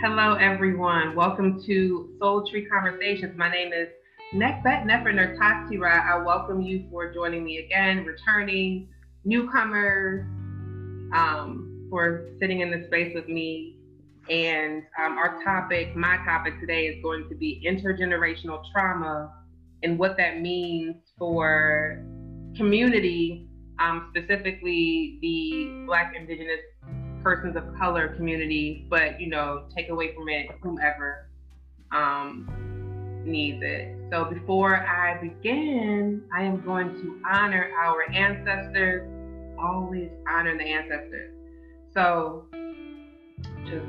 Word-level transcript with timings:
Hello, 0.00 0.34
everyone. 0.34 1.16
Welcome 1.16 1.60
to 1.66 2.14
Soul 2.20 2.48
Tree 2.48 2.66
Conversations. 2.66 3.36
My 3.36 3.50
name 3.50 3.72
is 3.72 3.88
Nekbet 4.32 4.86
Nefer 4.86 5.12
Tatira. 5.12 6.06
I 6.06 6.22
welcome 6.22 6.62
you 6.62 6.86
for 6.88 7.12
joining 7.12 7.42
me 7.42 7.58
again, 7.58 8.04
returning 8.04 8.86
newcomers, 9.24 10.24
um, 11.12 11.88
for 11.90 12.28
sitting 12.38 12.60
in 12.60 12.70
the 12.70 12.86
space 12.86 13.12
with 13.12 13.28
me. 13.28 13.80
And 14.30 14.84
um, 15.04 15.18
our 15.18 15.42
topic, 15.42 15.96
my 15.96 16.18
topic 16.18 16.60
today, 16.60 16.86
is 16.86 17.02
going 17.02 17.28
to 17.28 17.34
be 17.34 17.60
intergenerational 17.66 18.62
trauma 18.70 19.32
and 19.82 19.98
what 19.98 20.16
that 20.16 20.40
means 20.40 20.94
for 21.18 22.04
community, 22.56 23.48
um, 23.80 24.12
specifically 24.14 25.18
the 25.22 25.86
Black, 25.86 26.14
Indigenous, 26.16 26.60
persons 27.22 27.56
of 27.56 27.64
color 27.78 28.08
community, 28.16 28.86
but 28.88 29.20
you 29.20 29.28
know, 29.28 29.64
take 29.76 29.88
away 29.88 30.14
from 30.14 30.28
it 30.28 30.48
whomever 30.62 31.28
um, 31.92 32.48
needs 33.24 33.62
it. 33.62 33.96
So 34.10 34.24
before 34.24 34.76
I 34.76 35.20
begin, 35.20 36.22
I 36.34 36.42
am 36.42 36.64
going 36.64 36.90
to 37.02 37.20
honor 37.30 37.70
our 37.78 38.10
ancestors. 38.10 39.08
Always 39.58 40.10
honor 40.28 40.56
the 40.56 40.64
ancestors. 40.64 41.34
So 41.92 42.46
just 43.64 43.86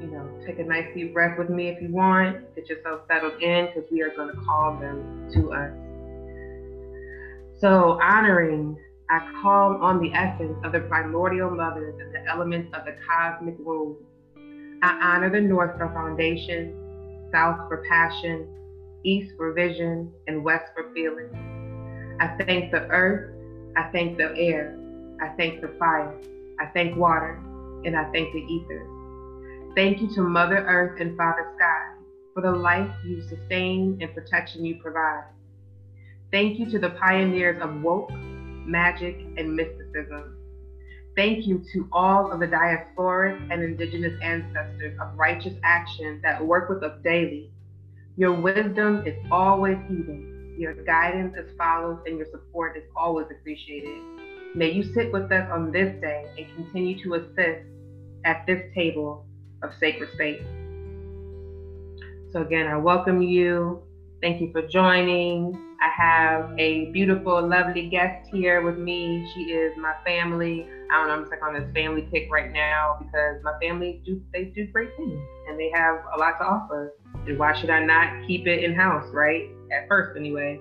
you 0.00 0.10
know, 0.10 0.28
take 0.46 0.58
a 0.58 0.64
nice 0.64 0.86
deep 0.94 1.14
breath 1.14 1.38
with 1.38 1.48
me 1.48 1.68
if 1.68 1.80
you 1.80 1.90
want. 1.90 2.54
Get 2.54 2.68
yourself 2.68 3.02
settled 3.08 3.40
in 3.42 3.66
because 3.66 3.90
we 3.90 4.02
are 4.02 4.14
going 4.14 4.28
to 4.28 4.40
call 4.44 4.78
them 4.78 5.30
to 5.32 5.52
us. 5.52 5.72
So 7.60 7.98
honoring 8.02 8.76
I 9.10 9.18
call 9.42 9.76
on 9.82 10.00
the 10.00 10.12
essence 10.14 10.56
of 10.64 10.72
the 10.72 10.80
primordial 10.80 11.50
mothers 11.50 11.94
and 12.00 12.14
the 12.14 12.26
elements 12.30 12.70
of 12.72 12.84
the 12.84 12.96
cosmic 13.06 13.54
womb. 13.58 13.96
I 14.82 14.98
honor 15.02 15.30
the 15.30 15.40
North 15.40 15.76
for 15.76 15.88
foundation, 15.88 17.28
South 17.30 17.68
for 17.68 17.84
passion, 17.88 18.48
East 19.04 19.34
for 19.36 19.52
vision, 19.52 20.10
and 20.26 20.42
West 20.42 20.72
for 20.74 20.90
feeling. 20.94 22.16
I 22.20 22.28
thank 22.44 22.70
the 22.70 22.88
earth, 22.88 23.30
I 23.76 23.90
thank 23.92 24.16
the 24.16 24.34
air, 24.36 24.78
I 25.20 25.28
thank 25.36 25.60
the 25.60 25.68
fire, 25.78 26.14
I 26.58 26.66
thank 26.66 26.96
water, 26.96 27.42
and 27.84 27.96
I 27.96 28.04
thank 28.12 28.32
the 28.32 28.40
ether. 28.40 28.86
Thank 29.74 30.00
you 30.00 30.14
to 30.14 30.22
Mother 30.22 30.64
Earth 30.66 31.00
and 31.00 31.16
Father 31.16 31.52
Sky 31.56 31.94
for 32.32 32.40
the 32.40 32.52
life 32.52 32.90
you 33.04 33.20
sustain 33.22 33.98
and 34.00 34.14
protection 34.14 34.64
you 34.64 34.76
provide. 34.76 35.24
Thank 36.30 36.58
you 36.58 36.70
to 36.70 36.78
the 36.78 36.90
pioneers 36.90 37.60
of 37.60 37.82
woke, 37.82 38.10
magic, 38.66 39.16
and 39.36 39.54
mysticism. 39.54 40.36
Thank 41.16 41.46
you 41.46 41.62
to 41.72 41.88
all 41.92 42.32
of 42.32 42.40
the 42.40 42.46
diasporic 42.48 43.40
and 43.50 43.62
indigenous 43.62 44.18
ancestors 44.20 44.98
of 45.00 45.16
righteous 45.16 45.54
action 45.62 46.20
that 46.24 46.44
work 46.44 46.68
with 46.68 46.82
us 46.82 46.98
daily. 47.04 47.50
Your 48.16 48.32
wisdom 48.32 49.06
is 49.06 49.14
always 49.30 49.78
heeded, 49.88 50.58
your 50.58 50.74
guidance 50.74 51.36
is 51.36 51.56
followed, 51.56 52.00
and 52.06 52.18
your 52.18 52.26
support 52.32 52.76
is 52.76 52.82
always 52.96 53.26
appreciated. 53.30 54.02
May 54.56 54.72
you 54.72 54.82
sit 54.82 55.12
with 55.12 55.30
us 55.30 55.48
on 55.52 55.70
this 55.70 56.00
day 56.00 56.26
and 56.36 56.46
continue 56.56 57.00
to 57.04 57.14
assist 57.14 57.66
at 58.24 58.44
this 58.46 58.62
table 58.74 59.24
of 59.62 59.70
sacred 59.78 60.12
space. 60.14 60.42
So, 62.32 62.42
again, 62.42 62.66
I 62.66 62.76
welcome 62.76 63.22
you. 63.22 63.83
Thank 64.24 64.40
you 64.40 64.50
for 64.52 64.62
joining. 64.62 65.54
I 65.82 66.02
have 66.02 66.58
a 66.58 66.86
beautiful, 66.92 67.46
lovely 67.46 67.90
guest 67.90 68.26
here 68.32 68.62
with 68.62 68.78
me. 68.78 69.30
She 69.34 69.52
is 69.52 69.76
my 69.76 69.92
family. 70.02 70.66
I 70.90 70.94
don't 70.94 71.08
know, 71.08 71.12
I'm 71.12 71.20
just 71.24 71.30
like 71.30 71.42
on 71.42 71.52
this 71.52 71.70
family 71.74 72.08
kick 72.10 72.28
right 72.32 72.50
now 72.50 72.96
because 72.98 73.42
my 73.42 73.52
family 73.60 74.00
do 74.02 74.22
they 74.32 74.44
do 74.44 74.66
great 74.68 74.96
things 74.96 75.20
and 75.46 75.60
they 75.60 75.70
have 75.74 75.96
a 76.16 76.18
lot 76.18 76.38
to 76.38 76.44
offer. 76.46 76.94
And 77.26 77.38
why 77.38 77.52
should 77.52 77.68
I 77.68 77.84
not 77.84 78.26
keep 78.26 78.46
it 78.46 78.64
in 78.64 78.74
house, 78.74 79.04
right? 79.12 79.50
At 79.70 79.88
first, 79.88 80.16
anyway. 80.16 80.58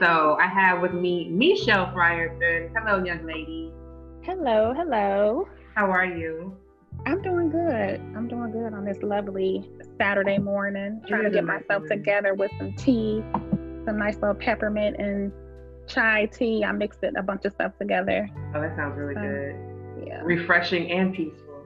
So 0.00 0.38
I 0.40 0.46
have 0.46 0.80
with 0.80 0.94
me 0.94 1.28
Michelle 1.28 1.92
Frierson. 1.92 2.70
Hello, 2.74 3.04
young 3.04 3.26
lady. 3.26 3.74
Hello, 4.22 4.72
hello. 4.74 5.46
How 5.74 5.90
are 5.90 6.06
you? 6.06 6.56
I'm 7.04 7.20
doing 7.20 7.50
good. 7.50 8.00
I'm 8.16 8.26
doing 8.26 8.52
good 8.52 8.72
on 8.72 8.86
this 8.86 9.02
lovely 9.02 9.68
Saturday 9.98 10.38
morning, 10.38 11.00
trying 11.06 11.24
to 11.24 11.30
get 11.30 11.44
myself 11.44 11.84
together 11.88 12.34
with 12.34 12.50
some 12.58 12.72
tea 12.74 13.22
some 13.84 13.98
nice 13.98 14.16
little 14.16 14.34
peppermint 14.34 14.96
and 14.98 15.32
chai 15.86 16.26
tea. 16.26 16.64
I 16.64 16.72
mixed 16.72 17.02
it 17.02 17.14
a 17.16 17.22
bunch 17.22 17.44
of 17.44 17.52
stuff 17.52 17.72
together. 17.78 18.28
Oh, 18.54 18.60
that 18.60 18.76
sounds 18.76 18.96
really 18.96 19.14
so, 19.14 19.20
good. 19.20 20.06
Yeah. 20.06 20.20
Refreshing 20.22 20.90
and 20.90 21.14
peaceful. 21.14 21.62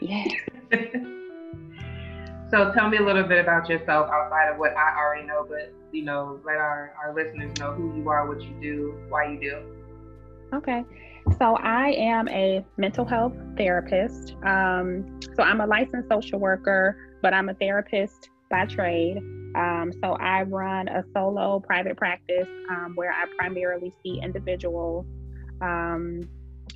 Yes. 0.00 0.30
so 2.50 2.72
tell 2.72 2.88
me 2.88 2.98
a 2.98 3.02
little 3.02 3.24
bit 3.24 3.40
about 3.40 3.68
yourself 3.68 4.08
outside 4.10 4.50
of 4.52 4.58
what 4.58 4.76
I 4.76 4.96
already 4.96 5.26
know, 5.26 5.46
but 5.48 5.72
you 5.92 6.04
know, 6.04 6.40
let 6.44 6.56
our, 6.56 6.94
our 7.02 7.14
listeners 7.14 7.58
know 7.58 7.72
who 7.72 7.96
you 7.96 8.08
are, 8.08 8.28
what 8.28 8.42
you 8.42 8.54
do, 8.60 8.98
why 9.08 9.30
you 9.30 9.40
do. 9.40 9.62
Okay. 10.54 10.84
So 11.38 11.56
I 11.56 11.90
am 11.90 12.28
a 12.28 12.64
mental 12.78 13.04
health 13.04 13.34
therapist. 13.56 14.34
Um, 14.44 15.20
so 15.36 15.42
I'm 15.42 15.60
a 15.60 15.66
licensed 15.66 16.08
social 16.08 16.38
worker, 16.38 16.96
but 17.22 17.34
I'm 17.34 17.48
a 17.48 17.54
therapist 17.54 18.30
by 18.50 18.66
trade. 18.66 19.18
Um, 19.54 19.92
so 20.02 20.12
I 20.14 20.42
run 20.42 20.88
a 20.88 21.04
solo 21.14 21.60
private 21.60 21.96
practice 21.96 22.48
um, 22.70 22.92
where 22.94 23.12
I 23.12 23.26
primarily 23.38 23.92
see 24.02 24.20
individuals. 24.22 25.06
Um, 25.60 26.22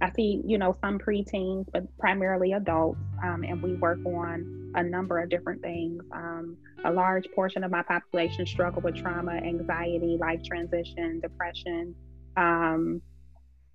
I 0.01 0.11
see, 0.13 0.43
you 0.45 0.59
know, 0.59 0.77
some 0.81 0.99
preteens, 0.99 1.67
but 1.73 1.85
primarily 1.99 2.53
adults, 2.53 2.99
um, 3.23 3.45
and 3.45 3.63
we 3.63 3.75
work 3.75 3.99
on 4.05 4.73
a 4.75 4.83
number 4.83 5.21
of 5.21 5.29
different 5.29 5.63
things. 5.63 6.03
Um, 6.13 6.57
a 6.85 6.91
large 6.91 7.29
portion 7.35 7.63
of 7.63 7.71
my 7.71 7.83
population 7.83 8.47
struggle 8.47 8.83
with 8.83 8.97
trauma, 8.97 9.33
anxiety, 9.33 10.17
life 10.19 10.43
transition, 10.43 11.21
depression, 11.21 11.95
um, 12.37 13.01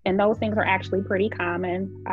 and 0.06 0.20
those 0.20 0.38
things 0.38 0.58
are 0.58 0.66
actually 0.66 1.02
pretty 1.04 1.30
common. 1.30 2.04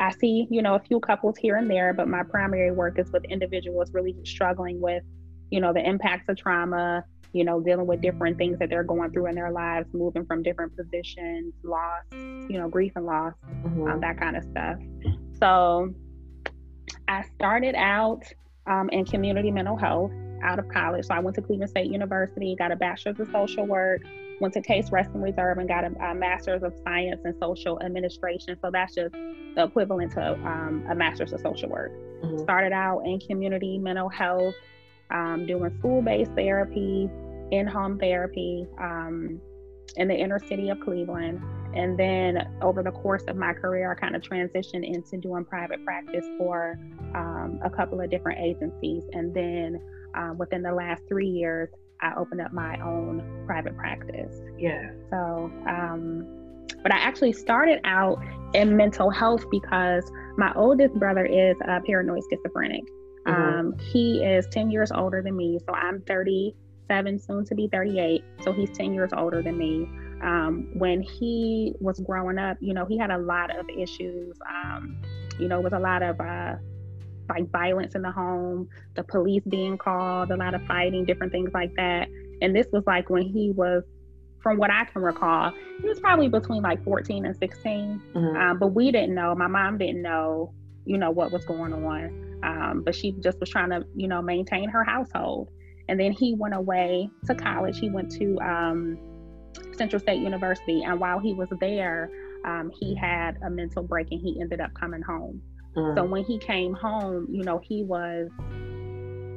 I 0.00 0.12
see, 0.12 0.46
you 0.50 0.62
know, 0.62 0.74
a 0.74 0.80
few 0.80 1.00
couples 1.00 1.36
here 1.36 1.56
and 1.56 1.70
there, 1.70 1.92
but 1.92 2.08
my 2.08 2.22
primary 2.22 2.70
work 2.70 2.98
is 2.98 3.10
with 3.10 3.24
individuals 3.24 3.92
really 3.92 4.14
struggling 4.24 4.80
with 4.80 5.02
you 5.50 5.60
know, 5.60 5.72
the 5.72 5.86
impacts 5.86 6.28
of 6.28 6.36
trauma, 6.36 7.04
you 7.32 7.44
know, 7.44 7.60
dealing 7.60 7.86
with 7.86 8.00
different 8.00 8.38
things 8.38 8.58
that 8.58 8.70
they're 8.70 8.84
going 8.84 9.10
through 9.10 9.26
in 9.26 9.34
their 9.34 9.50
lives, 9.50 9.86
moving 9.92 10.24
from 10.26 10.42
different 10.42 10.76
positions, 10.76 11.54
loss, 11.62 12.02
you 12.12 12.58
know, 12.58 12.68
grief 12.68 12.92
and 12.96 13.06
loss, 13.06 13.34
mm-hmm. 13.62 13.88
um, 13.88 14.00
that 14.00 14.18
kind 14.18 14.36
of 14.36 14.44
stuff. 14.44 14.76
So 15.38 15.94
I 17.06 17.24
started 17.34 17.74
out 17.74 18.24
um, 18.66 18.88
in 18.90 19.04
community 19.04 19.50
mental 19.50 19.76
health 19.76 20.12
out 20.42 20.58
of 20.58 20.68
college. 20.68 21.06
So 21.06 21.14
I 21.14 21.20
went 21.20 21.34
to 21.36 21.42
Cleveland 21.42 21.70
State 21.70 21.90
University, 21.90 22.54
got 22.56 22.72
a 22.72 22.76
bachelor's 22.76 23.18
of 23.20 23.28
social 23.32 23.66
work, 23.66 24.02
went 24.40 24.54
to 24.54 24.60
Case 24.60 24.90
Western 24.90 25.20
Reserve 25.20 25.58
and 25.58 25.68
got 25.68 25.84
a, 25.84 26.10
a 26.10 26.14
master's 26.14 26.62
of 26.62 26.74
science 26.84 27.20
in 27.24 27.38
social 27.40 27.80
administration. 27.82 28.56
So 28.62 28.70
that's 28.72 28.94
just 28.94 29.12
the 29.12 29.64
equivalent 29.64 30.12
to 30.12 30.32
um, 30.32 30.84
a 30.90 30.94
master's 30.94 31.32
of 31.32 31.40
social 31.40 31.68
work. 31.68 31.92
Mm-hmm. 32.22 32.38
Started 32.38 32.72
out 32.72 33.00
in 33.00 33.20
community 33.20 33.78
mental 33.78 34.08
health, 34.08 34.54
um, 35.10 35.46
doing 35.46 35.76
school 35.78 36.02
based 36.02 36.32
therapy, 36.32 37.10
in 37.50 37.66
home 37.66 37.98
therapy 37.98 38.66
um, 38.78 39.40
in 39.96 40.08
the 40.08 40.14
inner 40.14 40.38
city 40.38 40.68
of 40.68 40.80
Cleveland. 40.80 41.40
And 41.74 41.98
then 41.98 42.48
over 42.62 42.82
the 42.82 42.90
course 42.90 43.24
of 43.28 43.36
my 43.36 43.52
career, 43.52 43.92
I 43.92 43.94
kind 43.94 44.16
of 44.16 44.22
transitioned 44.22 44.86
into 44.86 45.16
doing 45.18 45.44
private 45.44 45.84
practice 45.84 46.24
for 46.38 46.78
um, 47.14 47.58
a 47.62 47.70
couple 47.70 48.00
of 48.00 48.10
different 48.10 48.40
agencies. 48.40 49.04
And 49.12 49.34
then 49.34 49.80
uh, 50.14 50.34
within 50.36 50.62
the 50.62 50.72
last 50.72 51.02
three 51.08 51.28
years, 51.28 51.68
I 52.00 52.14
opened 52.16 52.40
up 52.40 52.52
my 52.52 52.78
own 52.80 53.44
private 53.46 53.76
practice. 53.76 54.34
Yeah. 54.58 54.90
So, 55.10 55.50
um, 55.68 56.26
but 56.82 56.92
I 56.92 56.98
actually 56.98 57.32
started 57.32 57.80
out 57.84 58.18
in 58.54 58.76
mental 58.76 59.10
health 59.10 59.44
because 59.50 60.10
my 60.36 60.52
oldest 60.54 60.94
brother 60.94 61.24
is 61.24 61.56
a 61.66 61.80
paranoid 61.80 62.22
schizophrenic. 62.30 62.84
Mm-hmm. 63.26 63.58
Um, 63.58 63.78
he 63.78 64.22
is 64.24 64.46
10 64.50 64.70
years 64.70 64.92
older 64.92 65.22
than 65.22 65.36
me. 65.36 65.58
So 65.66 65.74
I'm 65.74 66.02
37, 66.02 67.18
soon 67.18 67.44
to 67.46 67.54
be 67.54 67.68
38. 67.68 68.22
So 68.42 68.52
he's 68.52 68.70
10 68.70 68.94
years 68.94 69.10
older 69.16 69.42
than 69.42 69.58
me. 69.58 69.88
Um, 70.22 70.68
when 70.74 71.00
he 71.00 71.74
was 71.80 72.00
growing 72.00 72.38
up, 72.38 72.56
you 72.60 72.74
know, 72.74 72.84
he 72.84 72.98
had 72.98 73.10
a 73.10 73.18
lot 73.18 73.56
of 73.56 73.68
issues. 73.68 74.36
Um, 74.48 75.00
you 75.38 75.48
know, 75.48 75.60
with 75.60 75.72
a 75.72 75.78
lot 75.78 76.02
of 76.02 76.20
uh, 76.20 76.56
like 77.28 77.50
violence 77.50 77.94
in 77.94 78.02
the 78.02 78.10
home, 78.10 78.68
the 78.94 79.02
police 79.02 79.42
being 79.48 79.78
called, 79.78 80.30
a 80.30 80.36
lot 80.36 80.54
of 80.54 80.62
fighting, 80.66 81.04
different 81.04 81.32
things 81.32 81.50
like 81.52 81.74
that. 81.76 82.08
And 82.40 82.54
this 82.54 82.66
was 82.72 82.84
like 82.86 83.10
when 83.10 83.22
he 83.22 83.50
was, 83.50 83.84
from 84.42 84.58
what 84.58 84.70
I 84.70 84.84
can 84.84 85.02
recall, 85.02 85.52
he 85.82 85.88
was 85.88 86.00
probably 86.00 86.28
between 86.28 86.62
like 86.62 86.82
14 86.84 87.26
and 87.26 87.36
16. 87.36 88.02
Mm-hmm. 88.14 88.36
Um, 88.36 88.58
but 88.58 88.68
we 88.68 88.90
didn't 88.92 89.14
know, 89.14 89.34
my 89.34 89.48
mom 89.48 89.78
didn't 89.78 90.02
know, 90.02 90.52
you 90.84 90.98
know, 90.98 91.10
what 91.10 91.32
was 91.32 91.44
going 91.44 91.72
on. 91.72 92.40
Um, 92.42 92.82
but 92.84 92.94
she 92.94 93.12
just 93.20 93.40
was 93.40 93.50
trying 93.50 93.70
to, 93.70 93.84
you 93.96 94.08
know, 94.08 94.22
maintain 94.22 94.68
her 94.68 94.84
household. 94.84 95.50
And 95.88 95.98
then 95.98 96.12
he 96.12 96.34
went 96.34 96.54
away 96.54 97.10
to 97.26 97.34
college. 97.34 97.78
He 97.78 97.90
went 97.90 98.12
to 98.12 98.38
um, 98.40 98.98
Central 99.76 100.00
State 100.00 100.20
University. 100.20 100.82
And 100.84 101.00
while 101.00 101.18
he 101.18 101.34
was 101.34 101.48
there, 101.60 102.10
um, 102.44 102.70
he 102.78 102.94
had 102.94 103.38
a 103.44 103.50
mental 103.50 103.82
break 103.82 104.08
and 104.10 104.20
he 104.20 104.40
ended 104.40 104.60
up 104.60 104.72
coming 104.74 105.02
home. 105.02 105.42
Mm. 105.78 105.96
So 105.96 106.04
when 106.04 106.24
he 106.24 106.38
came 106.38 106.74
home, 106.74 107.28
you 107.30 107.44
know, 107.44 107.60
he 107.62 107.84
was, 107.84 108.28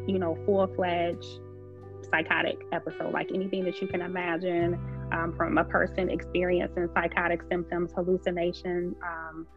you 0.07 0.17
know, 0.17 0.37
full 0.45 0.67
fledged 0.75 1.39
psychotic 2.09 2.57
episode, 2.71 3.13
like 3.13 3.29
anything 3.33 3.63
that 3.65 3.79
you 3.81 3.87
can 3.87 4.01
imagine 4.01 4.79
um, 5.11 5.33
from 5.37 5.57
a 5.57 5.63
person 5.63 6.09
experiencing 6.09 6.89
psychotic 6.93 7.41
symptoms, 7.49 7.91
hallucination, 7.93 8.95
um, 9.03 9.47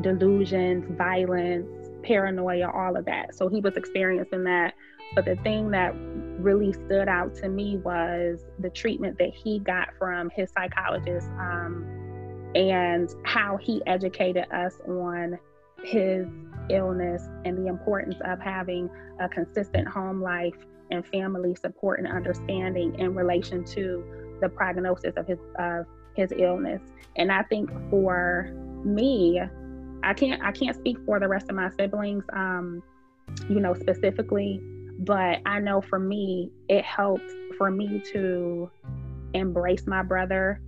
delusions, 0.00 0.84
violence, 0.96 1.90
paranoia, 2.02 2.70
all 2.70 2.96
of 2.96 3.04
that. 3.04 3.34
So 3.34 3.48
he 3.48 3.60
was 3.60 3.76
experiencing 3.76 4.44
that. 4.44 4.74
But 5.14 5.24
the 5.26 5.36
thing 5.36 5.70
that 5.70 5.94
really 6.38 6.72
stood 6.72 7.06
out 7.06 7.34
to 7.36 7.48
me 7.48 7.76
was 7.76 8.44
the 8.58 8.70
treatment 8.70 9.18
that 9.18 9.32
he 9.34 9.58
got 9.60 9.90
from 9.98 10.30
his 10.34 10.50
psychologist 10.56 11.28
um, 11.38 12.50
and 12.54 13.08
how 13.24 13.58
he 13.58 13.82
educated 13.86 14.50
us 14.50 14.74
on 14.88 15.38
his 15.84 16.26
illness 16.70 17.28
and 17.44 17.58
the 17.58 17.66
importance 17.66 18.16
of 18.24 18.40
having 18.40 18.88
a 19.20 19.28
consistent 19.28 19.86
home 19.88 20.22
life 20.22 20.54
and 20.90 21.06
family 21.06 21.54
support 21.54 21.98
and 21.98 22.08
understanding 22.08 22.94
in 22.98 23.14
relation 23.14 23.64
to 23.64 24.04
the 24.40 24.48
prognosis 24.48 25.14
of 25.16 25.26
his 25.26 25.38
of 25.58 25.86
his 26.14 26.32
illness. 26.36 26.82
And 27.16 27.32
I 27.32 27.42
think 27.44 27.70
for 27.90 28.52
me, 28.84 29.40
I 30.02 30.14
can't 30.14 30.42
I 30.42 30.52
can't 30.52 30.76
speak 30.76 30.98
for 31.06 31.18
the 31.18 31.28
rest 31.28 31.48
of 31.48 31.56
my 31.56 31.70
siblings, 31.70 32.24
um, 32.32 32.82
you 33.48 33.60
know, 33.60 33.74
specifically, 33.74 34.60
but 34.98 35.40
I 35.46 35.58
know 35.60 35.80
for 35.80 35.98
me, 35.98 36.50
it 36.68 36.84
helped 36.84 37.30
for 37.56 37.70
me 37.70 38.02
to 38.12 38.70
embrace 39.34 39.86
my 39.86 40.02
brother 40.02 40.60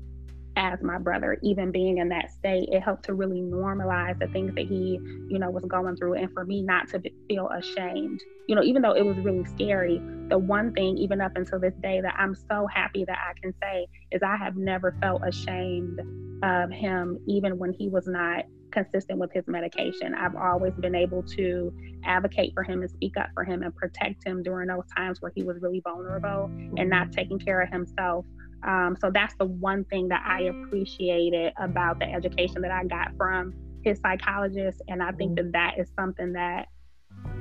as 0.57 0.83
my 0.83 0.99
brother, 0.99 1.39
even 1.43 1.73
being 1.73 1.99
in 1.99 2.09
that 2.11 2.31
state, 2.31 2.69
it 2.71 2.81
helped 2.81 3.05
to 3.07 3.15
really 3.15 3.41
normalize 3.41 4.19
the 4.19 4.29
things 4.29 4.55
that 4.55 4.67
he, 4.67 4.99
you 5.29 5.39
know, 5.39 5.51
was 5.51 5.65
going 5.65 5.97
through. 5.97 6.15
And 6.15 6.33
for 6.33 6.45
me 6.45 6.63
not 6.63 6.89
to 6.91 7.03
feel 7.29 7.49
ashamed, 7.49 8.21
you 8.47 8.55
know, 8.55 8.63
even 8.63 8.83
though 8.83 8.93
it 8.93 9.05
was 9.05 9.17
really 9.19 9.45
scary, 9.45 10.01
the 10.29 10.39
one 10.39 10.73
thing, 10.73 10.97
even 10.99 11.21
up 11.21 11.33
until 11.37 11.59
this 11.59 11.75
day, 11.83 12.01
that 12.01 12.15
I'm 12.17 12.35
so 12.35 12.67
happy 12.73 13.05
that 13.05 13.19
I 13.19 13.39
can 13.41 13.53
say 13.63 13.87
is 14.13 14.23
I 14.23 14.37
have 14.37 14.57
never 14.57 14.97
felt 15.01 15.23
ashamed 15.27 16.01
of 16.43 16.71
him, 16.71 17.19
even 17.27 17.59
when 17.59 17.73
he 17.73 17.89
was 17.89 18.07
not 18.07 18.45
consistent 18.75 19.19
with 19.19 19.33
his 19.33 19.45
medication. 19.47 20.15
I've 20.15 20.37
always 20.37 20.75
been 20.75 20.95
able 20.95 21.23
to 21.23 21.73
advocate 22.05 22.53
for 22.55 22.63
him 22.63 22.83
and 22.83 22.91
speak 22.91 23.17
up 23.17 23.29
for 23.33 23.45
him 23.45 23.63
and 23.63 23.75
protect 23.75 24.27
him 24.27 24.43
during 24.43 24.69
those 24.69 24.85
times 24.95 25.23
where 25.23 25.33
he 25.35 25.43
was 25.43 25.57
really 25.61 25.81
vulnerable 25.81 26.51
and 26.77 26.91
not 26.91 27.13
taking 27.13 27.39
care 27.39 27.63
of 27.63 27.71
himself. 27.71 28.27
Um, 28.65 28.97
so 29.01 29.11
that's 29.13 29.35
the 29.37 29.45
one 29.45 29.85
thing 29.85 30.09
that 30.09 30.23
I 30.27 30.43
appreciated 30.43 31.53
about 31.59 31.99
the 31.99 32.07
education 32.07 32.63
that 32.63 32.71
I 32.71 32.85
got 32.85 33.15
from 33.17 33.55
his 33.83 34.01
psychologist. 34.01 34.81
And 34.89 35.03
I 35.03 35.13
think 35.13 35.37
that 35.37 35.53
that 35.53 35.79
is 35.79 35.89
something 35.97 36.33
that 36.33 36.69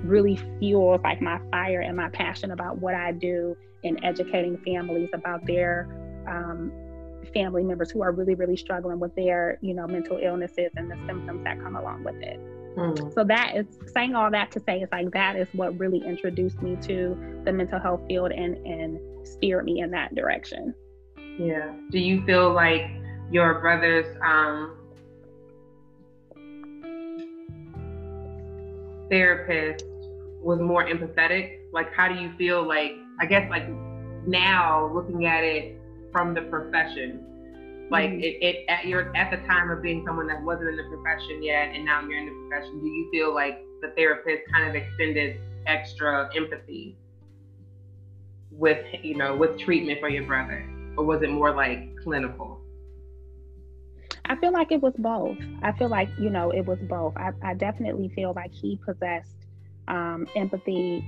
really 0.04 0.38
fuels 0.60 1.02
like 1.04 1.22
my 1.22 1.40
fire 1.52 1.80
and 1.80 1.96
my 1.96 2.10
passion 2.10 2.52
about 2.52 2.80
what 2.80 2.94
I 2.94 3.14
do 3.14 3.56
in 3.84 4.04
educating 4.04 4.58
families 4.66 5.10
about 5.14 5.46
their 5.46 5.88
um, 6.28 6.72
family 7.34 7.64
members 7.64 7.90
who 7.90 8.02
are 8.02 8.12
really, 8.12 8.36
really 8.36 8.58
struggling 8.58 9.00
with 9.00 9.16
their, 9.16 9.58
you 9.62 9.74
know, 9.74 9.88
mental 9.88 10.20
illnesses 10.22 10.72
and 10.76 10.92
the 10.92 10.96
symptoms 11.08 11.44
that 11.44 11.60
come 11.62 11.76
along 11.76 12.04
with 12.04 12.16
it. 12.22 12.40
Mm. 12.76 13.14
So 13.14 13.24
that 13.24 13.56
is 13.56 13.66
saying 13.94 14.16
all 14.16 14.32
that 14.32 14.52
to 14.52 14.60
say 14.60 14.82
it's 14.82 14.92
like 14.92 15.12
that 15.12 15.36
is 15.36 15.48
what 15.54 15.78
really 15.78 16.02
introduced 16.06 16.62
me 16.62 16.76
to 16.84 17.42
the 17.46 17.54
mental 17.54 17.80
health 17.80 18.02
field 18.08 18.32
and 18.32 18.56
and 18.66 19.00
steered 19.28 19.66
me 19.66 19.80
in 19.82 19.92
that 19.92 20.16
direction. 20.16 20.74
Yeah. 21.40 21.74
Do 21.90 22.00
you 22.00 22.26
feel 22.26 22.54
like 22.54 22.84
your 23.32 23.60
brother's 23.60 24.18
um, 24.24 24.78
therapist 29.10 29.86
was 30.42 30.60
more 30.60 30.86
empathetic? 30.86 31.60
Like, 31.72 31.94
how 31.94 32.08
do 32.08 32.16
you 32.16 32.32
feel 32.38 32.68
like, 32.68 32.92
I 33.20 33.26
guess, 33.26 33.50
like 33.50 33.68
now 34.28 34.92
looking 34.94 35.26
at 35.26 35.44
it 35.44 35.78
from 36.12 36.34
the 36.34 36.42
profession, 36.44 37.88
like 37.90 38.12
mm-hmm. 38.12 38.20
it, 38.20 38.38
it 38.42 38.66
at 38.70 38.86
your 38.86 39.16
at 39.16 39.32
the 39.32 39.38
time 39.48 39.70
of 39.70 39.82
being 39.82 40.04
someone 40.06 40.28
that 40.28 40.42
wasn't 40.42 40.70
in 40.70 40.78
the 40.78 40.84
profession 40.84 41.44
yet, 41.44 41.70
and 41.74 41.84
now 41.84 42.02
you're 42.02 42.18
in 42.18 42.26
the 42.26 42.48
profession, 42.50 42.80
do 42.80 42.88
you 42.88 43.10
feel 43.12 43.34
like 43.34 43.60
the 43.82 43.92
therapist 43.96 44.44
kind 44.52 44.70
of 44.70 44.76
extended 44.76 45.40
extra 45.66 46.30
empathy 46.36 46.96
with 48.52 48.86
you 49.02 49.16
know 49.16 49.36
with 49.36 49.60
treatment 49.60 50.00
for 50.00 50.10
your 50.10 50.26
brother? 50.26 50.73
Or 50.98 51.06
was 51.06 51.22
it 51.22 51.30
more 51.30 51.52
like 51.52 51.96
clinical? 52.04 52.60
I 54.26 54.36
feel 54.38 54.54
like 54.54 54.72
it 54.72 54.82
was 54.82 54.94
both. 54.98 55.38
I 55.62 55.74
feel 55.74 55.90
like, 55.90 56.10
you 56.18 56.30
know, 56.30 56.52
it 56.52 56.66
was 56.66 56.80
both. 56.84 57.16
I, 57.18 57.32
I 57.42 57.54
definitely 57.56 58.10
feel 58.10 58.34
like 58.36 58.54
he 58.54 58.80
possessed 58.86 59.36
um, 59.88 60.28
empathy 60.36 61.06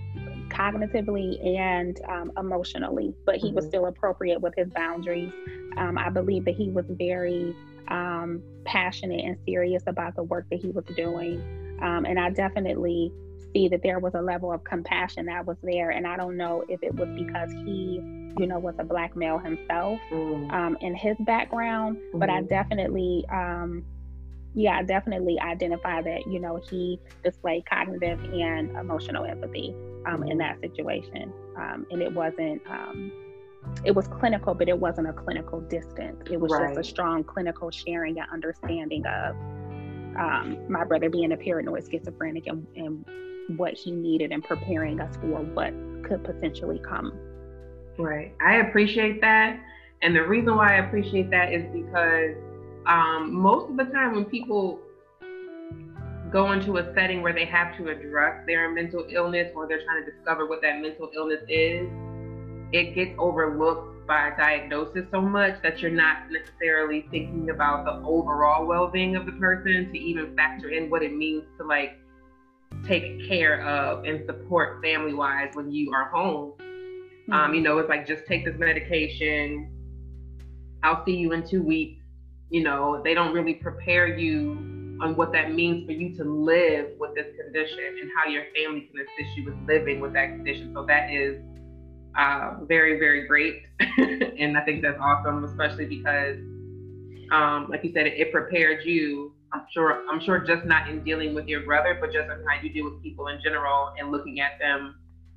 cognitively 0.50 1.58
and 1.58 2.00
um, 2.10 2.32
emotionally, 2.38 3.14
but 3.26 3.38
he 3.38 3.48
mm-hmm. 3.48 3.56
was 3.56 3.66
still 3.66 3.86
appropriate 3.86 4.42
with 4.42 4.54
his 4.58 4.68
boundaries. 4.70 5.32
Um, 5.78 5.98
I 5.98 6.10
believe 6.10 6.46
that 6.46 6.56
he 6.56 6.70
was 6.70 6.86
very 6.90 7.56
um, 7.88 8.42
passionate 8.66 9.24
and 9.24 9.38
serious 9.46 9.84
about 9.88 10.16
the 10.16 10.24
work 10.24 10.46
that 10.50 10.60
he 10.60 10.70
was 10.72 10.86
doing. 10.96 11.42
Um, 11.82 12.06
and 12.06 12.20
I 12.20 12.32
definitely 12.32 13.12
see 13.54 13.70
that 13.70 13.82
there 13.82 14.00
was 14.00 14.14
a 14.16 14.22
level 14.22 14.52
of 14.52 14.64
compassion 14.64 15.26
that 15.28 15.46
was 15.46 15.58
there. 15.64 15.92
And 15.92 16.06
I 16.06 16.18
don't 16.18 16.36
know 16.36 16.64
if 16.68 16.84
it 16.84 16.94
was 16.96 17.08
because 17.16 17.52
he, 17.52 18.02
you 18.38 18.48
know, 18.48 18.60
was 18.60 18.76
a 18.80 18.84
black 18.84 19.16
male 19.16 19.38
himself 19.38 20.00
mm. 20.12 20.52
um, 20.52 20.78
in 20.82 20.96
his 20.96 21.16
background, 21.22 21.98
mm-hmm. 21.98 22.20
but 22.20 22.30
I 22.30 22.40
mm-hmm. 22.40 22.48
definitely, 22.48 23.26
um, 23.32 23.86
yeah, 24.54 24.78
I 24.78 24.84
definitely 24.84 25.40
identify 25.40 26.02
that, 26.02 26.28
you 26.28 26.40
know, 26.40 26.62
he 26.70 27.00
displayed 27.24 27.66
cognitive 27.66 28.20
and 28.24 28.76
emotional 28.78 29.26
empathy 29.26 29.76
um, 30.06 30.24
in 30.24 30.38
that 30.40 30.60
situation. 30.62 31.32
Um, 31.58 31.86
and 31.92 32.02
it 32.02 32.14
wasn't, 32.14 32.62
um, 32.70 33.12
it 33.84 33.92
was 33.92 34.08
clinical, 34.08 34.54
but 34.54 34.70
it 34.70 34.78
wasn't 34.78 35.08
a 35.08 35.14
clinical 35.14 35.60
distance. 35.62 36.22
It 36.30 36.40
was 36.40 36.52
right. 36.52 36.74
just 36.74 36.80
a 36.80 36.84
strong 36.84 37.24
clinical 37.24 37.72
sharing 37.72 38.20
and 38.20 38.30
understanding 38.32 39.06
of 39.06 39.36
um, 40.18 40.58
my 40.70 40.84
brother 40.86 41.10
being 41.10 41.32
a 41.32 41.38
paranoid 41.38 41.90
schizophrenic 41.90 42.48
and, 42.48 42.66
and 42.76 43.06
what 43.58 43.74
he 43.74 43.92
needed 43.92 44.32
and 44.32 44.44
preparing 44.44 45.00
us 45.00 45.16
for 45.18 45.42
what 45.42 45.74
could 46.04 46.24
potentially 46.24 46.80
come. 46.80 47.12
Right. 47.98 48.34
I 48.42 48.58
appreciate 48.58 49.22
that. 49.22 49.60
And 50.02 50.16
the 50.16 50.24
reason 50.24 50.56
why 50.56 50.76
I 50.76 50.86
appreciate 50.86 51.30
that 51.32 51.54
is 51.54 51.64
because 51.74 52.36
um, 52.86 53.34
most 53.34 53.70
of 53.70 53.78
the 53.78 53.86
time 53.86 54.14
when 54.14 54.26
people 54.26 54.80
go 56.32 56.52
into 56.52 56.78
a 56.78 56.94
setting 56.94 57.22
where 57.22 57.34
they 57.34 57.46
have 57.46 57.78
to 57.78 57.88
address 57.88 58.46
their 58.46 58.70
mental 58.70 59.06
illness 59.10 59.52
or 59.56 59.68
they're 59.68 59.84
trying 59.86 60.04
to 60.04 60.12
discover 60.12 60.46
what 60.46 60.62
that 60.62 60.82
mental 60.82 61.10
illness 61.16 61.42
is, 61.48 61.88
it 62.72 62.94
gets 62.94 63.12
overlooked 63.18 64.06
by 64.06 64.32
diagnosis 64.38 65.06
so 65.12 65.22
much 65.22 65.56
that 65.64 65.82
you're 65.82 65.90
not 65.90 66.30
necessarily 66.30 67.08
thinking 67.10 67.50
about 67.50 67.86
the 67.86 68.08
overall 68.08 68.66
well-being 68.66 69.16
of 69.16 69.26
the 69.26 69.32
person 69.34 69.90
to 69.92 69.98
even 69.98 70.36
factor 70.36 70.70
in 70.70 70.90
what 70.90 71.02
it 71.02 71.16
means 71.16 71.44
to 71.58 71.66
like 71.66 71.98
take 72.84 73.28
care 73.28 73.66
of 73.66 74.04
and 74.04 74.26
support 74.26 74.82
family 74.84 75.14
wise 75.14 75.50
when 75.54 75.72
you 75.72 75.92
are 75.94 76.10
home. 76.10 76.54
Mm-hmm. 77.30 77.34
Um, 77.34 77.54
you 77.54 77.62
know, 77.62 77.78
it's 77.80 77.90
like 77.90 78.08
just 78.08 78.26
take 78.28 78.46
this 78.46 78.56
medication. 78.58 79.70
I'll 80.84 81.04
see 81.06 81.16
you 81.16 81.34
in 81.34 81.48
two 81.48 81.64
weeks. 81.64 82.04
You 82.50 82.64
know, 82.64 83.02
they 83.04 83.14
don't 83.14 83.34
really 83.34 83.56
prepare 83.56 84.08
you 84.08 84.52
on 85.02 85.16
what 85.16 85.32
that 85.34 85.54
means 85.54 85.86
for 85.86 85.92
you 85.92 86.16
to 86.18 86.24
live 86.24 86.92
with 87.00 87.16
this 87.16 87.26
condition 87.42 87.80
and 88.02 88.10
how 88.16 88.30
your 88.30 88.44
family 88.56 88.90
can 88.92 89.02
assist 89.02 89.38
you 89.38 89.46
with 89.46 89.56
living 89.68 90.00
with 90.00 90.14
that 90.14 90.28
condition. 90.28 90.72
So 90.74 90.86
that 90.86 91.12
is 91.12 91.42
uh, 92.18 92.64
very, 92.64 93.00
very 93.00 93.28
great. 93.28 93.64
and 93.80 94.58
I 94.58 94.64
think 94.64 94.84
that's 94.84 94.98
awesome, 95.02 95.44
especially 95.44 95.86
because, 95.86 96.38
um, 97.32 97.68
like 97.70 97.84
you 97.84 97.92
said, 97.94 98.08
it, 98.08 98.14
it 98.14 98.32
prepared 98.32 98.86
you 98.86 99.36
I'm 99.56 99.66
sure 99.72 100.04
I'm 100.12 100.20
sure 100.22 100.40
just 100.40 100.66
not 100.66 100.90
in 100.90 101.04
dealing 101.04 101.34
with 101.34 101.48
your 101.48 101.62
brother, 101.62 101.98
but 102.00 102.12
just 102.12 102.30
in 102.30 102.44
how 102.46 102.62
you 102.62 102.70
deal 102.70 102.86
with 102.86 103.02
people 103.02 103.28
in 103.28 103.40
general 103.42 103.94
and 103.98 104.12
looking 104.12 104.42
at 104.42 104.60
them 104.60 104.96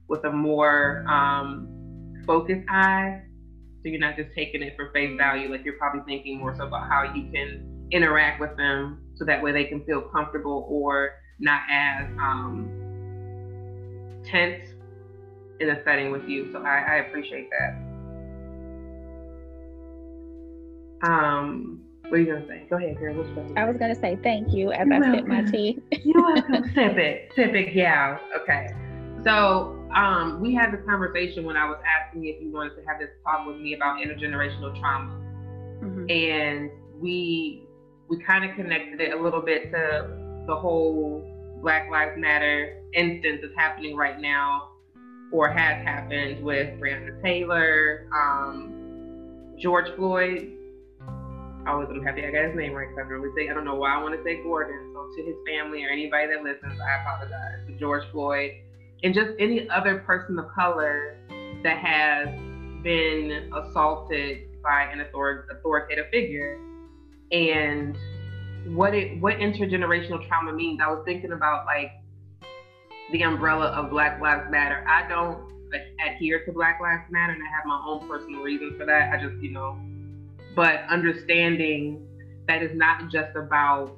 with 0.08 0.24
a 0.24 0.32
more 0.32 1.06
um, 1.08 1.68
focused 2.28 2.68
eye. 2.68 3.22
So 3.82 3.88
you're 3.88 3.98
not 3.98 4.16
just 4.16 4.28
taking 4.36 4.62
it 4.62 4.74
for 4.76 4.92
face 4.92 5.16
value. 5.16 5.50
Like 5.50 5.64
you're 5.64 5.78
probably 5.78 6.02
thinking 6.06 6.38
more 6.38 6.54
so 6.56 6.66
about 6.66 6.88
how 6.88 7.12
you 7.14 7.30
can 7.32 7.88
interact 7.90 8.40
with 8.40 8.56
them 8.56 9.00
so 9.14 9.24
that 9.24 9.42
way 9.42 9.50
they 9.50 9.64
can 9.64 9.84
feel 9.84 10.02
comfortable 10.02 10.66
or 10.68 11.12
not 11.40 11.62
as 11.70 12.06
um, 12.20 12.68
tense 14.24 14.62
in 15.58 15.70
a 15.70 15.82
setting 15.84 16.12
with 16.12 16.28
you. 16.28 16.52
So 16.52 16.62
I, 16.62 16.78
I 16.78 16.94
appreciate 17.08 17.48
that. 17.50 17.88
Um, 21.08 21.80
what 22.02 22.14
are 22.14 22.18
you 22.18 22.26
gonna 22.32 22.46
say? 22.46 22.66
Go 22.68 22.76
ahead, 22.76 22.98
girl. 22.98 23.14
What's 23.14 23.56
I 23.56 23.64
was 23.64 23.76
gonna 23.76 23.94
say 23.94 24.18
thank 24.22 24.52
you 24.52 24.72
as 24.72 24.86
You're 24.88 25.04
I 25.04 25.14
sip 25.14 25.26
my 25.26 25.42
tea. 25.42 25.78
You're 26.04 26.22
welcome. 26.22 26.64
sip 26.74 26.96
it, 26.96 27.32
sip 27.36 27.54
it, 27.54 27.74
yeah. 27.74 28.18
Okay. 28.42 28.68
So 29.24 29.77
um, 29.94 30.40
we 30.40 30.54
had 30.54 30.72
this 30.72 30.80
conversation 30.86 31.44
when 31.44 31.56
I 31.56 31.68
was 31.68 31.78
asking 31.84 32.26
if 32.26 32.42
you 32.42 32.52
wanted 32.52 32.76
to 32.76 32.82
have 32.86 32.98
this 32.98 33.10
talk 33.24 33.46
with 33.46 33.56
me 33.56 33.74
about 33.74 33.98
intergenerational 33.98 34.78
trauma, 34.80 35.12
mm-hmm. 35.82 36.10
and 36.10 36.70
we 37.00 37.66
we 38.08 38.22
kind 38.24 38.48
of 38.48 38.56
connected 38.56 39.00
it 39.00 39.12
a 39.12 39.22
little 39.22 39.42
bit 39.42 39.70
to 39.70 40.44
the 40.46 40.54
whole 40.54 41.24
Black 41.62 41.90
Lives 41.90 42.12
Matter 42.16 42.82
instance 42.94 43.40
that's 43.42 43.54
happening 43.56 43.96
right 43.96 44.18
now 44.18 44.70
or 45.30 45.50
has 45.50 45.84
happened 45.84 46.42
with 46.42 46.80
Breonna 46.80 47.22
Taylor, 47.22 48.08
um, 48.14 49.54
George 49.58 49.94
Floyd. 49.96 50.54
I 51.66 51.74
was 51.74 51.88
I'm 51.90 52.02
happy 52.02 52.24
I 52.24 52.30
got 52.30 52.46
his 52.46 52.56
name 52.56 52.72
right 52.72 52.88
because 52.88 53.04
I 53.04 53.08
really 53.12 53.28
say 53.36 53.50
I 53.50 53.54
don't 53.54 53.64
know 53.64 53.74
why 53.74 53.94
I 53.94 54.02
want 54.02 54.16
to 54.16 54.24
say 54.24 54.42
Gordon. 54.42 54.92
So 54.94 55.16
to 55.16 55.22
his 55.22 55.36
family 55.46 55.84
or 55.84 55.90
anybody 55.90 56.28
that 56.28 56.42
listens, 56.42 56.80
I 56.80 57.02
apologize. 57.02 57.78
George 57.78 58.04
Floyd 58.10 58.52
and 59.02 59.14
just 59.14 59.30
any 59.38 59.68
other 59.70 59.98
person 59.98 60.38
of 60.38 60.48
color 60.52 61.16
that 61.62 61.78
has 61.78 62.28
been 62.82 63.52
assaulted 63.52 64.48
by 64.62 64.82
an 64.82 65.00
authoritative 65.00 66.06
figure 66.10 66.58
and 67.32 67.96
what 68.66 68.94
it 68.94 69.20
what 69.20 69.36
intergenerational 69.36 70.26
trauma 70.26 70.52
means. 70.52 70.80
I 70.82 70.88
was 70.88 71.02
thinking 71.04 71.32
about 71.32 71.66
like 71.66 71.92
the 73.12 73.22
umbrella 73.22 73.66
of 73.68 73.90
Black 73.90 74.20
Lives 74.20 74.50
Matter. 74.50 74.84
I 74.86 75.08
don't 75.08 75.48
adhere 76.06 76.44
to 76.44 76.52
Black 76.52 76.80
Lives 76.80 77.04
Matter 77.10 77.32
and 77.32 77.42
I 77.42 77.46
have 77.46 77.66
my 77.66 77.82
own 77.86 78.08
personal 78.08 78.42
reasons 78.42 78.76
for 78.78 78.86
that. 78.86 79.12
I 79.12 79.22
just, 79.22 79.40
you 79.42 79.52
know, 79.52 79.78
but 80.54 80.82
understanding 80.88 82.06
that 82.46 82.62
is 82.62 82.74
not 82.74 83.10
just 83.10 83.36
about 83.36 83.96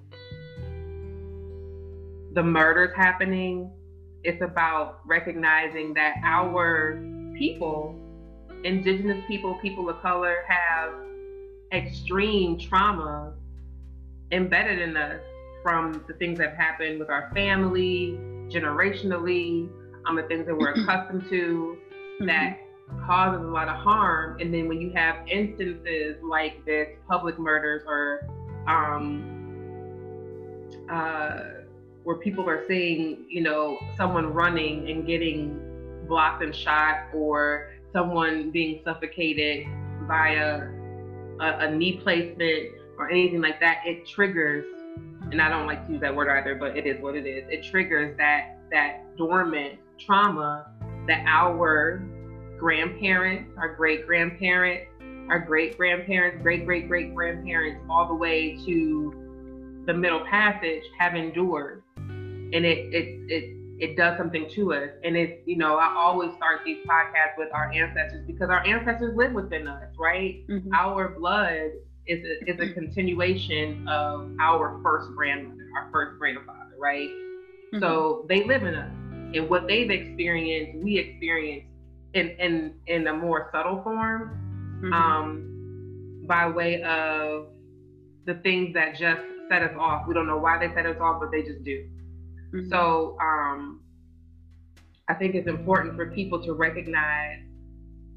the 2.33 2.43
murders 2.43 2.91
happening, 2.97 3.71
it's 4.25 4.43
about 4.43 5.01
recognizing 5.07 5.95
that 5.95 6.17
our 6.25 7.03
people, 7.37 7.99
indigenous 8.65 9.23
people, 9.27 9.59
people 9.63 9.89
of 9.89 10.01
color, 10.03 10.45
have 10.49 10.93
extreme 11.73 12.59
trauma 12.59 13.33
embedded 14.33 14.79
in 14.81 14.97
us 14.97 15.21
from 15.63 16.05
the 16.09 16.15
things 16.15 16.39
that 16.39 16.51
have 16.51 16.57
happened 16.57 16.99
with 16.99 17.11
our 17.11 17.31
family, 17.35 18.19
generationally, 18.49 19.69
um, 20.07 20.17
the 20.17 20.23
things 20.25 20.47
that 20.47 20.57
we're 20.57 20.73
accustomed 20.83 21.29
to 21.29 21.77
mm-hmm. 21.93 22.27
that 22.27 22.59
causes 23.07 23.45
a 23.45 23.49
lot 23.49 23.69
of 23.69 23.77
harm. 23.77 24.39
And 24.41 24.53
then 24.53 24.69
when 24.69 24.81
you 24.81 24.93
have 24.95 25.27
instances 25.29 26.17
like 26.23 26.65
this, 26.65 26.89
public 27.09 27.39
murders 27.39 27.83
or 27.87 28.29
um, 28.67 29.41
uh, 30.91 31.41
where 32.11 32.19
people 32.19 32.51
are 32.51 32.65
seeing, 32.67 33.25
you 33.29 33.41
know, 33.41 33.79
someone 33.97 34.33
running 34.33 34.91
and 34.91 35.07
getting 35.07 35.61
blocked 36.09 36.43
and 36.43 36.53
shot, 36.53 37.05
or 37.15 37.71
someone 37.93 38.51
being 38.51 38.81
suffocated 38.85 39.65
by 40.09 40.31
a, 40.31 40.69
a, 41.41 41.69
a 41.69 41.71
knee 41.71 42.01
placement 42.03 42.73
or 42.99 43.09
anything 43.09 43.41
like 43.41 43.61
that, 43.61 43.83
it 43.87 44.05
triggers. 44.09 44.65
And 45.31 45.41
I 45.41 45.49
don't 45.49 45.69
like 45.69 45.87
to 45.87 45.93
use 45.93 46.01
that 46.01 46.13
word 46.13 46.29
either, 46.29 46.57
but 46.57 46.77
it 46.77 46.85
is 46.85 47.01
what 47.01 47.15
it 47.15 47.27
is. 47.27 47.45
It 47.49 47.63
triggers 47.63 48.17
that 48.17 48.59
that 48.73 49.17
dormant 49.17 49.79
trauma 49.97 50.67
that 51.07 51.25
our 51.29 52.03
grandparents, 52.59 53.53
our 53.57 53.73
great 53.77 54.05
grandparents, 54.05 54.91
our 55.29 55.39
great 55.39 55.77
grandparents, 55.77 56.43
great 56.43 56.67
great 56.67 56.89
great 56.89 57.15
grandparents, 57.15 57.81
all 57.89 58.09
the 58.09 58.15
way 58.15 58.57
to 58.67 59.15
the 59.87 59.95
Middle 59.95 60.27
Passage 60.27 60.83
have 60.99 61.15
endured, 61.15 61.83
and 62.53 62.65
it 62.65 62.93
it 62.93 63.21
it 63.29 63.57
it 63.81 63.97
does 63.97 64.17
something 64.19 64.49
to 64.55 64.75
us. 64.75 64.91
And 65.05 65.17
it's 65.17 65.41
you 65.47 65.57
know 65.57 65.77
I 65.77 65.95
always 65.97 66.35
start 66.37 66.61
these 66.65 66.85
podcasts 66.87 67.39
with 67.39 67.49
our 67.53 67.73
ancestors 67.73 68.25
because 68.27 68.51
our 68.51 68.65
ancestors 68.67 69.17
live 69.17 69.33
within 69.33 69.67
us, 69.67 69.93
right? 69.99 70.47
Mm-hmm. 70.49 70.73
Our 70.75 71.19
blood 71.19 71.73
is 72.07 72.25
a, 72.25 72.51
is 72.51 72.61
a 72.61 72.73
continuation 72.73 73.87
of 73.89 74.33
our 74.41 74.81
first 74.83 75.09
grandmother, 75.17 75.69
our 75.77 75.89
first 75.93 76.19
grandfather, 76.19 76.75
right? 76.79 77.09
Mm-hmm. 77.09 77.81
So 77.81 78.27
they 78.29 78.45
live 78.45 78.63
in 78.65 78.75
us, 78.75 78.91
and 79.35 79.49
what 79.49 79.67
they've 79.67 79.91
experienced, 79.91 80.85
we 80.85 80.99
experience 80.99 81.65
in 82.15 82.31
in 82.39 82.75
in 82.87 83.07
a 83.07 83.15
more 83.15 83.49
subtle 83.53 83.83
form, 83.83 84.81
mm-hmm. 84.83 84.93
um, 84.93 86.25
by 86.27 86.49
way 86.49 86.83
of 86.83 87.47
the 88.27 88.35
things 88.43 88.75
that 88.75 88.97
just 88.97 89.23
set 89.49 89.63
us 89.63 89.75
off. 89.79 90.07
We 90.07 90.15
don't 90.15 90.27
know 90.27 90.39
why 90.39 90.59
they 90.59 90.73
set 90.75 90.87
us 90.87 90.97
off, 91.01 91.21
but 91.21 91.31
they 91.31 91.43
just 91.43 91.65
do. 91.65 91.89
Mm-hmm. 92.53 92.69
So 92.71 93.17
um, 93.21 93.81
I 95.09 95.15
think 95.15 95.35
it's 95.35 95.49
important 95.49 95.97
for 95.97 96.11
people 96.11 96.43
to 96.45 96.53
recognize 96.53 97.41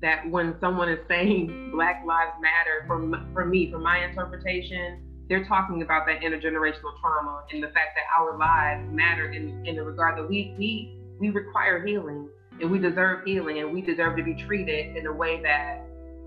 that 0.02 0.30
when 0.30 0.56
someone 0.60 0.90
is 0.90 1.00
saying 1.08 1.72
Black 1.74 2.04
Lives 2.06 2.34
Matter, 2.42 2.86
for, 2.88 3.26
for 3.34 3.46
me, 3.46 3.72
for 3.72 3.80
my 3.80 4.04
interpretation, 4.06 5.02
they're 5.30 5.46
talking 5.46 5.82
about 5.82 6.06
that 6.06 6.20
intergenerational 6.20 7.00
trauma 7.00 7.44
and 7.52 7.64
the 7.64 7.68
fact 7.68 7.96
that 7.96 8.04
our 8.18 8.38
lives 8.38 8.92
matter 8.92 9.32
in, 9.32 9.66
in 9.66 9.76
the 9.76 9.84
regard 9.84 10.18
that 10.18 10.28
we, 10.28 10.54
we, 10.58 11.00
we 11.20 11.30
require 11.30 11.86
healing 11.86 12.28
and 12.62 12.70
we 12.70 12.78
deserve 12.78 13.24
healing 13.26 13.60
and 13.60 13.74
we 13.74 13.82
deserve 13.82 14.18
to 14.18 14.24
be 14.24 14.36
treated 14.36 14.96
in 14.98 15.08
a 15.08 15.12
way 15.12 15.42
that 15.42 15.82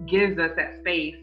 gives 0.07 0.39
us 0.39 0.51
that 0.57 0.79
space 0.81 1.17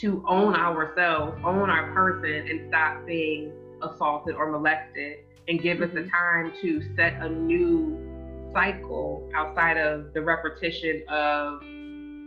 to 0.00 0.24
own 0.28 0.54
ourselves, 0.54 1.38
own 1.44 1.70
our 1.70 1.92
person, 1.92 2.48
and 2.48 2.68
stop 2.68 3.06
being 3.06 3.52
assaulted 3.82 4.34
or 4.34 4.50
molested, 4.50 5.18
and 5.48 5.62
give 5.62 5.80
us 5.80 5.90
the 5.94 6.00
mm-hmm. 6.00 6.10
time 6.10 6.52
to 6.62 6.82
set 6.96 7.14
a 7.22 7.28
new 7.28 8.50
cycle 8.52 9.28
outside 9.34 9.76
of 9.76 10.12
the 10.14 10.22
repetition 10.22 11.02
of 11.08 11.60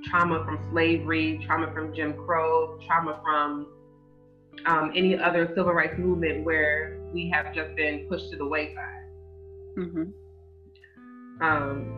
trauma 0.06 0.44
from 0.46 0.60
slavery, 0.72 1.42
trauma 1.46 1.72
from 1.74 1.94
Jim 1.94 2.14
Crow, 2.14 2.80
trauma 2.86 3.20
from 3.24 3.68
um, 4.66 4.92
any 4.96 5.18
other 5.18 5.48
civil 5.56 5.74
rights 5.74 5.98
movement 5.98 6.46
where 6.46 7.00
we 7.14 7.30
have 7.34 7.54
just 7.54 7.76
been 7.76 8.08
pushed 8.08 8.30
to 8.32 8.38
the 8.38 8.46
wayside. 8.46 9.06
Mm-hmm. 9.78 10.04
Um, 11.42 11.96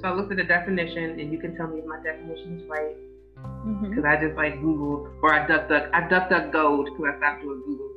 so 0.00 0.08
I 0.08 0.12
looked 0.12 0.30
at 0.32 0.36
the 0.38 0.44
definition, 0.44 1.18
and 1.18 1.32
you 1.32 1.38
can 1.38 1.56
tell 1.56 1.66
me 1.66 1.78
if 1.78 1.86
my 1.86 2.02
definition 2.02 2.60
is 2.60 2.68
right. 2.68 2.96
Because 3.34 4.04
mm-hmm. 4.04 4.06
I 4.06 4.16
just 4.20 4.36
like 4.36 4.54
Googled, 4.60 5.12
or 5.22 5.32
I 5.32 5.46
duck 5.46 5.68
duck, 5.68 5.88
I 5.92 6.08
duck 6.08 6.30
duck 6.30 6.52
go 6.52 6.84
because 6.84 7.14
I 7.14 7.18
stopped 7.18 7.42
doing 7.42 7.62
Google. 7.66 7.93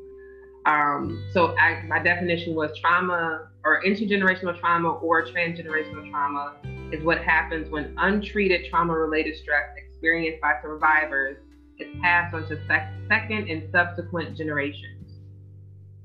Um, 0.67 1.25
so 1.31 1.57
I, 1.57 1.81
my 1.88 2.03
definition 2.03 2.53
was 2.53 2.77
trauma 2.77 3.47
or 3.63 3.81
intergenerational 3.83 4.59
trauma 4.59 4.89
or 4.89 5.25
transgenerational 5.25 6.12
trauma 6.12 6.55
is 6.91 7.01
what 7.05 7.19
happens 7.19 7.69
when 7.69 7.95
untreated 7.97 8.69
trauma-related 8.69 9.38
stress 9.38 9.63
experienced 9.77 10.41
by 10.41 10.55
survivors 10.62 11.38
is 11.79 11.88
passed 12.01 12.33
on 12.36 12.45
to 12.50 12.59
sec- 12.67 12.91
second 13.07 13.50
and 13.50 13.71
subsequent 13.71 14.36
generations. 14.36 15.13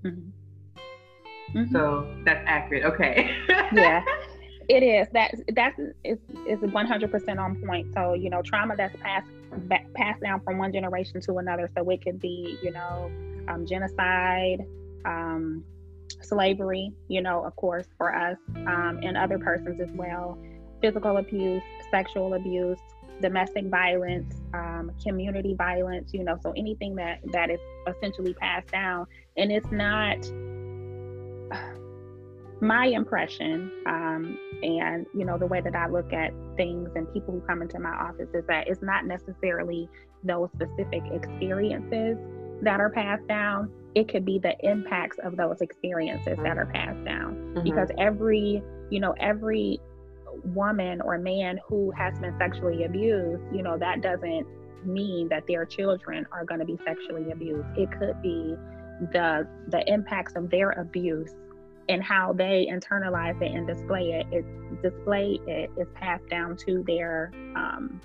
Mm-hmm. 0.04 1.59
Mm-hmm. 1.59 1.73
So 1.73 2.14
that's 2.25 2.45
accurate. 2.47 2.85
Okay. 2.85 3.37
yeah, 3.73 4.04
it 4.76 4.83
is. 4.83 5.09
That 5.12 5.31
that's 5.55 5.79
is 6.05 6.19
is 6.49 6.61
one 6.73 6.87
hundred 6.87 7.11
percent 7.11 7.38
on 7.38 7.62
point. 7.67 7.87
So 7.95 8.14
you 8.14 8.31
know, 8.31 8.43
trauma 8.43 8.75
that's 8.76 8.97
passed 9.00 9.31
back, 9.71 9.87
passed 9.95 10.21
down 10.23 10.41
from 10.45 10.59
one 10.59 10.73
generation 10.73 11.21
to 11.23 11.38
another. 11.38 11.71
So 11.76 11.88
it 11.91 12.02
could 12.05 12.21
be 12.21 12.59
you 12.62 12.73
know, 12.73 13.11
um, 13.49 13.67
genocide. 13.67 14.61
Um, 15.05 15.64
slavery, 16.21 16.93
you 17.09 17.21
know, 17.21 17.45
of 17.45 17.57
course, 17.57 17.87
for 17.99 18.14
us 18.14 18.38
um, 18.67 19.00
and 19.02 19.17
other 19.17 19.38
persons 19.38 19.81
as 19.81 19.88
well, 19.95 20.38
physical 20.81 21.17
abuse, 21.17 21.62
sexual 21.91 22.35
abuse, 22.35 22.79
domestic 23.21 23.67
violence, 23.67 24.35
um, 24.55 24.91
community 25.02 25.55
violence, 25.55 26.12
you 26.12 26.23
know, 26.23 26.38
so 26.43 26.52
anything 26.57 26.95
that 26.97 27.19
that 27.33 27.50
is 27.50 27.61
essentially 27.87 28.35
passed 28.35 28.71
down. 28.71 29.07
And 29.37 29.50
it's 29.50 29.71
not 29.73 30.19
my 32.62 32.87
impression, 32.87 33.73
um, 33.87 34.38
and 34.62 35.04
you 35.14 35.25
know, 35.25 35.37
the 35.37 35.47
way 35.47 35.61
that 35.61 35.75
I 35.75 35.88
look 35.88 36.12
at 36.12 36.33
things 36.57 36.90
and 36.95 37.12
people 37.12 37.35
who 37.35 37.40
come 37.40 37.61
into 37.61 37.81
my 37.81 37.90
office 37.90 38.28
is 38.33 38.45
that 38.47 38.69
it's 38.69 38.81
not 38.81 39.04
necessarily 39.04 39.88
those 40.23 40.49
specific 40.54 41.02
experiences 41.12 42.16
that 42.62 42.78
are 42.78 42.90
passed 42.90 43.26
down. 43.26 43.69
It 43.97 44.09
could 44.09 44.25
be 44.25 44.38
the 44.38 44.54
impacts 44.61 45.19
of 45.25 45.37
those 45.37 45.61
experiences 45.61 46.38
that 46.45 46.57
are 46.57 46.66
passed 46.66 47.04
down. 47.04 47.35
Mm-hmm. 47.35 47.64
Because 47.64 47.90
every, 47.99 48.62
you 48.90 49.00
know, 49.00 49.12
every 49.19 49.81
woman 50.45 51.00
or 51.00 51.19
man 51.19 51.59
who 51.66 51.90
has 51.90 52.16
been 52.21 52.35
sexually 52.38 52.85
abused, 52.85 53.42
you 53.52 53.64
know, 53.64 53.76
that 53.76 54.02
doesn't 54.02 54.47
mean 54.85 55.28
that 55.31 55.49
their 55.49 55.66
children 55.66 56.26
are 56.31 56.45
going 56.45 56.61
to 56.61 56.66
be 56.66 56.78
sexually 56.85 57.33
abused. 57.33 57.66
It 57.76 57.90
could 57.99 58.23
be 58.23 58.54
the 59.12 59.49
the 59.69 59.83
impacts 59.92 60.35
of 60.37 60.49
their 60.49 60.71
abuse 60.71 61.35
and 61.89 62.03
how 62.03 62.33
they 62.33 62.69
internalize 62.71 63.41
it 63.43 63.53
and 63.53 63.67
display 63.67 64.12
it. 64.12 64.27
It 64.33 64.83
display 64.83 65.39
it 65.47 65.71
is 65.77 65.89
passed 65.95 66.27
down 66.29 66.57
to 66.67 66.83
their 66.87 67.31
um, 67.57 68.01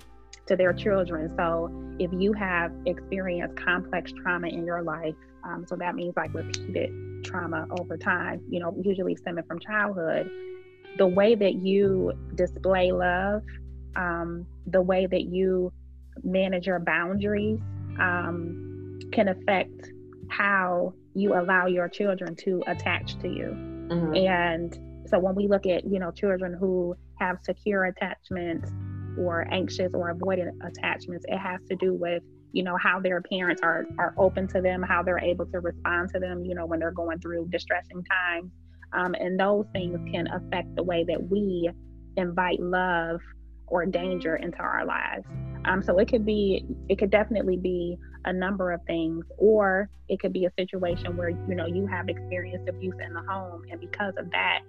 to 0.46 0.56
their 0.56 0.72
children. 0.72 1.34
So 1.36 1.70
if 1.98 2.10
you 2.12 2.32
have 2.32 2.72
experienced 2.86 3.56
complex 3.56 4.12
trauma 4.22 4.48
in 4.48 4.64
your 4.64 4.82
life, 4.82 5.14
um, 5.44 5.64
so 5.68 5.76
that 5.76 5.94
means 5.94 6.14
like 6.16 6.32
repeated 6.34 6.90
trauma 7.24 7.66
over 7.78 7.96
time, 7.96 8.40
you 8.48 8.60
know, 8.60 8.74
usually 8.82 9.14
stemming 9.16 9.44
from 9.44 9.58
childhood, 9.60 10.30
the 10.96 11.06
way 11.06 11.34
that 11.34 11.54
you 11.54 12.12
display 12.34 12.92
love, 12.92 13.42
um, 13.96 14.46
the 14.66 14.80
way 14.80 15.06
that 15.06 15.24
you 15.24 15.72
manage 16.22 16.66
your 16.66 16.80
boundaries 16.80 17.60
um, 17.98 18.98
can 19.12 19.28
affect 19.28 19.92
how 20.28 20.92
you 21.14 21.34
allow 21.34 21.66
your 21.66 21.88
children 21.88 22.34
to 22.36 22.62
attach 22.66 23.18
to 23.18 23.28
you. 23.28 23.54
Mm-hmm. 23.88 24.14
And 24.14 25.08
so 25.08 25.18
when 25.18 25.34
we 25.34 25.48
look 25.48 25.66
at, 25.66 25.84
you 25.84 25.98
know, 25.98 26.10
children 26.10 26.54
who 26.58 26.94
have 27.18 27.38
secure 27.42 27.84
attachments 27.84 28.70
or 29.18 29.46
anxious 29.52 29.92
or 29.94 30.14
avoidant 30.14 30.52
attachments, 30.64 31.24
it 31.28 31.38
has 31.38 31.60
to 31.68 31.76
do 31.76 31.94
with, 31.94 32.22
you 32.52 32.62
know, 32.62 32.76
how 32.76 33.00
their 33.00 33.20
parents 33.22 33.62
are 33.62 33.86
are 33.98 34.14
open 34.16 34.46
to 34.48 34.60
them, 34.60 34.82
how 34.82 35.02
they're 35.02 35.18
able 35.18 35.46
to 35.46 35.60
respond 35.60 36.10
to 36.14 36.20
them, 36.20 36.44
you 36.44 36.54
know, 36.54 36.66
when 36.66 36.78
they're 36.78 36.90
going 36.90 37.18
through 37.20 37.48
distressing 37.48 38.04
times. 38.04 38.50
Um, 38.92 39.14
and 39.14 39.38
those 39.38 39.66
things 39.72 39.98
can 40.10 40.28
affect 40.28 40.74
the 40.74 40.82
way 40.82 41.04
that 41.08 41.28
we 41.30 41.70
invite 42.16 42.60
love 42.60 43.20
or 43.70 43.86
danger 43.86 44.36
into 44.36 44.58
our 44.58 44.84
lives. 44.84 45.26
Um, 45.64 45.82
so 45.82 45.98
it 45.98 46.08
could 46.08 46.24
be, 46.24 46.64
it 46.88 46.98
could 46.98 47.10
definitely 47.10 47.56
be 47.56 47.96
a 48.24 48.32
number 48.32 48.72
of 48.72 48.80
things, 48.86 49.24
or 49.36 49.88
it 50.08 50.20
could 50.20 50.32
be 50.32 50.46
a 50.46 50.50
situation 50.58 51.16
where 51.16 51.30
you 51.30 51.54
know 51.54 51.66
you 51.66 51.86
have 51.86 52.08
experienced 52.08 52.68
abuse 52.68 52.94
in 53.04 53.12
the 53.12 53.22
home, 53.22 53.62
and 53.70 53.80
because 53.80 54.14
of 54.16 54.30
that, 54.30 54.60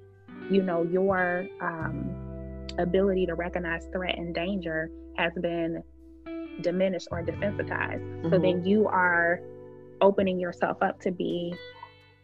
you 0.49 0.61
know 0.61 0.83
your 0.83 1.47
um, 1.61 2.67
ability 2.77 3.25
to 3.25 3.35
recognize 3.35 3.87
threat 3.91 4.17
and 4.17 4.33
danger 4.33 4.89
has 5.17 5.31
been 5.41 5.83
diminished 6.61 7.07
or 7.11 7.23
desensitized. 7.23 8.01
Mm-hmm. 8.01 8.29
So 8.29 8.39
then 8.39 8.65
you 8.65 8.87
are 8.87 9.41
opening 10.01 10.39
yourself 10.39 10.77
up 10.81 10.99
to 11.01 11.11
be 11.11 11.53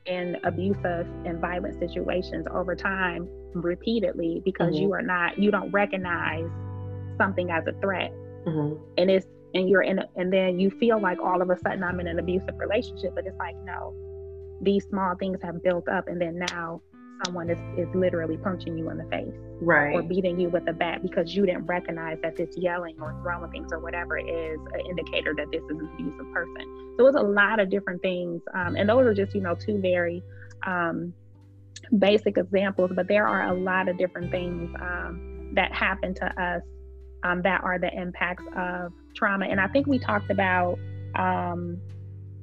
in 0.05 0.37
abusive 0.43 1.07
and 1.25 1.39
violent 1.39 1.79
situations 1.79 2.45
over 2.53 2.75
time 2.75 3.27
repeatedly 3.53 4.41
because 4.45 4.73
mm-hmm. 4.73 4.83
you 4.83 4.93
are 4.93 5.01
not 5.01 5.37
you 5.37 5.49
don't 5.51 5.71
recognize 5.71 6.49
something 7.17 7.49
as 7.49 7.63
a 7.67 7.73
threat 7.79 8.11
mm-hmm. 8.45 8.81
and 8.97 9.09
it's 9.09 9.27
and 9.53 9.69
you're 9.69 9.83
in 9.83 9.99
a, 9.99 10.05
and 10.17 10.31
then 10.31 10.59
you 10.59 10.69
feel 10.69 11.01
like 11.01 11.17
all 11.19 11.41
of 11.41 11.49
a 11.49 11.57
sudden 11.59 11.83
i'm 11.83 11.99
in 11.99 12.07
an 12.07 12.19
abusive 12.19 12.55
relationship 12.57 13.13
but 13.15 13.25
it's 13.25 13.37
like 13.37 13.55
no 13.63 13.93
these 14.61 14.85
small 14.85 15.15
things 15.15 15.39
have 15.41 15.63
built 15.63 15.87
up 15.87 16.07
and 16.07 16.21
then 16.21 16.37
now 16.51 16.81
someone 17.23 17.49
is, 17.49 17.59
is 17.77 17.87
literally 17.95 18.37
punching 18.37 18.77
you 18.77 18.89
in 18.89 18.97
the 18.97 19.05
face 19.05 19.33
right. 19.61 19.93
or 19.93 20.01
beating 20.01 20.39
you 20.39 20.49
with 20.49 20.67
a 20.67 20.73
bat 20.73 21.01
because 21.01 21.35
you 21.35 21.45
didn't 21.45 21.65
recognize 21.65 22.17
that 22.21 22.35
this 22.35 22.55
yelling 22.57 22.95
or 22.99 23.17
throwing 23.21 23.49
things 23.51 23.71
or 23.71 23.79
whatever 23.79 24.17
is 24.17 24.59
an 24.73 24.79
indicator 24.89 25.33
that 25.35 25.47
this 25.51 25.63
is 25.63 25.69
an 25.69 25.89
abusive 25.93 26.31
person. 26.33 26.95
So 26.97 27.07
it's 27.07 27.17
a 27.17 27.21
lot 27.21 27.59
of 27.59 27.69
different 27.69 28.01
things 28.01 28.41
um, 28.53 28.75
and 28.75 28.89
those 28.89 29.05
are 29.05 29.13
just 29.13 29.33
you 29.33 29.41
know 29.41 29.55
two 29.55 29.79
very 29.79 30.23
um, 30.65 31.13
basic 31.99 32.37
examples 32.37 32.91
but 32.95 33.07
there 33.07 33.27
are 33.27 33.49
a 33.49 33.53
lot 33.53 33.87
of 33.87 33.97
different 33.97 34.31
things 34.31 34.73
um, 34.81 35.51
that 35.53 35.71
happen 35.73 36.13
to 36.15 36.25
us 36.41 36.61
um, 37.23 37.41
that 37.41 37.63
are 37.63 37.79
the 37.79 37.93
impacts 37.93 38.43
of 38.55 38.91
trauma. 39.15 39.45
And 39.45 39.59
i 39.59 39.67
think 39.67 39.87
we 39.87 39.99
talked 39.99 40.29
about 40.29 40.77
um, 41.15 41.77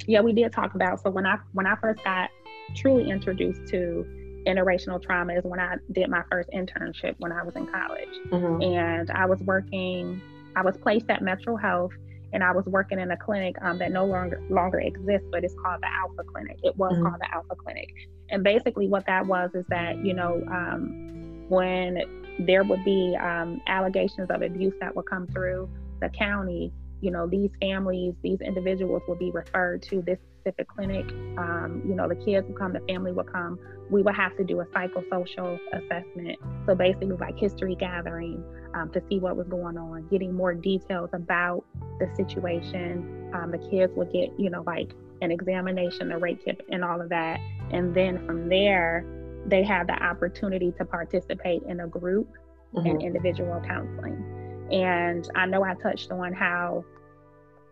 yeah 0.07 0.21
we 0.21 0.33
did 0.33 0.53
talk 0.53 0.75
about 0.75 1.01
so 1.03 1.11
when 1.11 1.27
i 1.27 1.37
when 1.53 1.67
i 1.67 1.77
first 1.77 2.03
got 2.05 2.31
truly 2.75 3.11
introduced 3.11 3.67
to 3.69 4.05
interracial 4.47 5.03
trauma 5.03 5.35
is 5.35 5.45
when 5.45 5.61
I 5.61 5.77
did 5.93 6.09
my 6.09 6.23
first 6.31 6.51
internship 6.51 7.15
when 7.19 7.33
I 7.33 7.43
was 7.43 7.55
in 7.57 7.67
college. 7.67 8.09
Mm-hmm. 8.29 8.63
And 8.63 9.11
I 9.11 9.27
was 9.27 9.41
working, 9.41 10.21
I 10.57 10.63
was 10.63 10.77
placed 10.77 11.11
at 11.11 11.23
MetroHealth 11.23 11.93
and 12.33 12.43
I 12.43 12.53
was 12.53 12.65
working 12.67 12.99
in 12.99 13.11
a 13.11 13.17
clinic 13.17 13.57
um, 13.63 13.79
that 13.79 13.93
no 13.93 14.05
longer 14.07 14.43
longer 14.49 14.81
exists, 14.81 15.29
but 15.31 15.45
it's 15.45 15.55
called 15.55 15.83
the 15.83 15.93
Alpha 15.93 16.25
Clinic. 16.25 16.59
It 16.63 16.77
was 16.77 16.93
mm-hmm. 16.93 17.07
called 17.07 17.21
the 17.21 17.35
Alpha 17.35 17.55
Clinic. 17.57 17.89
And 18.31 18.43
basically 18.43 18.89
what 18.89 19.05
that 19.07 19.27
was 19.27 19.51
is 19.55 19.67
that, 19.69 20.03
you 20.05 20.15
know, 20.15 20.43
um, 20.51 21.45
when 21.49 22.03
there 22.39 22.65
would 22.65 22.83
be 22.85 23.17
um, 23.21 23.61
allegations 23.67 24.31
of 24.31 24.41
abuse 24.43 24.73
that 24.81 24.97
would 24.97 25.07
come 25.07 25.27
through 25.27 25.69
the 26.01 26.09
county, 26.09 26.73
you 27.03 27.11
know, 27.11 27.27
these 27.27 27.51
families, 27.61 28.15
these 28.23 28.41
individuals 28.41 29.03
will 29.09 29.17
be 29.17 29.31
referred 29.33 29.83
to 29.83 30.01
this 30.03 30.19
specific 30.41 30.69
clinic. 30.69 31.05
Um, 31.37 31.83
you 31.87 31.95
know, 31.95 32.09
the 32.09 32.15
kids 32.15 32.47
will 32.47 32.55
come, 32.55 32.73
the 32.73 32.81
family 32.89 33.13
will 33.13 33.25
come. 33.25 33.59
We 33.91 34.03
will 34.03 34.13
have 34.15 34.37
to 34.37 34.45
do 34.45 34.61
a 34.61 34.67
psychosocial 34.67 35.59
assessment. 35.73 36.39
So 36.65 36.75
basically, 36.77 37.09
like 37.09 37.37
history 37.37 37.75
gathering 37.75 38.43
um, 38.75 38.91
to 38.93 39.03
see 39.11 39.19
what 39.19 39.37
was 39.37 39.49
going 39.49 39.77
on, 39.77 40.07
getting 40.09 40.33
more 40.33 40.55
details 40.55 41.11
about 41.13 41.65
the 41.99 42.09
situation. 42.15 43.31
Um, 43.35 43.51
the 43.51 43.59
kids 43.59 43.93
will 43.97 44.07
get, 44.07 44.31
you 44.39 44.49
know, 44.49 44.63
like 44.65 44.93
an 45.21 45.33
examination, 45.33 46.13
a 46.13 46.19
rape 46.19 46.45
kit, 46.45 46.61
and 46.71 46.85
all 46.85 47.01
of 47.01 47.09
that. 47.09 47.41
And 47.73 47.95
then 47.95 48.25
from 48.27 48.49
there, 48.49 49.05
they 49.47 49.65
have 49.65 49.89
the 49.89 50.01
opportunity 50.01 50.73
to 50.79 50.85
participate 50.85 51.63
in 51.65 51.81
a 51.81 51.89
group 51.89 52.29
mm-hmm. 52.73 52.87
and 52.87 53.03
individual 53.03 53.61
counseling. 53.67 54.42
And 54.73 55.29
I 55.35 55.47
know 55.47 55.63
I 55.63 55.75
touched 55.75 56.11
on 56.11 56.33
how, 56.33 56.85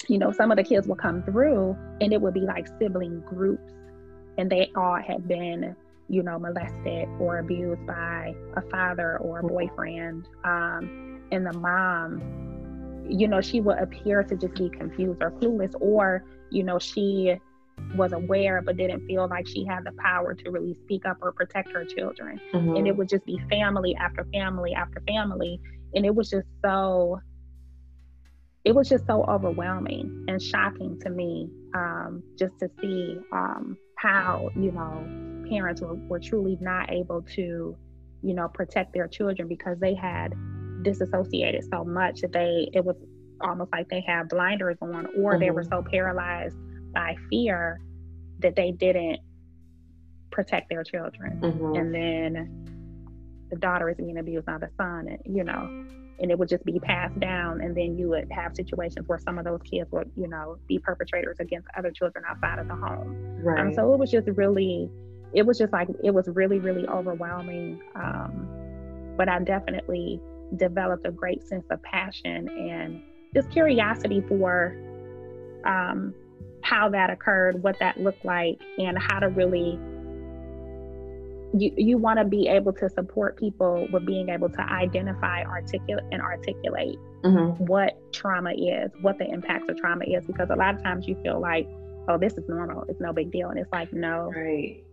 you 0.08 0.18
know, 0.18 0.32
some 0.32 0.50
of 0.50 0.56
the 0.56 0.64
kids 0.64 0.86
will 0.86 0.96
come 0.96 1.22
through 1.22 1.76
and 2.00 2.12
it 2.12 2.20
would 2.20 2.34
be 2.34 2.40
like 2.40 2.68
sibling 2.78 3.20
groups, 3.20 3.72
and 4.38 4.50
they 4.50 4.70
all 4.76 4.96
had 4.96 5.26
been, 5.26 5.74
you 6.08 6.22
know, 6.22 6.38
molested 6.38 7.08
or 7.18 7.38
abused 7.38 7.86
by 7.86 8.34
a 8.56 8.62
father 8.70 9.18
or 9.18 9.40
a 9.40 9.42
boyfriend. 9.42 10.28
Um, 10.44 11.22
and 11.32 11.46
the 11.46 11.52
mom, 11.52 13.06
you 13.08 13.28
know, 13.28 13.40
she 13.40 13.60
would 13.60 13.78
appear 13.78 14.22
to 14.24 14.36
just 14.36 14.54
be 14.54 14.68
confused 14.68 15.22
or 15.22 15.30
clueless, 15.30 15.74
or, 15.80 16.24
you 16.50 16.62
know, 16.62 16.78
she 16.78 17.36
was 17.96 18.12
aware 18.12 18.60
but 18.60 18.76
didn't 18.76 19.06
feel 19.06 19.26
like 19.28 19.46
she 19.46 19.64
had 19.64 19.84
the 19.84 19.92
power 19.92 20.34
to 20.34 20.50
really 20.50 20.74
speak 20.74 21.06
up 21.06 21.16
or 21.22 21.32
protect 21.32 21.72
her 21.72 21.84
children. 21.84 22.38
Mm-hmm. 22.52 22.76
And 22.76 22.86
it 22.86 22.96
would 22.96 23.08
just 23.08 23.24
be 23.24 23.40
family 23.48 23.94
after 23.96 24.26
family 24.32 24.74
after 24.74 25.00
family 25.06 25.60
and 25.94 26.06
it 26.06 26.14
was 26.14 26.30
just 26.30 26.46
so 26.64 27.20
it 28.64 28.74
was 28.74 28.88
just 28.88 29.06
so 29.06 29.24
overwhelming 29.24 30.24
and 30.28 30.40
shocking 30.42 30.98
to 31.00 31.10
me 31.10 31.48
um, 31.74 32.22
just 32.38 32.58
to 32.58 32.70
see 32.80 33.16
um, 33.32 33.76
how 33.96 34.50
you 34.54 34.72
know 34.72 35.48
parents 35.48 35.80
were, 35.80 35.94
were 35.94 36.20
truly 36.20 36.58
not 36.60 36.90
able 36.90 37.22
to 37.22 37.76
you 38.22 38.34
know 38.34 38.48
protect 38.48 38.92
their 38.92 39.08
children 39.08 39.48
because 39.48 39.78
they 39.78 39.94
had 39.94 40.34
disassociated 40.82 41.64
so 41.70 41.84
much 41.84 42.20
that 42.20 42.32
they 42.32 42.68
it 42.72 42.84
was 42.84 42.96
almost 43.40 43.72
like 43.72 43.88
they 43.88 44.02
had 44.06 44.28
blinders 44.28 44.76
on 44.82 45.06
or 45.18 45.32
mm-hmm. 45.32 45.40
they 45.40 45.50
were 45.50 45.62
mm-hmm. 45.62 45.84
so 45.84 45.90
paralyzed 45.90 46.56
by 46.92 47.16
fear 47.30 47.80
that 48.40 48.56
they 48.56 48.70
didn't 48.70 49.20
protect 50.30 50.68
their 50.68 50.84
children 50.84 51.40
mm-hmm. 51.40 51.76
and 51.76 51.94
then 51.94 52.79
the 53.50 53.56
daughter 53.56 53.88
is 53.90 53.96
being 53.96 54.18
abused 54.18 54.46
by 54.46 54.58
the 54.58 54.70
son, 54.76 55.08
and 55.08 55.36
you 55.36 55.44
know, 55.44 55.84
and 56.20 56.30
it 56.30 56.38
would 56.38 56.48
just 56.48 56.64
be 56.64 56.78
passed 56.78 57.18
down. 57.18 57.60
And 57.60 57.76
then 57.76 57.98
you 57.98 58.08
would 58.10 58.30
have 58.30 58.54
situations 58.54 59.08
where 59.08 59.18
some 59.18 59.38
of 59.38 59.44
those 59.44 59.60
kids 59.62 59.90
would, 59.90 60.10
you 60.16 60.28
know, 60.28 60.58
be 60.68 60.78
perpetrators 60.78 61.36
against 61.40 61.68
other 61.76 61.90
children 61.90 62.24
outside 62.28 62.58
of 62.58 62.68
the 62.68 62.74
home. 62.74 63.42
Right. 63.42 63.60
Um, 63.60 63.74
so 63.74 63.92
it 63.94 63.98
was 63.98 64.10
just 64.10 64.28
really, 64.28 64.90
it 65.32 65.46
was 65.46 65.58
just 65.58 65.72
like 65.72 65.88
it 66.04 66.12
was 66.12 66.28
really, 66.28 66.58
really 66.58 66.86
overwhelming. 66.86 67.80
Um, 67.94 69.14
but 69.16 69.28
I 69.28 69.38
definitely 69.40 70.20
developed 70.56 71.06
a 71.06 71.10
great 71.10 71.46
sense 71.46 71.64
of 71.70 71.82
passion 71.82 72.48
and 72.48 73.02
just 73.34 73.50
curiosity 73.50 74.22
for 74.28 74.76
um, 75.64 76.14
how 76.62 76.88
that 76.90 77.10
occurred, 77.10 77.62
what 77.62 77.78
that 77.80 77.98
looked 77.98 78.24
like, 78.24 78.60
and 78.78 78.98
how 78.98 79.20
to 79.20 79.28
really 79.28 79.78
you, 81.52 81.72
you 81.76 81.98
want 81.98 82.18
to 82.18 82.24
be 82.24 82.48
able 82.48 82.72
to 82.74 82.88
support 82.88 83.36
people 83.36 83.88
with 83.92 84.06
being 84.06 84.28
able 84.28 84.48
to 84.48 84.60
identify, 84.60 85.42
articulate, 85.42 86.04
and 86.12 86.22
articulate 86.22 86.98
mm-hmm. 87.22 87.64
what 87.64 87.98
trauma 88.12 88.52
is, 88.52 88.90
what 89.00 89.18
the 89.18 89.28
impacts 89.28 89.68
of 89.68 89.76
trauma 89.76 90.04
is, 90.04 90.24
because 90.26 90.50
a 90.50 90.56
lot 90.56 90.74
of 90.74 90.82
times 90.82 91.08
you 91.08 91.16
feel 91.22 91.40
like, 91.40 91.68
oh, 92.08 92.18
this 92.18 92.34
is 92.34 92.48
normal, 92.48 92.84
it's 92.88 93.00
no 93.00 93.12
big 93.12 93.32
deal, 93.32 93.48
and 93.50 93.58
it's 93.58 93.72
like, 93.72 93.92
no, 93.92 94.32
right, 94.34 94.84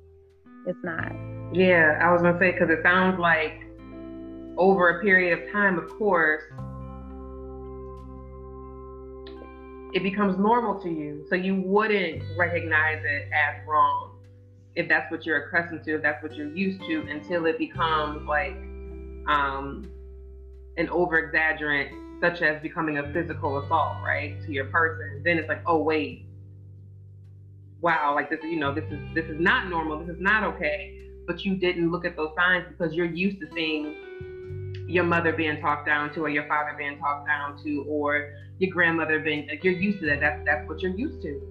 it's 0.65 0.83
not. 0.83 1.11
Yeah, 1.53 1.99
I 2.01 2.11
was 2.11 2.21
gonna 2.21 2.39
say 2.39 2.51
because 2.51 2.69
it 2.69 2.81
sounds 2.81 3.19
like 3.19 3.61
over 4.57 4.99
a 4.99 5.01
period 5.03 5.39
of 5.39 5.51
time, 5.51 5.77
of 5.77 5.89
course, 5.97 6.43
it 9.93 10.03
becomes 10.03 10.37
normal 10.37 10.79
to 10.81 10.89
you, 10.89 11.23
so 11.29 11.35
you 11.35 11.61
wouldn't 11.61 12.23
recognize 12.35 13.01
it 13.05 13.29
as 13.31 13.67
wrong 13.67 14.06
if 14.77 14.87
that's 14.87 15.11
what 15.11 15.25
you're 15.25 15.47
accustomed 15.47 15.83
to, 15.83 15.95
if 15.95 16.03
that's 16.03 16.21
what 16.21 16.35
you're 16.35 16.53
used 16.55 16.79
to, 16.81 17.01
until 17.09 17.47
it 17.47 17.57
becomes 17.57 18.25
like 18.27 18.53
um, 19.27 19.89
an 20.77 20.87
over 20.89 21.19
exaggerant, 21.19 21.89
such 22.21 22.43
as 22.43 22.61
becoming 22.61 22.99
a 22.99 23.11
physical 23.11 23.57
assault, 23.57 23.97
right, 24.03 24.39
to 24.45 24.51
your 24.51 24.65
person. 24.65 25.21
Then 25.25 25.39
it's 25.39 25.49
like, 25.49 25.63
oh 25.65 25.79
wait, 25.79 26.25
wow, 27.81 28.13
like 28.13 28.29
this, 28.29 28.39
you 28.43 28.59
know, 28.59 28.73
this 28.73 28.85
is 28.91 28.99
this 29.15 29.25
is 29.25 29.39
not 29.39 29.67
normal. 29.67 29.99
This 29.99 30.15
is 30.15 30.21
not 30.21 30.43
okay. 30.43 30.93
But 31.25 31.43
you 31.43 31.55
didn't 31.55 31.91
look 31.91 32.05
at 32.05 32.15
those 32.15 32.29
signs 32.37 32.65
because 32.69 32.93
you're 32.93 33.05
used 33.05 33.39
to 33.41 33.47
seeing 33.53 33.95
your 34.87 35.03
mother 35.03 35.33
being 35.33 35.59
talked 35.59 35.87
down 35.87 36.13
to, 36.13 36.21
or 36.21 36.29
your 36.29 36.47
father 36.47 36.75
being 36.77 36.99
talked 36.99 37.27
down 37.27 37.61
to, 37.63 37.83
or 37.89 38.33
your 38.59 38.71
grandmother 38.71 39.19
being. 39.19 39.47
Like, 39.47 39.63
you're 39.63 39.73
used 39.73 39.99
to 40.01 40.05
that. 40.05 40.19
That's 40.19 40.45
that's 40.45 40.69
what 40.69 40.81
you're 40.81 40.95
used 40.95 41.21
to. 41.23 41.41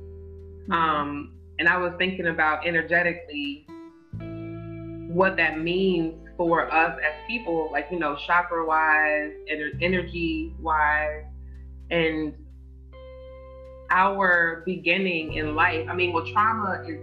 Mm-hmm. 0.69 0.73
Um, 0.73 1.36
and 1.59 1.69
I 1.69 1.79
was 1.79 1.93
thinking 1.99 2.27
about 2.27 2.67
energetically 2.67 3.67
what 5.09 5.37
that 5.37 5.59
means 5.59 6.15
for 6.37 6.71
us 6.71 6.99
as 6.99 7.13
people, 7.27 7.71
like, 7.73 7.87
you 7.91 7.99
know, 7.99 8.17
chakra 8.27 8.67
wise, 8.67 9.33
energy 9.81 10.53
wise. 10.61 11.25
And 11.91 12.35
our 13.91 14.63
beginning 14.67 15.35
in 15.35 15.55
life. 15.55 15.87
I 15.89 15.95
mean, 15.95 16.13
well, 16.13 16.27
trauma 16.33 16.83
is 16.87 16.99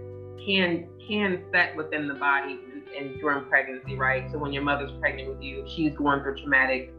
can 0.46 0.86
can 1.08 1.42
set 1.52 1.76
within 1.76 2.08
the 2.08 2.14
body 2.14 2.58
and, 2.72 2.82
and 2.96 3.20
during 3.20 3.44
pregnancy, 3.46 3.94
right? 3.94 4.30
So 4.32 4.38
when 4.38 4.52
your 4.52 4.62
mother's 4.62 4.92
pregnant 5.00 5.28
with 5.28 5.42
you, 5.42 5.64
she's 5.74 5.94
going 5.94 6.22
through 6.22 6.36
traumatic 6.40 6.92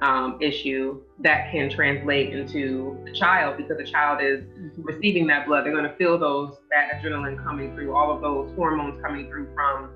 um, 0.00 0.38
issue 0.40 1.00
that 1.18 1.50
can 1.52 1.68
translate 1.68 2.34
into 2.34 2.96
a 3.06 3.12
child 3.12 3.56
because 3.56 3.76
the 3.76 3.84
child 3.84 4.20
is 4.22 4.40
mm-hmm. 4.40 4.82
receiving 4.82 5.26
that 5.26 5.46
blood. 5.46 5.64
They're 5.64 5.72
going 5.72 5.84
to 5.84 5.96
feel 5.96 6.18
those 6.18 6.56
that 6.70 7.00
adrenaline 7.02 7.42
coming 7.42 7.74
through, 7.74 7.94
all 7.94 8.14
of 8.14 8.22
those 8.22 8.54
hormones 8.56 9.00
coming 9.02 9.28
through 9.28 9.52
from 9.54 9.90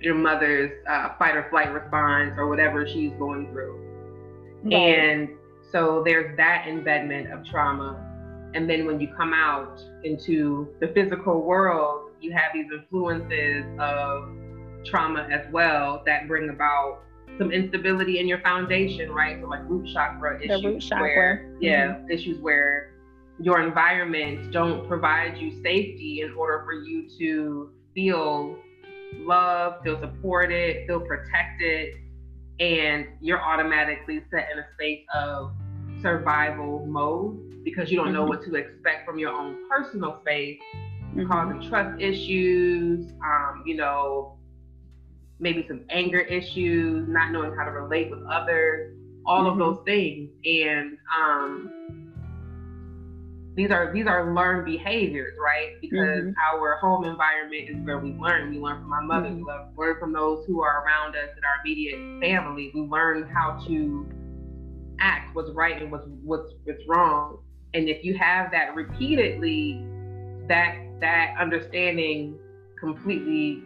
your 0.00 0.14
mother's 0.14 0.70
uh, 0.88 1.10
fight 1.18 1.34
or 1.36 1.48
flight 1.48 1.72
response 1.72 2.34
or 2.36 2.48
whatever 2.48 2.86
she's 2.86 3.12
going 3.18 3.50
through. 3.50 3.82
Right. 4.64 4.74
And 4.74 5.28
so 5.72 6.02
there's 6.04 6.36
that 6.36 6.66
embedment 6.68 7.32
of 7.32 7.44
trauma. 7.46 8.02
And 8.54 8.68
then 8.68 8.86
when 8.86 9.00
you 9.00 9.08
come 9.16 9.32
out 9.32 9.80
into 10.04 10.68
the 10.80 10.88
physical 10.88 11.42
world, 11.42 12.10
you 12.20 12.32
have 12.32 12.52
these 12.52 12.66
influences 12.72 13.64
of 13.78 14.28
trauma 14.84 15.26
as 15.30 15.50
well 15.52 16.02
that 16.06 16.28
bring 16.28 16.50
about 16.50 17.02
some 17.38 17.52
instability 17.52 18.18
in 18.18 18.26
your 18.26 18.40
foundation, 18.40 19.10
right? 19.10 19.38
So 19.40 19.48
like 19.48 19.68
root 19.68 19.88
chakra 19.92 20.42
issues 20.42 20.64
root 20.64 20.80
chakra. 20.80 21.02
where 21.02 21.56
yeah, 21.60 21.86
mm-hmm. 21.88 22.10
issues 22.10 22.40
where 22.40 22.92
your 23.38 23.60
environment 23.60 24.50
don't 24.52 24.88
provide 24.88 25.36
you 25.36 25.50
safety 25.62 26.22
in 26.22 26.32
order 26.34 26.64
for 26.64 26.72
you 26.72 27.08
to 27.18 27.70
feel 27.94 28.56
loved, 29.18 29.84
feel 29.84 30.00
supported, 30.00 30.86
feel 30.86 31.00
protected, 31.00 31.94
and 32.60 33.06
you're 33.20 33.40
automatically 33.40 34.22
set 34.30 34.48
in 34.52 34.58
a 34.58 34.66
space 34.74 35.04
of 35.14 35.52
survival 36.00 36.86
mode 36.86 37.64
because 37.64 37.90
you 37.90 37.96
don't 37.96 38.12
know 38.12 38.20
mm-hmm. 38.20 38.28
what 38.30 38.44
to 38.44 38.54
expect 38.54 39.06
from 39.06 39.18
your 39.18 39.32
own 39.32 39.68
personal 39.68 40.18
space, 40.22 40.58
mm-hmm. 41.14 41.30
causing 41.30 41.68
trust 41.68 42.00
issues, 42.00 43.12
um, 43.24 43.62
you 43.66 43.76
know, 43.76 44.35
maybe 45.38 45.64
some 45.68 45.82
anger 45.90 46.20
issues, 46.20 47.08
not 47.08 47.32
knowing 47.32 47.54
how 47.56 47.64
to 47.64 47.70
relate 47.70 48.10
with 48.10 48.22
others, 48.30 48.96
all 49.26 49.44
mm-hmm. 49.44 49.60
of 49.60 49.76
those 49.76 49.84
things. 49.84 50.30
And 50.44 50.98
um, 51.14 52.12
these 53.56 53.70
are 53.70 53.92
these 53.92 54.06
are 54.06 54.34
learned 54.34 54.66
behaviors, 54.66 55.36
right? 55.42 55.80
Because 55.80 56.24
mm-hmm. 56.24 56.54
our 56.54 56.76
home 56.76 57.04
environment 57.04 57.70
is 57.70 57.76
where 57.84 57.98
we 57.98 58.12
learn. 58.12 58.50
We 58.50 58.58
learn 58.58 58.82
from 58.82 58.92
our 58.92 59.02
mother. 59.02 59.28
Mm-hmm. 59.28 59.44
We 59.76 59.86
learn 59.86 59.98
from 59.98 60.12
those 60.12 60.46
who 60.46 60.62
are 60.62 60.84
around 60.84 61.16
us 61.16 61.30
in 61.36 61.44
our 61.44 61.60
immediate 61.64 62.20
family. 62.20 62.70
We 62.74 62.82
learn 62.82 63.28
how 63.28 63.62
to 63.66 64.06
act, 65.00 65.34
what's 65.34 65.50
right 65.50 65.80
and 65.80 65.90
what's 65.90 66.06
what's 66.22 66.52
what's 66.64 66.82
wrong. 66.86 67.38
And 67.74 67.88
if 67.88 68.04
you 68.04 68.16
have 68.16 68.50
that 68.52 68.74
repeatedly, 68.74 69.84
that 70.48 70.76
that 71.00 71.34
understanding 71.38 72.38
completely 72.78 73.62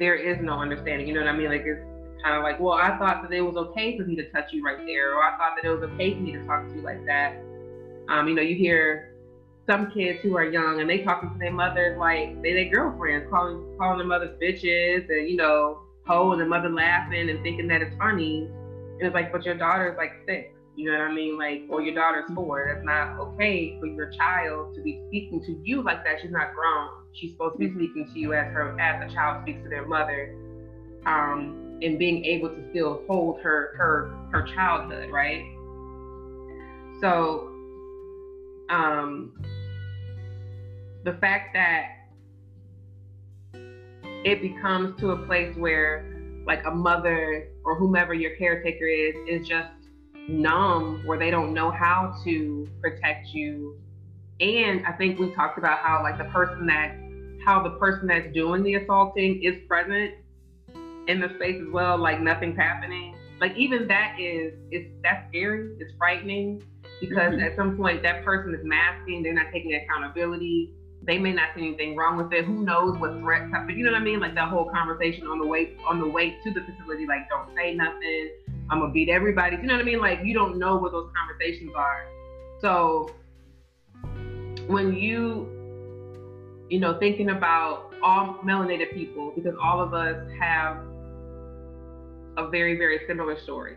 there 0.00 0.16
is 0.16 0.38
no 0.40 0.54
understanding. 0.54 1.06
You 1.06 1.14
know 1.14 1.20
what 1.20 1.28
I 1.28 1.36
mean? 1.36 1.48
Like 1.48 1.62
it's 1.64 1.80
kind 2.24 2.36
of 2.36 2.42
like, 2.42 2.58
well, 2.58 2.72
I 2.72 2.98
thought 2.98 3.22
that 3.22 3.32
it 3.32 3.42
was 3.42 3.54
okay 3.68 3.96
for 3.96 4.04
me 4.04 4.16
to 4.16 4.28
touch 4.30 4.46
you 4.50 4.64
right 4.64 4.78
there, 4.78 5.14
or 5.14 5.22
I 5.22 5.36
thought 5.36 5.56
that 5.56 5.68
it 5.68 5.72
was 5.72 5.88
okay 5.92 6.14
for 6.14 6.20
me 6.20 6.32
to 6.32 6.44
talk 6.46 6.66
to 6.68 6.74
you 6.74 6.80
like 6.80 7.04
that. 7.06 7.36
Um, 8.08 8.26
you 8.26 8.34
know, 8.34 8.42
you 8.42 8.56
hear 8.56 9.14
some 9.68 9.90
kids 9.92 10.18
who 10.22 10.36
are 10.36 10.44
young 10.44 10.80
and 10.80 10.90
they 10.90 11.04
talking 11.04 11.30
to 11.30 11.38
their 11.38 11.52
mothers 11.52 11.96
like 11.98 12.42
they 12.42 12.54
their 12.54 12.70
girlfriends, 12.70 13.28
calling 13.30 13.76
calling 13.78 13.98
their 13.98 14.06
mothers 14.06 14.36
bitches 14.42 15.08
and 15.10 15.28
you 15.28 15.36
know, 15.36 15.82
ho 16.06 16.32
and 16.32 16.40
the 16.40 16.46
mother 16.46 16.70
laughing 16.70 17.28
and 17.28 17.42
thinking 17.42 17.68
that 17.68 17.82
it's 17.82 17.94
funny. 17.98 18.48
And 18.98 19.02
it's 19.02 19.14
like, 19.14 19.30
but 19.30 19.44
your 19.44 19.54
daughter's 19.54 19.96
like 19.96 20.12
six. 20.26 20.48
You 20.76 20.90
know 20.90 20.98
what 20.98 21.10
I 21.10 21.12
mean? 21.12 21.36
Like, 21.36 21.62
or 21.68 21.82
your 21.82 21.94
daughter's 21.94 22.30
four. 22.34 22.72
That's 22.72 22.84
not 22.84 23.20
okay 23.20 23.76
for 23.78 23.86
your 23.86 24.10
child 24.10 24.74
to 24.76 24.82
be 24.82 25.02
speaking 25.08 25.44
to 25.44 25.60
you 25.62 25.82
like 25.82 26.04
that. 26.04 26.20
She's 26.22 26.30
not 26.30 26.54
grown. 26.54 26.99
She's 27.12 27.32
supposed 27.32 27.54
to 27.54 27.58
be 27.58 27.66
mm-hmm. 27.66 27.78
speaking 27.78 28.10
to 28.12 28.18
you 28.18 28.34
as 28.34 28.52
her 28.52 28.78
as 28.80 29.10
a 29.10 29.14
child 29.14 29.42
speaks 29.42 29.62
to 29.62 29.68
their 29.68 29.86
mother, 29.86 30.34
um, 31.06 31.78
and 31.82 31.98
being 31.98 32.24
able 32.24 32.48
to 32.50 32.70
still 32.70 33.02
hold 33.08 33.40
her 33.40 33.74
her 33.76 34.14
her 34.30 34.46
childhood, 34.54 35.10
right? 35.10 35.44
So, 37.00 37.48
um, 38.68 39.32
the 41.04 41.14
fact 41.20 41.54
that 41.54 41.96
it 44.24 44.42
becomes 44.42 44.98
to 45.00 45.12
a 45.12 45.26
place 45.26 45.56
where 45.56 46.06
like 46.46 46.64
a 46.66 46.70
mother 46.70 47.48
or 47.64 47.74
whomever 47.76 48.14
your 48.14 48.36
caretaker 48.36 48.86
is 48.86 49.14
is 49.28 49.48
just 49.48 49.70
numb 50.28 51.02
where 51.06 51.18
they 51.18 51.30
don't 51.30 51.52
know 51.54 51.70
how 51.70 52.14
to 52.24 52.68
protect 52.80 53.28
you 53.28 53.76
and 54.40 54.86
I 54.86 54.92
think 54.92 55.18
we 55.18 55.34
talked 55.34 55.58
about 55.58 55.80
how 55.80 56.02
like 56.02 56.18
the 56.18 56.24
person 56.24 56.66
that 56.66 56.96
how 57.44 57.62
the 57.62 57.70
person 57.70 58.06
that's 58.06 58.32
doing 58.34 58.62
the 58.62 58.74
assaulting 58.74 59.42
is 59.42 59.54
present 59.66 60.14
in 61.08 61.20
the 61.20 61.28
space 61.36 61.60
as 61.60 61.72
well, 61.72 61.98
like 61.98 62.20
nothing's 62.20 62.56
happening. 62.56 63.14
Like 63.40 63.56
even 63.56 63.88
that 63.88 64.16
is 64.18 64.54
it's 64.70 64.88
that's 65.02 65.28
scary, 65.28 65.74
it's 65.78 65.92
frightening 65.98 66.62
because 67.00 67.32
mm-hmm. 67.32 67.40
at 67.40 67.56
some 67.56 67.76
point 67.76 68.02
that 68.02 68.24
person 68.24 68.54
is 68.54 68.60
masking, 68.64 69.22
they're 69.22 69.34
not 69.34 69.46
taking 69.52 69.74
accountability. 69.74 70.74
They 71.02 71.16
may 71.16 71.32
not 71.32 71.48
see 71.56 71.66
anything 71.66 71.96
wrong 71.96 72.18
with 72.18 72.30
it. 72.32 72.44
Who 72.44 72.62
knows 72.62 72.98
what 72.98 73.18
threats 73.20 73.50
happen? 73.50 73.76
You 73.76 73.84
know 73.84 73.92
what 73.92 74.02
I 74.02 74.04
mean? 74.04 74.20
Like 74.20 74.34
that 74.34 74.50
whole 74.50 74.70
conversation 74.70 75.26
on 75.26 75.38
the 75.38 75.46
way 75.46 75.74
on 75.88 75.98
the 75.98 76.08
way 76.08 76.36
to 76.44 76.52
the 76.52 76.60
facility, 76.60 77.06
like 77.06 77.28
don't 77.30 77.48
say 77.56 77.74
nothing. 77.74 78.30
I'm 78.70 78.80
gonna 78.80 78.92
beat 78.92 79.08
everybody. 79.08 79.56
You 79.56 79.62
know 79.62 79.74
what 79.74 79.82
I 79.82 79.84
mean? 79.84 80.00
Like 80.00 80.20
you 80.22 80.34
don't 80.34 80.58
know 80.58 80.76
what 80.76 80.92
those 80.92 81.10
conversations 81.16 81.72
are. 81.74 82.06
So 82.60 83.10
when 84.70 84.94
you, 84.94 85.48
you 86.68 86.78
know, 86.78 86.96
thinking 87.00 87.30
about 87.30 87.92
all 88.04 88.38
melanated 88.44 88.94
people, 88.94 89.32
because 89.34 89.54
all 89.60 89.80
of 89.80 89.92
us 89.94 90.16
have 90.38 90.76
a 92.36 92.48
very, 92.48 92.78
very 92.78 93.00
similar 93.08 93.38
story 93.40 93.76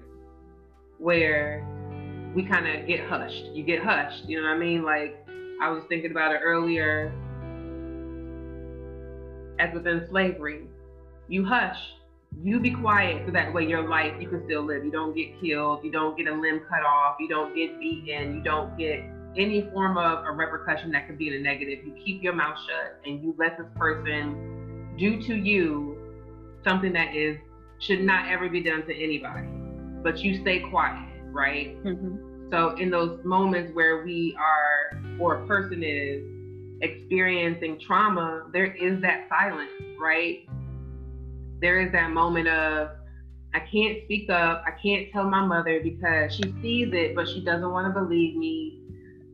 where 0.99 1.65
we 2.36 2.43
kind 2.43 2.67
of 2.67 2.88
get 2.88 2.99
hushed. 3.10 3.43
You 3.53 3.63
get 3.63 3.84
hushed, 3.84 4.25
you 4.25 4.39
know 4.39 4.47
what 4.47 4.56
I 4.56 4.60
mean? 4.60 4.84
Like, 4.84 5.17
I 5.62 5.71
was 5.71 5.84
thinking 5.89 6.12
about 6.12 6.32
it 6.32 6.41
earlier 6.43 7.12
as 9.60 9.73
within 9.73 10.06
slavery. 10.12 10.67
You 11.27 11.43
hush, 11.43 11.77
you 12.43 12.60
be 12.60 12.71
quiet 12.71 13.23
so 13.25 13.32
that 13.32 13.51
way 13.51 13.65
your 13.65 13.89
life 13.89 14.13
you 14.19 14.29
can 14.29 14.43
still 14.45 14.63
live. 14.63 14.86
You 14.86 14.91
don't 14.91 15.15
get 15.15 15.41
killed, 15.41 15.84
you 15.84 15.91
don't 15.91 16.15
get 16.15 16.27
a 16.27 16.34
limb 16.34 16.62
cut 16.69 16.84
off, 16.86 17.15
you 17.19 17.27
don't 17.27 17.56
get 17.56 17.79
beaten, 17.79 18.36
you 18.36 18.43
don't 18.43 18.77
get 18.77 19.01
any 19.38 19.69
form 19.72 19.98
of 19.98 20.26
a 20.26 20.32
repercussion 20.32 20.91
that 20.91 21.08
could 21.08 21.17
be 21.17 21.28
in 21.28 21.36
a 21.36 21.39
negative, 21.39 21.80
you 21.86 21.93
keep 22.04 22.22
your 22.22 22.34
mouth 22.34 22.58
shut 22.67 23.02
and 23.06 23.24
you 23.24 23.36
let 23.38 23.58
this 23.58 23.67
person 23.76 24.96
do 24.98 25.22
to 25.22 25.36
you 25.36 25.98
something 26.63 26.93
that 26.93 27.15
is 27.15 27.38
should 27.80 28.02
not 28.02 28.28
ever 28.30 28.50
be 28.50 28.62
done 28.62 28.86
to 28.86 28.96
anybody. 28.96 29.48
But 30.04 30.19
you 30.19 30.41
stay 30.41 30.60
quiet, 30.69 31.10
right? 31.32 31.82
Mm-hmm. 31.84 32.52
So 32.52 32.76
in 32.78 32.89
those 32.89 33.19
moments 33.26 33.72
where 33.74 34.04
we 34.04 34.38
are 34.38 35.02
or 35.19 35.43
a 35.43 35.48
person 35.48 35.84
is 35.84 36.24
experiencing 36.82 37.80
trauma, 37.80 38.46
there 38.54 38.74
is 38.74 39.02
that 39.02 39.28
silence, 39.30 39.72
right? 40.00 40.48
There 41.62 41.82
is 41.82 41.91
that 41.93 42.12
moment 42.12 42.48
of 42.48 42.89
I 43.56 43.60
can't 43.60 44.04
speak 44.06 44.30
up. 44.30 44.63
I 44.65 44.72
can't 44.82 45.12
tell 45.12 45.30
my 45.30 45.46
mother 45.46 45.80
because 45.82 46.36
she 46.36 46.43
sees 46.62 46.89
it, 46.91 47.15
but 47.15 47.28
she 47.28 47.43
doesn't 47.43 47.69
want 47.69 47.93
to 47.93 48.00
believe 48.00 48.36
me 48.36 48.83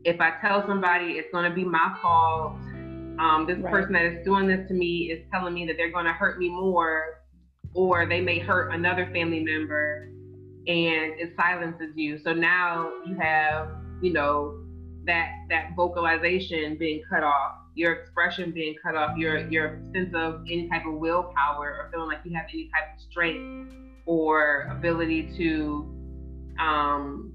if 0.04 0.20
I 0.20 0.32
tell 0.40 0.64
somebody 0.66 1.12
it's 1.12 1.30
going 1.32 1.48
to 1.48 1.54
be 1.54 1.64
my 1.64 1.96
fault, 2.00 2.52
um, 3.18 3.44
this 3.46 3.58
right. 3.58 3.70
person 3.70 3.92
that 3.92 4.04
is 4.04 4.24
doing 4.24 4.46
this 4.46 4.66
to 4.68 4.74
me 4.74 5.10
is 5.12 5.24
telling 5.30 5.52
me 5.52 5.66
that 5.66 5.76
they're 5.76 5.92
going 5.92 6.06
to 6.06 6.12
hurt 6.12 6.38
me 6.38 6.48
more, 6.48 7.20
or 7.74 8.06
they 8.06 8.20
may 8.20 8.38
hurt 8.38 8.72
another 8.72 9.10
family 9.12 9.40
member, 9.40 10.08
and 10.66 11.18
it 11.18 11.32
silences 11.36 11.92
you. 11.94 12.18
So 12.24 12.32
now 12.32 12.90
you 13.06 13.16
have, 13.16 13.68
you 14.00 14.12
know, 14.12 14.64
that 15.04 15.30
that 15.48 15.70
vocalization 15.76 16.76
being 16.78 17.02
cut 17.10 17.22
off, 17.22 17.56
your 17.74 17.92
expression 17.92 18.52
being 18.52 18.74
cut 18.82 18.94
off, 18.94 19.16
your 19.16 19.48
your 19.50 19.82
sense 19.92 20.14
of 20.14 20.42
any 20.46 20.68
type 20.68 20.86
of 20.86 20.94
willpower 20.94 21.68
or 21.68 21.90
feeling 21.92 22.08
like 22.08 22.20
you 22.24 22.34
have 22.34 22.46
any 22.52 22.70
type 22.70 22.94
of 22.94 23.02
strength 23.10 23.74
or 24.06 24.62
ability 24.70 25.30
to 25.36 25.86
um, 26.58 27.32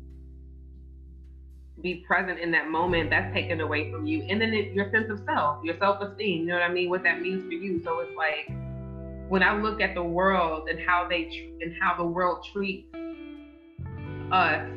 be 1.85 2.03
present 2.07 2.39
in 2.39 2.51
that 2.51 2.67
moment, 2.67 3.11
that's 3.11 3.31
taken 3.31 3.61
away 3.61 3.91
from 3.91 4.07
you. 4.07 4.23
And 4.23 4.41
then 4.41 4.53
it, 4.53 4.73
your 4.73 4.91
sense 4.91 5.05
of 5.11 5.21
self, 5.23 5.63
your 5.63 5.77
self 5.77 6.01
esteem, 6.01 6.41
you 6.41 6.47
know 6.47 6.55
what 6.55 6.63
I 6.63 6.73
mean? 6.73 6.89
What 6.89 7.03
that 7.03 7.21
means 7.21 7.43
for 7.45 7.53
you. 7.53 7.79
So 7.83 7.99
it's 7.99 8.17
like 8.17 8.49
when 9.29 9.43
I 9.43 9.55
look 9.55 9.79
at 9.79 9.93
the 9.93 10.03
world 10.03 10.67
and 10.67 10.79
how 10.79 11.07
they 11.07 11.25
tr- 11.25 11.63
and 11.63 11.73
how 11.79 11.95
the 11.95 12.03
world 12.03 12.43
treats 12.51 12.87
us, 14.31 14.67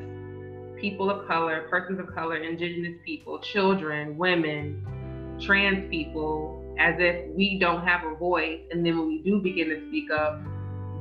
people 0.78 1.10
of 1.10 1.26
color, 1.26 1.66
persons 1.70 1.98
of 1.98 2.14
color, 2.14 2.36
indigenous 2.36 2.98
people, 3.04 3.38
children, 3.38 4.18
women, 4.18 5.38
trans 5.40 5.88
people, 5.90 6.62
as 6.78 6.94
if 6.98 7.34
we 7.34 7.58
don't 7.58 7.86
have 7.86 8.04
a 8.04 8.14
voice. 8.16 8.60
And 8.70 8.84
then 8.84 8.98
when 8.98 9.08
we 9.08 9.22
do 9.22 9.40
begin 9.40 9.70
to 9.70 9.88
speak 9.88 10.10
up, 10.10 10.40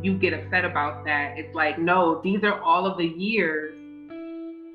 you 0.01 0.17
get 0.17 0.33
upset 0.33 0.63
about 0.63 1.03
that. 1.03 1.37
It's 1.37 1.53
like, 1.53 1.77
no, 1.77 2.21
these 2.23 2.43
are 2.43 2.61
all 2.61 2.85
of 2.85 2.97
the 2.97 3.05
years 3.05 3.73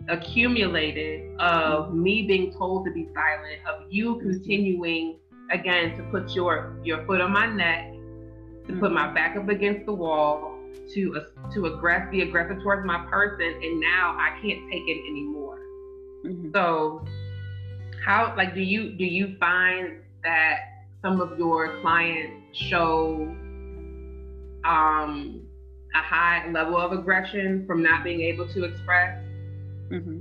accumulated 0.09 1.35
of 1.39 1.95
me 1.95 2.23
being 2.23 2.53
told 2.53 2.85
to 2.87 2.93
be 2.93 3.09
silent, 3.15 3.61
of 3.69 3.87
you 3.91 4.19
continuing 4.21 5.19
again 5.51 5.97
to 5.97 6.03
put 6.05 6.35
your 6.35 6.77
your 6.83 7.05
foot 7.07 7.21
on 7.21 7.33
my 7.33 7.47
neck, 7.47 7.93
to 8.67 8.79
put 8.79 8.93
my 8.93 9.13
back 9.13 9.37
up 9.37 9.49
against 9.49 9.87
the 9.87 9.93
wall, 9.93 10.59
to 10.95 11.17
uh, 11.17 11.51
to 11.53 11.61
aggress 11.63 12.11
be 12.11 12.23
aggressive 12.23 12.63
towards 12.63 12.87
my 12.87 13.05
person, 13.11 13.61
and 13.63 13.81
now 13.81 14.17
I 14.19 14.39
can't 14.43 14.71
take 14.71 14.83
it 14.87 15.11
anymore. 15.11 15.59
Mm-hmm. 16.25 16.51
So, 16.55 17.05
how 18.05 18.35
like 18.37 18.55
do 18.55 18.61
you 18.61 18.93
do 18.97 19.05
you 19.05 19.37
find 19.39 19.99
that 20.25 20.59
some 21.03 21.21
of 21.21 21.39
your 21.39 21.81
clients 21.81 22.57
show 22.57 23.35
um, 24.65 25.43
a 25.95 25.99
high 25.99 26.49
level 26.51 26.77
of 26.77 26.93
aggression 26.93 27.67
from 27.67 27.83
not 27.83 28.05
being 28.05 28.21
able 28.21 28.49
to 28.49 28.65
express? 28.65 29.23
Mm-hmm. 29.93 30.21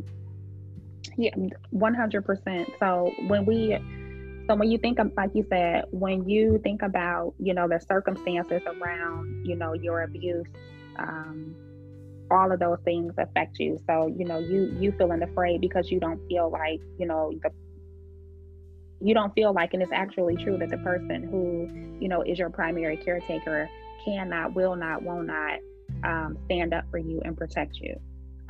Yeah, 1.18 1.32
one 1.72 1.94
hundred 1.94 2.26
percent. 2.26 2.70
So 2.80 3.12
when 3.28 3.46
we, 3.46 3.78
so 4.48 4.56
when 4.56 4.72
you 4.72 4.78
think 4.78 5.00
of, 5.00 5.12
like 5.18 5.32
you 5.34 5.46
said, 5.50 5.86
when 5.92 6.28
you 6.28 6.60
think 6.64 6.82
about, 6.82 7.34
you 7.40 7.54
know, 7.54 7.68
the 7.68 7.80
circumstances 7.90 8.62
around, 8.66 9.46
you 9.46 9.56
know, 9.56 9.74
your 9.74 10.02
abuse, 10.04 10.48
um, 11.00 11.56
all 12.32 12.52
of 12.52 12.60
those 12.60 12.80
things 12.86 13.14
affect 13.18 13.60
you. 13.60 13.78
So 13.88 14.14
you 14.18 14.26
know, 14.26 14.40
you 14.40 14.76
you 14.80 14.94
feeling 14.98 15.22
afraid 15.22 15.62
because 15.62 15.92
you 15.92 16.00
don't 16.00 16.20
feel 16.28 16.50
like, 16.50 16.80
you 16.98 17.06
know, 17.08 17.34
the 17.44 17.50
you 19.04 19.14
don't 19.14 19.34
feel 19.34 19.54
like, 19.54 19.74
and 19.74 19.82
it's 19.82 19.92
actually 19.92 20.36
true 20.38 20.58
that 20.60 20.70
the 20.70 20.78
person 20.78 21.24
who, 21.24 21.68
you 22.00 22.08
know, 22.08 22.22
is 22.22 22.38
your 22.38 22.52
primary 22.52 22.98
caretaker 22.98 23.68
cannot, 24.06 24.54
will 24.54 24.76
not, 24.76 25.04
will 25.04 25.24
not 25.24 25.58
um, 26.04 26.38
stand 26.46 26.72
up 26.72 26.86
for 26.92 27.00
you 27.00 27.20
and 27.26 27.36
protect 27.36 27.78
you 27.78 27.96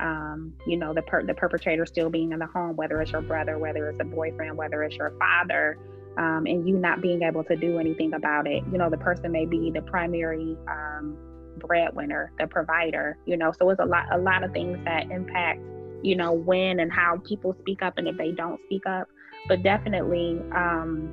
um, 0.02 0.52
you 0.66 0.76
know, 0.76 0.92
the 0.92 1.02
per- 1.02 1.24
the 1.24 1.32
perpetrator 1.32 1.86
still 1.86 2.10
being 2.10 2.32
in 2.32 2.40
the 2.40 2.46
home, 2.46 2.76
whether 2.76 3.00
it's 3.00 3.12
your 3.12 3.22
brother, 3.22 3.58
whether 3.58 3.88
it's 3.88 4.00
a 4.00 4.04
boyfriend, 4.04 4.56
whether 4.56 4.82
it's 4.82 4.96
your 4.96 5.12
father, 5.18 5.78
um, 6.18 6.44
and 6.46 6.68
you 6.68 6.76
not 6.76 7.00
being 7.00 7.22
able 7.22 7.44
to 7.44 7.56
do 7.56 7.78
anything 7.78 8.12
about 8.12 8.46
it. 8.48 8.64
You 8.70 8.78
know, 8.78 8.90
the 8.90 8.98
person 8.98 9.30
may 9.30 9.46
be 9.46 9.70
the 9.70 9.82
primary 9.82 10.56
um, 10.68 11.16
breadwinner, 11.58 12.32
the 12.38 12.48
provider. 12.48 13.16
You 13.26 13.36
know, 13.36 13.52
so 13.52 13.70
it's 13.70 13.80
a 13.80 13.86
lot 13.86 14.06
a 14.12 14.18
lot 14.18 14.42
of 14.42 14.52
things 14.52 14.76
that 14.84 15.10
impact, 15.10 15.60
you 16.02 16.16
know, 16.16 16.32
when 16.32 16.80
and 16.80 16.92
how 16.92 17.18
people 17.24 17.56
speak 17.60 17.80
up 17.80 17.94
and 17.96 18.08
if 18.08 18.16
they 18.16 18.32
don't 18.32 18.60
speak 18.66 18.84
up. 18.86 19.08
But 19.46 19.62
definitely, 19.62 20.40
um, 20.54 21.10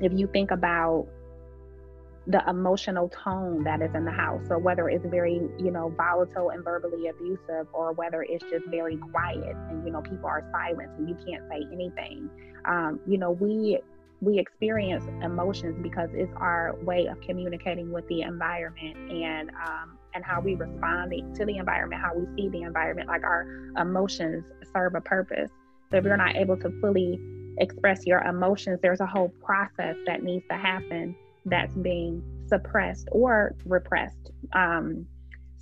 if 0.00 0.12
you 0.14 0.26
think 0.32 0.50
about 0.50 1.06
the 2.26 2.42
emotional 2.48 3.08
tone 3.08 3.64
that 3.64 3.82
is 3.82 3.90
in 3.94 4.04
the 4.04 4.12
house. 4.12 4.40
So 4.48 4.56
whether 4.58 4.88
it's 4.88 5.04
very, 5.06 5.40
you 5.58 5.70
know, 5.70 5.92
volatile 5.96 6.50
and 6.50 6.62
verbally 6.62 7.08
abusive 7.08 7.66
or 7.72 7.92
whether 7.92 8.22
it's 8.22 8.44
just 8.44 8.64
very 8.66 8.96
quiet 8.96 9.56
and, 9.70 9.84
you 9.84 9.92
know, 9.92 10.00
people 10.02 10.26
are 10.26 10.48
silent 10.52 10.90
and 10.98 11.08
you 11.08 11.16
can't 11.26 11.42
say 11.50 11.66
anything. 11.72 12.30
Um, 12.64 13.00
you 13.06 13.18
know, 13.18 13.32
we 13.32 13.80
we 14.20 14.38
experience 14.38 15.04
emotions 15.20 15.76
because 15.82 16.08
it's 16.12 16.32
our 16.36 16.76
way 16.82 17.06
of 17.06 17.20
communicating 17.22 17.90
with 17.90 18.06
the 18.06 18.22
environment 18.22 18.96
and 19.10 19.50
um, 19.50 19.98
and 20.14 20.24
how 20.24 20.40
we 20.40 20.54
respond 20.54 21.12
to 21.34 21.44
the 21.44 21.56
environment, 21.56 22.00
how 22.00 22.14
we 22.14 22.26
see 22.36 22.48
the 22.50 22.62
environment. 22.62 23.08
Like 23.08 23.24
our 23.24 23.42
emotions 23.76 24.44
serve 24.72 24.94
a 24.94 25.00
purpose. 25.00 25.50
So 25.90 25.96
if 25.96 26.04
you're 26.04 26.16
not 26.16 26.36
able 26.36 26.56
to 26.58 26.70
fully 26.80 27.18
express 27.58 28.06
your 28.06 28.20
emotions, 28.20 28.78
there's 28.80 29.00
a 29.00 29.06
whole 29.06 29.30
process 29.44 29.96
that 30.06 30.22
needs 30.22 30.44
to 30.50 30.56
happen 30.56 31.16
that's 31.44 31.74
being 31.76 32.22
suppressed 32.48 33.08
or 33.12 33.54
repressed. 33.64 34.30
Um, 34.52 35.06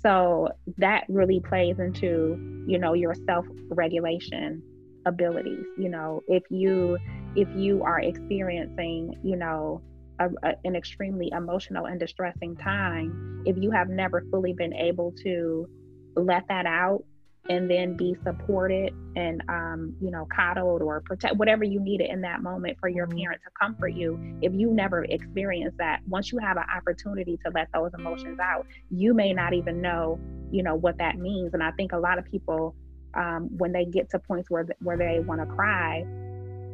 so 0.01 0.49
that 0.77 1.05
really 1.09 1.39
plays 1.39 1.79
into, 1.79 2.65
you 2.67 2.79
know, 2.79 2.93
your 2.93 3.13
self-regulation 3.25 4.61
abilities. 5.05 5.65
You 5.77 5.89
know, 5.89 6.21
if 6.27 6.43
you 6.49 6.97
if 7.35 7.47
you 7.55 7.83
are 7.83 7.99
experiencing, 7.99 9.15
you 9.23 9.35
know, 9.35 9.81
a, 10.19 10.25
a, 10.43 10.53
an 10.65 10.75
extremely 10.75 11.29
emotional 11.31 11.85
and 11.85 11.99
distressing 11.99 12.55
time, 12.57 13.43
if 13.45 13.57
you 13.57 13.71
have 13.71 13.89
never 13.89 14.23
fully 14.31 14.53
been 14.53 14.73
able 14.73 15.13
to 15.23 15.67
let 16.15 16.47
that 16.49 16.65
out 16.65 17.03
and 17.49 17.69
then 17.69 17.95
be 17.95 18.15
supported 18.23 18.93
and 19.15 19.41
um, 19.49 19.95
you 19.99 20.11
know 20.11 20.27
coddled 20.33 20.81
or 20.81 21.01
protect 21.01 21.35
whatever 21.35 21.63
you 21.63 21.79
needed 21.79 22.09
in 22.09 22.21
that 22.21 22.41
moment 22.43 22.77
for 22.79 22.87
your 22.87 23.07
mm-hmm. 23.07 23.19
parent 23.19 23.41
to 23.43 23.49
comfort 23.59 23.89
you 23.89 24.19
if 24.41 24.53
you 24.53 24.71
never 24.71 25.03
experience 25.05 25.73
that 25.77 26.01
once 26.07 26.31
you 26.31 26.37
have 26.37 26.57
an 26.57 26.65
opportunity 26.75 27.37
to 27.43 27.51
let 27.53 27.67
those 27.73 27.91
emotions 27.97 28.39
out 28.39 28.65
you 28.89 29.13
may 29.13 29.33
not 29.33 29.53
even 29.53 29.81
know 29.81 30.19
you 30.51 30.61
know 30.61 30.75
what 30.75 30.97
that 30.97 31.17
means 31.17 31.53
and 31.53 31.63
i 31.63 31.71
think 31.71 31.93
a 31.93 31.97
lot 31.97 32.19
of 32.19 32.25
people 32.25 32.75
um, 33.13 33.49
when 33.57 33.71
they 33.73 33.85
get 33.85 34.09
to 34.11 34.19
points 34.19 34.49
where 34.49 34.65
where 34.79 34.97
they 34.97 35.19
want 35.19 35.41
to 35.41 35.47
cry 35.47 36.05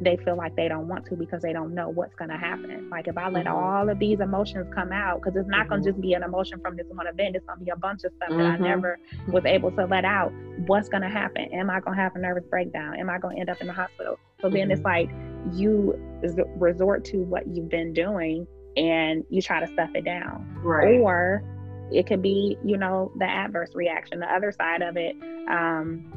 they 0.00 0.16
feel 0.24 0.36
like 0.36 0.54
they 0.54 0.68
don't 0.68 0.86
want 0.86 1.04
to 1.06 1.16
because 1.16 1.42
they 1.42 1.52
don't 1.52 1.74
know 1.74 1.88
what's 1.88 2.14
going 2.14 2.30
to 2.30 2.36
happen. 2.36 2.88
Like 2.90 3.08
if 3.08 3.18
I 3.18 3.28
let 3.28 3.46
mm-hmm. 3.46 3.54
all 3.54 3.88
of 3.88 3.98
these 3.98 4.20
emotions 4.20 4.72
come 4.74 4.92
out, 4.92 5.20
because 5.20 5.36
it's 5.36 5.48
not 5.48 5.62
mm-hmm. 5.62 5.70
going 5.70 5.82
to 5.82 5.90
just 5.90 6.00
be 6.00 6.12
an 6.14 6.22
emotion 6.22 6.60
from 6.60 6.76
this 6.76 6.86
one 6.88 7.06
event, 7.06 7.34
it's 7.34 7.44
going 7.46 7.58
to 7.58 7.64
be 7.64 7.70
a 7.70 7.76
bunch 7.76 8.04
of 8.04 8.12
stuff 8.16 8.28
mm-hmm. 8.28 8.38
that 8.38 8.46
I 8.46 8.54
mm-hmm. 8.54 8.64
never 8.64 8.98
was 9.28 9.44
able 9.44 9.70
to 9.72 9.86
let 9.86 10.04
out. 10.04 10.32
What's 10.66 10.88
going 10.88 11.02
to 11.02 11.08
happen? 11.08 11.48
Am 11.52 11.70
I 11.70 11.80
going 11.80 11.96
to 11.96 12.02
have 12.02 12.14
a 12.14 12.18
nervous 12.18 12.44
breakdown? 12.48 12.94
Am 12.98 13.10
I 13.10 13.18
going 13.18 13.36
to 13.36 13.40
end 13.40 13.50
up 13.50 13.60
in 13.60 13.66
the 13.66 13.72
hospital? 13.72 14.18
So 14.40 14.48
then 14.48 14.70
it's 14.70 14.80
mm-hmm. 14.82 15.50
like 15.50 15.58
you 15.58 15.98
resort 16.56 17.04
to 17.06 17.18
what 17.18 17.46
you've 17.48 17.68
been 17.68 17.92
doing 17.92 18.46
and 18.76 19.24
you 19.30 19.42
try 19.42 19.60
to 19.60 19.66
stuff 19.66 19.90
it 19.94 20.04
down. 20.04 20.46
Right. 20.62 21.00
Or 21.00 21.42
it 21.90 22.06
could 22.06 22.22
be, 22.22 22.56
you 22.64 22.76
know, 22.76 23.10
the 23.18 23.24
adverse 23.24 23.70
reaction, 23.74 24.20
the 24.20 24.32
other 24.32 24.52
side 24.52 24.82
of 24.82 24.96
it. 24.96 25.16
Um, 25.50 26.12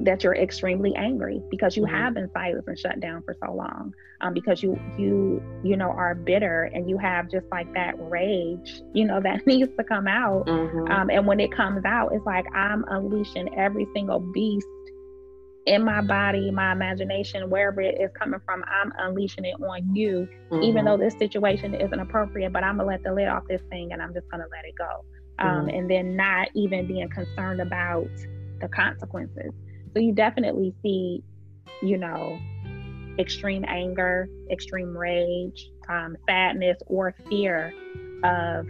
that 0.00 0.24
you're 0.24 0.34
extremely 0.34 0.94
angry 0.96 1.42
because 1.50 1.76
you 1.76 1.82
mm-hmm. 1.82 1.94
have 1.94 2.14
been 2.14 2.30
silenced 2.32 2.68
and 2.68 2.78
shut 2.78 3.00
down 3.00 3.22
for 3.22 3.36
so 3.44 3.52
long 3.52 3.92
um, 4.20 4.34
because 4.34 4.62
you 4.62 4.78
you 4.98 5.42
you 5.62 5.76
know 5.76 5.90
are 5.90 6.14
bitter 6.14 6.70
and 6.74 6.88
you 6.88 6.96
have 6.98 7.30
just 7.30 7.46
like 7.50 7.72
that 7.74 7.94
rage 7.98 8.82
you 8.94 9.04
know 9.04 9.20
that 9.22 9.46
needs 9.46 9.70
to 9.76 9.84
come 9.84 10.06
out 10.06 10.46
mm-hmm. 10.46 10.90
um, 10.90 11.10
and 11.10 11.26
when 11.26 11.40
it 11.40 11.52
comes 11.52 11.84
out 11.84 12.12
it's 12.12 12.24
like 12.26 12.46
i'm 12.54 12.84
unleashing 12.88 13.54
every 13.58 13.86
single 13.94 14.20
beast 14.20 14.66
in 15.66 15.84
my 15.84 16.00
body 16.00 16.50
my 16.50 16.72
imagination 16.72 17.48
wherever 17.50 17.80
it 17.80 18.00
is 18.00 18.10
coming 18.18 18.40
from 18.46 18.64
i'm 18.64 18.92
unleashing 18.98 19.44
it 19.44 19.54
on 19.62 19.94
you 19.94 20.26
mm-hmm. 20.50 20.62
even 20.62 20.84
though 20.84 20.96
this 20.96 21.14
situation 21.18 21.74
isn't 21.74 22.00
appropriate 22.00 22.52
but 22.52 22.64
i'm 22.64 22.78
gonna 22.78 22.88
let 22.88 23.02
the 23.02 23.12
lid 23.12 23.28
off 23.28 23.42
this 23.48 23.60
thing 23.68 23.92
and 23.92 24.00
i'm 24.00 24.14
just 24.14 24.28
gonna 24.30 24.46
let 24.50 24.64
it 24.64 24.74
go 24.76 25.04
um, 25.38 25.66
mm-hmm. 25.66 25.68
and 25.68 25.90
then 25.90 26.16
not 26.16 26.48
even 26.54 26.86
being 26.86 27.08
concerned 27.10 27.60
about 27.60 28.08
the 28.60 28.68
consequences 28.68 29.52
so 29.94 30.00
you 30.00 30.12
definitely 30.12 30.74
see, 30.82 31.22
you 31.82 31.98
know, 31.98 32.38
extreme 33.18 33.64
anger, 33.66 34.28
extreme 34.50 34.96
rage, 34.96 35.70
um, 35.88 36.16
sadness, 36.26 36.78
or 36.86 37.14
fear 37.28 37.74
of 38.24 38.66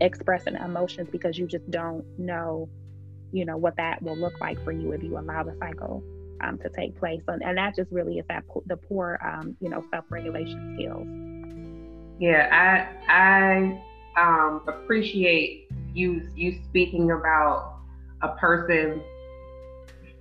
expressing 0.00 0.54
emotions 0.56 1.08
because 1.10 1.38
you 1.38 1.46
just 1.46 1.68
don't 1.70 2.04
know, 2.18 2.68
you 3.32 3.44
know, 3.44 3.56
what 3.56 3.76
that 3.76 4.02
will 4.02 4.16
look 4.16 4.40
like 4.40 4.62
for 4.64 4.72
you 4.72 4.92
if 4.92 5.02
you 5.02 5.18
allow 5.18 5.42
the 5.42 5.56
cycle 5.58 6.02
um, 6.42 6.58
to 6.58 6.68
take 6.70 6.98
place. 6.98 7.22
And, 7.28 7.42
and 7.42 7.58
that 7.58 7.76
just 7.76 7.90
really 7.90 8.18
is 8.18 8.24
that 8.28 8.44
the 8.66 8.76
poor, 8.76 9.18
um, 9.24 9.56
you 9.60 9.68
know, 9.68 9.84
self-regulation 9.90 10.76
skills. 10.76 11.06
Yeah, 12.20 12.48
I 12.52 13.82
I 14.16 14.20
um, 14.20 14.62
appreciate 14.68 15.68
you 15.94 16.28
you 16.36 16.60
speaking 16.68 17.10
about 17.10 17.78
a 18.22 18.28
person 18.36 19.02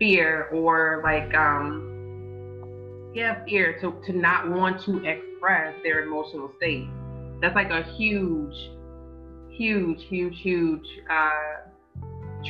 fear 0.02 0.50
or 0.52 1.00
like 1.04 1.32
um 1.36 3.12
yeah 3.14 3.46
fear 3.46 3.80
to, 3.80 3.94
to 4.04 4.18
not 4.18 4.50
want 4.50 4.84
to 4.84 4.98
express 5.06 5.76
their 5.84 6.02
emotional 6.02 6.52
state 6.58 6.88
that's 7.40 7.54
like 7.54 7.70
a 7.70 7.84
huge 7.98 8.72
huge 9.52 10.04
huge 10.10 10.42
huge 10.42 10.88
uh 11.08 11.70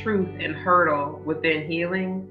truth 0.02 0.30
and 0.40 0.54
hurdle 0.54 1.20
within 1.26 1.70
healing 1.70 2.26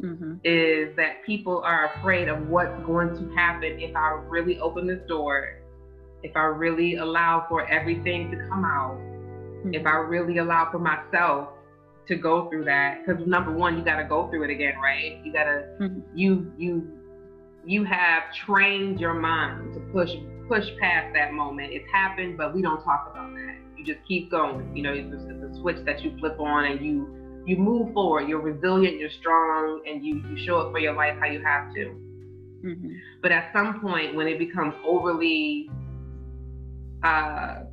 mm-hmm. 0.00 0.34
is 0.42 0.96
that 0.96 1.24
people 1.24 1.62
are 1.64 1.94
afraid 1.94 2.26
of 2.26 2.48
what's 2.48 2.84
going 2.84 3.10
to 3.10 3.32
happen 3.36 3.78
if 3.78 3.94
i 3.94 4.10
really 4.26 4.58
open 4.58 4.88
this 4.88 5.06
door 5.06 5.60
if 6.24 6.34
i 6.34 6.42
really 6.42 6.96
allow 6.96 7.46
for 7.48 7.64
everything 7.70 8.28
to 8.28 8.36
come 8.48 8.64
out 8.64 8.96
mm-hmm. 8.98 9.72
if 9.72 9.86
i 9.86 9.94
really 9.94 10.38
allow 10.38 10.68
for 10.72 10.80
myself 10.80 11.50
to 12.08 12.16
go 12.16 12.48
through 12.48 12.64
that 12.64 12.98
because 13.04 13.24
number 13.26 13.52
one 13.52 13.76
you 13.76 13.84
got 13.84 13.96
to 13.96 14.04
go 14.04 14.28
through 14.28 14.44
it 14.44 14.50
again 14.50 14.74
right? 14.82 15.20
You 15.24 15.32
got 15.32 15.44
to 15.44 15.64
mm-hmm. 15.80 16.00
you 16.14 16.52
you 16.58 16.88
you 17.64 17.84
have 17.84 18.24
trained 18.44 18.98
your 18.98 19.14
mind 19.14 19.74
to 19.74 19.80
push 19.92 20.10
push 20.48 20.64
past 20.80 21.14
that 21.14 21.32
moment. 21.32 21.72
It's 21.72 21.88
happened 21.92 22.36
but 22.36 22.54
we 22.54 22.62
don't 22.62 22.82
talk 22.82 23.08
about 23.10 23.32
that. 23.34 23.56
You 23.76 23.84
just 23.84 24.06
keep 24.06 24.30
going. 24.30 24.74
You 24.76 24.82
know 24.82 24.92
it's, 24.92 25.08
it's 25.12 25.56
a 25.56 25.60
switch 25.60 25.84
that 25.86 26.02
you 26.02 26.16
flip 26.18 26.38
on 26.40 26.64
and 26.64 26.84
you 26.84 27.42
you 27.46 27.56
move 27.56 27.92
forward. 27.92 28.28
You're 28.28 28.40
resilient 28.40 28.98
you're 28.98 29.10
strong 29.20 29.82
and 29.86 30.04
you 30.04 30.22
you 30.28 30.44
show 30.44 30.58
up 30.58 30.72
for 30.72 30.78
your 30.78 30.94
life 30.94 31.16
how 31.20 31.26
you 31.26 31.42
have 31.42 31.72
to. 31.74 31.96
Mm-hmm. 32.64 32.92
but 33.20 33.32
at 33.32 33.52
some 33.52 33.80
point 33.80 34.14
when 34.14 34.28
it 34.28 34.38
becomes 34.38 34.72
overly 34.86 35.68
uh 37.02 37.64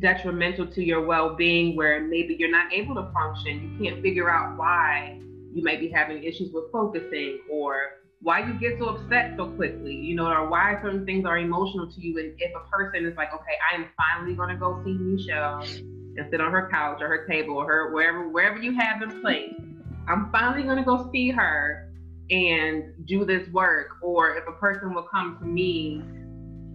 detrimental 0.00 0.66
to 0.66 0.82
your 0.82 1.04
well-being 1.04 1.76
where 1.76 2.02
maybe 2.02 2.34
you're 2.38 2.50
not 2.50 2.72
able 2.72 2.94
to 2.94 3.10
function 3.12 3.78
you 3.78 3.84
can't 3.84 4.02
figure 4.02 4.28
out 4.28 4.56
why 4.58 5.18
you 5.54 5.62
might 5.62 5.78
be 5.78 5.88
having 5.88 6.22
issues 6.24 6.52
with 6.52 6.64
focusing 6.72 7.38
or 7.48 8.00
why 8.24 8.38
you 8.40 8.54
get 8.54 8.78
so 8.78 8.86
upset 8.86 9.34
so 9.36 9.48
quickly, 9.48 9.94
you 9.94 10.16
know, 10.16 10.26
or 10.26 10.48
why 10.48 10.80
certain 10.82 11.04
things 11.04 11.26
are 11.26 11.36
emotional 11.36 11.92
to 11.92 12.00
you. 12.00 12.18
And 12.18 12.32
if 12.38 12.52
a 12.56 12.68
person 12.70 13.04
is 13.04 13.14
like, 13.18 13.28
okay, 13.34 13.52
I 13.70 13.76
am 13.76 13.86
finally 13.98 14.34
gonna 14.34 14.56
go 14.56 14.82
see 14.82 14.94
Michelle 14.94 15.60
and 15.60 16.26
sit 16.30 16.40
on 16.40 16.50
her 16.50 16.68
couch 16.72 16.98
or 17.02 17.08
her 17.08 17.26
table 17.26 17.58
or 17.58 17.66
her 17.66 17.92
wherever 17.92 18.28
wherever 18.28 18.58
you 18.58 18.74
have 18.78 19.02
in 19.02 19.20
place, 19.20 19.54
I'm 20.08 20.32
finally 20.32 20.62
gonna 20.62 20.84
go 20.84 21.10
see 21.12 21.30
her 21.30 21.92
and 22.30 22.94
do 23.06 23.26
this 23.26 23.46
work. 23.50 23.88
Or 24.00 24.36
if 24.36 24.44
a 24.48 24.52
person 24.52 24.94
will 24.94 25.06
come 25.12 25.36
to 25.40 25.46
me 25.46 26.02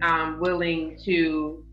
um, 0.02 0.38
willing 0.40 0.98
to 1.04 1.64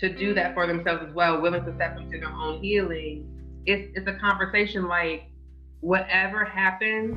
to 0.00 0.08
do 0.08 0.34
that 0.34 0.54
for 0.54 0.66
themselves 0.66 1.02
as 1.08 1.14
well, 1.14 1.40
willing 1.40 1.64
to 1.64 1.74
step 1.74 1.96
into 1.98 2.18
their 2.18 2.30
own 2.30 2.62
healing, 2.62 3.26
it's 3.66 3.90
it's 3.94 4.08
a 4.08 4.14
conversation 4.14 4.88
like 4.88 5.24
whatever 5.80 6.44
happens 6.44 7.16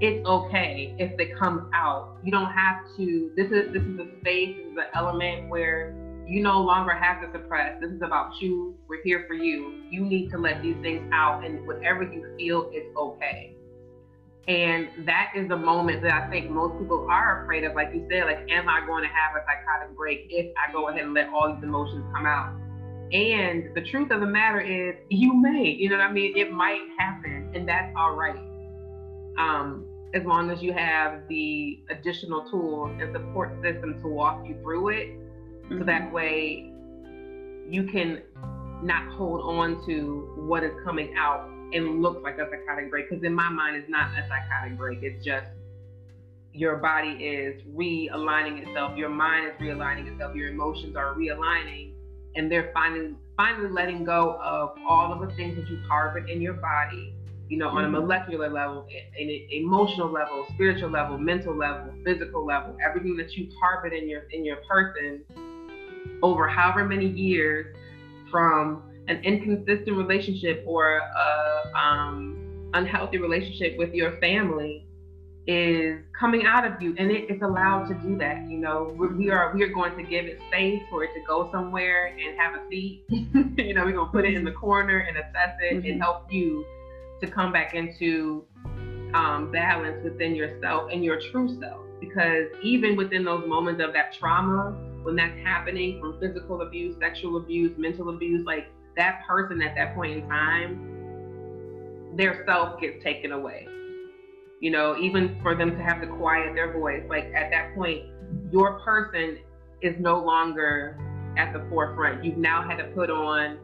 it's 0.00 0.26
okay 0.26 0.94
if 0.98 1.18
it 1.20 1.38
comes 1.38 1.62
out. 1.74 2.16
You 2.24 2.32
don't 2.32 2.50
have 2.50 2.78
to. 2.96 3.30
This 3.36 3.50
is 3.52 3.72
this 3.72 3.82
is 3.82 3.98
a 3.98 4.06
space. 4.20 4.56
This 4.56 4.72
is 4.72 4.78
an 4.78 4.86
element 4.94 5.48
where 5.50 5.94
you 6.26 6.42
no 6.42 6.60
longer 6.60 6.94
have 6.94 7.20
to 7.20 7.30
suppress. 7.32 7.78
This 7.80 7.90
is 7.90 8.00
about 8.00 8.40
you. 8.40 8.74
We're 8.88 9.02
here 9.02 9.24
for 9.28 9.34
you. 9.34 9.82
You 9.90 10.06
need 10.06 10.30
to 10.30 10.38
let 10.38 10.62
these 10.62 10.76
things 10.80 11.06
out, 11.12 11.44
and 11.44 11.66
whatever 11.66 12.02
you 12.02 12.34
feel 12.38 12.70
is 12.74 12.84
okay. 12.96 13.54
And 14.48 14.88
that 15.06 15.32
is 15.36 15.48
the 15.48 15.56
moment 15.56 16.02
that 16.02 16.12
I 16.12 16.30
think 16.30 16.50
most 16.50 16.78
people 16.78 17.06
are 17.10 17.44
afraid 17.44 17.64
of. 17.64 17.74
Like 17.74 17.90
you 17.94 18.06
said, 18.10 18.24
like, 18.24 18.50
am 18.50 18.68
I 18.68 18.84
going 18.86 19.02
to 19.02 19.08
have 19.08 19.36
a 19.36 19.44
psychotic 19.44 19.96
break 19.96 20.26
if 20.30 20.52
I 20.56 20.72
go 20.72 20.88
ahead 20.88 21.02
and 21.02 21.14
let 21.14 21.28
all 21.28 21.54
these 21.54 21.62
emotions 21.62 22.04
come 22.14 22.26
out? 22.26 22.56
And 23.12 23.74
the 23.74 23.82
truth 23.90 24.10
of 24.10 24.20
the 24.20 24.26
matter 24.26 24.60
is, 24.60 24.94
you 25.08 25.34
may. 25.34 25.64
You 25.64 25.90
know 25.90 25.98
what 25.98 26.06
I 26.06 26.12
mean? 26.12 26.36
It 26.36 26.52
might 26.52 26.80
happen, 26.98 27.50
and 27.54 27.68
that's 27.68 27.92
all 27.96 28.14
right. 28.14 28.38
Um, 29.36 29.86
as 30.14 30.24
long 30.24 30.50
as 30.50 30.62
you 30.62 30.72
have 30.72 31.22
the 31.28 31.80
additional 31.90 32.48
tools 32.50 32.90
and 33.00 33.14
support 33.14 33.50
system 33.62 34.00
to 34.02 34.08
walk 34.08 34.44
you 34.46 34.56
through 34.62 34.88
it. 34.88 35.08
Mm-hmm. 35.08 35.78
So 35.78 35.84
that 35.84 36.12
way 36.12 36.72
you 37.68 37.84
can 37.84 38.22
not 38.82 39.12
hold 39.12 39.42
on 39.42 39.84
to 39.86 40.32
what 40.36 40.64
is 40.64 40.72
coming 40.84 41.14
out 41.16 41.48
and 41.72 42.02
look 42.02 42.22
like 42.22 42.38
a 42.38 42.48
psychotic 42.50 42.90
break. 42.90 43.08
Because 43.08 43.24
in 43.24 43.34
my 43.34 43.48
mind, 43.48 43.76
it's 43.76 43.88
not 43.88 44.10
a 44.18 44.26
psychotic 44.28 44.76
break. 44.76 45.00
It's 45.02 45.24
just 45.24 45.46
your 46.52 46.76
body 46.76 47.10
is 47.10 47.62
realigning 47.74 48.66
itself, 48.66 48.96
your 48.96 49.08
mind 49.08 49.46
is 49.46 49.52
realigning 49.60 50.12
itself, 50.12 50.34
your 50.34 50.48
emotions 50.48 50.96
are 50.96 51.14
realigning, 51.14 51.92
and 52.34 52.50
they're 52.50 52.70
finally 52.74 53.14
finally 53.36 53.70
letting 53.70 54.04
go 54.04 54.38
of 54.42 54.74
all 54.88 55.12
of 55.12 55.26
the 55.26 55.34
things 55.36 55.56
that 55.56 55.68
you've 55.68 55.84
harbored 55.84 56.28
in 56.28 56.42
your 56.42 56.54
body 56.54 57.14
you 57.50 57.58
know, 57.58 57.68
on 57.68 57.82
a 57.82 57.88
mm-hmm. 57.88 57.96
molecular 57.96 58.48
level, 58.48 58.86
an 59.18 59.46
emotional 59.50 60.08
level, 60.08 60.46
spiritual 60.54 60.88
level, 60.88 61.18
mental 61.18 61.54
level, 61.54 61.92
physical 62.04 62.46
level, 62.46 62.76
everything 62.88 63.16
that 63.16 63.32
you've 63.32 63.52
harbored 63.60 63.92
in 63.92 64.08
your 64.08 64.22
in 64.30 64.44
your 64.44 64.58
person 64.68 65.24
over 66.22 66.46
however 66.46 66.84
many 66.84 67.06
years 67.06 67.74
from 68.30 68.84
an 69.10 69.22
inconsistent 69.24 69.96
relationship 69.96 70.64
or 70.66 70.98
a 70.98 71.78
um, 71.78 72.70
unhealthy 72.74 73.18
relationship 73.18 73.76
with 73.76 73.92
your 73.92 74.18
family 74.18 74.86
is 75.46 75.98
coming 76.18 76.44
out 76.46 76.64
of 76.64 76.80
you 76.80 76.94
and 76.98 77.10
it 77.10 77.30
is 77.30 77.40
allowed 77.42 77.88
to 77.88 77.94
do 78.06 78.16
that 78.16 78.46
you 78.48 78.58
know 78.58 78.94
we 79.18 79.30
are 79.30 79.52
we 79.54 79.62
are 79.62 79.72
going 79.72 79.96
to 79.96 80.02
give 80.02 80.26
it 80.26 80.38
space 80.48 80.80
for 80.90 81.02
it 81.02 81.10
to 81.14 81.20
go 81.26 81.50
somewhere 81.50 82.08
and 82.08 82.38
have 82.38 82.54
a 82.54 82.68
seat 82.68 83.02
you 83.08 83.74
know 83.74 83.84
we're 83.84 83.92
going 83.92 84.06
to 84.06 84.12
put 84.12 84.24
it 84.24 84.34
in 84.34 84.44
the 84.44 84.52
corner 84.52 84.98
and 84.98 85.16
assess 85.16 85.56
it 85.62 85.78
mm-hmm. 85.78 85.90
and 85.90 86.00
help 86.00 86.30
you 86.30 86.64
to 87.20 87.26
come 87.26 87.52
back 87.52 87.74
into 87.74 88.44
um, 89.14 89.50
balance 89.50 90.02
within 90.04 90.34
yourself 90.34 90.90
and 90.92 91.04
your 91.04 91.20
true 91.30 91.58
self. 91.60 91.80
Because 92.00 92.46
even 92.62 92.96
within 92.96 93.24
those 93.24 93.46
moments 93.46 93.82
of 93.84 93.92
that 93.92 94.14
trauma, 94.18 94.72
when 95.02 95.16
that's 95.16 95.38
happening 95.40 96.00
from 96.00 96.18
physical 96.18 96.62
abuse, 96.62 96.96
sexual 97.00 97.36
abuse, 97.36 97.76
mental 97.76 98.08
abuse, 98.08 98.44
like 98.46 98.68
that 98.96 99.22
person 99.26 99.62
at 99.62 99.74
that 99.76 99.94
point 99.94 100.12
in 100.12 100.28
time, 100.28 102.16
their 102.16 102.44
self 102.46 102.80
gets 102.80 103.02
taken 103.02 103.32
away. 103.32 103.66
You 104.60 104.70
know, 104.70 104.96
even 104.98 105.38
for 105.42 105.54
them 105.54 105.70
to 105.70 105.82
have 105.82 106.00
to 106.02 106.06
quiet 106.06 106.54
their 106.54 106.72
voice, 106.72 107.02
like 107.08 107.32
at 107.34 107.50
that 107.50 107.74
point, 107.74 108.04
your 108.52 108.80
person 108.80 109.38
is 109.80 109.94
no 109.98 110.22
longer 110.22 110.98
at 111.38 111.52
the 111.52 111.64
forefront. 111.70 112.24
You've 112.24 112.36
now 112.36 112.66
had 112.68 112.76
to 112.76 112.84
put 112.94 113.10
on 113.10 113.58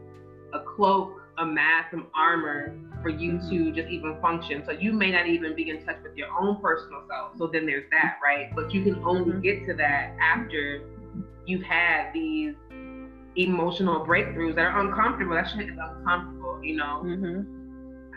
a 0.53 0.59
cloak, 0.75 1.21
a 1.37 1.45
mask, 1.45 1.91
some 1.91 2.07
armor 2.15 2.75
for 3.03 3.09
you 3.09 3.39
to 3.49 3.71
just 3.71 3.89
even 3.89 4.19
function. 4.21 4.63
So 4.65 4.71
you 4.71 4.91
may 4.91 5.11
not 5.11 5.27
even 5.27 5.55
be 5.55 5.69
in 5.69 5.85
touch 5.85 5.97
with 6.01 6.15
your 6.15 6.29
own 6.39 6.59
personal 6.61 7.03
self. 7.07 7.37
So 7.37 7.47
then 7.47 7.65
there's 7.65 7.89
that, 7.91 8.17
right? 8.23 8.49
But 8.55 8.73
you 8.73 8.83
can 8.83 8.95
only 9.03 9.33
mm-hmm. 9.33 9.41
get 9.41 9.65
to 9.67 9.73
that 9.75 10.15
after 10.19 10.81
you've 11.45 11.63
had 11.63 12.11
these 12.13 12.55
emotional 13.37 14.05
breakthroughs 14.05 14.55
that 14.55 14.65
are 14.65 14.79
uncomfortable. 14.79 15.35
That 15.35 15.49
shit 15.49 15.69
is 15.69 15.77
uncomfortable, 15.79 16.59
you 16.63 16.75
know. 16.75 17.03
Mm-hmm. 17.05 17.53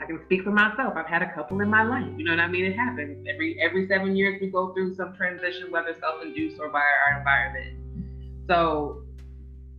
I 0.02 0.06
can 0.06 0.20
speak 0.24 0.42
for 0.42 0.50
myself. 0.50 0.94
I've 0.96 1.06
had 1.06 1.22
a 1.22 1.33
couple 1.35 1.61
in 1.61 1.68
my 1.68 1.83
life. 1.83 2.11
You 2.16 2.24
know 2.24 2.33
what 2.33 2.40
I 2.40 2.48
mean? 2.48 2.64
It 2.64 2.76
happens 2.76 3.26
every 3.28 3.61
every 3.61 3.87
seven 3.87 4.16
years. 4.16 4.40
We 4.40 4.48
go 4.48 4.72
through 4.72 4.94
some 4.94 5.14
transition, 5.14 5.70
whether 5.70 5.94
self-induced 6.00 6.59
or 6.59 6.70
by 6.70 6.80
our 6.80 7.18
environment. 7.18 7.76
So 8.48 9.02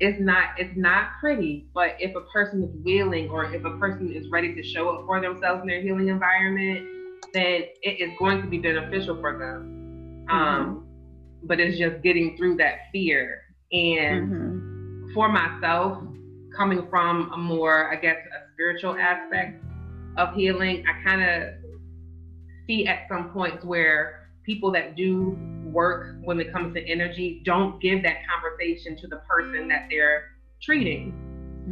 it's 0.02 0.20
not 0.20 0.50
it's 0.58 0.76
not 0.76 1.12
pretty 1.20 1.68
but 1.76 1.96
if 2.00 2.16
a 2.16 2.22
person 2.34 2.64
is 2.64 2.72
willing 2.84 3.30
or 3.30 3.54
if 3.54 3.64
a 3.64 3.78
person 3.78 4.12
is 4.12 4.28
ready 4.32 4.54
to 4.56 4.64
show 4.64 4.90
up 4.90 5.06
for 5.06 5.22
themselves 5.22 5.62
in 5.62 5.68
their 5.68 5.82
healing 5.82 6.08
environment 6.08 6.88
then 7.34 7.62
it 7.84 8.02
is 8.02 8.10
going 8.18 8.42
to 8.42 8.48
be 8.48 8.58
beneficial 8.58 9.16
for 9.22 9.38
them 9.38 10.26
mm-hmm. 10.28 10.36
um, 10.36 10.88
but 11.44 11.60
it's 11.60 11.78
just 11.78 12.02
getting 12.02 12.36
through 12.36 12.58
that 12.58 12.80
fear 12.92 13.44
and 13.72 14.32
mm-hmm. 14.32 14.71
For 15.14 15.30
myself 15.30 16.04
coming 16.56 16.88
from 16.90 17.32
a 17.34 17.38
more 17.38 17.92
i 17.92 17.96
guess 17.96 18.18
a 18.18 18.52
spiritual 18.54 18.96
aspect 18.96 19.64
of 20.18 20.34
healing 20.34 20.84
i 20.88 21.10
kind 21.10 21.22
of 21.24 21.54
see 22.68 22.88
at 22.88 23.08
some 23.10 23.30
points 23.32 23.64
where 23.64 24.30
people 24.46 24.72
that 24.72 24.96
do 24.96 25.38
work 25.72 26.18
when 26.24 26.40
it 26.40 26.52
comes 26.52 26.74
to 26.74 26.82
energy, 26.88 27.42
don't 27.46 27.82
give 27.82 28.04
that 28.04 28.18
conversation 28.28 28.98
to 28.98 29.08
the 29.08 29.18
person 29.28 29.68
that 29.68 29.88
they're 29.90 30.32
treating. 30.62 31.14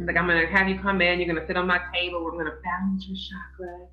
like, 0.06 0.16
I'm 0.16 0.26
gonna 0.26 0.46
have 0.46 0.68
you 0.68 0.78
come 0.78 1.02
in, 1.02 1.18
you're 1.18 1.28
gonna 1.32 1.46
sit 1.46 1.56
on 1.56 1.66
my 1.66 1.80
table, 1.92 2.24
we're 2.24 2.32
gonna 2.32 2.56
balance 2.62 3.06
your 3.06 3.16
chakras. 3.16 3.88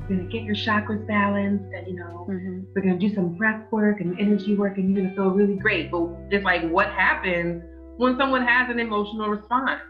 We're 0.00 0.16
gonna 0.16 0.28
get 0.28 0.42
your 0.42 0.54
chakras 0.54 1.06
balanced, 1.06 1.64
and 1.74 1.86
you 1.86 1.94
know, 1.94 2.26
mm-hmm. 2.28 2.62
we're 2.74 2.82
gonna 2.82 2.98
do 2.98 3.14
some 3.14 3.36
breath 3.36 3.70
work 3.70 4.00
and 4.00 4.18
energy 4.18 4.54
work, 4.54 4.76
and 4.76 4.90
you're 4.90 5.02
gonna 5.02 5.14
feel 5.14 5.30
really 5.30 5.56
great. 5.56 5.90
But 5.90 6.08
it's 6.30 6.44
like, 6.44 6.68
what 6.70 6.88
happens 6.88 7.62
when 7.96 8.16
someone 8.18 8.46
has 8.46 8.70
an 8.70 8.78
emotional 8.78 9.28
response 9.28 9.80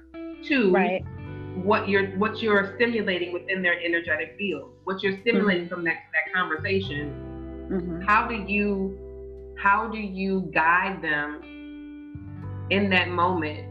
to 0.45 0.71
right. 0.73 1.05
what 1.63 1.89
you're 1.89 2.09
what 2.19 2.43
you're 2.43 2.75
stimulating 2.77 3.33
within 3.33 3.63
their 3.63 3.81
energetic 3.81 4.37
field, 4.39 4.73
what 4.85 5.03
you're 5.03 5.19
stimulating 5.21 5.65
mm-hmm. 5.65 5.75
from 5.75 5.85
that 5.85 5.97
that 6.13 6.33
conversation? 6.35 7.69
Mm-hmm. 7.71 8.03
How 8.03 8.29
do 8.29 8.35
you 8.35 8.99
how 9.57 9.89
do 9.89 9.99
you 9.99 10.51
guide 10.53 11.01
them 11.03 12.67
in 12.71 12.91
that 12.91 13.09
moment 13.09 13.67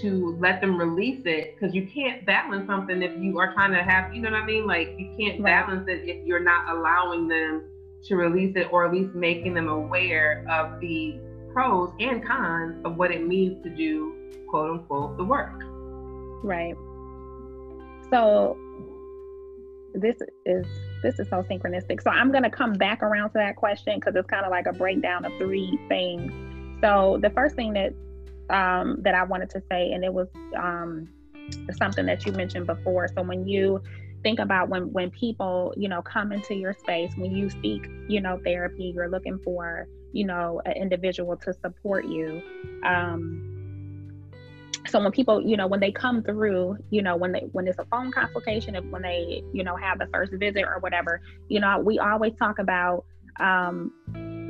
to 0.00 0.36
let 0.38 0.60
them 0.60 0.78
release 0.78 1.22
it 1.24 1.54
because 1.54 1.74
you 1.74 1.86
can't 1.86 2.24
balance 2.26 2.66
something 2.66 3.02
if 3.02 3.12
you 3.18 3.38
are 3.38 3.52
trying 3.54 3.72
to 3.72 3.82
have 3.82 4.14
you 4.14 4.20
know 4.20 4.30
what 4.30 4.42
i 4.42 4.44
mean 4.44 4.66
like 4.66 4.94
you 4.98 5.06
can't 5.18 5.40
right. 5.40 5.66
balance 5.66 5.88
it 5.88 6.06
if 6.06 6.26
you're 6.26 6.42
not 6.42 6.68
allowing 6.76 7.26
them 7.26 7.64
to 8.04 8.16
release 8.16 8.54
it 8.54 8.68
or 8.70 8.86
at 8.86 8.92
least 8.92 9.14
making 9.14 9.54
them 9.54 9.68
aware 9.68 10.44
of 10.50 10.78
the 10.80 11.18
pros 11.52 11.92
and 12.00 12.26
cons 12.26 12.80
of 12.84 12.96
what 12.96 13.10
it 13.10 13.26
means 13.26 13.62
to 13.62 13.70
do 13.70 14.14
quote 14.48 14.70
unquote 14.70 15.16
the 15.16 15.24
work 15.24 15.62
right 16.42 16.74
so 18.10 18.56
this 19.94 20.16
is 20.44 20.66
this 21.02 21.18
is 21.18 21.28
so 21.28 21.42
synchronistic. 21.42 22.02
So 22.02 22.10
I'm 22.10 22.32
to 22.32 22.50
come 22.50 22.72
back 22.72 23.02
around 23.02 23.30
to 23.30 23.34
that 23.34 23.56
question 23.56 23.98
because 23.98 24.14
it's 24.16 24.28
kind 24.28 24.44
of 24.44 24.50
like 24.50 24.66
a 24.66 24.72
breakdown 24.72 25.24
of 25.24 25.32
three 25.38 25.78
things. 25.88 26.32
So 26.80 27.18
the 27.22 27.30
first 27.30 27.54
thing 27.54 27.72
that 27.74 27.94
um, 28.50 28.96
that 29.02 29.14
I 29.14 29.24
wanted 29.24 29.50
to 29.50 29.62
say, 29.70 29.92
and 29.92 30.04
it 30.04 30.12
was 30.12 30.28
um, 30.56 31.08
something 31.72 32.06
that 32.06 32.24
you 32.26 32.32
mentioned 32.32 32.66
before. 32.66 33.08
So 33.08 33.22
when 33.22 33.46
you 33.46 33.82
think 34.22 34.38
about 34.40 34.68
when 34.68 34.92
when 34.92 35.10
people 35.10 35.72
you 35.76 35.88
know 35.88 36.02
come 36.02 36.32
into 36.32 36.54
your 36.54 36.74
space, 36.74 37.12
when 37.16 37.32
you 37.32 37.50
seek 37.50 37.88
you 38.08 38.20
know 38.20 38.40
therapy, 38.44 38.92
you're 38.94 39.10
looking 39.10 39.38
for 39.38 39.88
you 40.12 40.26
know 40.26 40.60
an 40.64 40.72
individual 40.72 41.36
to 41.36 41.52
support 41.52 42.06
you. 42.06 42.42
Um, 42.84 43.58
so 44.86 45.00
when 45.00 45.12
people 45.12 45.40
you 45.42 45.56
know 45.56 45.66
when 45.66 45.80
they 45.80 45.92
come 45.92 46.22
through 46.22 46.76
you 46.90 47.02
know 47.02 47.16
when 47.16 47.32
they 47.32 47.40
when 47.52 47.66
it's 47.66 47.78
a 47.78 47.84
phone 47.86 48.10
consultation 48.10 48.74
if 48.74 48.84
when 48.86 49.02
they 49.02 49.42
you 49.52 49.62
know 49.62 49.76
have 49.76 49.98
the 49.98 50.06
first 50.12 50.32
visit 50.32 50.64
or 50.64 50.78
whatever 50.80 51.20
you 51.48 51.60
know 51.60 51.78
we 51.78 51.98
always 51.98 52.32
talk 52.38 52.58
about 52.58 53.04
um, 53.40 53.92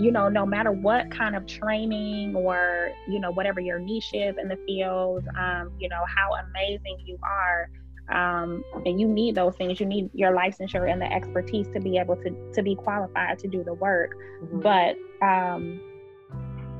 you 0.01 0.13
know 0.13 0.29
no 0.29 0.47
matter 0.47 0.71
what 0.71 1.11
kind 1.11 1.35
of 1.35 1.47
training 1.47 2.35
or 2.37 2.91
you 3.09 3.19
know 3.19 3.31
whatever 3.33 3.61
your 3.61 3.79
niche 3.79 4.13
is 4.13 4.37
in 4.41 4.49
the 4.49 4.59
field 4.67 5.25
um, 5.39 5.73
you 5.79 5.89
know 5.89 6.03
how 6.17 6.31
amazing 6.49 6.99
you 7.05 7.19
are 7.23 7.69
um, 8.11 8.65
and 8.87 9.01
you 9.01 9.07
need 9.07 9.35
those 9.35 9.55
things. 9.57 9.81
You 9.81 9.87
need 9.87 10.11
your 10.15 10.33
licensure 10.33 10.91
and 10.91 11.01
the 11.01 11.13
expertise 11.13 11.67
to 11.75 11.81
be 11.81 11.99
able 11.99 12.17
to 12.17 12.53
to 12.55 12.63
be 12.63 12.75
qualified 12.75 13.39
to 13.41 13.49
do 13.49 13.63
the 13.63 13.75
work. 13.75 14.13
Mm-hmm. 14.43 14.61
But 14.61 14.97
um, 15.27 15.81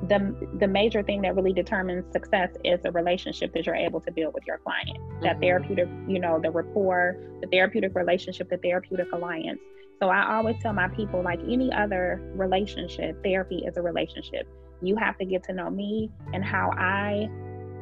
the 0.09 0.49
the 0.59 0.67
major 0.67 1.03
thing 1.03 1.23
that 1.23 1.35
really 1.37 1.53
determines 1.53 2.11
success 2.13 2.51
is 2.65 2.81
the 2.83 2.93
relationship 2.93 3.53
that 3.53 3.67
you're 3.67 3.75
able 3.75 4.01
to 4.01 4.11
build 4.11 4.35
with 4.35 4.47
your 4.47 4.59
client. 4.59 4.97
Mm-hmm. 4.99 5.25
That 5.25 5.41
therapeutic, 5.41 5.89
you 6.07 6.19
know, 6.19 6.41
the 6.41 6.51
rapport, 6.51 7.17
the 7.41 7.47
therapeutic 7.49 7.95
relationship, 7.95 8.49
the 8.49 8.59
therapeutic 8.59 9.13
alliance. 9.13 9.61
So 10.01 10.09
I 10.09 10.37
always 10.37 10.57
tell 10.63 10.73
my 10.73 10.89
people, 10.89 11.23
like 11.23 11.41
any 11.41 11.73
other 11.73 12.23
relationship, 12.35 13.23
therapy 13.25 13.65
is 13.67 13.77
a 13.77 13.83
relationship. 13.83 14.47
You 14.81 14.95
have 14.97 15.19
to 15.19 15.25
get 15.25 15.43
to 15.45 15.53
know 15.53 15.71
me 15.71 16.09
and 16.33 16.45
how 16.45 16.71
I 16.71 17.29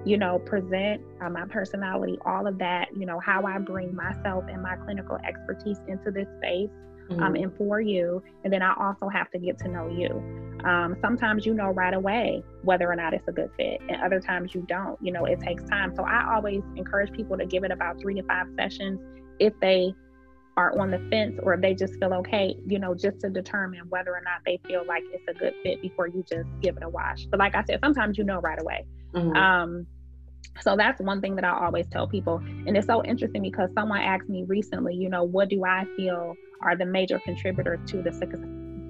you 0.07 0.17
know, 0.17 0.39
present 0.39 1.03
uh, 1.21 1.29
my 1.29 1.45
personality, 1.47 2.17
all 2.25 2.47
of 2.47 2.59
that, 2.59 2.87
you 2.97 3.05
know, 3.05 3.19
how 3.19 3.45
I 3.45 3.59
bring 3.59 3.95
myself 3.95 4.45
and 4.49 4.63
my 4.63 4.77
clinical 4.77 5.19
expertise 5.27 5.79
into 5.89 6.13
this 6.13 6.29
space 6.39 6.71
um, 7.11 7.17
mm-hmm. 7.17 7.23
um, 7.23 7.35
and 7.35 7.57
for 7.57 7.81
you. 7.81 8.23
And 8.45 8.53
then 8.53 8.63
I 8.63 8.75
also 8.79 9.09
have 9.09 9.31
to 9.33 9.39
get 9.39 9.59
to 9.59 9.69
know 9.69 9.89
you. 9.89 10.11
Um, 10.65 10.97
sometimes 11.03 11.45
you 11.45 11.55
know 11.55 11.71
right 11.71 11.93
away 11.93 12.43
whether 12.63 12.91
or 12.91 12.97
not 12.97 13.15
it's 13.15 13.27
a 13.29 13.33
good 13.33 13.51
fit, 13.57 13.81
and 13.89 14.01
other 14.03 14.21
times 14.21 14.55
you 14.55 14.65
don't. 14.69 14.97
You 15.03 15.13
know, 15.13 15.25
it 15.25 15.41
takes 15.41 15.65
time. 15.65 15.93
So 15.97 16.05
I 16.05 16.35
always 16.35 16.63
encourage 16.77 17.13
people 17.13 17.37
to 17.37 17.45
give 17.45 17.65
it 17.65 17.73
about 17.73 18.01
three 18.01 18.15
to 18.15 18.23
five 18.23 18.47
sessions 18.57 19.01
if 19.39 19.53
they 19.61 19.93
are 20.57 20.79
on 20.79 20.91
the 20.91 20.99
fence 21.11 21.39
or 21.43 21.55
if 21.55 21.61
they 21.61 21.75
just 21.75 21.95
feel 22.01 22.15
okay, 22.15 22.57
you 22.67 22.79
know, 22.79 22.95
just 22.95 23.21
to 23.21 23.29
determine 23.29 23.83
whether 23.91 24.11
or 24.11 24.23
not 24.25 24.41
they 24.47 24.59
feel 24.67 24.87
like 24.87 25.03
it's 25.13 25.25
a 25.29 25.35
good 25.35 25.53
fit 25.63 25.83
before 25.83 26.07
you 26.07 26.25
just 26.27 26.49
give 26.63 26.77
it 26.77 26.83
a 26.83 26.89
wash. 26.89 27.27
But 27.27 27.39
like 27.39 27.55
I 27.55 27.63
said, 27.65 27.81
sometimes 27.85 28.17
you 28.17 28.25
know 28.25 28.41
right 28.41 28.61
away. 28.61 28.87
Mm-hmm. 29.15 29.37
Um, 29.37 29.87
so 30.61 30.77
that's 30.77 31.01
one 31.01 31.21
thing 31.21 31.37
that 31.37 31.45
I 31.45 31.65
always 31.65 31.87
tell 31.89 32.07
people. 32.07 32.37
And 32.37 32.77
it's 32.77 32.87
so 32.87 33.05
interesting 33.05 33.43
because 33.43 33.71
someone 33.75 34.01
asked 34.01 34.29
me 34.29 34.45
recently, 34.47 34.95
you 34.95 35.09
know, 35.09 35.25
what 35.25 35.49
do 35.49 35.65
I 35.65 35.87
feel 35.97 36.35
are 36.63 36.77
the 36.77 36.87
major 36.87 37.21
contributors 37.21 37.79
to 37.91 38.03
the 38.03 38.11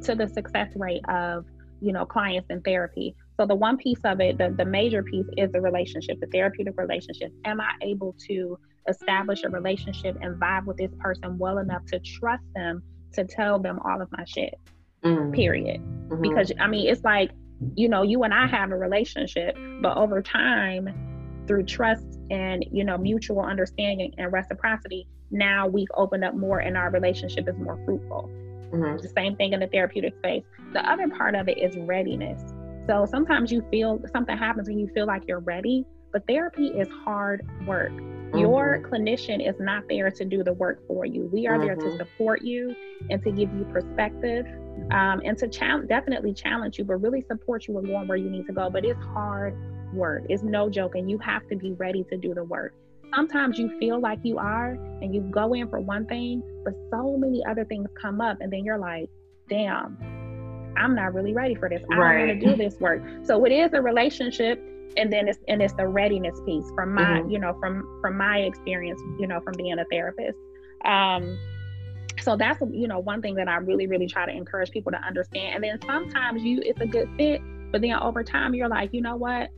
to 0.04 0.14
the 0.14 0.28
success 0.28 0.68
rate 0.76 1.02
of, 1.08 1.44
you 1.80 1.92
know, 1.92 2.04
clients 2.04 2.48
in 2.50 2.60
therapy. 2.62 3.14
So 3.38 3.46
the 3.46 3.54
one 3.54 3.76
piece 3.76 4.00
of 4.04 4.20
it, 4.20 4.38
the, 4.38 4.54
the 4.56 4.64
major 4.64 5.02
piece 5.02 5.26
is 5.36 5.50
the 5.52 5.60
relationship, 5.60 6.20
the 6.20 6.26
therapeutic 6.28 6.74
relationship. 6.78 7.32
Am 7.44 7.60
I 7.60 7.72
able 7.82 8.14
to 8.28 8.58
establish 8.88 9.42
a 9.42 9.48
relationship 9.48 10.16
and 10.20 10.40
vibe 10.40 10.66
with 10.66 10.76
this 10.76 10.92
person 10.98 11.38
well 11.38 11.58
enough 11.58 11.84
to 11.86 11.98
trust 11.98 12.44
them 12.54 12.82
to 13.14 13.24
tell 13.24 13.58
them 13.58 13.80
all 13.84 14.00
of 14.00 14.08
my 14.12 14.24
shit? 14.26 14.54
Mm-hmm. 15.04 15.32
Period. 15.32 15.80
Mm-hmm. 15.80 16.22
Because 16.22 16.52
I 16.60 16.66
mean, 16.66 16.88
it's 16.88 17.02
like, 17.04 17.30
you 17.74 17.88
know, 17.88 18.02
you 18.02 18.22
and 18.22 18.32
I 18.32 18.46
have 18.46 18.70
a 18.70 18.76
relationship, 18.76 19.56
but 19.80 19.96
over 19.96 20.22
time, 20.22 21.15
through 21.46 21.64
trust 21.64 22.18
and 22.30 22.64
you 22.70 22.84
know 22.84 22.98
mutual 22.98 23.40
understanding 23.40 24.12
and 24.18 24.32
reciprocity 24.32 25.06
now 25.30 25.66
we've 25.66 25.88
opened 25.94 26.24
up 26.24 26.34
more 26.34 26.60
and 26.60 26.76
our 26.76 26.90
relationship 26.90 27.48
is 27.48 27.56
more 27.56 27.78
fruitful 27.84 28.30
mm-hmm. 28.72 28.96
the 28.96 29.08
same 29.08 29.36
thing 29.36 29.52
in 29.52 29.60
the 29.60 29.66
therapeutic 29.68 30.14
space 30.18 30.44
the 30.72 30.90
other 30.90 31.08
part 31.08 31.34
of 31.34 31.48
it 31.48 31.58
is 31.58 31.76
readiness 31.78 32.54
so 32.86 33.06
sometimes 33.08 33.50
you 33.50 33.64
feel 33.70 34.00
something 34.12 34.36
happens 34.36 34.68
and 34.68 34.80
you 34.80 34.88
feel 34.94 35.06
like 35.06 35.22
you're 35.26 35.40
ready 35.40 35.84
but 36.12 36.26
therapy 36.26 36.68
is 36.68 36.88
hard 37.04 37.46
work 37.66 37.90
mm-hmm. 37.90 38.38
your 38.38 38.82
clinician 38.88 39.46
is 39.46 39.54
not 39.58 39.82
there 39.88 40.10
to 40.10 40.24
do 40.24 40.42
the 40.42 40.52
work 40.52 40.86
for 40.86 41.04
you 41.04 41.28
we 41.32 41.46
are 41.46 41.56
mm-hmm. 41.56 41.66
there 41.66 41.76
to 41.76 41.82
mm-hmm. 41.82 41.96
support 41.96 42.42
you 42.42 42.74
and 43.10 43.22
to 43.22 43.30
give 43.30 43.52
you 43.54 43.64
perspective 43.72 44.46
um, 44.90 45.20
and 45.24 45.36
to 45.38 45.48
challenge 45.48 45.88
definitely 45.88 46.32
challenge 46.32 46.78
you 46.78 46.84
but 46.84 46.96
really 46.96 47.22
support 47.22 47.66
you 47.66 47.78
in 47.78 47.86
going 47.86 48.06
where 48.06 48.18
you 48.18 48.30
need 48.30 48.46
to 48.46 48.52
go 48.52 48.70
but 48.70 48.84
it's 48.84 49.02
hard 49.06 49.56
work. 49.96 50.24
It's 50.28 50.42
no 50.42 50.70
joke, 50.70 50.94
and 50.94 51.10
you 51.10 51.18
have 51.18 51.46
to 51.48 51.56
be 51.56 51.72
ready 51.72 52.04
to 52.10 52.16
do 52.16 52.34
the 52.34 52.44
work. 52.44 52.74
Sometimes 53.14 53.58
you 53.58 53.76
feel 53.78 54.00
like 54.00 54.18
you 54.22 54.38
are, 54.38 54.72
and 55.00 55.14
you 55.14 55.20
go 55.22 55.54
in 55.54 55.68
for 55.68 55.80
one 55.80 56.06
thing, 56.06 56.42
but 56.64 56.74
so 56.90 57.16
many 57.16 57.42
other 57.48 57.64
things 57.64 57.88
come 58.00 58.20
up, 58.20 58.38
and 58.40 58.52
then 58.52 58.64
you're 58.64 58.78
like, 58.78 59.08
damn, 59.48 59.96
I'm 60.76 60.94
not 60.94 61.14
really 61.14 61.32
ready 61.32 61.54
for 61.54 61.68
this. 61.68 61.82
I 61.90 61.96
right. 61.96 62.18
don't 62.18 62.28
want 62.28 62.40
to 62.40 62.46
do 62.46 62.56
this 62.56 62.78
work. 62.80 63.02
So 63.24 63.44
it 63.44 63.52
is 63.52 63.72
a 63.72 63.80
relationship 63.80 64.62
and 64.96 65.12
then 65.12 65.28
it's 65.28 65.38
and 65.48 65.62
it's 65.62 65.74
the 65.74 65.86
readiness 65.86 66.40
piece 66.44 66.70
from 66.74 66.94
my 66.94 67.02
mm-hmm. 67.02 67.30
you 67.30 67.38
know 67.38 67.56
from 67.60 67.98
from 68.00 68.16
my 68.16 68.38
experience 68.38 69.00
you 69.18 69.26
know 69.26 69.40
from 69.40 69.54
being 69.56 69.78
a 69.78 69.84
therapist 69.90 70.36
um 70.84 71.38
so 72.20 72.36
that's 72.36 72.60
you 72.70 72.88
know 72.88 72.98
one 72.98 73.20
thing 73.20 73.34
that 73.34 73.48
i 73.48 73.56
really 73.56 73.86
really 73.86 74.06
try 74.06 74.26
to 74.26 74.32
encourage 74.32 74.70
people 74.70 74.92
to 74.92 74.98
understand 75.06 75.56
and 75.56 75.64
then 75.64 75.78
sometimes 75.86 76.42
you 76.42 76.60
it's 76.64 76.80
a 76.80 76.86
good 76.86 77.08
fit 77.16 77.40
but 77.72 77.80
then 77.80 77.94
over 77.94 78.22
time 78.22 78.54
you're 78.54 78.68
like 78.68 78.90
you 78.92 79.00
know 79.00 79.16
what 79.16 79.50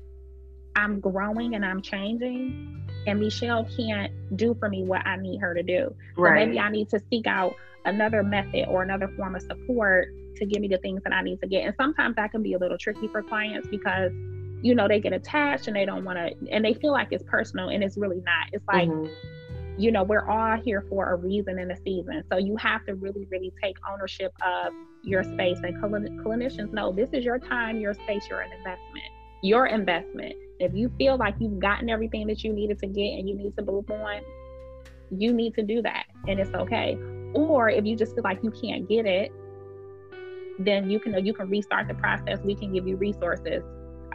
I'm 0.79 1.01
growing 1.01 1.55
and 1.55 1.65
I'm 1.65 1.83
changing, 1.83 2.83
and 3.07 3.21
Michelle 3.21 3.67
can't 3.77 4.13
do 4.37 4.55
for 4.59 4.69
me 4.69 4.85
what 4.85 5.07
I 5.07 5.17
need 5.17 5.41
her 5.41 5.55
to 5.55 5.63
do. 5.63 5.95
Right. 6.17 6.31
So 6.31 6.47
maybe 6.47 6.61
I 6.61 6.71
need 6.71 6.89
to 6.91 7.01
seek 7.11 7.27
out 7.27 7.55
another 7.85 8.23
method 8.23 8.67
or 8.69 8.83
another 8.83 9.09
form 9.09 9.35
of 9.35 9.43
support 9.43 10.09
to 10.37 10.47
give 10.47 10.61
me 10.61 10.69
the 10.69 10.79
things 10.79 11.03
that 11.05 11.13
I 11.13 11.23
need 11.23 11.41
to 11.41 11.49
get. 11.49 11.65
And 11.65 11.75
sometimes 11.77 12.17
that 12.17 12.31
can 12.31 12.43
be 12.43 12.55
a 12.55 12.59
little 12.59 12.79
tricky 12.79 13.09
for 13.09 13.23
clients 13.23 13.69
because 13.69 14.13
you 14.61 14.75
know 14.75 14.89
they 14.89 15.01
get 15.01 15.13
attached 15.13 15.69
and 15.69 15.77
they 15.77 15.85
don't 15.85 16.05
want 16.05 16.19
to 16.19 16.51
and 16.51 16.65
they 16.65 16.75
feel 16.75 16.91
like 16.91 17.09
it's 17.13 17.23
personal 17.25 17.69
and 17.69 17.83
it's 17.83 17.97
really 17.97 18.21
not. 18.25 18.47
It's 18.53 18.67
like 18.67 18.89
mm-hmm 18.89 19.13
you 19.79 19.93
know, 19.93 20.03
we're 20.03 20.29
all 20.29 20.61
here 20.61 20.85
for 20.91 21.13
a 21.13 21.15
reason 21.15 21.59
and 21.61 21.71
a 21.71 21.77
season. 21.77 22.25
So 22.31 22.37
you 22.37 22.57
have 22.57 22.85
to 22.87 22.97
really, 22.97 23.27
really 23.31 23.53
take 23.63 23.77
ownership 23.89 24.33
of 24.45 24.73
your 25.03 25.23
space. 25.23 25.59
And 25.63 25.77
clinicians 25.81 26.73
know 26.73 26.93
this 26.93 27.11
is 27.13 27.25
your 27.25 27.39
time, 27.39 27.79
your 27.79 27.95
space, 27.95 28.29
your 28.29 28.41
an 28.41 28.51
investment, 28.53 29.07
your 29.43 29.67
investment. 29.67 30.35
If 30.61 30.75
you 30.75 30.91
feel 30.99 31.17
like 31.17 31.35
you've 31.39 31.61
gotten 31.61 31.89
everything 31.89 32.27
that 32.27 32.43
you 32.43 32.53
needed 32.53 32.79
to 32.81 32.87
get 32.87 33.19
and 33.19 33.29
you 33.29 33.37
need 33.37 33.57
to 33.57 33.65
move 33.65 33.91
on, 33.91 34.21
you 35.11 35.33
need 35.33 35.55
to 35.55 35.63
do 35.63 35.83
that 35.83 36.07
and 36.27 36.39
it's 36.41 36.53
okay. 36.55 36.99
Or 37.35 37.69
if 37.69 37.85
you 37.85 37.97
just 37.97 38.15
feel 38.15 38.25
like 38.25 38.43
you 38.43 38.51
can't 38.51 38.89
get 38.89 39.07
it, 39.07 39.33
then 40.59 40.91
you 40.91 40.99
can 40.99 41.25
you 41.25 41.33
can 41.33 41.49
restart 41.49 41.87
the 41.87 41.95
process. 41.95 42.41
We 42.43 42.55
can 42.55 42.73
give 42.73 42.89
you 42.89 42.97
resources, 42.97 43.63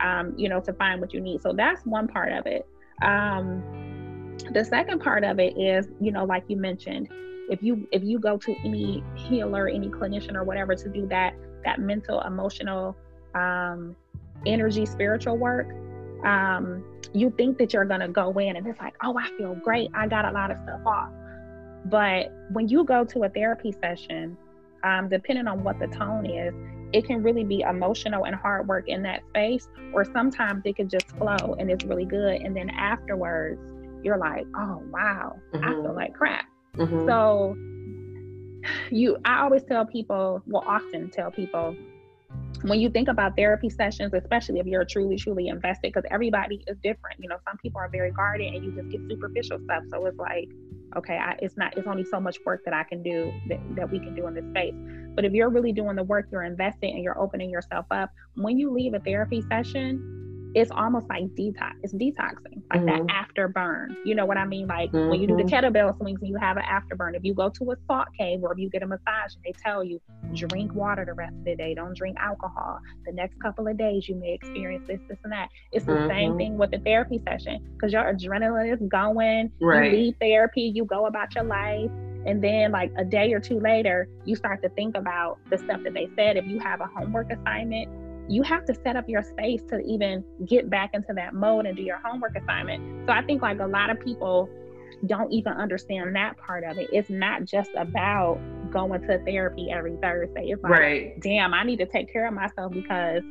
um, 0.02 0.34
you 0.38 0.50
know, 0.50 0.60
to 0.62 0.74
find 0.74 1.00
what 1.00 1.14
you 1.14 1.22
need. 1.22 1.42
So 1.42 1.54
that's 1.54 1.86
one 1.86 2.08
part 2.08 2.34
of 2.34 2.46
it. 2.46 2.68
Um, 3.02 4.38
the 4.52 4.66
second 4.66 5.00
part 5.00 5.24
of 5.24 5.40
it 5.40 5.58
is, 5.58 5.88
you 6.02 6.12
know, 6.12 6.26
like 6.26 6.44
you 6.48 6.58
mentioned, 6.58 7.08
if 7.50 7.62
you 7.64 7.88
if 7.92 8.04
you 8.04 8.20
go 8.20 8.38
to 8.38 8.56
any 8.66 9.04
healer, 9.16 9.68
any 9.68 9.88
clinician 9.88 10.36
or 10.36 10.44
whatever 10.44 10.76
to 10.76 10.90
do 10.90 11.08
that 11.08 11.34
that 11.64 11.80
mental, 11.80 12.20
emotional, 12.22 12.96
um, 13.36 13.96
energy, 14.46 14.86
spiritual 14.86 15.38
work, 15.38 15.68
um, 16.26 16.84
you 17.14 17.32
think 17.38 17.58
that 17.58 17.74
you're 17.74 17.86
gonna 17.86 18.08
go 18.08 18.32
in 18.40 18.56
and 18.56 18.66
it's 18.66 18.80
like, 18.80 18.96
oh, 19.04 19.18
I 19.18 19.30
feel 19.38 19.56
great. 19.56 19.90
I 19.94 20.08
got 20.08 20.26
a 20.26 20.32
lot 20.32 20.52
of 20.52 20.58
stuff 20.64 20.82
off. 20.86 21.10
But 21.86 22.32
when 22.52 22.68
you 22.68 22.84
go 22.84 23.04
to 23.04 23.24
a 23.24 23.30
therapy 23.30 23.72
session, 23.72 24.38
um, 24.84 25.10
depending 25.10 25.48
on 25.48 25.64
what 25.64 25.80
the 25.80 25.88
tone 25.88 26.26
is, 26.26 26.54
it 26.94 27.06
can 27.06 27.24
really 27.24 27.44
be 27.44 27.62
emotional 27.62 28.26
and 28.26 28.36
hard 28.36 28.68
work 28.68 28.88
in 28.88 29.02
that 29.04 29.24
space, 29.30 29.68
or 29.94 30.06
sometimes 30.06 30.62
it 30.66 30.76
could 30.76 30.90
just 30.90 31.10
flow 31.12 31.56
and 31.60 31.70
it's 31.72 31.84
really 31.84 32.06
good. 32.06 32.42
And 32.42 32.56
then 32.56 32.70
afterwards, 32.70 33.60
you're 34.04 34.18
like, 34.18 34.46
oh 34.56 34.84
wow, 34.92 35.36
mm-hmm. 35.54 35.64
I 35.64 35.70
feel 35.70 35.94
like 35.96 36.14
crap. 36.14 36.46
Mm-hmm. 36.78 37.08
So 37.08 37.56
you 38.92 39.18
I 39.26 39.42
always 39.42 39.64
tell 39.64 39.86
people, 39.86 40.42
well 40.46 40.64
often 40.66 41.10
tell 41.10 41.32
people, 41.32 41.76
when 42.62 42.80
you 42.80 42.90
think 42.90 43.08
about 43.08 43.36
therapy 43.36 43.70
sessions, 43.70 44.14
especially 44.14 44.60
if 44.60 44.66
you're 44.66 44.86
truly, 44.86 45.18
truly 45.18 45.48
invested, 45.48 45.92
because 45.94 46.08
everybody 46.12 46.64
is 46.68 46.78
different. 46.84 47.20
You 47.20 47.30
know, 47.30 47.38
some 47.48 47.58
people 47.58 47.82
are 47.82 47.90
very 47.90 48.12
guarded 48.12 48.54
and 48.54 48.64
you 48.64 48.72
just 48.72 48.90
get 48.90 49.02
superficial 49.10 49.60
stuff. 49.66 49.84
So 49.92 50.06
it's 50.06 50.18
like, 50.18 50.50
okay, 50.96 51.18
I, 51.18 51.36
it's 51.42 51.58
not, 51.58 51.78
it's 51.78 51.88
only 51.88 52.06
so 52.06 52.20
much 52.20 52.38
work 52.46 52.64
that 52.66 52.74
I 52.74 52.84
can 52.84 53.04
do 53.04 53.34
that, 53.50 53.60
that 53.76 53.92
we 53.92 54.00
can 54.00 54.16
do 54.16 54.28
in 54.28 54.36
this 54.36 54.46
space. 54.52 54.76
But 55.16 55.26
if 55.26 55.34
you're 55.34 55.50
really 55.50 55.74
doing 55.74 55.96
the 55.96 56.04
work, 56.04 56.28
you're 56.32 56.44
investing 56.44 56.94
and 56.94 57.04
you're 57.04 57.20
opening 57.20 57.50
yourself 57.50 57.86
up, 57.92 58.12
when 58.36 58.58
you 58.58 58.72
leave 58.72 58.94
a 58.94 59.00
therapy 59.00 59.42
session, 59.50 60.33
it's 60.56 60.72
almost 60.72 61.08
like 61.10 61.26
detox. 61.36 61.74
It's 61.82 61.94
detoxing, 61.94 62.62
like 62.72 62.82
mm-hmm. 62.82 63.08
that 63.08 63.28
afterburn. 63.36 63.96
You 64.06 64.16
know 64.16 64.26
what 64.26 64.38
I 64.38 64.46
mean? 64.46 64.68
Like 64.68 64.92
mm-hmm. 64.92 65.10
when 65.10 65.22
you 65.22 65.28
do 65.28 65.36
the 65.36 65.44
mm-hmm. 65.44 65.54
kettlebell 65.54 65.98
swings 65.98 66.20
and 66.22 66.30
you 66.30 66.38
have 66.38 66.58
an 66.58 66.64
afterburn. 66.64 67.16
If 67.16 67.24
you 67.24 67.34
go 67.34 67.50
to 67.50 67.72
a 67.72 67.76
salt 67.88 68.08
cave 68.18 68.40
or 68.44 68.54
if 68.54 68.60
you 68.60 68.70
get 68.70 68.84
a 68.84 68.88
massage 68.88 69.36
and 69.36 69.44
they 69.44 69.54
tell 69.64 69.84
you 69.84 70.00
drink 70.34 70.74
water 70.74 71.06
the 71.06 71.14
rest 71.14 71.36
of 71.36 71.46
the 71.46 71.56
day, 71.56 71.74
don't 71.74 71.96
drink 71.98 72.18
alcohol. 72.20 72.80
The 73.06 73.14
next 73.14 73.40
couple 73.42 73.68
of 73.68 73.78
days 73.78 74.08
you 74.08 74.16
may 74.16 74.34
experience 74.34 74.88
this, 74.88 75.00
this, 75.08 75.18
and 75.24 75.34
that. 75.34 75.50
It's 75.72 75.86
the 75.86 75.94
mm-hmm. 75.94 76.10
same 76.10 76.38
thing 76.38 76.58
with 76.58 76.72
the 76.72 76.80
therapy 76.80 77.22
session 77.28 77.64
because 77.76 77.92
your 77.92 78.04
adrenaline 78.04 78.74
is 78.74 78.80
going. 78.88 79.52
Right. 79.62 79.92
You 79.92 79.98
leave 79.98 80.16
therapy, 80.20 80.72
you 80.74 80.86
go 80.86 81.08
about 81.08 81.34
your 81.36 81.46
life. 81.46 81.92
And 82.26 82.42
then, 82.42 82.72
like 82.72 82.90
a 82.98 83.04
day 83.04 83.34
or 83.34 83.42
two 83.42 83.60
later, 83.60 84.08
you 84.24 84.38
start 84.38 84.62
to 84.62 84.70
think 84.70 84.96
about 84.96 85.40
the 85.50 85.58
stuff 85.58 85.82
that 85.84 85.94
they 85.94 86.08
said. 86.16 86.38
If 86.38 86.46
you 86.48 86.58
have 86.60 86.80
a 86.80 86.86
homework 86.86 87.30
assignment, 87.30 87.90
you 88.34 88.42
have 88.42 88.66
to 88.66 88.74
set 88.74 88.96
up 88.96 89.08
your 89.08 89.22
space 89.22 89.62
to 89.70 89.80
even 89.82 90.24
get 90.46 90.70
back 90.70 90.92
into 90.94 91.14
that 91.14 91.34
mode 91.34 91.66
and 91.66 91.78
do 91.78 91.84
your 91.84 92.00
homework 92.04 92.36
assignment. 92.36 93.08
So 93.08 93.14
I 93.14 93.22
think 93.22 93.42
like 93.42 93.60
a 93.60 93.68
lot 93.68 93.90
of 93.90 94.00
people 94.00 94.50
don't 95.06 95.32
even 95.32 95.54
understand 95.54 96.16
that 96.16 96.38
part 96.38 96.64
of 96.64 96.78
it. 96.78 96.90
It's 96.92 97.10
not 97.10 97.46
just 97.46 97.72
about 97.78 98.40
going 98.72 99.02
to 99.02 99.20
therapy 99.24 99.70
every 99.72 99.98
Thursday. 100.02 100.48
It's 100.48 100.64
like, 100.64 100.72
right. 100.72 101.22
damn, 101.22 101.54
I 101.54 101.64
need 101.64 101.78
to 101.78 101.86
take 101.86 102.12
care 102.12 102.28
of 102.28 102.34
myself 102.34 102.72
because 102.72 103.22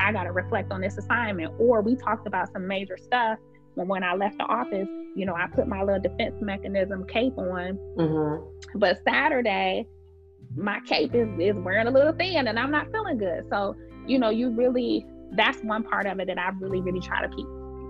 I 0.00 0.12
got 0.12 0.24
to 0.24 0.32
reflect 0.32 0.72
on 0.72 0.80
this 0.80 0.96
assignment. 0.96 1.52
Or 1.58 1.82
we 1.82 1.96
talked 1.96 2.26
about 2.26 2.52
some 2.52 2.66
major 2.66 2.96
stuff 2.96 3.38
when, 3.74 3.88
when 3.88 4.02
I 4.02 4.14
left 4.14 4.38
the 4.38 4.44
office, 4.44 4.88
you 5.14 5.26
know, 5.26 5.34
I 5.34 5.48
put 5.48 5.66
my 5.66 5.82
little 5.82 6.00
defense 6.00 6.36
mechanism 6.40 7.04
cape 7.06 7.36
on. 7.36 7.78
Mm-hmm. 7.98 8.78
But 8.78 9.00
Saturday, 9.04 9.86
my 10.54 10.80
cape 10.86 11.14
is, 11.14 11.28
is 11.38 11.56
wearing 11.56 11.88
a 11.88 11.90
little 11.90 12.12
thin 12.12 12.46
and 12.46 12.58
I'm 12.58 12.70
not 12.70 12.90
feeling 12.92 13.18
good. 13.18 13.46
So, 13.50 13.74
you 14.06 14.18
know, 14.18 14.30
you 14.30 14.50
really, 14.50 15.06
that's 15.32 15.58
one 15.62 15.82
part 15.82 16.06
of 16.06 16.20
it 16.20 16.26
that 16.28 16.38
I 16.38 16.50
really, 16.60 16.80
really 16.80 17.00
try 17.00 17.26
to 17.26 17.34
keep 17.34 17.46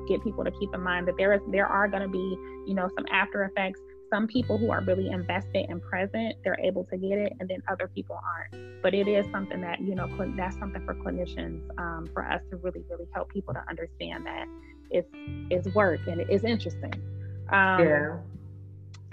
get 0.07 0.23
people 0.23 0.45
to 0.45 0.51
keep 0.53 0.73
in 0.73 0.81
mind 0.81 1.09
that 1.09 1.17
there 1.17 1.33
is 1.33 1.41
there 1.51 1.67
are 1.67 1.89
going 1.89 2.03
to 2.03 2.09
be 2.09 2.39
you 2.67 2.75
know 2.75 2.89
some 2.95 3.05
after 3.11 3.45
effects. 3.45 3.81
Some 4.13 4.29
people 4.29 4.57
who 4.57 4.71
are 4.71 4.83
really 4.83 5.09
invested 5.09 5.67
and 5.69 5.83
present 5.83 6.37
they're 6.45 6.59
able 6.63 6.85
to 6.85 6.97
get 6.97 7.19
it 7.19 7.33
and 7.41 7.49
then 7.49 7.61
other 7.69 7.91
people 7.93 8.17
aren't. 8.25 8.81
But 8.81 8.95
it 8.95 9.09
is 9.09 9.27
something 9.33 9.61
that 9.63 9.81
you 9.81 9.95
know 9.95 10.09
that's 10.37 10.57
something 10.59 10.85
for 10.85 10.95
clinicians 10.95 11.61
um, 11.79 12.07
for 12.13 12.25
us 12.25 12.41
to 12.51 12.57
really 12.57 12.85
really 12.89 13.07
help 13.15 13.33
people 13.33 13.53
to 13.55 13.63
understand 13.69 14.25
that 14.27 14.47
it's 14.91 15.09
it's 15.51 15.75
work 15.75 16.01
and 16.07 16.21
it's 16.21 16.45
interesting. 16.45 16.95
Um, 17.51 17.81
yeah. 17.81 18.17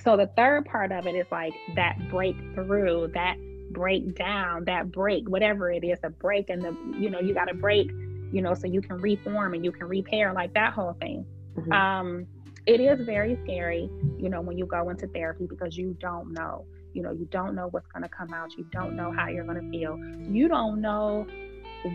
so 0.04 0.18
the 0.18 0.28
third 0.36 0.66
part 0.66 0.91
of 0.91 1.06
it 1.08 1.16
is 1.16 1.28
like 1.32 1.54
that 1.76 1.97
breakthrough 2.10 3.12
that 3.14 3.38
breakdown 3.74 4.64
that 4.66 4.92
break 4.92 5.28
whatever 5.28 5.72
it 5.72 5.84
is 5.84 6.00
a 6.04 6.10
break 6.10 6.50
and 6.50 6.62
the 6.62 6.76
you 7.00 7.10
know 7.10 7.20
you 7.20 7.34
got 7.34 7.46
to 7.46 7.54
break 7.54 7.90
you 8.32 8.42
know 8.42 8.54
so 8.54 8.68
you 8.68 8.82
can 8.82 8.98
reform 8.98 9.54
and 9.54 9.66
you 9.66 9.72
can 9.72 9.88
repair 9.88 10.32
like 10.34 10.54
that 10.54 10.74
whole 10.74 10.94
thing 11.02 11.26
mm-hmm. 11.58 11.72
um 11.72 12.28
it 12.66 12.80
is 12.80 13.06
very 13.06 13.38
scary, 13.44 13.90
you 14.18 14.30
know, 14.30 14.42
when 14.42 14.58
you 14.58 14.66
go 14.66 14.90
into 14.90 15.08
therapy 15.08 15.46
because 15.48 15.78
you 15.78 15.98
don't 16.00 16.32
know. 16.32 16.66
You 16.94 17.02
know, 17.02 17.12
you 17.12 17.26
don't 17.26 17.56
know 17.56 17.68
what's 17.70 17.88
going 17.88 18.04
to 18.04 18.10
come 18.10 18.34
out. 18.34 18.56
You 18.56 18.66
don't 18.72 18.96
know 18.96 19.12
how 19.12 19.28
you're 19.28 19.46
going 19.46 19.60
to 19.60 19.70
feel. 19.70 19.98
You 20.32 20.48
don't 20.48 20.80
know 20.80 21.26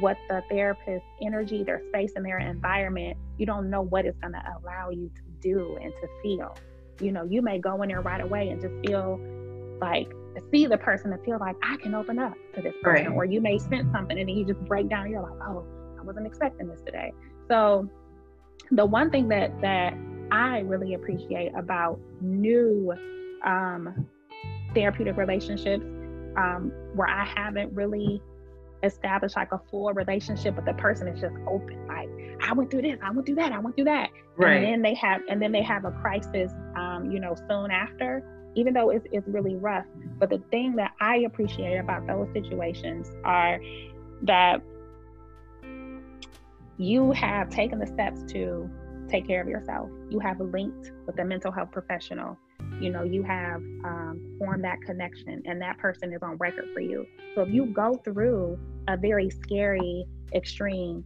what 0.01 0.19
the 0.29 0.43
therapist's 0.51 1.07
energy, 1.23 1.63
their 1.63 1.81
space, 1.89 2.13
and 2.17 2.25
their 2.25 2.39
environment, 2.39 3.17
you 3.39 3.47
don't 3.47 3.71
know 3.71 3.81
what 3.81 4.05
it's 4.05 4.19
going 4.19 4.35
to 4.35 4.43
allow 4.61 4.91
you 4.91 5.11
to 5.15 5.23
do 5.41 5.79
and 5.81 5.93
to 6.03 6.09
feel. 6.23 6.55
You 7.01 7.13
know, 7.13 7.25
you 7.25 7.41
may 7.41 7.59
go 7.59 7.81
in 7.83 7.89
there 7.89 8.03
right 8.03 8.21
away 8.21 8.51
and 8.51 8.61
just 8.61 8.75
feel 8.87 9.19
like, 9.81 10.13
see 10.51 10.67
the 10.67 10.79
person 10.79 11.13
and 11.13 11.25
feel 11.25 11.39
like 11.39 11.57
I 11.63 11.77
can 11.77 11.95
open 11.95 12.19
up 12.19 12.35
to 12.55 12.63
this 12.63 12.75
person. 12.83 13.07
Right. 13.09 13.17
Or 13.17 13.25
you 13.25 13.41
may 13.41 13.59
sense 13.59 13.91
something 13.93 14.19
and 14.19 14.29
then 14.29 14.37
you 14.37 14.45
just 14.45 14.61
break 14.61 14.89
down. 14.89 15.11
you're 15.11 15.23
like, 15.23 15.41
oh, 15.43 15.65
I 15.99 16.03
wasn't 16.03 16.27
expecting 16.27 16.69
this 16.69 16.81
today. 16.83 17.13
So, 17.49 17.89
the 18.71 18.85
one 18.85 19.11
thing 19.11 19.29
that 19.29 19.59
that 19.63 19.95
I 20.31 20.61
really 20.61 20.95
appreciate 20.95 21.53
about 21.57 21.99
new 22.21 22.93
um, 23.45 24.07
therapeutic 24.75 25.17
relationships 25.17 25.85
um, 26.37 26.73
where 26.95 27.09
I 27.09 27.25
haven't 27.25 27.73
really 27.73 28.23
established 28.83 29.37
like 29.37 29.53
a 29.53 29.61
full 29.71 29.93
relationship, 29.93 30.55
but 30.55 30.65
the 30.65 30.75
person 30.75 31.09
is 31.09 31.21
just 31.21 31.35
open. 31.49 31.87
Like 31.89 32.09
I 32.43 32.53
went 32.53 32.71
through 32.71 32.83
this, 32.83 32.99
I 33.03 33.11
went 33.11 33.27
through 33.27 33.37
that, 33.37 33.53
I 33.53 33.59
went 33.59 33.77
through 33.77 33.87
that, 33.87 34.11
right. 34.37 34.57
and 34.57 34.65
then 34.65 34.83
they 34.83 34.95
have, 34.95 35.23
and 35.29 35.41
then 35.43 35.53
they 35.53 35.63
have 35.63 35.85
a 35.85 35.91
crisis, 35.91 36.53
um, 36.77 37.11
you 37.11 37.21
know, 37.21 37.35
soon 37.49 37.71
after. 37.71 38.23
Even 38.55 38.75
though 38.75 38.91
it's, 38.91 39.07
it's 39.13 39.27
really 39.29 39.57
rough, 39.57 39.87
but 40.19 40.31
the 40.31 40.39
thing 40.51 40.77
that 40.77 40.93
I 41.01 41.19
appreciate 41.19 41.77
about 41.77 42.07
those 42.07 42.29
situations 42.33 43.11
are 43.25 43.61
that 44.23 44.63
you 46.77 47.13
have 47.13 47.51
taken 47.51 47.79
the 47.79 47.87
steps 47.87 48.23
to 48.33 48.69
take 49.09 49.27
care 49.27 49.41
of 49.41 49.49
yourself. 49.49 49.91
You 50.11 50.19
have 50.21 50.41
linked 50.41 50.93
with 51.07 51.19
a 51.19 51.25
mental 51.25 51.51
health 51.51 51.71
professional. 51.73 52.37
You 52.81 52.91
know, 52.91 53.03
you 53.03 53.23
have 53.23 53.57
um, 53.85 54.37
formed 54.39 54.65
that 54.65 54.81
connection, 54.83 55.43
and 55.47 55.61
that 55.63 55.79
person 55.79 56.13
is 56.13 56.23
on 56.23 56.37
record 56.37 56.67
for 56.75 56.81
you. 56.81 57.07
So 57.35 57.43
if 57.43 57.53
you 57.53 57.67
go 57.67 57.95
through 58.05 58.59
a 58.89 58.97
very 58.97 59.31
scary, 59.31 60.05
extreme 60.35 61.05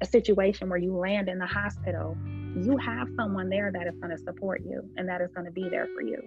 a 0.00 0.06
situation 0.06 0.68
where 0.68 0.78
you 0.78 0.96
land 0.96 1.28
in 1.28 1.38
the 1.38 1.46
hospital, 1.46 2.16
you 2.56 2.76
have 2.78 3.08
someone 3.16 3.48
there 3.48 3.70
that 3.70 3.86
is 3.86 3.94
going 4.00 4.16
to 4.16 4.22
support 4.22 4.62
you 4.64 4.82
and 4.96 5.08
that 5.08 5.20
is 5.20 5.30
going 5.34 5.44
to 5.44 5.52
be 5.52 5.68
there 5.68 5.88
for 5.94 6.02
you. 6.02 6.22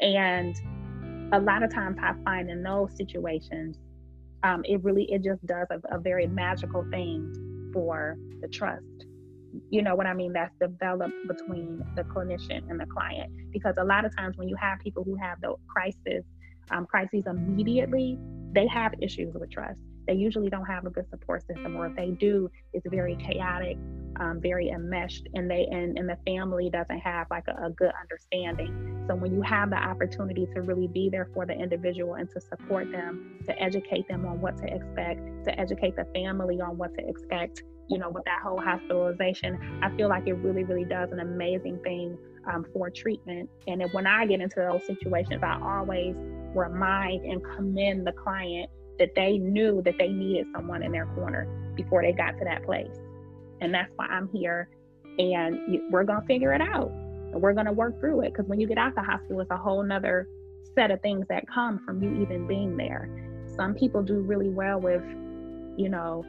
And 0.00 0.54
a 1.32 1.40
lot 1.40 1.62
of 1.62 1.72
times 1.72 1.98
I 2.00 2.14
find 2.24 2.50
in 2.50 2.62
those 2.62 2.96
situations, 2.96 3.76
um, 4.42 4.62
it 4.64 4.82
really 4.84 5.10
it 5.10 5.22
just 5.24 5.44
does 5.46 5.66
a, 5.70 5.96
a 5.96 5.98
very 5.98 6.26
magical 6.26 6.84
thing 6.90 7.70
for 7.72 8.16
the 8.40 8.48
trust 8.48 9.06
you 9.70 9.82
know 9.82 9.94
what 9.94 10.06
I 10.06 10.14
mean, 10.14 10.32
that's 10.32 10.54
developed 10.60 11.14
between 11.26 11.84
the 11.94 12.02
clinician 12.04 12.68
and 12.70 12.80
the 12.80 12.86
client. 12.86 13.32
Because 13.50 13.74
a 13.78 13.84
lot 13.84 14.04
of 14.04 14.14
times 14.16 14.36
when 14.36 14.48
you 14.48 14.56
have 14.56 14.78
people 14.80 15.04
who 15.04 15.16
have 15.16 15.40
the 15.40 15.54
crisis, 15.68 16.24
um, 16.70 16.86
crises 16.86 17.24
immediately, 17.26 18.18
they 18.52 18.66
have 18.66 18.94
issues 19.00 19.34
with 19.34 19.50
trust. 19.50 19.78
They 20.06 20.14
usually 20.14 20.50
don't 20.50 20.66
have 20.66 20.86
a 20.86 20.90
good 20.90 21.08
support 21.10 21.46
system, 21.46 21.76
or 21.76 21.86
if 21.86 21.96
they 21.96 22.10
do, 22.10 22.50
it's 22.72 22.86
very 22.88 23.16
chaotic, 23.16 23.76
um, 24.20 24.40
very 24.40 24.68
enmeshed, 24.70 25.28
and 25.34 25.50
they 25.50 25.66
and, 25.70 25.98
and 25.98 26.08
the 26.08 26.18
family 26.26 26.70
doesn't 26.70 26.98
have 27.00 27.26
like 27.30 27.44
a, 27.48 27.66
a 27.66 27.70
good 27.70 27.92
understanding. 28.00 29.04
So 29.08 29.14
when 29.14 29.34
you 29.34 29.42
have 29.42 29.70
the 29.70 29.76
opportunity 29.76 30.46
to 30.54 30.62
really 30.62 30.88
be 30.88 31.08
there 31.10 31.28
for 31.34 31.46
the 31.46 31.52
individual 31.52 32.14
and 32.14 32.28
to 32.30 32.40
support 32.40 32.90
them, 32.90 33.38
to 33.46 33.62
educate 33.62 34.08
them 34.08 34.26
on 34.26 34.40
what 34.40 34.56
to 34.58 34.64
expect, 34.64 35.20
to 35.44 35.60
educate 35.60 35.96
the 35.96 36.06
family 36.14 36.60
on 36.60 36.76
what 36.78 36.94
to 36.94 37.08
expect, 37.08 37.62
you 37.88 37.98
know, 37.98 38.10
with 38.10 38.24
that 38.24 38.40
whole 38.42 38.60
hospitalization, 38.60 39.80
I 39.82 39.94
feel 39.96 40.08
like 40.08 40.26
it 40.26 40.34
really, 40.34 40.64
really 40.64 40.84
does 40.84 41.12
an 41.12 41.20
amazing 41.20 41.78
thing 41.84 42.18
um, 42.52 42.64
for 42.72 42.90
treatment. 42.90 43.48
And 43.66 43.84
when 43.92 44.06
I 44.06 44.26
get 44.26 44.40
into 44.40 44.56
those 44.56 44.84
situations, 44.86 45.42
I 45.42 45.60
always 45.60 46.14
remind 46.54 47.24
and 47.24 47.42
commend 47.56 48.06
the 48.06 48.12
client 48.12 48.70
that 48.98 49.14
they 49.14 49.38
knew 49.38 49.82
that 49.82 49.94
they 49.98 50.08
needed 50.08 50.46
someone 50.54 50.82
in 50.82 50.92
their 50.92 51.06
corner 51.14 51.46
before 51.74 52.02
they 52.02 52.12
got 52.12 52.38
to 52.38 52.44
that 52.44 52.64
place. 52.64 52.96
And 53.60 53.72
that's 53.72 53.90
why 53.96 54.06
I'm 54.06 54.28
here. 54.28 54.68
And 55.18 55.58
we're 55.90 56.04
going 56.04 56.20
to 56.20 56.26
figure 56.26 56.52
it 56.52 56.60
out. 56.60 56.90
And 56.90 57.40
we're 57.40 57.54
going 57.54 57.66
to 57.66 57.72
work 57.72 57.98
through 58.00 58.22
it. 58.22 58.32
Because 58.32 58.46
when 58.46 58.60
you 58.60 58.66
get 58.66 58.78
out 58.78 58.88
of 58.88 58.94
the 58.94 59.02
hospital, 59.02 59.40
it's 59.40 59.50
a 59.50 59.56
whole 59.56 59.82
nother 59.82 60.28
set 60.74 60.90
of 60.90 61.00
things 61.00 61.26
that 61.28 61.44
come 61.48 61.80
from 61.86 62.02
you 62.02 62.22
even 62.22 62.46
being 62.46 62.76
there. 62.76 63.08
Some 63.56 63.74
people 63.74 64.02
do 64.02 64.20
really 64.20 64.50
well 64.50 64.78
with, 64.78 65.02
you 65.78 65.88
know, 65.88 66.24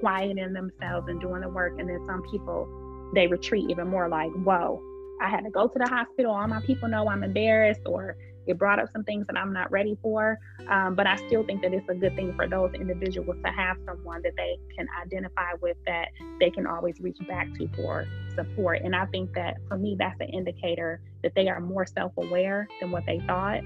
quieting 0.00 0.52
themselves 0.52 1.06
and 1.08 1.20
doing 1.20 1.42
the 1.42 1.48
work. 1.48 1.78
And 1.78 1.88
then 1.88 2.04
some 2.06 2.22
people, 2.30 2.68
they 3.14 3.28
retreat 3.28 3.70
even 3.70 3.88
more 3.88 4.08
like, 4.08 4.32
whoa, 4.32 4.82
I 5.20 5.28
had 5.28 5.44
to 5.44 5.50
go 5.50 5.68
to 5.68 5.78
the 5.78 5.88
hospital. 5.88 6.32
All 6.32 6.48
my 6.48 6.60
people 6.62 6.88
know 6.88 7.08
I'm 7.08 7.22
embarrassed 7.22 7.82
or 7.86 8.16
it 8.46 8.58
brought 8.58 8.78
up 8.78 8.88
some 8.92 9.04
things 9.04 9.26
that 9.26 9.36
I'm 9.36 9.52
not 9.52 9.70
ready 9.70 9.96
for. 10.02 10.38
Um, 10.68 10.94
but 10.94 11.06
I 11.06 11.16
still 11.26 11.44
think 11.44 11.62
that 11.62 11.72
it's 11.72 11.88
a 11.88 11.94
good 11.94 12.14
thing 12.16 12.34
for 12.34 12.48
those 12.48 12.72
individuals 12.74 13.36
to 13.44 13.50
have 13.50 13.76
someone 13.86 14.22
that 14.22 14.32
they 14.36 14.58
can 14.76 14.86
identify 15.04 15.52
with 15.60 15.76
that 15.86 16.08
they 16.40 16.50
can 16.50 16.66
always 16.66 17.00
reach 17.00 17.18
back 17.26 17.52
to 17.54 17.68
for 17.76 18.06
support. 18.34 18.82
And 18.82 18.94
I 18.94 19.06
think 19.06 19.32
that 19.34 19.58
for 19.68 19.76
me, 19.76 19.96
that's 19.98 20.20
an 20.20 20.28
indicator 20.28 21.00
that 21.22 21.34
they 21.34 21.48
are 21.48 21.60
more 21.60 21.86
self 21.86 22.12
aware 22.16 22.68
than 22.80 22.90
what 22.90 23.04
they 23.06 23.20
thought. 23.26 23.60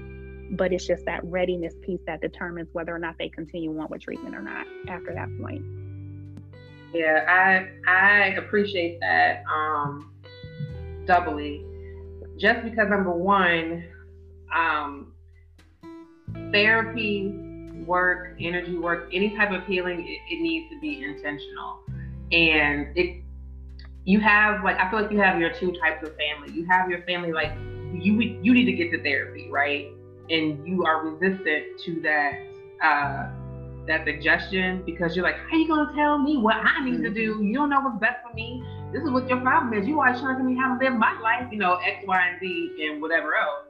But 0.51 0.71
it's 0.71 0.87
just 0.87 1.05
that 1.05 1.23
readiness 1.25 1.73
piece 1.81 1.99
that 2.05 2.21
determines 2.21 2.69
whether 2.71 2.95
or 2.95 2.99
not 2.99 3.17
they 3.17 3.29
continue 3.29 3.77
on 3.79 3.87
with 3.89 4.01
treatment 4.01 4.33
or 4.33 4.41
not 4.41 4.65
after 4.87 5.13
that 5.13 5.29
point. 5.41 5.63
Yeah, 6.93 7.25
I 7.27 7.91
I 7.91 8.27
appreciate 8.35 8.99
that 9.01 9.43
um, 9.53 10.11
doubly. 11.05 11.65
Just 12.37 12.63
because 12.63 12.89
number 12.89 13.11
one, 13.11 13.83
um, 14.55 15.13
therapy 16.51 17.33
work, 17.85 18.35
energy 18.39 18.77
work, 18.77 19.09
any 19.13 19.35
type 19.35 19.51
of 19.51 19.65
healing, 19.65 20.01
it, 20.01 20.33
it 20.33 20.41
needs 20.41 20.69
to 20.71 20.79
be 20.79 21.03
intentional. 21.03 21.79
And 22.31 22.95
it 22.97 23.23
you 24.07 24.21
have 24.21 24.63
like 24.63 24.77
I 24.77 24.89
feel 24.89 25.01
like 25.01 25.11
you 25.11 25.19
have 25.19 25.39
your 25.39 25.53
two 25.53 25.73
types 25.73 26.07
of 26.07 26.15
family. 26.15 26.53
You 26.53 26.65
have 26.65 26.89
your 26.89 27.03
family 27.03 27.31
like 27.31 27.51
you 27.93 28.19
you 28.41 28.53
need 28.53 28.65
to 28.65 28.73
get 28.73 28.91
to 28.91 29.03
therapy, 29.03 29.49
right? 29.49 29.87
And 30.29 30.65
you 30.67 30.85
are 30.85 31.05
resistant 31.05 31.79
to 31.85 32.01
that 32.01 32.31
uh 32.83 33.29
that 33.87 34.05
suggestion 34.05 34.83
because 34.85 35.15
you're 35.15 35.25
like, 35.25 35.37
how 35.49 35.57
you 35.57 35.67
gonna 35.67 35.93
tell 35.95 36.17
me 36.17 36.37
what 36.37 36.55
I 36.55 36.83
need 36.83 37.01
to 37.03 37.09
do? 37.09 37.41
You 37.41 37.53
don't 37.53 37.69
know 37.69 37.81
what's 37.81 37.99
best 37.99 38.17
for 38.27 38.33
me. 38.33 38.63
This 38.93 39.03
is 39.03 39.09
what 39.09 39.27
your 39.27 39.41
problem 39.41 39.73
is. 39.73 39.87
You 39.87 39.99
always 39.99 40.19
trying 40.19 40.35
to 40.35 40.41
tell 40.41 40.49
me 40.49 40.57
how 40.57 40.77
to 40.77 40.83
live 40.83 40.93
my 40.97 41.19
life, 41.19 41.47
you 41.51 41.57
know, 41.57 41.75
X, 41.75 42.03
Y, 42.05 42.27
and 42.29 42.39
Z, 42.39 42.87
and 42.87 43.01
whatever 43.01 43.35
else. 43.35 43.66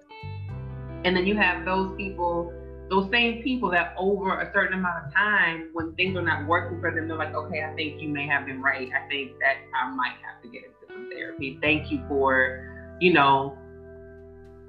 And 1.07 1.15
then 1.15 1.25
you 1.25 1.37
have 1.37 1.63
those 1.63 1.95
people, 1.95 2.51
those 2.89 3.09
same 3.09 3.41
people 3.41 3.71
that 3.71 3.95
over 3.97 4.41
a 4.41 4.51
certain 4.53 4.77
amount 4.77 5.05
of 5.05 5.13
time, 5.13 5.69
when 5.71 5.95
things 5.95 6.17
are 6.17 6.21
not 6.21 6.45
working 6.45 6.81
for 6.81 6.93
them, 6.93 7.07
they're 7.07 7.15
like, 7.15 7.33
okay, 7.33 7.63
I 7.63 7.73
think 7.75 8.01
you 8.01 8.09
may 8.09 8.27
have 8.27 8.45
been 8.45 8.61
right. 8.61 8.89
I 8.91 9.07
think 9.07 9.31
that 9.39 9.55
I 9.73 9.89
might 9.95 10.15
have 10.21 10.43
to 10.43 10.49
get 10.49 10.65
into 10.65 10.93
some 10.93 11.09
therapy. 11.09 11.59
Thank 11.61 11.89
you 11.89 12.03
for, 12.09 12.97
you 12.99 13.13
know, 13.13 13.57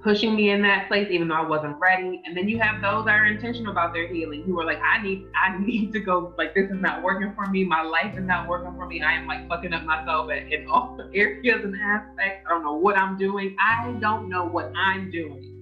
pushing 0.05 0.37
me 0.37 0.51
in 0.51 0.63
that 0.63 0.87
place 0.87 1.09
even 1.11 1.27
though 1.27 1.35
I 1.35 1.45
wasn't 1.45 1.77
ready. 1.81 2.23
And 2.25 2.37
then 2.37 2.49
you 2.49 2.61
have 2.61 2.81
those 2.81 3.07
that 3.07 3.17
are 3.17 3.27
intentional 3.27 3.73
about 3.73 3.93
their 3.93 4.07
healing 4.07 4.45
who 4.45 4.61
are 4.61 4.65
like, 4.65 4.79
I 4.81 5.03
need 5.03 5.25
I 5.35 5.59
need 5.59 5.93
to 5.93 5.99
go 5.99 6.35
like 6.39 6.55
this 6.55 6.71
is 6.71 6.81
not 6.81 7.03
working 7.03 7.35
for 7.35 7.47
me. 7.47 7.65
My 7.65 7.83
life 7.83 8.17
is 8.17 8.23
not 8.23 8.49
working 8.49 8.77
for 8.77 8.87
me. 8.87 9.03
I 9.03 9.15
am 9.15 9.27
like 9.27 9.49
fucking 9.49 9.73
up 9.73 9.83
myself 9.83 10.31
in 10.31 10.69
all 10.69 11.01
areas 11.15 11.65
and 11.65 11.75
aspects. 11.75 12.47
I 12.47 12.51
don't 12.51 12.63
know 12.63 12.75
what 12.75 12.97
I'm 12.97 13.19
doing. 13.19 13.57
I 13.59 13.93
don't 14.01 14.29
know 14.29 14.45
what 14.47 14.71
I'm 14.77 15.11
doing. 15.11 15.58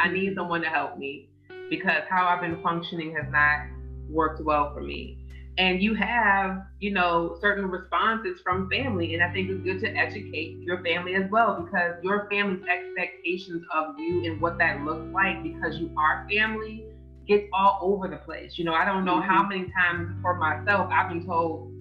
I 0.00 0.08
need 0.08 0.34
someone 0.34 0.62
to 0.62 0.68
help 0.68 0.98
me 0.98 1.28
because 1.68 2.02
how 2.08 2.26
I've 2.26 2.40
been 2.40 2.62
functioning 2.62 3.14
has 3.14 3.30
not 3.30 3.66
worked 4.08 4.42
well 4.42 4.72
for 4.74 4.80
me. 4.82 5.18
and 5.58 5.82
you 5.82 5.94
have, 5.94 6.62
you 6.78 6.90
know, 6.90 7.36
certain 7.40 7.66
responses 7.66 8.40
from 8.42 8.70
family. 8.70 9.14
And 9.14 9.22
I 9.22 9.30
think 9.32 9.50
it's 9.50 9.62
good 9.62 9.80
to 9.80 9.94
educate 9.94 10.56
your 10.60 10.82
family 10.82 11.14
as 11.16 11.30
well 11.30 11.60
because 11.62 12.02
your 12.02 12.28
family's 12.30 12.64
expectations 12.66 13.62
of 13.74 13.98
you 13.98 14.24
and 14.24 14.40
what 14.40 14.56
that 14.58 14.80
looks 14.84 15.12
like 15.12 15.42
because 15.42 15.76
you 15.78 15.90
are 15.98 16.26
family 16.30 16.84
gets 17.28 17.44
all 17.52 17.78
over 17.82 18.08
the 18.08 18.16
place. 18.16 18.58
You 18.58 18.64
know, 18.64 18.72
I 18.72 18.84
don't 18.84 19.04
know 19.04 19.16
mm-hmm. 19.16 19.28
how 19.28 19.46
many 19.46 19.70
times 19.72 20.16
for 20.22 20.34
myself 20.34 20.88
I've 20.90 21.10
been 21.10 21.26
told, 21.26 21.72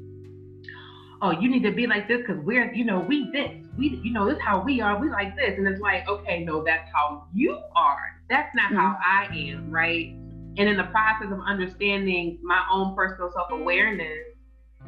oh, 1.21 1.31
you 1.39 1.49
need 1.49 1.63
to 1.63 1.71
be 1.71 1.87
like 1.87 2.07
this 2.07 2.19
because 2.19 2.43
we're, 2.43 2.73
you 2.73 2.83
know, 2.83 2.99
we 2.99 3.29
this, 3.31 3.51
we, 3.79 3.99
you 4.03 4.11
know, 4.11 4.27
this 4.29 4.39
how 4.39 4.61
we 4.61 4.81
are, 4.81 4.99
we 4.99 5.09
like 5.09 5.35
this. 5.35 5.53
And 5.57 5.67
it's 5.67 5.81
like, 5.81 6.07
okay, 6.07 6.43
no, 6.43 6.63
that's 6.63 6.89
how 6.93 7.25
you 7.33 7.57
are. 7.75 8.21
That's 8.29 8.53
not 8.53 8.71
mm-hmm. 8.71 8.77
how 8.77 8.97
I 9.03 9.33
am, 9.33 9.71
right? 9.71 10.13
And 10.57 10.67
in 10.67 10.77
the 10.77 10.83
process 10.85 11.31
of 11.31 11.39
understanding 11.47 12.39
my 12.43 12.63
own 12.71 12.95
personal 12.95 13.31
self 13.31 13.51
awareness 13.51 14.25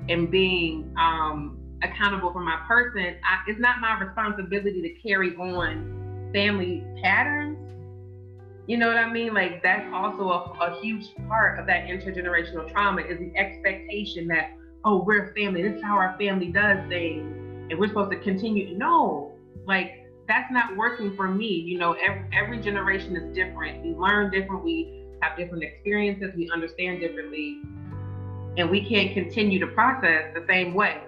and 0.10 0.30
being 0.30 0.94
um, 1.00 1.58
accountable 1.82 2.34
for 2.34 2.42
my 2.42 2.60
person, 2.68 3.16
I, 3.24 3.40
it's 3.48 3.60
not 3.60 3.80
my 3.80 4.00
responsibility 4.00 4.82
to 4.82 5.08
carry 5.08 5.36
on 5.38 6.30
family 6.34 6.84
patterns. 7.02 7.58
You 8.68 8.78
know 8.78 8.88
what 8.88 8.98
I 8.98 9.12
mean? 9.12 9.34
Like 9.34 9.64
that's 9.64 9.88
also 9.94 10.30
a, 10.30 10.72
a 10.72 10.82
huge 10.82 11.16
part 11.28 11.60
of 11.60 11.66
that 11.68 11.88
intergenerational 11.88 12.72
trauma 12.72 13.02
is 13.02 13.20
the 13.20 13.36
expectation 13.38 14.28
that 14.28 14.52
oh 14.86 15.04
we're 15.04 15.34
family. 15.34 15.62
This 15.62 15.78
is 15.78 15.84
how 15.84 15.96
our 15.96 16.16
family 16.20 16.48
does 16.48 16.78
things, 16.90 17.51
and 17.70 17.80
we're 17.80 17.88
supposed 17.88 18.12
to 18.12 18.20
continue. 18.20 18.78
No, 18.78 19.34
like 19.66 20.08
that's 20.28 20.52
not 20.52 20.76
working 20.76 21.16
for 21.16 21.28
me. 21.28 21.48
You 21.48 21.78
know, 21.78 21.94
every 21.94 22.26
every 22.34 22.60
generation 22.60 23.16
is 23.16 23.34
different. 23.36 23.84
We 23.84 23.94
learn 23.94 24.32
different. 24.32 24.64
We 24.64 25.06
have 25.22 25.38
different 25.38 25.64
experiences, 25.64 26.32
we 26.36 26.50
understand 26.52 27.00
differently, 27.00 27.62
and 28.58 28.70
we 28.70 28.88
can't 28.88 29.14
continue 29.14 29.60
to 29.60 29.68
process 29.68 30.34
the 30.34 30.46
same 30.48 30.74
way. 30.74 31.02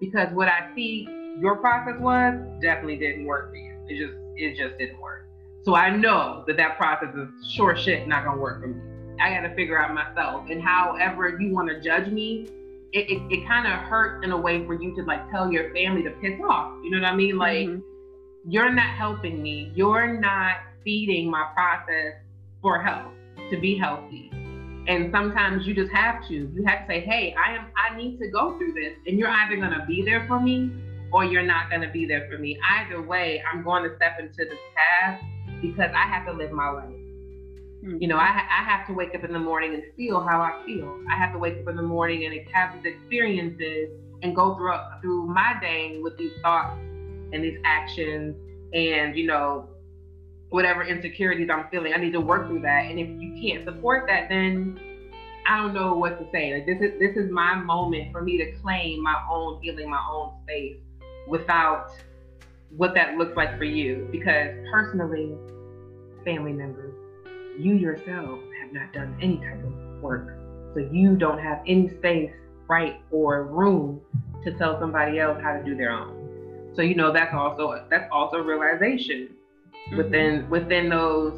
Because 0.00 0.28
what 0.32 0.48
I 0.48 0.70
see 0.74 1.06
your 1.38 1.56
process 1.56 2.00
was 2.00 2.34
definitely 2.60 2.96
didn't 2.96 3.26
work 3.26 3.50
for 3.50 3.56
you. 3.56 3.76
It 3.88 3.98
just 3.98 4.18
it 4.36 4.56
just 4.56 4.78
didn't 4.78 5.00
work. 5.00 5.28
So 5.62 5.74
I 5.74 5.94
know 5.94 6.44
that 6.46 6.56
that 6.56 6.78
process 6.78 7.14
is 7.14 7.28
sure 7.52 7.76
shit 7.76 8.08
not 8.08 8.24
gonna 8.24 8.40
work 8.40 8.62
for 8.62 8.68
me. 8.68 8.80
I 9.20 9.34
got 9.34 9.42
to 9.42 9.54
figure 9.54 9.78
out 9.78 9.92
myself. 9.94 10.46
And 10.48 10.62
however 10.62 11.38
you 11.38 11.52
want 11.52 11.68
to 11.68 11.78
judge 11.78 12.10
me, 12.10 12.48
it, 12.92 13.10
it, 13.10 13.22
it 13.30 13.46
kind 13.46 13.66
of 13.66 13.72
hurts 13.88 14.24
in 14.24 14.32
a 14.32 14.36
way 14.36 14.66
for 14.66 14.74
you 14.74 14.94
to 14.96 15.02
like 15.02 15.30
tell 15.30 15.52
your 15.52 15.72
family 15.72 16.02
to 16.02 16.10
piss 16.10 16.40
off. 16.48 16.72
You 16.82 16.90
know 16.90 17.00
what 17.00 17.06
I 17.06 17.14
mean? 17.14 17.38
Like, 17.38 17.68
mm-hmm. 17.68 18.50
you're 18.50 18.72
not 18.72 18.96
helping 18.96 19.42
me. 19.42 19.72
You're 19.74 20.20
not 20.20 20.56
feeding 20.84 21.30
my 21.30 21.50
process 21.54 22.14
for 22.62 22.82
health 22.82 23.12
to 23.50 23.60
be 23.60 23.78
healthy. 23.78 24.30
And 24.88 25.12
sometimes 25.12 25.66
you 25.66 25.74
just 25.74 25.92
have 25.92 26.26
to. 26.28 26.34
You 26.34 26.64
have 26.66 26.80
to 26.80 26.86
say, 26.88 27.00
hey, 27.00 27.34
I 27.34 27.54
am 27.54 27.66
I 27.76 27.96
need 27.96 28.18
to 28.18 28.28
go 28.28 28.58
through 28.58 28.72
this. 28.72 28.94
And 29.06 29.18
you're 29.18 29.28
either 29.28 29.56
gonna 29.56 29.84
be 29.86 30.02
there 30.04 30.26
for 30.26 30.40
me 30.40 30.72
or 31.12 31.24
you're 31.24 31.46
not 31.46 31.70
gonna 31.70 31.90
be 31.92 32.06
there 32.06 32.28
for 32.30 32.38
me. 32.38 32.58
Either 32.68 33.02
way, 33.02 33.42
I'm 33.52 33.62
going 33.62 33.88
to 33.88 33.94
step 33.96 34.18
into 34.18 34.36
this 34.38 34.58
path 34.74 35.20
because 35.62 35.90
I 35.94 36.06
have 36.08 36.26
to 36.26 36.32
live 36.32 36.50
my 36.50 36.70
life. 36.70 36.99
You 37.82 38.08
know, 38.08 38.16
I, 38.16 38.26
I 38.26 38.62
have 38.64 38.86
to 38.88 38.92
wake 38.92 39.14
up 39.14 39.24
in 39.24 39.32
the 39.32 39.38
morning 39.38 39.74
and 39.74 39.82
feel 39.96 40.20
how 40.20 40.40
I 40.40 40.62
feel. 40.66 40.98
I 41.10 41.16
have 41.16 41.32
to 41.32 41.38
wake 41.38 41.58
up 41.60 41.68
in 41.68 41.76
the 41.76 41.82
morning 41.82 42.26
and 42.26 42.34
have 42.52 42.74
these 42.74 42.92
experiences 42.94 43.90
and 44.22 44.36
go 44.36 44.54
through 44.54 44.74
through 45.00 45.26
my 45.26 45.54
day 45.62 45.98
with 46.02 46.18
these 46.18 46.32
thoughts 46.42 46.78
and 47.32 47.42
these 47.42 47.58
actions 47.64 48.36
and 48.74 49.16
you 49.16 49.26
know 49.26 49.68
whatever 50.50 50.84
insecurities 50.84 51.48
I'm 51.50 51.68
feeling. 51.70 51.94
I 51.94 51.96
need 51.96 52.12
to 52.12 52.20
work 52.20 52.48
through 52.48 52.60
that. 52.62 52.90
And 52.90 52.98
if 52.98 53.08
you 53.08 53.40
can't 53.40 53.64
support 53.64 54.06
that, 54.08 54.28
then 54.28 54.78
I 55.48 55.56
don't 55.56 55.72
know 55.72 55.94
what 55.94 56.18
to 56.18 56.26
say. 56.32 56.52
Like 56.54 56.66
this 56.66 56.80
is 56.80 56.98
this 56.98 57.16
is 57.16 57.30
my 57.30 57.54
moment 57.54 58.12
for 58.12 58.22
me 58.22 58.36
to 58.38 58.52
claim 58.60 59.02
my 59.02 59.16
own 59.30 59.60
healing, 59.62 59.88
my 59.88 60.04
own 60.10 60.32
space 60.42 60.76
without 61.28 61.92
what 62.76 62.94
that 62.94 63.16
looks 63.16 63.36
like 63.36 63.56
for 63.56 63.64
you. 63.64 64.06
Because 64.12 64.50
personally, 64.70 65.32
family 66.24 66.52
members, 66.52 66.89
you 67.60 67.74
yourself 67.74 68.38
have 68.60 68.72
not 68.72 68.92
done 68.92 69.16
any 69.20 69.36
type 69.38 69.64
of 69.64 70.02
work. 70.02 70.36
So 70.74 70.80
you 70.80 71.16
don't 71.16 71.38
have 71.38 71.60
any 71.66 71.88
space, 71.98 72.32
right, 72.68 73.00
or 73.10 73.44
room 73.44 74.00
to 74.44 74.52
tell 74.52 74.78
somebody 74.78 75.18
else 75.18 75.38
how 75.42 75.52
to 75.52 75.62
do 75.64 75.76
their 75.76 75.90
own. 75.90 76.72
So 76.74 76.82
you 76.82 76.94
know 76.94 77.12
that's 77.12 77.34
also 77.34 77.84
that's 77.90 78.08
also 78.12 78.38
realization 78.38 79.34
mm-hmm. 79.74 79.96
within 79.96 80.48
within 80.48 80.88
those 80.88 81.34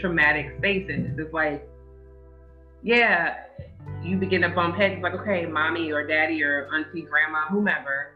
traumatic 0.00 0.54
spaces. 0.58 1.18
It's 1.18 1.32
like, 1.32 1.68
yeah, 2.82 3.38
you 4.02 4.16
begin 4.16 4.42
to 4.42 4.48
bump 4.48 4.76
heads. 4.76 5.02
Like, 5.02 5.14
okay, 5.14 5.46
mommy 5.46 5.90
or 5.90 6.06
daddy 6.06 6.42
or 6.42 6.68
auntie, 6.72 7.02
grandma, 7.02 7.46
whomever 7.48 8.12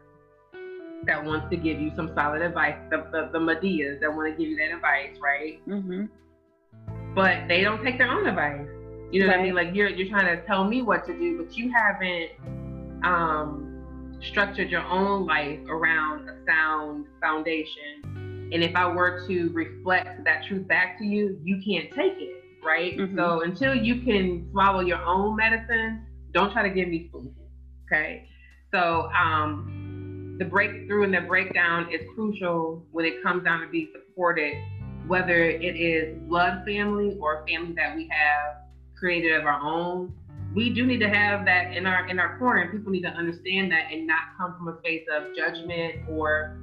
that 1.03 1.23
wants 1.23 1.49
to 1.49 1.57
give 1.57 1.81
you 1.81 1.91
some 1.95 2.11
solid 2.15 2.41
advice, 2.41 2.75
the 2.89 2.97
the, 3.11 3.29
the 3.33 3.39
Madeas 3.39 3.99
that 3.99 4.15
want 4.15 4.31
to 4.31 4.37
give 4.37 4.49
you 4.49 4.57
that 4.57 4.73
advice, 4.73 5.17
right? 5.21 5.59
Mm-hmm. 5.67 6.05
But 7.13 7.47
they 7.47 7.61
don't 7.61 7.83
take 7.83 7.97
their 7.97 8.09
own 8.09 8.27
advice. 8.27 8.67
You 9.11 9.21
know 9.21 9.27
right. 9.27 9.37
what 9.37 9.39
I 9.39 9.43
mean? 9.43 9.55
Like 9.55 9.75
you're 9.75 9.89
you're 9.89 10.09
trying 10.09 10.35
to 10.35 10.45
tell 10.45 10.63
me 10.63 10.81
what 10.81 11.05
to 11.07 11.13
do, 11.13 11.43
but 11.43 11.55
you 11.57 11.71
haven't 11.71 12.31
um, 13.03 14.17
structured 14.21 14.69
your 14.69 14.83
own 14.83 15.25
life 15.25 15.59
around 15.67 16.29
a 16.29 16.37
sound 16.45 17.07
foundation 17.21 18.21
and 18.51 18.63
if 18.63 18.75
I 18.75 18.85
were 18.87 19.25
to 19.27 19.49
reflect 19.53 20.25
that 20.25 20.45
truth 20.45 20.67
back 20.67 20.97
to 20.99 21.05
you, 21.05 21.39
you 21.41 21.61
can't 21.65 21.89
take 21.91 22.19
it, 22.19 22.43
right? 22.63 22.97
Mm-hmm. 22.97 23.17
So 23.17 23.41
until 23.43 23.73
you 23.73 24.01
can 24.01 24.49
swallow 24.51 24.81
your 24.81 25.01
own 25.01 25.37
medicine, 25.37 26.05
don't 26.33 26.51
try 26.51 26.67
to 26.67 26.69
give 26.69 26.89
me 26.89 27.09
food. 27.11 27.33
Okay. 27.85 28.27
So 28.73 29.09
um, 29.17 30.35
the 30.37 30.45
breakthrough 30.45 31.03
and 31.03 31.13
the 31.13 31.21
breakdown 31.21 31.87
is 31.93 32.01
crucial 32.13 32.85
when 32.91 33.05
it 33.05 33.23
comes 33.23 33.45
down 33.45 33.61
to 33.61 33.67
be 33.67 33.89
supported, 33.93 34.53
whether 35.07 35.43
it 35.43 35.75
is 35.75 36.17
blood 36.27 36.63
family 36.65 37.17
or 37.19 37.45
family 37.47 37.73
that 37.75 37.95
we 37.95 38.09
have 38.11 38.57
created 38.97 39.33
of 39.33 39.45
our 39.45 39.59
own. 39.61 40.13
We 40.53 40.69
do 40.69 40.85
need 40.85 40.99
to 40.99 41.09
have 41.09 41.45
that 41.45 41.75
in 41.75 41.85
our 41.85 42.07
in 42.07 42.19
our 42.19 42.37
corner, 42.37 42.61
and 42.61 42.71
people 42.71 42.91
need 42.91 43.03
to 43.03 43.09
understand 43.09 43.71
that 43.71 43.85
and 43.91 44.05
not 44.05 44.37
come 44.37 44.55
from 44.57 44.67
a 44.67 44.77
space 44.79 45.05
of 45.11 45.35
judgment 45.35 46.09
or 46.09 46.57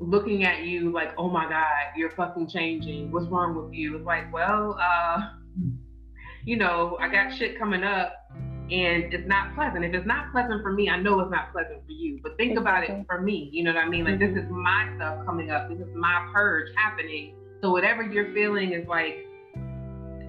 looking 0.00 0.44
at 0.44 0.64
you 0.64 0.92
like, 0.92 1.12
oh 1.18 1.28
my 1.28 1.48
God, 1.48 1.96
you're 1.96 2.10
fucking 2.10 2.48
changing. 2.48 3.10
What's 3.10 3.26
wrong 3.26 3.54
with 3.54 3.74
you? 3.74 3.96
It's 3.96 4.06
like, 4.06 4.32
well, 4.32 4.78
uh, 4.80 5.30
you 6.44 6.56
know, 6.56 6.96
I 7.00 7.08
got 7.08 7.36
shit 7.36 7.58
coming 7.58 7.82
up 7.82 8.14
and 8.70 9.14
it's 9.14 9.26
not 9.26 9.54
pleasant. 9.54 9.84
If 9.84 9.94
it's 9.94 10.06
not 10.06 10.30
pleasant 10.30 10.62
for 10.62 10.72
me, 10.72 10.90
I 10.90 11.00
know 11.00 11.20
it's 11.20 11.30
not 11.30 11.52
pleasant 11.52 11.84
for 11.86 11.92
you. 11.92 12.20
But 12.22 12.36
think 12.36 12.52
exactly. 12.52 12.86
about 12.86 13.00
it 13.00 13.06
for 13.06 13.20
me. 13.20 13.48
You 13.50 13.64
know 13.64 13.72
what 13.72 13.82
I 13.82 13.88
mean? 13.88 14.04
Like 14.04 14.20
mm-hmm. 14.20 14.34
this 14.34 14.44
is 14.44 14.50
my 14.50 14.92
stuff 14.96 15.24
coming 15.24 15.50
up. 15.50 15.70
This 15.70 15.78
is 15.78 15.88
my 15.96 16.28
purge 16.34 16.68
happening. 16.76 17.34
So 17.62 17.70
whatever 17.70 18.02
you're 18.02 18.32
feeling 18.34 18.72
is 18.72 18.86
like 18.86 19.24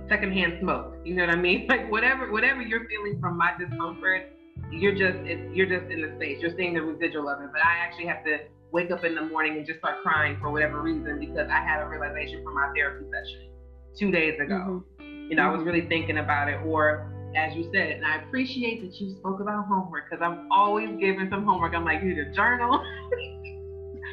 secondhand 0.07 0.57
smoke. 0.61 0.95
You 1.03 1.15
know 1.15 1.25
what 1.25 1.35
I 1.35 1.39
mean? 1.39 1.67
Like 1.69 1.91
whatever 1.91 2.31
whatever 2.31 2.61
you're 2.61 2.87
feeling 2.87 3.19
from 3.19 3.37
my 3.37 3.51
discomfort, 3.59 4.31
you're 4.71 4.95
just 4.95 5.19
you're 5.53 5.67
just 5.67 5.91
in 5.91 6.01
the 6.01 6.15
space. 6.15 6.39
You're 6.41 6.55
seeing 6.55 6.73
the 6.73 6.81
residual 6.81 7.27
of 7.27 7.41
it. 7.41 7.49
But 7.51 7.61
I 7.61 7.83
actually 7.83 8.07
have 8.07 8.23
to 8.23 8.39
wake 8.71 8.89
up 8.91 9.03
in 9.03 9.15
the 9.15 9.23
morning 9.23 9.57
and 9.57 9.65
just 9.65 9.79
start 9.79 10.01
crying 10.01 10.37
for 10.39 10.49
whatever 10.49 10.81
reason 10.81 11.19
because 11.19 11.49
I 11.51 11.59
had 11.59 11.81
a 11.81 11.87
realization 11.87 12.43
from 12.43 12.55
my 12.55 12.71
therapy 12.73 13.05
session 13.11 13.49
two 13.97 14.11
days 14.11 14.39
ago. 14.39 14.85
Mm-hmm. 14.99 15.29
You 15.29 15.35
know, 15.35 15.43
mm-hmm. 15.43 15.53
I 15.53 15.57
was 15.57 15.65
really 15.65 15.87
thinking 15.87 16.19
about 16.19 16.47
it. 16.47 16.61
Or 16.65 17.11
as 17.36 17.55
you 17.55 17.69
said, 17.73 17.91
and 17.91 18.05
I 18.05 18.23
appreciate 18.23 18.82
that 18.82 18.99
you 18.99 19.15
spoke 19.19 19.39
about 19.39 19.65
homework 19.67 20.09
because 20.09 20.23
I'm 20.23 20.51
always 20.51 20.89
giving 20.99 21.27
some 21.30 21.45
homework. 21.45 21.73
I'm 21.73 21.86
like, 21.86 22.01
you 22.01 22.09
need 22.09 22.19
a 22.19 22.32
journal. 22.32 22.84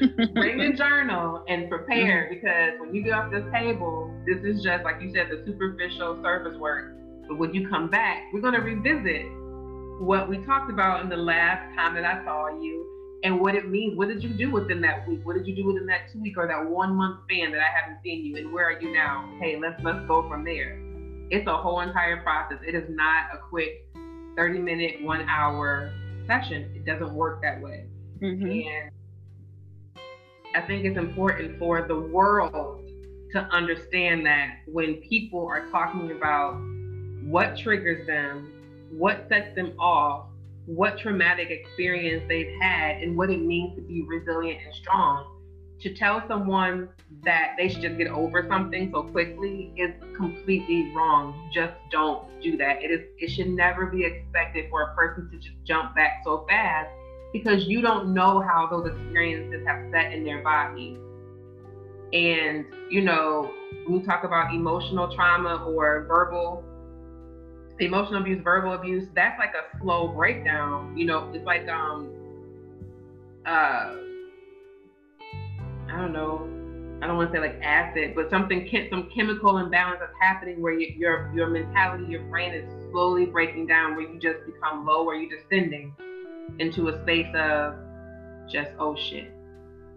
Bring 0.35 0.61
a 0.61 0.77
journal 0.77 1.45
and 1.49 1.71
prepare 1.71 2.25
mm-hmm. 2.25 2.35
because 2.35 2.81
when 2.81 2.95
you 2.95 3.03
get 3.03 3.15
off 3.15 3.31
this 3.31 3.45
table, 3.53 4.13
this 4.27 4.45
is 4.45 4.63
just 4.63 4.85
like 4.85 5.01
you 5.01 5.13
said, 5.15 5.29
the 5.31 5.43
superficial 5.47 6.21
surface 6.23 6.59
work. 6.59 6.95
But 7.29 7.39
when 7.39 7.55
you 7.55 7.69
come 7.69 7.91
back, 7.91 8.25
we're 8.33 8.43
going 8.43 8.55
to 8.55 8.61
revisit 8.61 9.27
what 10.01 10.29
we 10.29 10.45
talked 10.45 10.71
about 10.71 11.03
in 11.03 11.09
the 11.09 11.17
last 11.17 11.75
time 11.75 11.95
that 11.95 12.05
I 12.05 12.23
saw 12.25 12.49
you 12.61 12.87
and 13.25 13.41
what 13.41 13.55
it 13.55 13.69
means. 13.69 13.97
What 13.97 14.09
did 14.09 14.23
you 14.23 14.31
do 14.31 14.51
within 14.51 14.81
that 14.83 15.09
week? 15.09 15.21
What 15.25 15.37
did 15.37 15.47
you 15.47 15.57
do 15.57 15.67
within 15.67 15.87
that 15.87 16.13
two 16.13 16.21
week 16.21 16.37
or 16.37 16.47
that 16.47 16.71
one 16.71 16.95
month 16.95 17.21
span 17.25 17.51
that 17.53 17.61
I 17.61 17.81
haven't 17.81 18.03
seen 18.05 18.25
you? 18.25 18.37
And 18.37 18.53
where 18.53 18.67
are 18.67 18.79
you 18.81 18.93
now? 18.93 19.33
Hey, 19.41 19.59
let's 19.61 19.83
let's 19.83 20.07
go 20.07 20.29
from 20.29 20.45
there. 20.45 20.86
It's 21.31 21.47
a 21.49 21.57
whole 21.57 21.81
entire 21.81 22.23
process. 22.23 22.59
It 22.67 22.75
is 22.75 22.89
not 22.89 23.35
a 23.35 23.39
quick 23.39 23.87
30 24.37 24.59
minute, 24.61 25.03
one 25.03 25.29
hour 25.29 25.93
session. 26.27 26.71
It 26.75 26.85
doesn't 26.85 27.13
work 27.13 27.43
that 27.43 27.61
way. 27.61 27.87
Mm-hmm. 28.21 28.69
And 28.69 28.91
I 30.55 30.67
think 30.67 30.85
it's 30.85 30.99
important 30.99 31.59
for 31.59 31.87
the 31.87 31.99
world 31.99 32.83
to 33.33 33.39
understand 33.39 34.25
that 34.25 34.59
when 34.67 34.95
people 35.09 35.47
are 35.47 35.69
talking 35.71 36.13
about 36.13 36.55
what 37.25 37.59
triggers 37.59 38.07
them, 38.07 38.53
what 38.93 39.27
sets 39.29 39.55
them 39.57 39.73
off, 39.79 40.27
what 40.67 40.99
traumatic 40.99 41.51
experience 41.51 42.25
they've 42.29 42.55
had 42.61 43.03
and 43.03 43.17
what 43.17 43.31
it 43.31 43.41
means 43.41 43.75
to 43.77 43.83
be 43.83 44.03
resilient 44.03 44.61
and 44.65 44.75
strong. 44.75 45.36
To 45.81 45.95
tell 45.95 46.23
someone 46.27 46.89
that 47.25 47.55
they 47.59 47.69
should 47.69 47.83
just 47.83 47.99
get 47.99 48.09
over 48.09 48.47
something 48.49 48.91
so 48.93 49.03
quickly 49.05 49.73
is 49.77 49.91
completely 50.17 50.93
wrong. 50.95 51.51
Just 51.53 51.75
don't 51.91 52.25
do 52.43 52.57
that. 52.57 52.83
It 52.83 52.91
is 52.91 53.01
it 53.19 53.31
should 53.31 53.49
never 53.49 53.87
be 53.87 54.05
expected 54.05 54.67
for 54.71 54.83
a 54.83 54.95
person 54.95 55.29
to 55.31 55.37
just 55.37 55.57
jump 55.65 55.95
back 55.95 56.23
so 56.25 56.45
fast 56.49 56.89
because 57.33 57.65
you 57.67 57.81
don't 57.81 58.15
know 58.15 58.41
how 58.41 58.67
those 58.71 58.87
experiences 58.87 59.67
have 59.67 59.91
set 59.93 60.13
in 60.13 60.25
their 60.25 60.43
body. 60.43 60.99
And 62.13 62.65
you 62.91 63.03
know, 63.03 63.53
when 63.85 64.01
you 64.01 64.07
talk 64.07 64.25
about 64.25 64.55
emotional 64.55 65.15
trauma 65.15 65.65
or 65.65 66.05
verbal 66.09 66.65
emotional 67.79 68.23
abuse, 68.23 68.41
verbal 68.43 68.73
abuse, 68.73 69.07
that's 69.15 69.39
like 69.39 69.53
a 69.55 69.79
slow 69.79 70.09
breakdown. 70.09 70.97
You 70.97 71.07
know, 71.07 71.31
it's 71.35 71.45
like 71.45 71.69
um 71.69 72.11
uh 73.45 73.95
I 75.97 75.99
don't 75.99 76.13
know, 76.13 76.47
I 77.03 77.07
don't 77.07 77.17
want 77.17 77.33
to 77.33 77.39
say 77.39 77.41
like 77.41 77.59
acid, 77.63 78.15
but 78.15 78.29
something, 78.29 78.69
some 78.91 79.09
chemical 79.15 79.57
imbalance 79.57 79.99
that's 80.01 80.13
happening 80.21 80.61
where 80.61 80.75
you, 80.79 80.95
your 80.99 81.33
your 81.35 81.49
mentality, 81.49 82.05
your 82.05 82.23
brain 82.25 82.53
is 82.53 82.91
slowly 82.91 83.25
breaking 83.25 83.67
down, 83.67 83.97
where 83.97 84.07
you 84.07 84.21
just 84.21 84.45
become 84.45 84.85
low, 84.85 85.05
where 85.05 85.17
you're 85.17 85.39
descending 85.39 85.95
into 86.59 86.89
a 86.89 87.03
space 87.03 87.35
of 87.35 87.77
just 88.47 88.73
oh 88.79 88.95
shit, 88.95 89.33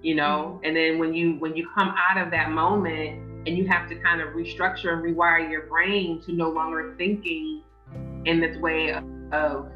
you 0.02 0.16
know. 0.16 0.56
Mm-hmm. 0.56 0.66
And 0.66 0.78
then 0.78 1.00
when 1.00 1.14
you 1.14 1.34
when 1.39 1.54
you 1.54 1.68
come 1.76 1.93
out 1.97 2.18
of 2.18 2.32
that 2.32 2.50
moment 2.52 3.45
and 3.45 3.58
you 3.58 3.68
have 3.68 3.89
to 3.89 3.95
kind 3.95 4.22
of 4.22 4.30
restructure 4.30 4.93
and 4.93 5.04
rewire 5.04 5.52
your 5.52 5.64
brain 5.64 6.22
to 6.28 6.32
no 6.32 6.50
longer 6.50 6.95
thinking 6.97 7.62
in 8.24 8.39
this 8.39 8.56
way 8.58 8.91
of, 8.93 9.04
of 9.34 9.70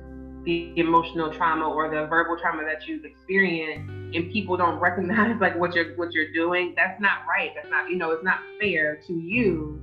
the 0.45 0.71
emotional 0.77 1.33
trauma 1.33 1.67
or 1.67 1.89
the 1.89 2.07
verbal 2.07 2.37
trauma 2.37 2.63
that 2.63 2.87
you've 2.87 3.03
experienced 3.03 4.02
and 4.13 4.31
people 4.31 4.57
don't 4.57 4.79
recognize 4.79 5.39
like 5.41 5.57
what 5.57 5.73
you're 5.73 5.95
what 5.95 6.11
you're 6.11 6.31
doing 6.33 6.73
that's 6.75 6.99
not 7.01 7.19
right. 7.27 7.51
That's 7.55 7.69
not 7.69 7.89
you 7.89 7.97
know 7.97 8.11
it's 8.11 8.23
not 8.23 8.39
fair 8.59 9.01
to 9.07 9.13
you. 9.13 9.81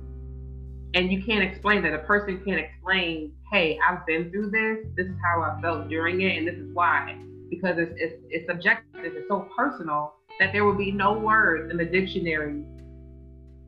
And 0.93 1.11
you 1.11 1.23
can't 1.23 1.43
explain 1.43 1.83
that. 1.83 1.93
A 1.93 1.99
person 1.99 2.41
can't 2.45 2.59
explain 2.59 3.33
hey 3.51 3.79
i've 3.87 4.05
been 4.05 4.31
through 4.31 4.51
this. 4.51 4.85
This 4.95 5.07
is 5.07 5.15
how 5.23 5.41
i 5.41 5.61
felt 5.61 5.89
during 5.89 6.21
it 6.21 6.37
and 6.37 6.47
this 6.47 6.55
is 6.55 6.73
why. 6.73 7.17
Because 7.49 7.77
it's 7.77 7.93
it's, 7.95 8.15
it's 8.29 8.47
subjective. 8.47 9.01
It's 9.03 9.27
so 9.27 9.47
personal 9.55 10.13
that 10.39 10.53
there 10.53 10.65
will 10.65 10.77
be 10.77 10.91
no 10.91 11.13
words 11.13 11.69
in 11.69 11.77
the 11.77 11.85
dictionary 11.85 12.63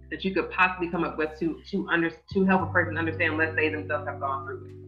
that 0.09 0.23
you 0.23 0.33
could 0.33 0.49
possibly 0.51 0.89
come 0.89 1.03
up 1.03 1.17
with 1.17 1.29
to 1.39 1.59
to 1.71 1.87
under 1.89 2.09
to 2.09 2.45
help 2.45 2.61
a 2.61 2.71
person 2.71 2.97
understand 2.97 3.37
let's 3.37 3.55
say 3.55 3.69
themselves 3.69 4.07
have 4.07 4.19
gone 4.19 4.45
through 4.45 4.65
it 4.65 4.83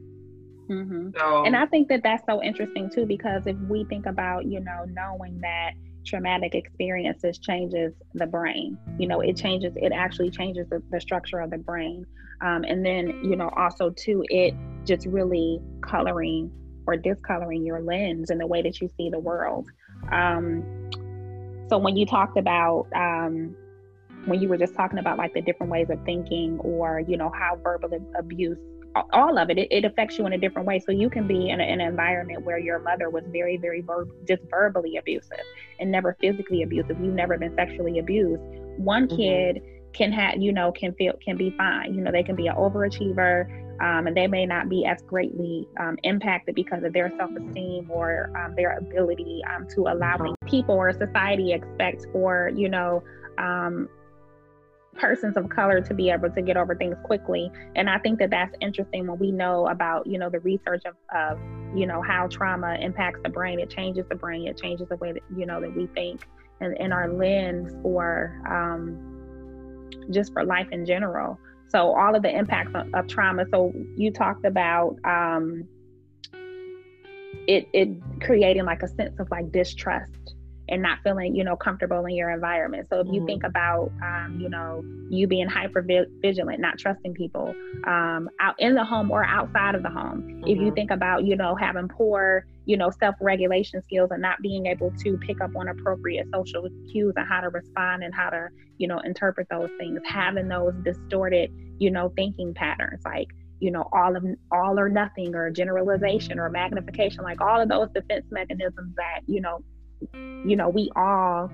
Mm-hmm. 0.69 1.09
So, 1.17 1.45
and 1.45 1.55
I 1.55 1.65
think 1.67 1.89
that 1.89 2.01
that's 2.03 2.23
so 2.27 2.41
interesting 2.41 2.89
too, 2.89 3.05
because 3.05 3.43
if 3.45 3.55
we 3.69 3.83
think 3.85 4.05
about, 4.05 4.45
you 4.45 4.59
know, 4.59 4.85
knowing 4.87 5.39
that 5.41 5.73
traumatic 6.05 6.55
experiences 6.55 7.37
changes 7.39 7.93
the 8.13 8.25
brain, 8.25 8.77
you 8.97 9.07
know, 9.07 9.21
it 9.21 9.37
changes, 9.37 9.73
it 9.75 9.91
actually 9.91 10.31
changes 10.31 10.67
the, 10.69 10.81
the 10.91 10.99
structure 10.99 11.39
of 11.39 11.51
the 11.51 11.57
brain. 11.57 12.05
Um, 12.41 12.63
and 12.63 12.85
then, 12.85 13.07
you 13.23 13.35
know, 13.35 13.49
also 13.55 13.91
too, 13.91 14.23
it 14.29 14.53
just 14.85 15.05
really 15.05 15.59
coloring 15.81 16.51
or 16.87 16.95
discoloring 16.95 17.65
your 17.65 17.81
lens 17.81 18.29
and 18.29 18.39
the 18.39 18.47
way 18.47 18.61
that 18.61 18.81
you 18.81 18.89
see 18.97 19.09
the 19.09 19.19
world. 19.19 19.67
Um, 20.11 20.89
so 21.69 21.77
when 21.77 21.95
you 21.97 22.05
talked 22.05 22.37
about, 22.37 22.87
um, 22.95 23.55
when 24.25 24.41
you 24.41 24.47
were 24.47 24.57
just 24.57 24.75
talking 24.75 24.99
about 24.99 25.17
like 25.17 25.33
the 25.33 25.41
different 25.41 25.71
ways 25.71 25.89
of 25.89 26.03
thinking 26.05 26.59
or, 26.59 27.01
you 27.07 27.17
know, 27.17 27.31
how 27.33 27.59
verbal 27.63 27.89
abuse 28.17 28.57
all 29.11 29.37
of 29.37 29.49
it, 29.49 29.57
it, 29.57 29.67
it, 29.71 29.85
affects 29.85 30.17
you 30.17 30.25
in 30.25 30.33
a 30.33 30.37
different 30.37 30.67
way. 30.67 30.79
So 30.79 30.91
you 30.91 31.09
can 31.09 31.27
be 31.27 31.49
in, 31.49 31.59
a, 31.59 31.63
in 31.63 31.81
an 31.81 31.87
environment 31.87 32.43
where 32.43 32.57
your 32.57 32.79
mother 32.79 33.09
was 33.09 33.23
very, 33.27 33.57
very 33.57 33.81
ver- 33.81 34.07
just 34.27 34.43
verbally 34.49 34.97
abusive 34.97 35.41
and 35.79 35.91
never 35.91 36.15
physically 36.21 36.63
abusive. 36.63 36.97
You've 37.01 37.13
never 37.13 37.37
been 37.37 37.53
sexually 37.55 37.99
abused. 37.99 38.41
One 38.77 39.07
mm-hmm. 39.07 39.17
kid 39.17 39.61
can 39.93 40.11
have, 40.11 40.41
you 40.41 40.51
know, 40.51 40.71
can 40.71 40.93
feel, 40.93 41.13
can 41.23 41.37
be 41.37 41.51
fine. 41.57 41.93
You 41.93 42.01
know, 42.01 42.11
they 42.11 42.23
can 42.23 42.35
be 42.35 42.47
an 42.47 42.55
overachiever 42.55 43.47
um, 43.81 44.07
and 44.07 44.15
they 44.15 44.27
may 44.27 44.45
not 44.45 44.69
be 44.69 44.85
as 44.85 45.01
greatly 45.01 45.67
um, 45.79 45.97
impacted 46.03 46.55
because 46.55 46.83
of 46.83 46.93
their 46.93 47.11
self-esteem 47.17 47.89
or 47.91 48.31
um, 48.37 48.55
their 48.55 48.77
ability 48.77 49.41
um, 49.53 49.67
to 49.75 49.81
allow 49.81 50.15
mm-hmm. 50.15 50.47
people 50.47 50.75
or 50.75 50.93
society 50.93 51.51
expect 51.51 52.05
for, 52.11 52.51
you 52.55 52.69
know, 52.69 53.03
um, 53.37 53.89
persons 54.95 55.37
of 55.37 55.49
color 55.49 55.81
to 55.81 55.93
be 55.93 56.09
able 56.09 56.29
to 56.29 56.41
get 56.41 56.57
over 56.57 56.75
things 56.75 56.95
quickly. 57.03 57.51
And 57.75 57.89
i 57.89 57.97
think 57.99 58.19
that 58.19 58.29
that's 58.29 58.55
interesting 58.61 59.07
when 59.07 59.19
we 59.19 59.31
know 59.31 59.67
about 59.67 60.07
you 60.07 60.17
know 60.17 60.29
the 60.29 60.39
research 60.39 60.83
of, 60.85 60.95
of 61.15 61.39
you 61.75 61.85
know 61.85 62.01
how 62.01 62.27
trauma 62.27 62.77
impacts 62.79 63.19
the 63.23 63.29
brain. 63.29 63.59
It 63.59 63.69
changes 63.69 64.05
the 64.09 64.15
brain. 64.15 64.47
It 64.47 64.57
changes 64.57 64.87
the 64.89 64.97
way 64.97 65.11
that 65.11 65.23
you 65.35 65.45
know 65.45 65.59
that 65.61 65.75
we 65.75 65.87
think 65.87 66.27
and 66.61 66.77
in 66.77 66.91
our 66.91 67.11
lens 67.11 67.73
for 67.81 68.41
um, 68.49 69.89
just 70.11 70.33
for 70.33 70.43
life 70.45 70.67
in 70.71 70.85
general. 70.85 71.37
So 71.67 71.95
all 71.95 72.15
of 72.15 72.21
the 72.21 72.33
impacts 72.33 72.71
of, 72.75 72.93
of 72.93 73.07
trauma. 73.07 73.45
So 73.51 73.73
you 73.97 74.11
talked 74.11 74.45
about 74.45 74.97
um, 75.03 75.67
it 77.47 77.67
it 77.73 77.89
creating 78.21 78.65
like 78.65 78.83
a 78.83 78.87
sense 78.87 79.19
of 79.19 79.29
like 79.31 79.51
distrust 79.51 80.34
and 80.69 80.81
not 80.81 80.99
feeling 81.03 81.35
you 81.35 81.43
know 81.43 81.55
comfortable 81.55 82.05
in 82.05 82.15
your 82.15 82.29
environment 82.29 82.87
so 82.89 82.99
if 82.99 83.07
you 83.07 83.13
mm-hmm. 83.13 83.25
think 83.25 83.43
about 83.43 83.91
um, 84.03 84.37
you 84.39 84.49
know 84.49 84.83
you 85.09 85.27
being 85.27 85.47
hyper 85.47 85.85
vigilant 86.21 86.59
not 86.59 86.77
trusting 86.77 87.13
people 87.13 87.53
um, 87.85 88.29
out 88.39 88.55
in 88.59 88.73
the 88.73 88.83
home 88.83 89.11
or 89.11 89.23
outside 89.25 89.75
of 89.75 89.83
the 89.83 89.89
home 89.89 90.21
mm-hmm. 90.21 90.41
if 90.43 90.57
you 90.57 90.65
mm-hmm. 90.65 90.75
think 90.75 90.91
about 90.91 91.23
you 91.23 91.35
know 91.35 91.55
having 91.55 91.87
poor 91.87 92.45
you 92.65 92.77
know 92.77 92.89
self-regulation 92.89 93.81
skills 93.83 94.09
and 94.11 94.21
not 94.21 94.41
being 94.41 94.65
able 94.65 94.91
to 94.91 95.17
pick 95.17 95.39
up 95.41 95.55
on 95.55 95.67
appropriate 95.67 96.27
social 96.33 96.67
cues 96.91 97.13
and 97.15 97.27
how 97.27 97.41
to 97.41 97.49
respond 97.49 98.03
and 98.03 98.13
how 98.13 98.29
to 98.29 98.47
you 98.77 98.87
know 98.87 98.99
interpret 98.99 99.47
those 99.49 99.69
things 99.77 99.99
having 100.05 100.47
those 100.47 100.73
distorted 100.83 101.51
you 101.77 101.91
know 101.91 102.11
thinking 102.15 102.53
patterns 102.53 103.01
like 103.05 103.27
you 103.59 103.71
know 103.71 103.87
all 103.93 104.15
of 104.15 104.25
all 104.51 104.79
or 104.79 104.89
nothing 104.89 105.33
or 105.35 105.49
generalization 105.49 106.39
or 106.39 106.49
magnification 106.49 107.23
like 107.23 107.39
all 107.39 107.61
of 107.61 107.69
those 107.69 107.89
defense 107.93 108.25
mechanisms 108.31 108.93
that 108.95 109.21
you 109.27 109.39
know 109.39 109.63
you 110.13 110.55
know, 110.55 110.69
we 110.69 110.89
all 110.95 111.51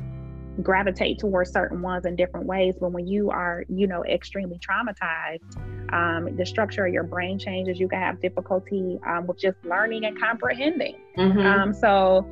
gravitate 0.62 1.20
towards 1.20 1.52
certain 1.52 1.82
ones 1.82 2.06
in 2.06 2.16
different 2.16 2.46
ways. 2.46 2.76
But 2.80 2.92
when 2.92 3.08
you 3.08 3.30
are, 3.30 3.64
you 3.70 3.88
know, 3.88 4.04
extremely 4.04 4.60
traumatized, 4.60 5.58
um, 5.94 6.36
the 6.36 6.46
structure 6.46 6.86
of 6.86 6.94
your 6.94 7.04
brain 7.04 7.38
changes. 7.38 7.80
You 7.80 7.88
can 7.88 8.00
have 8.00 8.22
difficulty 8.22 9.00
um, 9.06 9.28
with 9.28 9.40
just 9.40 9.58
learning 9.66 10.06
and 10.06 10.20
comprehending. 10.20 10.96
Mm-hmm. 11.18 11.40
Um, 11.40 11.74
so 11.74 12.26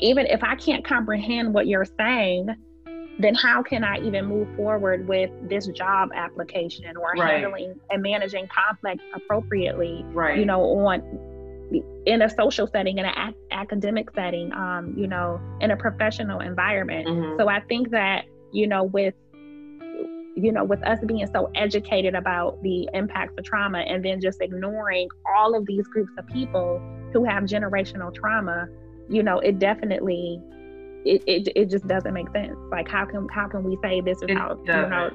even 0.00 0.26
if 0.26 0.42
I 0.42 0.54
can't 0.56 0.84
comprehend 0.84 1.54
what 1.54 1.66
you're 1.66 1.86
saying, 1.98 2.48
then 3.18 3.34
how 3.34 3.62
can 3.62 3.82
I 3.82 3.98
even 4.00 4.26
move 4.26 4.54
forward 4.56 5.08
with 5.08 5.30
this 5.48 5.66
job 5.68 6.10
application 6.14 6.96
or 6.96 7.12
right. 7.16 7.40
handling 7.40 7.74
and 7.90 8.02
managing 8.02 8.46
conflict 8.48 9.00
appropriately? 9.14 10.04
Right. 10.08 10.38
You 10.38 10.44
know, 10.44 10.60
on 10.62 11.00
in 12.06 12.22
a 12.22 12.30
social 12.30 12.66
setting, 12.66 12.98
in 12.98 13.04
an 13.04 13.34
academic 13.50 14.10
setting, 14.14 14.52
um, 14.52 14.94
you 14.96 15.06
know, 15.06 15.40
in 15.60 15.70
a 15.70 15.76
professional 15.76 16.40
environment. 16.40 17.06
Mm-hmm. 17.06 17.40
So 17.40 17.48
I 17.48 17.60
think 17.60 17.90
that, 17.90 18.24
you 18.52 18.66
know, 18.66 18.84
with 18.84 19.14
you 20.38 20.52
know, 20.52 20.64
with 20.64 20.82
us 20.86 20.98
being 21.06 21.26
so 21.32 21.50
educated 21.54 22.14
about 22.14 22.62
the 22.62 22.86
impacts 22.92 23.32
of 23.38 23.44
trauma 23.44 23.78
and 23.78 24.04
then 24.04 24.20
just 24.20 24.42
ignoring 24.42 25.08
all 25.34 25.56
of 25.56 25.64
these 25.64 25.86
groups 25.88 26.12
of 26.18 26.26
people 26.26 26.78
who 27.14 27.24
have 27.24 27.44
generational 27.44 28.14
trauma, 28.14 28.68
you 29.08 29.22
know, 29.22 29.38
it 29.38 29.58
definitely 29.58 30.38
it, 31.06 31.22
it, 31.26 31.48
it 31.56 31.70
just 31.70 31.86
doesn't 31.86 32.12
make 32.12 32.28
sense. 32.32 32.54
Like 32.70 32.86
how 32.86 33.06
can 33.06 33.26
how 33.32 33.48
can 33.48 33.64
we 33.64 33.78
say 33.82 34.02
this 34.02 34.18
is 34.22 34.36
how 34.36 34.60
you 34.62 34.72
know 34.72 35.10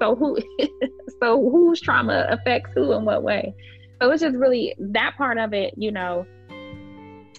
so 0.00 0.16
who 0.16 0.38
so 1.20 1.50
whose 1.50 1.80
trauma 1.80 2.26
affects 2.30 2.70
who 2.74 2.92
in 2.92 3.04
what 3.04 3.22
way? 3.22 3.54
So 4.00 4.10
it's 4.10 4.22
just 4.22 4.36
really 4.36 4.74
that 4.78 5.14
part 5.16 5.38
of 5.38 5.52
it 5.52 5.74
you 5.76 5.90
know 5.90 6.26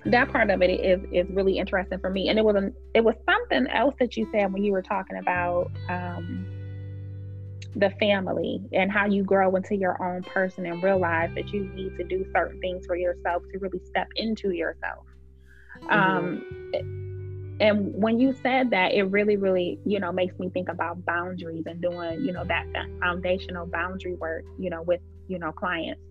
that 0.06 0.32
part 0.32 0.50
of 0.52 0.62
it 0.62 0.70
is 0.70 1.02
is 1.12 1.28
really 1.32 1.58
interesting 1.58 2.00
for 2.00 2.10
me. 2.10 2.30
And 2.30 2.38
it 2.38 2.46
was 2.46 2.56
an, 2.56 2.74
it 2.94 3.04
was 3.04 3.16
something 3.26 3.68
else 3.68 3.96
that 4.00 4.16
you 4.16 4.28
said 4.32 4.54
when 4.54 4.64
you 4.64 4.72
were 4.72 4.84
talking 4.84 5.18
about 5.18 5.72
um, 5.90 6.46
the 7.76 7.90
family 8.00 8.62
and 8.72 8.92
how 8.92 9.08
you 9.08 9.24
grow 9.24 9.56
into 9.56 9.76
your 9.76 10.02
own 10.02 10.24
person 10.24 10.66
and 10.66 10.82
realize 10.84 11.32
that 11.36 11.52
you 11.52 11.66
need 11.74 11.98
to 11.98 12.04
do 12.04 12.26
certain 12.34 12.60
things 12.62 12.86
for 12.86 12.96
yourself 12.96 13.44
to 13.52 13.60
really 13.60 13.82
step 13.86 14.08
into 14.16 14.52
yourself. 14.52 15.06
Mm-hmm. 15.82 15.92
um, 15.92 17.58
and 17.60 17.94
when 17.94 18.20
you 18.20 18.34
said 18.42 18.70
that 18.70 18.94
it 18.94 19.04
really 19.04 19.36
really 19.36 19.78
you 19.86 20.00
know 20.00 20.12
makes 20.12 20.38
me 20.40 20.50
think 20.50 20.70
about 20.70 21.04
boundaries 21.06 21.64
and 21.66 21.82
doing 21.82 22.22
you 22.22 22.32
know 22.32 22.46
that, 22.46 22.66
that 22.74 22.86
foundational 23.02 23.66
boundary 23.66 24.16
work 24.16 24.46
you 24.58 24.70
know 24.70 24.82
with 24.84 25.02
you 25.28 25.38
know 25.38 25.52
clients 25.52 26.02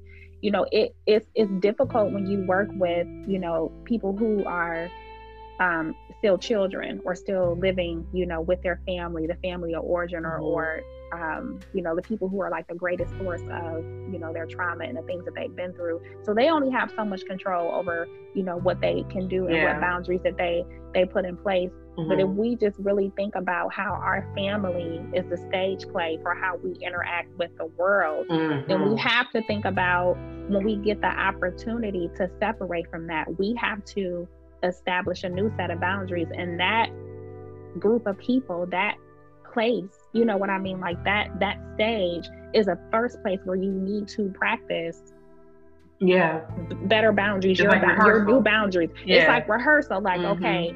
you 0.44 0.50
know 0.50 0.66
it, 0.70 0.94
it's 1.06 1.26
it's 1.34 1.50
difficult 1.60 2.12
when 2.12 2.26
you 2.26 2.44
work 2.46 2.68
with 2.72 3.06
you 3.26 3.38
know 3.38 3.72
people 3.84 4.14
who 4.14 4.44
are 4.44 4.90
um, 5.58 5.94
still 6.18 6.36
children 6.36 7.00
or 7.06 7.14
still 7.14 7.56
living 7.56 8.06
you 8.12 8.26
know 8.26 8.42
with 8.42 8.62
their 8.62 8.78
family 8.84 9.26
the 9.26 9.36
family 9.36 9.74
of 9.74 9.82
origin 9.84 10.26
or 10.26 10.38
mm-hmm. 10.38 10.44
or 10.44 10.82
um, 11.14 11.60
you 11.72 11.82
know, 11.82 11.94
the 11.94 12.02
people 12.02 12.28
who 12.28 12.40
are 12.40 12.50
like 12.50 12.66
the 12.68 12.74
greatest 12.74 13.10
source 13.18 13.42
of, 13.50 13.84
you 14.12 14.18
know, 14.18 14.32
their 14.32 14.46
trauma 14.46 14.84
and 14.84 14.96
the 14.96 15.02
things 15.02 15.24
that 15.24 15.34
they've 15.34 15.54
been 15.54 15.72
through. 15.72 16.00
So 16.22 16.34
they 16.34 16.48
only 16.50 16.70
have 16.70 16.92
so 16.96 17.04
much 17.04 17.24
control 17.26 17.74
over, 17.74 18.08
you 18.34 18.42
know, 18.42 18.56
what 18.56 18.80
they 18.80 19.04
can 19.08 19.28
do 19.28 19.46
and 19.46 19.56
yeah. 19.56 19.72
what 19.72 19.80
boundaries 19.80 20.20
that 20.24 20.36
they 20.36 20.64
they 20.92 21.04
put 21.04 21.24
in 21.24 21.36
place. 21.36 21.70
Mm-hmm. 21.96 22.08
But 22.08 22.20
if 22.20 22.26
mm-hmm. 22.26 22.36
we 22.36 22.56
just 22.56 22.78
really 22.78 23.12
think 23.16 23.34
about 23.34 23.72
how 23.72 23.92
our 23.92 24.28
family 24.34 25.00
is 25.12 25.24
the 25.30 25.36
stage 25.36 25.88
play 25.90 26.18
for 26.22 26.34
how 26.34 26.56
we 26.56 26.72
interact 26.84 27.36
with 27.38 27.56
the 27.56 27.66
world, 27.66 28.26
mm-hmm. 28.28 28.68
then 28.68 28.82
we 28.82 28.88
mm-hmm. 28.90 28.96
have 28.96 29.30
to 29.32 29.42
think 29.46 29.64
about 29.64 30.16
when 30.48 30.64
we 30.64 30.76
get 30.76 31.00
the 31.00 31.08
opportunity 31.08 32.10
to 32.16 32.28
separate 32.38 32.90
from 32.90 33.06
that, 33.06 33.38
we 33.38 33.54
have 33.58 33.84
to 33.84 34.28
establish 34.62 35.24
a 35.24 35.28
new 35.28 35.52
set 35.56 35.70
of 35.70 35.80
boundaries. 35.80 36.28
And 36.36 36.58
that 36.60 36.90
group 37.78 38.06
of 38.06 38.18
people, 38.18 38.66
that 38.66 38.96
place, 39.54 39.88
you 40.12 40.24
know 40.26 40.36
what 40.36 40.50
I 40.50 40.58
mean? 40.58 40.80
Like 40.80 41.02
that 41.04 41.40
that 41.40 41.58
stage 41.74 42.28
is 42.52 42.68
a 42.68 42.78
first 42.90 43.22
place 43.22 43.40
where 43.44 43.56
you 43.56 43.70
need 43.70 44.08
to 44.08 44.28
practice 44.30 45.14
yeah 46.00 46.40
better 46.84 47.12
boundaries 47.12 47.58
your, 47.58 47.70
like 47.70 47.82
your 47.98 48.24
new 48.24 48.40
boundaries 48.40 48.90
yeah. 49.06 49.18
it's 49.18 49.28
like 49.28 49.48
rehearsal 49.48 50.00
like 50.00 50.20
mm-hmm. 50.20 50.44
okay 50.44 50.74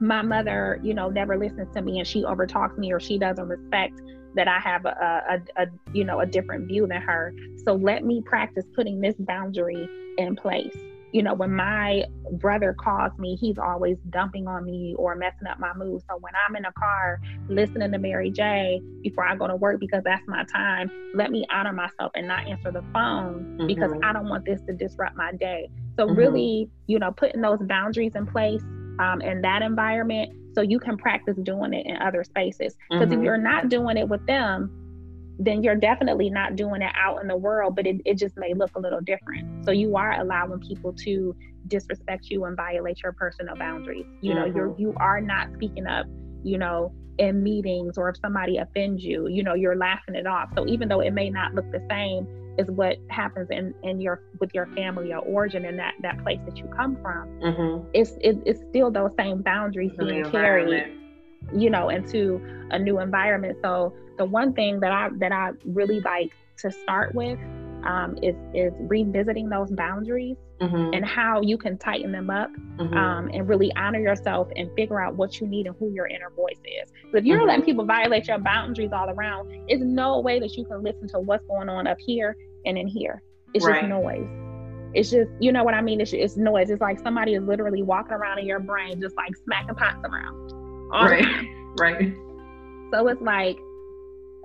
my 0.00 0.22
mother 0.22 0.80
you 0.82 0.94
know 0.94 1.08
never 1.08 1.38
listens 1.38 1.72
to 1.74 1.82
me 1.82 1.98
and 1.98 2.08
she 2.08 2.22
overtalks 2.22 2.76
me 2.78 2.92
or 2.92 2.98
she 2.98 3.18
doesn't 3.18 3.48
respect 3.48 4.00
that 4.34 4.48
i 4.48 4.58
have 4.58 4.84
a, 4.86 5.22
a, 5.56 5.62
a 5.62 5.66
you 5.92 6.04
know 6.04 6.20
a 6.20 6.26
different 6.26 6.66
view 6.66 6.86
than 6.86 7.00
her 7.00 7.34
so 7.64 7.74
let 7.74 8.04
me 8.04 8.22
practice 8.22 8.64
putting 8.74 9.00
this 9.00 9.14
boundary 9.20 9.88
in 10.18 10.34
place 10.34 10.76
you 11.16 11.22
know, 11.22 11.32
when 11.32 11.56
my 11.56 12.04
brother 12.32 12.76
calls 12.78 13.10
me, 13.18 13.36
he's 13.36 13.56
always 13.56 13.96
dumping 14.10 14.46
on 14.46 14.66
me 14.66 14.94
or 14.98 15.16
messing 15.16 15.46
up 15.48 15.58
my 15.58 15.72
mood. 15.72 16.02
So 16.10 16.18
when 16.20 16.34
I'm 16.46 16.56
in 16.56 16.66
a 16.66 16.72
car 16.72 17.22
listening 17.48 17.90
to 17.92 17.98
Mary 17.98 18.30
J 18.30 18.82
before 19.02 19.26
I 19.26 19.34
go 19.34 19.46
to 19.46 19.56
work 19.56 19.80
because 19.80 20.02
that's 20.04 20.22
my 20.28 20.44
time, 20.52 20.90
let 21.14 21.30
me 21.30 21.46
honor 21.50 21.72
myself 21.72 22.12
and 22.14 22.28
not 22.28 22.46
answer 22.46 22.70
the 22.70 22.84
phone 22.92 23.56
mm-hmm. 23.56 23.66
because 23.66 23.92
I 24.02 24.12
don't 24.12 24.28
want 24.28 24.44
this 24.44 24.60
to 24.66 24.74
disrupt 24.74 25.16
my 25.16 25.32
day. 25.32 25.70
So 25.96 26.04
mm-hmm. 26.04 26.16
really, 26.16 26.70
you 26.86 26.98
know, 26.98 27.12
putting 27.12 27.40
those 27.40 27.60
boundaries 27.62 28.12
in 28.14 28.26
place 28.26 28.62
um, 28.98 29.22
in 29.22 29.40
that 29.40 29.62
environment 29.62 30.34
so 30.54 30.60
you 30.60 30.78
can 30.78 30.98
practice 30.98 31.38
doing 31.42 31.72
it 31.72 31.86
in 31.86 31.96
other 31.96 32.24
spaces. 32.24 32.76
Because 32.90 33.08
mm-hmm. 33.08 33.20
if 33.20 33.24
you're 33.24 33.38
not 33.38 33.70
doing 33.70 33.96
it 33.96 34.06
with 34.06 34.26
them, 34.26 34.85
then 35.38 35.62
you're 35.62 35.76
definitely 35.76 36.30
not 36.30 36.56
doing 36.56 36.82
it 36.82 36.92
out 36.96 37.20
in 37.20 37.28
the 37.28 37.36
world, 37.36 37.76
but 37.76 37.86
it, 37.86 38.00
it 38.04 38.14
just 38.14 38.36
may 38.36 38.54
look 38.54 38.70
a 38.74 38.80
little 38.80 39.00
different. 39.00 39.64
So 39.64 39.70
you 39.70 39.96
are 39.96 40.18
allowing 40.20 40.60
people 40.60 40.92
to 40.94 41.36
disrespect 41.66 42.30
you 42.30 42.44
and 42.44 42.56
violate 42.56 43.02
your 43.02 43.12
personal 43.12 43.56
boundaries. 43.56 44.06
You 44.20 44.34
know, 44.34 44.44
mm-hmm. 44.44 44.56
you're 44.56 44.74
you 44.78 44.94
are 44.96 45.20
not 45.20 45.48
speaking 45.54 45.86
up, 45.86 46.06
you 46.42 46.58
know, 46.58 46.92
in 47.18 47.42
meetings 47.42 47.98
or 47.98 48.08
if 48.08 48.16
somebody 48.18 48.58
offends 48.58 49.04
you, 49.04 49.28
you 49.28 49.42
know, 49.42 49.54
you're 49.54 49.76
laughing 49.76 50.14
it 50.14 50.26
off. 50.26 50.50
So 50.56 50.66
even 50.66 50.88
though 50.88 51.00
it 51.00 51.12
may 51.12 51.30
not 51.30 51.54
look 51.54 51.70
the 51.72 51.84
same 51.88 52.26
as 52.58 52.66
what 52.68 52.96
happens 53.08 53.48
in, 53.50 53.74
in 53.82 54.00
your 54.00 54.22
with 54.40 54.54
your 54.54 54.66
family 54.68 55.12
or 55.12 55.18
origin 55.18 55.66
and 55.66 55.78
that 55.78 55.94
that 56.00 56.22
place 56.22 56.38
that 56.46 56.56
you 56.56 56.64
come 56.76 56.96
from, 57.02 57.28
mm-hmm. 57.40 57.88
it's 57.92 58.12
it, 58.20 58.38
it's 58.46 58.60
still 58.70 58.90
those 58.90 59.10
same 59.18 59.42
boundaries 59.42 59.92
being 59.98 60.24
carried, 60.30 60.94
you 61.54 61.68
know, 61.68 61.90
into 61.90 62.40
a 62.70 62.78
new 62.78 63.00
environment. 63.00 63.58
So 63.62 63.94
the 64.16 64.24
one 64.24 64.52
thing 64.52 64.80
that 64.80 64.92
I 64.92 65.08
that 65.18 65.32
I 65.32 65.50
really 65.64 66.00
like 66.00 66.32
to 66.58 66.70
start 66.70 67.14
with 67.14 67.38
um, 67.84 68.18
is 68.22 68.34
is 68.54 68.72
revisiting 68.78 69.48
those 69.48 69.70
boundaries 69.70 70.36
mm-hmm. 70.60 70.94
and 70.94 71.04
how 71.04 71.40
you 71.40 71.58
can 71.58 71.78
tighten 71.78 72.12
them 72.12 72.30
up 72.30 72.50
mm-hmm. 72.76 72.94
um, 72.94 73.30
and 73.32 73.48
really 73.48 73.74
honor 73.76 74.00
yourself 74.00 74.48
and 74.56 74.70
figure 74.74 75.00
out 75.00 75.14
what 75.14 75.40
you 75.40 75.46
need 75.46 75.66
and 75.66 75.76
who 75.78 75.90
your 75.90 76.06
inner 76.06 76.30
voice 76.30 76.58
is. 76.64 76.90
So 77.10 77.18
if 77.18 77.24
you're 77.24 77.38
mm-hmm. 77.38 77.48
letting 77.48 77.64
people 77.64 77.84
violate 77.84 78.28
your 78.28 78.38
boundaries 78.38 78.90
all 78.92 79.10
around, 79.10 79.50
it's 79.68 79.82
no 79.82 80.20
way 80.20 80.40
that 80.40 80.56
you 80.56 80.64
can 80.64 80.82
listen 80.82 81.08
to 81.08 81.20
what's 81.20 81.44
going 81.46 81.68
on 81.68 81.86
up 81.86 81.98
here 82.04 82.36
and 82.64 82.76
in 82.76 82.88
here. 82.88 83.22
It's 83.54 83.64
right. 83.64 83.80
just 83.80 83.88
noise. 83.88 84.28
It's 84.94 85.10
just, 85.10 85.30
you 85.40 85.52
know 85.52 85.62
what 85.62 85.74
I 85.74 85.82
mean? 85.82 86.00
It's, 86.00 86.12
it's 86.12 86.36
noise. 86.36 86.70
It's 86.70 86.80
like 86.80 86.98
somebody 87.00 87.34
is 87.34 87.42
literally 87.42 87.82
walking 87.82 88.12
around 88.12 88.38
in 88.38 88.46
your 88.46 88.60
brain, 88.60 89.00
just 89.00 89.16
like 89.16 89.36
smacking 89.44 89.74
pots 89.74 89.98
around. 90.04 90.52
right. 90.92 91.26
Right. 91.78 92.14
So 92.90 93.06
it's 93.08 93.20
like 93.20 93.58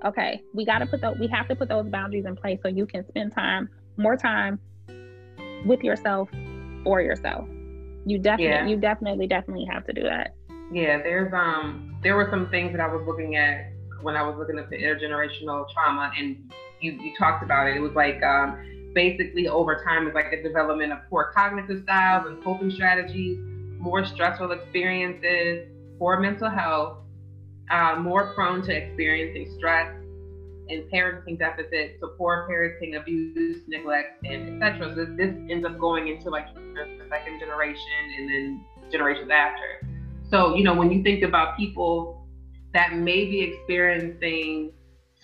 okay, 0.04 0.42
we 0.54 0.64
got 0.64 0.78
to 0.78 0.86
put 0.86 1.00
those, 1.00 1.16
we 1.18 1.26
have 1.28 1.48
to 1.48 1.56
put 1.56 1.68
those 1.68 1.86
boundaries 1.88 2.24
in 2.26 2.36
place 2.36 2.58
so 2.62 2.68
you 2.68 2.86
can 2.86 3.06
spend 3.08 3.32
time, 3.32 3.68
more 3.96 4.16
time 4.16 4.60
with 5.64 5.82
yourself 5.82 6.28
for 6.84 7.00
yourself. 7.00 7.48
You 8.04 8.18
definitely, 8.18 8.46
yeah. 8.46 8.66
you 8.66 8.76
definitely, 8.76 9.26
definitely 9.26 9.66
have 9.70 9.86
to 9.86 9.92
do 9.92 10.02
that. 10.02 10.34
Yeah, 10.72 10.98
there's 11.02 11.32
um, 11.32 11.96
there 12.02 12.16
were 12.16 12.28
some 12.30 12.48
things 12.50 12.72
that 12.72 12.80
I 12.80 12.86
was 12.86 13.06
looking 13.06 13.36
at 13.36 13.72
when 14.00 14.16
I 14.16 14.22
was 14.22 14.36
looking 14.36 14.58
at 14.58 14.70
the 14.70 14.76
intergenerational 14.76 15.66
trauma, 15.72 16.10
and 16.18 16.50
you 16.80 16.92
you 16.92 17.12
talked 17.18 17.44
about 17.44 17.68
it. 17.68 17.76
It 17.76 17.80
was 17.80 17.92
like 17.92 18.22
um, 18.22 18.90
basically 18.94 19.48
over 19.48 19.82
time, 19.84 20.06
it's 20.06 20.14
like 20.14 20.32
a 20.32 20.42
development 20.42 20.92
of 20.92 20.98
poor 21.08 21.30
cognitive 21.34 21.82
styles 21.84 22.26
and 22.26 22.42
coping 22.42 22.70
strategies, 22.70 23.38
more 23.78 24.04
stressful 24.04 24.50
experiences, 24.50 25.68
poor 25.98 26.18
mental 26.18 26.50
health, 26.50 26.98
uh, 27.72 27.96
more 27.98 28.34
prone 28.34 28.62
to 28.62 28.76
experiencing 28.76 29.52
stress 29.56 29.88
and 30.68 30.84
parenting 30.92 31.38
deficits, 31.38 31.94
so 32.00 32.08
poor 32.18 32.46
parenting, 32.48 33.00
abuse, 33.00 33.62
neglect, 33.66 34.24
and 34.24 34.62
etc. 34.62 34.94
So 34.94 35.04
this 35.16 35.34
ends 35.50 35.64
up 35.64 35.78
going 35.78 36.08
into 36.08 36.30
like 36.30 36.54
the 36.54 37.06
second 37.10 37.40
generation 37.40 37.82
and 38.18 38.28
then 38.28 38.64
generations 38.90 39.30
after. 39.32 39.88
So 40.30 40.54
you 40.54 40.64
know 40.64 40.74
when 40.74 40.90
you 40.90 41.02
think 41.02 41.22
about 41.22 41.56
people 41.56 42.26
that 42.74 42.94
may 42.94 43.24
be 43.24 43.40
experiencing 43.40 44.72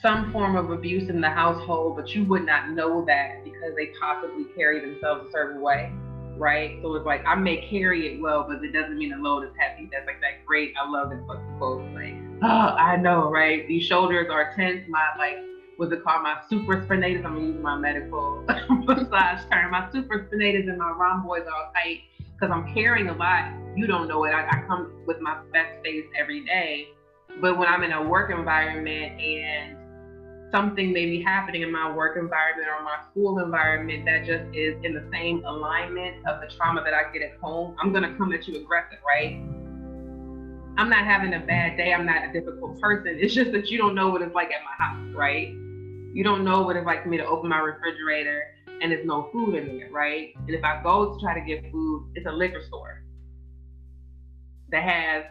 some 0.03 0.33
form 0.33 0.57
of 0.57 0.71
abuse 0.71 1.09
in 1.09 1.21
the 1.21 1.31
household, 1.31 1.97
but 1.97 2.09
you 2.11 2.25
would 2.25 2.47
not 2.47 2.71
know 2.71 3.05
that 3.07 3.43
because 3.43 3.75
they 3.77 3.91
possibly 4.01 4.45
carry 4.57 4.81
themselves 4.81 5.29
a 5.29 5.33
certain 5.33 5.61
way 5.61 5.93
right? 6.39 6.79
So 6.83 6.95
it's 6.95 7.05
like 7.05 7.25
I 7.27 7.35
may 7.35 7.69
carry 7.69 8.15
it 8.15 8.21
well, 8.21 8.47
but 8.49 8.63
it 8.65 8.73
doesn't 8.73 8.97
mean 8.97 9.11
the 9.11 9.17
load 9.17 9.43
is 9.43 9.51
heavy. 9.59 9.89
That's 9.93 10.07
like 10.07 10.21
that 10.21 10.47
great. 10.47 10.73
I 10.81 10.89
love 10.89 11.11
this 11.11 11.21
quote. 11.59 11.83
Like, 11.95 12.15
oh, 12.43 12.47
I 12.47 12.97
know, 12.97 13.31
right? 13.31 13.67
These 13.67 13.85
shoulders 13.85 14.29
are 14.31 14.53
tense. 14.55 14.85
My 14.89 15.05
like, 15.19 15.37
what's 15.77 15.93
it 15.93 16.03
called? 16.03 16.23
My 16.23 16.39
supraspinatus. 16.51 17.25
I'm 17.25 17.37
using 17.37 17.63
my 17.63 17.77
medical 17.77 18.45
massage 18.69 19.45
term. 19.51 19.71
My 19.71 19.89
supraspinatus 19.93 20.69
and 20.69 20.79
my 20.79 20.91
rhomboids 20.91 21.47
are 21.47 21.55
all 21.55 21.73
tight 21.73 22.03
because 22.35 22.53
I'm 22.53 22.73
carrying 22.75 23.09
a 23.09 23.15
lot. 23.15 23.53
You 23.77 23.87
don't 23.87 24.09
know 24.09 24.25
it. 24.25 24.31
I, 24.31 24.47
I 24.47 24.65
come 24.67 24.93
with 25.07 25.21
my 25.21 25.39
best 25.53 25.83
days 25.83 26.05
every 26.19 26.45
day, 26.45 26.89
but 27.41 27.59
when 27.59 27.69
I'm 27.69 27.83
in 27.83 27.93
a 27.93 28.03
work 28.03 28.31
environment 28.31 29.21
and 29.21 29.77
something 30.51 30.93
may 30.93 31.05
be 31.05 31.23
happening 31.23 31.63
in 31.63 31.71
my 31.71 31.93
work 31.93 32.17
environment 32.17 32.69
or 32.69 32.83
my 32.83 32.99
school 33.11 33.39
environment 33.39 34.05
that 34.07 34.25
just 34.25 34.45
is 34.55 34.75
in 34.83 34.95
the 34.95 35.07
same 35.13 35.45
alignment 35.45 36.27
of 36.27 36.41
the 36.41 36.47
trauma 36.57 36.83
that 36.85 36.95
I 36.95 37.13
get 37.13 37.23
at 37.23 37.39
home, 37.39 37.77
I'm 37.83 37.93
gonna 37.93 38.17
come 38.17 38.33
at 38.33 38.47
you 38.49 38.57
aggressive, 38.57 38.99
right? 39.07 39.39
I'm 40.79 40.89
not 40.89 41.05
having 41.05 41.35
a 41.35 41.41
bad 41.41 41.77
day. 41.77 41.93
I'm 41.93 42.07
not 42.07 42.29
a 42.29 42.33
difficult 42.33 42.81
person. 42.81 43.19
It's 43.21 43.35
just 43.35 43.51
that 43.51 43.69
you 43.69 43.79
don't 43.79 43.97
know 43.97 44.11
what 44.11 44.23
it's 44.23 44.33
like 44.33 44.53
at 44.53 44.63
my 44.65 44.85
house, 44.85 45.13
right? 45.13 45.49
You 45.49 46.23
don't 46.23 46.45
know 46.45 46.63
what 46.63 46.77
it's 46.77 46.87
like 46.87 47.03
for 47.03 47.09
me 47.09 47.17
to 47.17 47.27
open 47.27 47.51
my 47.51 47.59
refrigerator 47.59 48.55
and 48.81 48.93
there's 48.93 49.05
no 49.05 49.29
food 49.33 49.57
in 49.57 49.77
there, 49.77 49.91
right? 49.91 50.35
And 50.37 50.51
if 50.51 50.63
I 50.63 50.81
go 50.85 51.15
to 51.15 51.21
try 51.21 51.35
to 51.35 51.45
get 51.45 51.69
food, 51.73 52.13
it's 52.15 52.27
a 52.27 52.31
liquor 52.31 52.63
store 52.63 53.03
that 54.71 54.85
has 54.85 55.25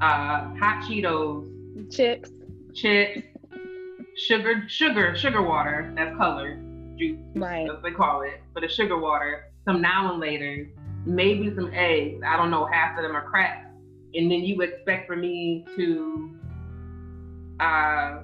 uh, 0.00 0.52
hot 0.58 0.82
Cheetos, 0.82 1.94
chips, 1.94 2.30
chips, 2.74 3.22
sugar, 4.16 4.64
sugar, 4.66 5.14
sugar 5.14 5.42
water 5.42 5.92
that's 5.96 6.16
colored 6.16 6.60
juice, 6.98 7.20
right. 7.36 7.70
as 7.70 7.80
they 7.84 7.92
call 7.92 8.22
it, 8.22 8.42
but 8.52 8.64
a 8.64 8.68
sugar 8.68 8.98
water, 8.98 9.52
some 9.64 9.80
now 9.80 10.10
and 10.10 10.20
later, 10.20 10.68
maybe 11.06 11.54
some 11.54 11.70
eggs. 11.72 12.20
I 12.26 12.36
don't 12.36 12.50
know, 12.50 12.66
half 12.66 12.98
of 12.98 13.04
them 13.04 13.14
are 13.14 13.30
cracked. 13.30 13.69
And 14.14 14.30
then 14.30 14.40
you 14.40 14.60
expect 14.62 15.06
for 15.06 15.16
me 15.16 15.64
to 15.76 16.36
uh, 17.60 18.20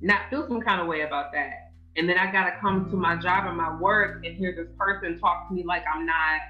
not 0.00 0.30
feel 0.30 0.46
some 0.46 0.60
kind 0.60 0.80
of 0.80 0.86
way 0.86 1.02
about 1.02 1.32
that. 1.32 1.72
And 1.96 2.08
then 2.08 2.16
I 2.16 2.30
gotta 2.30 2.56
come 2.60 2.88
to 2.90 2.96
my 2.96 3.16
job 3.16 3.46
and 3.46 3.56
my 3.56 3.74
work 3.76 4.24
and 4.24 4.36
hear 4.36 4.54
this 4.54 4.68
person 4.78 5.18
talk 5.18 5.48
to 5.48 5.54
me 5.54 5.64
like 5.64 5.82
I'm 5.92 6.06
not 6.06 6.40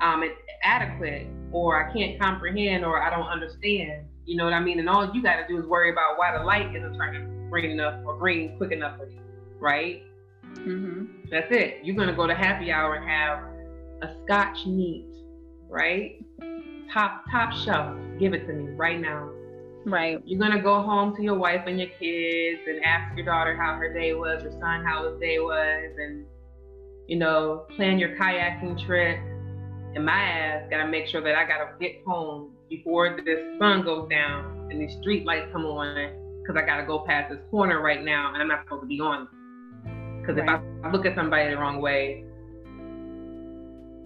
um, 0.00 0.24
adequate 0.62 1.28
or 1.52 1.88
I 1.88 1.92
can't 1.92 2.20
comprehend 2.20 2.84
or 2.84 3.00
I 3.00 3.10
don't 3.10 3.28
understand. 3.28 4.06
You 4.26 4.36
know 4.36 4.44
what 4.44 4.52
I 4.52 4.60
mean? 4.60 4.78
And 4.78 4.88
all 4.88 5.12
you 5.14 5.22
got 5.22 5.36
to 5.36 5.46
do 5.48 5.58
is 5.58 5.66
worry 5.66 5.90
about 5.90 6.18
why 6.18 6.36
the 6.36 6.44
light 6.44 6.74
isn't 6.74 6.96
turning 6.96 7.48
green 7.48 7.70
enough 7.70 8.00
or 8.04 8.18
green 8.18 8.56
quick 8.56 8.72
enough 8.72 8.96
for 8.96 9.06
you, 9.06 9.20
right? 9.58 10.02
Mm-hmm. 10.54 11.04
That's 11.30 11.50
it. 11.50 11.80
You're 11.84 11.96
gonna 11.96 12.14
go 12.14 12.26
to 12.26 12.34
happy 12.34 12.72
hour 12.72 12.94
and 12.94 13.08
have 13.08 13.38
a 14.02 14.24
Scotch 14.24 14.66
neat, 14.66 15.06
right? 15.68 16.24
Top 16.92 17.24
top 17.30 17.52
shelf. 17.52 17.96
Give 18.18 18.34
it 18.34 18.46
to 18.46 18.52
me 18.52 18.72
right 18.72 19.00
now. 19.00 19.30
Right. 19.84 20.20
You're 20.24 20.40
gonna 20.40 20.62
go 20.62 20.82
home 20.82 21.14
to 21.16 21.22
your 21.22 21.36
wife 21.36 21.62
and 21.66 21.78
your 21.78 21.88
kids 21.98 22.60
and 22.66 22.84
ask 22.84 23.16
your 23.16 23.24
daughter 23.24 23.56
how 23.56 23.76
her 23.76 23.92
day 23.92 24.12
was, 24.14 24.42
your 24.42 24.52
son 24.52 24.84
how 24.84 25.08
his 25.08 25.18
day 25.20 25.38
was, 25.38 25.96
and 25.98 26.26
you 27.06 27.16
know, 27.16 27.66
plan 27.76 27.98
your 27.98 28.16
kayaking 28.16 28.84
trip. 28.84 29.18
And 29.94 30.04
my 30.04 30.12
ass 30.12 30.66
gotta 30.70 30.86
make 30.86 31.06
sure 31.06 31.22
that 31.22 31.34
I 31.34 31.44
gotta 31.44 31.70
get 31.80 32.02
home 32.06 32.52
before 32.68 33.16
the 33.16 33.56
sun 33.58 33.82
goes 33.82 34.08
down 34.08 34.68
and 34.70 34.80
the 34.80 34.88
street 35.00 35.24
lights 35.24 35.48
come 35.52 35.64
on 35.64 35.94
because 36.40 36.60
I 36.60 36.64
gotta 36.64 36.86
go 36.86 37.00
past 37.00 37.30
this 37.30 37.40
corner 37.50 37.80
right 37.80 38.02
now 38.02 38.32
and 38.32 38.42
I'm 38.42 38.48
not 38.48 38.64
supposed 38.64 38.82
to 38.82 38.86
be 38.86 39.00
on. 39.00 39.28
Because 40.20 40.36
right. 40.36 40.60
if 40.60 40.84
I 40.84 40.90
look 40.90 41.06
at 41.06 41.16
somebody 41.16 41.50
the 41.50 41.56
wrong 41.56 41.80
way, 41.80 42.24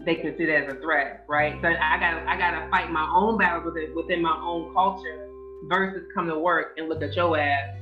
they 0.05 0.16
can 0.16 0.36
see 0.36 0.46
that 0.46 0.64
as 0.64 0.76
a 0.76 0.80
threat, 0.80 1.24
right? 1.28 1.55
So 1.62 1.68
I 1.68 1.98
gotta 1.98 2.28
I 2.28 2.36
gotta 2.36 2.68
fight 2.70 2.90
my 2.90 3.11
own 3.14 3.38
battles 3.38 3.64
within 3.64 3.94
within 3.94 4.22
my 4.22 4.36
own 4.36 4.72
culture 4.74 5.28
versus 5.68 6.07
come 6.14 6.28
to 6.28 6.38
work 6.38 6.74
and 6.76 6.88
look 6.88 7.02
at 7.02 7.14
your 7.14 7.38
ass 7.38 7.76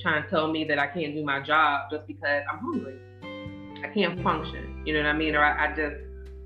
trying 0.00 0.22
to 0.22 0.30
tell 0.30 0.50
me 0.50 0.64
that 0.64 0.78
I 0.78 0.86
can't 0.86 1.14
do 1.14 1.24
my 1.24 1.40
job 1.40 1.90
just 1.90 2.06
because 2.06 2.42
I'm 2.50 2.58
hungry. 2.58 2.98
I 3.82 3.92
can't 3.92 4.22
function. 4.22 4.82
You 4.84 4.94
know 4.94 5.00
what 5.00 5.08
I 5.08 5.12
mean? 5.12 5.34
Or 5.34 5.42
I, 5.42 5.66
I 5.66 5.74
just 5.74 5.96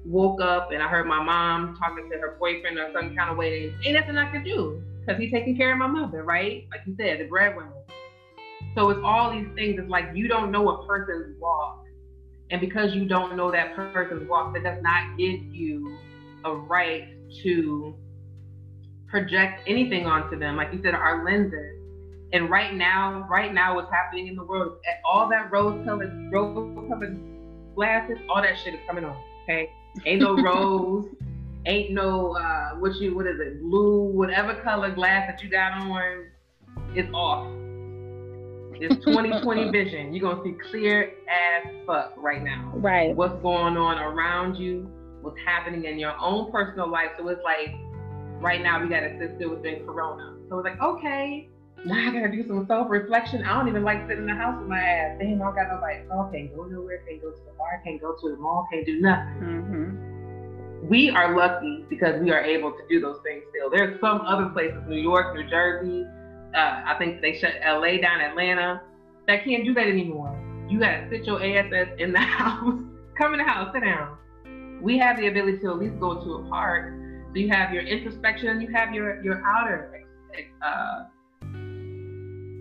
woke 0.04 0.40
up 0.40 0.70
and 0.72 0.82
I 0.82 0.88
heard 0.88 1.06
my 1.06 1.22
mom 1.22 1.76
talking 1.76 2.08
to 2.10 2.18
her 2.18 2.36
boyfriend 2.38 2.78
or 2.78 2.90
some 2.94 3.14
kind 3.14 3.30
of 3.30 3.36
way. 3.36 3.74
Ain't 3.84 3.94
nothing 3.94 4.16
I 4.16 4.30
can 4.30 4.44
do 4.44 4.82
because 5.00 5.20
he's 5.20 5.32
taking 5.32 5.56
care 5.56 5.72
of 5.72 5.78
my 5.78 5.86
mother, 5.86 6.22
right? 6.22 6.66
Like 6.70 6.80
you 6.86 6.94
said, 6.98 7.20
the 7.20 7.24
breadwinner. 7.24 7.72
So 8.74 8.90
it's 8.90 9.00
all 9.04 9.32
these 9.32 9.48
things. 9.54 9.78
It's 9.78 9.90
like 9.90 10.06
you 10.14 10.28
don't 10.28 10.50
know 10.50 10.68
a 10.70 10.86
person's 10.86 11.36
walk. 11.40 11.84
And 12.50 12.60
because 12.60 12.94
you 12.94 13.06
don't 13.06 13.36
know 13.36 13.50
that 13.52 13.76
person's 13.76 14.28
walk, 14.28 14.54
that 14.54 14.64
does 14.64 14.82
not 14.82 15.16
give 15.16 15.40
you 15.40 15.96
a 16.44 16.52
right 16.52 17.08
to 17.42 17.94
project 19.08 19.62
anything 19.66 20.06
onto 20.06 20.38
them. 20.38 20.56
Like 20.56 20.72
you 20.72 20.80
said, 20.82 20.94
our 20.94 21.24
lenses. 21.24 21.76
And 22.32 22.48
right 22.48 22.74
now, 22.74 23.26
right 23.28 23.52
now, 23.52 23.74
what's 23.74 23.90
happening 23.90 24.28
in 24.28 24.36
the 24.36 24.44
world, 24.44 24.78
all 25.04 25.28
that 25.30 25.50
rose-colored, 25.50 26.32
rose-colored 26.32 27.18
glasses, 27.74 28.18
all 28.28 28.40
that 28.42 28.56
shit 28.58 28.74
is 28.74 28.80
coming 28.86 29.04
on. 29.04 29.16
Okay, 29.44 29.68
ain't 30.06 30.20
no 30.20 30.36
rose, 30.42 31.06
ain't 31.66 31.90
no 31.90 32.36
uh, 32.36 32.76
what 32.76 32.94
you 32.96 33.16
what 33.16 33.26
is 33.26 33.40
it, 33.40 33.60
blue, 33.60 34.12
whatever 34.12 34.54
color 34.54 34.92
glass 34.92 35.28
that 35.28 35.42
you 35.42 35.50
got 35.50 35.72
on, 35.72 36.26
is 36.94 37.12
off. 37.12 37.59
It's 38.80 39.04
2020 39.04 39.70
vision. 39.70 40.14
You're 40.14 40.32
gonna 40.32 40.42
see 40.42 40.56
clear 40.70 41.12
as 41.28 41.86
fuck 41.86 42.14
right 42.16 42.42
now. 42.42 42.72
Right. 42.74 43.14
What's 43.14 43.34
going 43.42 43.76
on 43.76 43.98
around 43.98 44.56
you? 44.56 44.90
What's 45.20 45.38
happening 45.44 45.84
in 45.84 45.98
your 45.98 46.16
own 46.18 46.50
personal 46.50 46.90
life? 46.90 47.10
So 47.18 47.28
it's 47.28 47.42
like 47.44 47.74
right 48.40 48.62
now 48.62 48.82
we 48.82 48.88
gotta 48.88 49.18
sit 49.18 49.32
still 49.36 49.50
within 49.50 49.84
Corona. 49.84 50.34
So 50.48 50.58
it's 50.58 50.64
like 50.64 50.80
okay, 50.80 51.50
now 51.84 52.08
I 52.08 52.10
gotta 52.10 52.32
do 52.32 52.42
some 52.48 52.66
self-reflection. 52.66 53.44
I 53.44 53.58
don't 53.58 53.68
even 53.68 53.84
like 53.84 54.08
sitting 54.08 54.24
in 54.24 54.26
the 54.26 54.34
house 54.34 54.58
with 54.58 54.68
my 54.68 54.80
ass. 54.80 55.18
Damn, 55.20 55.42
I 55.42 55.44
don't 55.44 55.54
got 55.54 55.68
nobody. 55.68 55.98
Oh, 56.10 56.30
can't 56.32 56.56
go 56.56 56.64
nowhere. 56.64 57.04
Can't 57.06 57.20
go 57.20 57.32
to 57.32 57.36
the 57.36 57.52
bar. 57.58 57.82
Can't 57.84 58.00
go 58.00 58.16
to 58.18 58.30
the 58.30 58.36
mall. 58.36 58.66
Can't 58.72 58.86
do 58.86 58.98
nothing. 58.98 59.42
Mm-hmm. 59.42 60.88
We 60.88 61.10
are 61.10 61.36
lucky 61.36 61.84
because 61.90 62.18
we 62.22 62.30
are 62.30 62.40
able 62.40 62.72
to 62.72 62.82
do 62.88 62.98
those 62.98 63.18
things 63.24 63.42
still. 63.50 63.68
There's 63.68 64.00
some 64.00 64.22
other 64.22 64.48
places, 64.48 64.80
New 64.88 64.96
York, 64.96 65.34
New 65.34 65.46
Jersey, 65.50 66.06
uh, 66.54 66.82
I 66.86 66.96
think 66.98 67.20
they 67.20 67.38
shut 67.38 67.52
LA 67.64 68.00
down, 68.00 68.20
Atlanta. 68.20 68.82
That 69.26 69.44
can't 69.44 69.64
do 69.64 69.74
that 69.74 69.86
anymore. 69.86 70.36
You 70.68 70.80
gotta 70.80 71.08
sit 71.10 71.24
your 71.24 71.42
ass 71.42 71.72
in 71.98 72.12
the 72.12 72.18
house. 72.38 72.80
Come 73.18 73.34
in 73.34 73.38
the 73.38 73.44
house, 73.44 73.70
sit 73.72 73.82
down. 73.82 74.16
We 74.82 74.98
have 74.98 75.18
the 75.18 75.28
ability 75.28 75.58
to 75.58 75.70
at 75.70 75.78
least 75.78 76.00
go 76.00 76.22
to 76.24 76.34
a 76.34 76.48
park. 76.48 76.94
So 77.32 77.38
you 77.38 77.48
have 77.50 77.72
your 77.72 77.82
introspection, 77.82 78.60
you 78.60 78.72
have 78.72 78.92
your 78.94 79.22
your 79.22 79.42
outer 79.46 80.04
uh, 80.64 81.04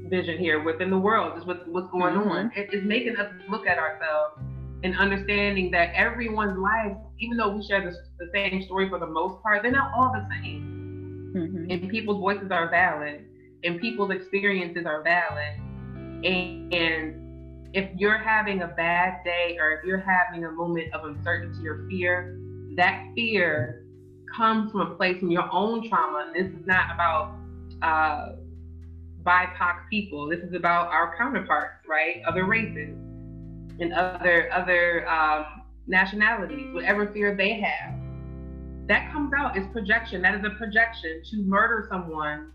vision 0.10 0.38
here 0.38 0.64
within 0.64 0.90
the 0.90 0.98
world, 0.98 1.34
just 1.36 1.48
what, 1.48 1.68
what's 1.68 1.90
going 1.92 2.16
mm-hmm. 2.16 2.30
on. 2.30 2.52
It, 2.56 2.70
it's 2.72 2.86
making 2.86 3.16
us 3.18 3.32
look 3.50 3.68
at 3.68 3.78
ourselves 3.78 4.42
and 4.84 4.98
understanding 4.98 5.72
that 5.72 5.94
everyone's 5.94 6.58
life, 6.58 6.98
even 7.20 7.38
though 7.38 7.56
we 7.56 7.64
share 7.68 7.82
the, 7.82 7.96
the 8.24 8.32
same 8.34 8.64
story 8.64 8.90
for 8.90 9.00
the 9.00 9.08
most 9.08 9.42
part, 9.44 9.62
they're 9.62 9.72
not 9.72 9.92
all 9.96 10.12
the 10.12 10.28
same. 10.42 11.34
Mm-hmm. 11.36 11.72
And 11.72 11.90
people's 11.90 12.20
voices 12.20 12.50
are 12.52 12.70
valid 12.70 13.26
and 13.64 13.80
people's 13.80 14.12
experiences 14.12 14.86
are 14.86 15.04
valid. 15.04 15.60
And, 16.26 16.74
and 16.74 17.70
if 17.74 17.90
you're 17.98 18.18
having 18.18 18.62
a 18.62 18.68
bad 18.68 19.24
day 19.24 19.58
or 19.60 19.72
if 19.72 19.86
you're 19.86 20.00
having 20.00 20.46
a 20.46 20.52
moment 20.52 20.94
of 20.94 21.06
uncertainty 21.06 21.68
or 21.68 21.88
fear, 21.90 22.38
that 22.76 23.06
fear 23.16 23.86
comes 24.36 24.72
from 24.72 24.82
a 24.82 24.96
place 24.96 25.20
from 25.20 25.32
your 25.32 25.50
own 25.52 25.88
trauma. 25.88 26.26
And 26.28 26.36
this 26.36 26.60
is 26.60 26.66
not 26.66 26.94
about 26.94 27.36
uh, 27.82 28.36
BIPOC 29.24 29.90
people. 29.90 30.28
This 30.28 30.40
is 30.40 30.54
about 30.54 30.88
our 30.88 31.16
counterparts, 31.18 31.86
right? 31.88 32.22
Other 32.28 32.46
races 32.46 32.96
and 33.80 33.94
other 33.94 34.52
other 34.52 35.08
um, 35.10 35.46
nationalities, 35.88 36.74
whatever 36.74 37.12
fear 37.14 37.36
they 37.36 37.54
have. 37.60 37.96
That 38.88 39.12
comes 39.12 39.32
out 39.38 39.58
is 39.58 39.66
projection. 39.72 40.22
That 40.22 40.36
is 40.36 40.44
a 40.44 40.52
projection 40.52 41.22
to 41.32 41.44
murder 41.44 41.88
someone 41.92 42.52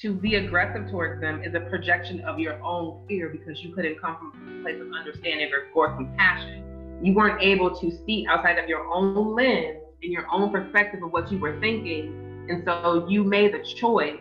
to 0.00 0.14
be 0.14 0.36
aggressive 0.36 0.90
towards 0.90 1.20
them 1.20 1.42
is 1.42 1.54
a 1.54 1.60
projection 1.60 2.20
of 2.22 2.38
your 2.38 2.62
own 2.62 3.06
fear 3.06 3.28
because 3.28 3.62
you 3.62 3.74
couldn't 3.74 4.00
come 4.00 4.16
from 4.16 4.60
a 4.60 4.62
place 4.62 4.80
of 4.80 4.90
understanding 4.92 5.50
or, 5.52 5.68
or 5.74 5.94
compassion. 5.94 6.98
You 7.02 7.12
weren't 7.12 7.42
able 7.42 7.78
to 7.78 7.90
see 8.06 8.26
outside 8.26 8.58
of 8.58 8.66
your 8.66 8.86
own 8.86 9.34
lens 9.34 9.78
and 10.02 10.10
your 10.10 10.26
own 10.32 10.50
perspective 10.50 11.02
of 11.02 11.12
what 11.12 11.30
you 11.30 11.38
were 11.38 11.60
thinking. 11.60 12.46
And 12.48 12.64
so 12.64 13.06
you 13.08 13.24
made 13.24 13.52
the 13.52 13.62
choice 13.62 14.20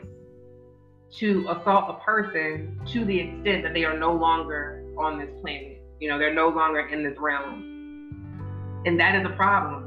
to 1.17 1.47
assault 1.49 1.85
a 1.89 2.03
person 2.03 2.79
to 2.87 3.05
the 3.05 3.17
extent 3.17 3.63
that 3.63 3.73
they 3.73 3.85
are 3.85 3.97
no 3.97 4.13
longer 4.13 4.83
on 4.97 5.17
this 5.17 5.29
planet. 5.41 5.81
You 6.01 6.09
know, 6.09 6.19
they're 6.19 6.33
no 6.33 6.49
longer 6.49 6.87
in 6.87 7.03
this 7.03 7.17
realm. 7.17 8.83
And 8.85 8.99
that 8.99 9.15
is 9.15 9.25
a 9.25 9.35
problem. 9.35 9.83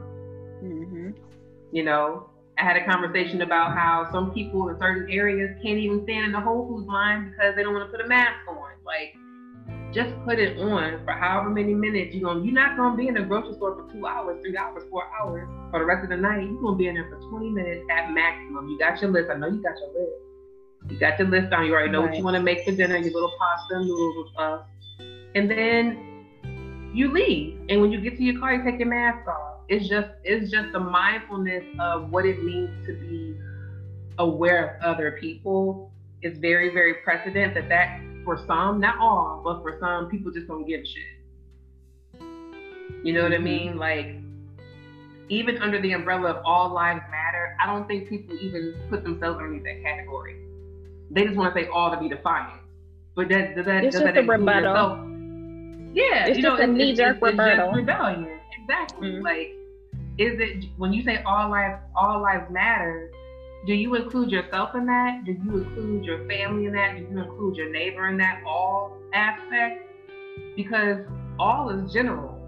Mm-hmm. 0.64 1.10
You 1.70 1.84
know, 1.84 2.30
I 2.58 2.64
had 2.64 2.76
a 2.76 2.84
conversation 2.84 3.42
about 3.42 3.76
how 3.76 4.08
some 4.12 4.32
people 4.32 4.68
in 4.68 4.78
certain 4.78 5.10
areas 5.10 5.56
can't 5.62 5.78
even 5.78 6.02
stand 6.04 6.26
in 6.26 6.32
the 6.32 6.40
Whole 6.40 6.68
Foods 6.68 6.86
line 6.86 7.30
because 7.30 7.56
they 7.56 7.62
don't 7.62 7.72
want 7.72 7.90
to 7.90 7.96
put 7.96 8.04
a 8.04 8.08
mask 8.08 8.46
on. 8.48 8.56
Like, 8.84 9.14
just 9.92 10.10
put 10.24 10.38
it 10.38 10.58
on 10.58 11.04
for 11.04 11.12
however 11.12 11.50
many 11.50 11.74
minutes 11.74 12.14
you're 12.14 12.28
gonna. 12.28 12.44
You're 12.44 12.54
not 12.54 12.76
gonna 12.76 12.96
be 12.96 13.08
in 13.08 13.14
the 13.14 13.22
grocery 13.22 13.54
store 13.54 13.76
for 13.76 13.92
two 13.92 14.06
hours, 14.06 14.40
three 14.42 14.56
hours, 14.56 14.84
four 14.90 15.04
hours 15.20 15.48
for 15.70 15.80
the 15.80 15.84
rest 15.84 16.04
of 16.04 16.10
the 16.10 16.16
night. 16.16 16.44
You're 16.44 16.60
gonna 16.60 16.76
be 16.76 16.88
in 16.88 16.94
there 16.94 17.08
for 17.08 17.18
20 17.30 17.50
minutes 17.50 17.84
at 17.90 18.10
maximum. 18.12 18.68
You 18.68 18.78
got 18.78 19.00
your 19.00 19.10
list. 19.10 19.30
I 19.30 19.36
know 19.36 19.48
you 19.48 19.62
got 19.62 19.76
your 19.78 19.88
list. 19.88 20.92
You 20.92 20.98
got 20.98 21.18
your 21.18 21.28
list 21.28 21.52
on. 21.52 21.66
You 21.66 21.72
already 21.72 21.90
know 21.90 22.00
right. 22.00 22.10
what 22.10 22.18
you 22.18 22.24
want 22.24 22.36
to 22.36 22.42
make 22.42 22.64
for 22.64 22.72
dinner. 22.72 22.96
Your 22.96 23.12
little 23.12 23.32
pasta, 23.38 23.80
noodles, 23.80 24.16
and 24.16 24.28
stuff. 24.34 24.60
And 25.34 25.50
then 25.50 26.11
you 26.92 27.10
leave. 27.10 27.60
And 27.68 27.80
when 27.80 27.90
you 27.90 28.00
get 28.00 28.16
to 28.16 28.22
your 28.22 28.38
car, 28.38 28.54
you 28.54 28.64
take 28.64 28.78
your 28.78 28.88
mask 28.88 29.26
off. 29.28 29.60
It's 29.68 29.88
just 29.88 30.08
it's 30.24 30.50
just 30.50 30.72
the 30.72 30.80
mindfulness 30.80 31.64
of 31.80 32.10
what 32.10 32.26
it 32.26 32.42
means 32.42 32.70
to 32.86 32.94
be 32.94 33.36
aware 34.18 34.76
of 34.76 34.94
other 34.94 35.16
people. 35.20 35.90
Is 36.22 36.38
very 36.38 36.72
very 36.72 36.94
precedent 37.02 37.54
that 37.54 37.68
that 37.68 38.00
for 38.24 38.38
some 38.46 38.78
not 38.78 38.96
all 38.98 39.40
but 39.42 39.60
for 39.62 39.76
some 39.80 40.08
people 40.08 40.30
just 40.30 40.46
don't 40.46 40.64
give 40.66 40.82
a 40.82 40.84
shit. 40.84 42.22
You 43.02 43.12
know 43.12 43.24
what 43.24 43.32
i 43.32 43.36
mm-hmm. 43.36 43.44
mean? 43.44 43.76
Like 43.76 44.16
even 45.28 45.60
under 45.60 45.80
the 45.80 45.92
umbrella 45.92 46.30
of 46.30 46.44
all 46.44 46.72
lives 46.72 47.00
matter 47.10 47.56
i 47.60 47.66
don't 47.66 47.86
think 47.88 48.08
people 48.08 48.36
even 48.40 48.74
put 48.90 49.02
themselves 49.02 49.38
underneath 49.38 49.64
that 49.64 49.82
category. 49.82 50.36
They 51.10 51.24
just 51.24 51.36
want 51.36 51.54
to 51.54 51.60
say 51.60 51.68
all 51.68 51.90
to 51.90 51.98
be 51.98 52.08
defiant. 52.08 52.60
But 53.16 53.28
that 53.28 53.56
does 53.56 53.66
that 53.66 53.84
it's 53.84 53.96
does 53.96 54.02
just 54.02 54.14
that 54.14 54.24
a 54.24 54.26
rebuttal. 54.26 54.70
yourself? 54.70 55.11
Yeah 55.92 56.26
it's 56.26 56.38
you 56.38 56.42
just 56.42 56.58
know, 56.58 56.64
a 56.64 56.66
knee-jerk 56.66 57.20
rebuttal. 57.20 57.72
rebellion. 57.72 58.38
Exactly. 58.60 59.08
Mm-hmm. 59.08 59.24
like 59.24 59.54
is 60.18 60.38
it 60.38 60.66
when 60.76 60.92
you 60.92 61.02
say 61.02 61.22
all 61.24 61.50
lives 61.50 61.80
all 61.96 62.22
lives 62.22 62.50
matter 62.50 63.10
do 63.64 63.74
you 63.74 63.94
include 63.94 64.32
yourself 64.32 64.74
in 64.74 64.86
that? 64.86 65.22
Do 65.24 65.32
you 65.32 65.62
include 65.62 66.04
your 66.04 66.26
family 66.26 66.66
in 66.66 66.72
that? 66.72 66.96
Do 66.96 67.02
you 67.02 67.22
include 67.22 67.54
your 67.54 67.70
neighbor 67.70 68.08
in 68.08 68.16
that? 68.16 68.42
All 68.44 68.98
aspect 69.14 69.88
because 70.56 70.98
all 71.38 71.70
is 71.70 71.92
general. 71.92 72.38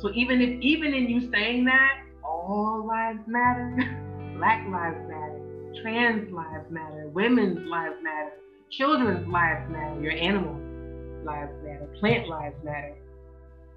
So 0.00 0.10
even 0.14 0.42
if 0.42 0.60
even 0.60 0.92
in 0.92 1.08
you 1.08 1.30
saying 1.32 1.64
that 1.64 2.02
all 2.22 2.86
lives 2.86 3.20
matter 3.26 3.76
black 4.36 4.68
lives 4.68 4.98
matter 5.08 5.40
trans 5.82 6.30
lives 6.32 6.70
matter 6.70 7.08
women's 7.14 7.66
lives 7.68 7.96
matter 8.02 8.32
children's 8.70 9.26
lives 9.28 9.70
matter 9.70 10.00
your 10.00 10.12
animal 10.12 10.54
lives 11.24 11.52
matter 11.64 11.88
plant 12.00 12.28
lives 12.28 12.56
matter 12.64 12.94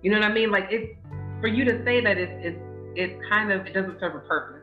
you 0.02 0.12
know 0.12 0.20
what 0.20 0.30
i 0.30 0.34
mean 0.34 0.52
like 0.52 0.68
it's 0.70 0.96
for 1.42 1.48
you 1.48 1.66
to 1.66 1.84
say 1.84 2.02
that 2.02 2.18
it's, 2.18 2.32
it's 2.46 2.60
it 2.96 3.18
kind 3.30 3.52
of 3.52 3.66
it 3.66 3.74
doesn't 3.74 4.00
serve 4.00 4.16
a 4.16 4.20
purpose. 4.20 4.62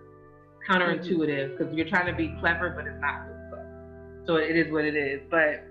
Counterintuitive 0.68 1.52
because 1.52 1.66
mm-hmm. 1.68 1.76
you're 1.76 1.88
trying 1.88 2.06
to 2.06 2.12
be 2.12 2.34
clever, 2.40 2.70
but 2.70 2.86
it's 2.86 3.00
not 3.00 3.26
really 3.26 3.48
clever. 3.48 4.22
So 4.26 4.36
it 4.36 4.56
is 4.56 4.72
what 4.72 4.84
it 4.84 4.96
is. 4.96 5.20
But 5.30 5.64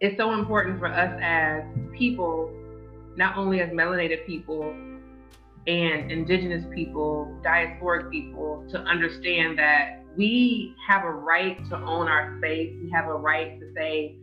it's 0.00 0.16
so 0.16 0.32
important 0.32 0.78
for 0.78 0.88
us 0.88 1.18
as 1.22 1.62
people, 1.96 2.52
not 3.16 3.36
only 3.36 3.60
as 3.60 3.70
melanated 3.70 4.26
people 4.26 4.74
and 5.66 6.10
indigenous 6.10 6.64
people, 6.74 7.38
diasporic 7.44 8.10
people, 8.10 8.64
to 8.70 8.78
understand 8.80 9.58
that 9.58 10.02
we 10.16 10.74
have 10.86 11.04
a 11.04 11.10
right 11.10 11.56
to 11.68 11.76
own 11.76 12.08
our 12.08 12.36
space. 12.38 12.74
We 12.82 12.90
have 12.90 13.06
a 13.06 13.14
right 13.14 13.60
to 13.60 13.72
say, 13.74 14.16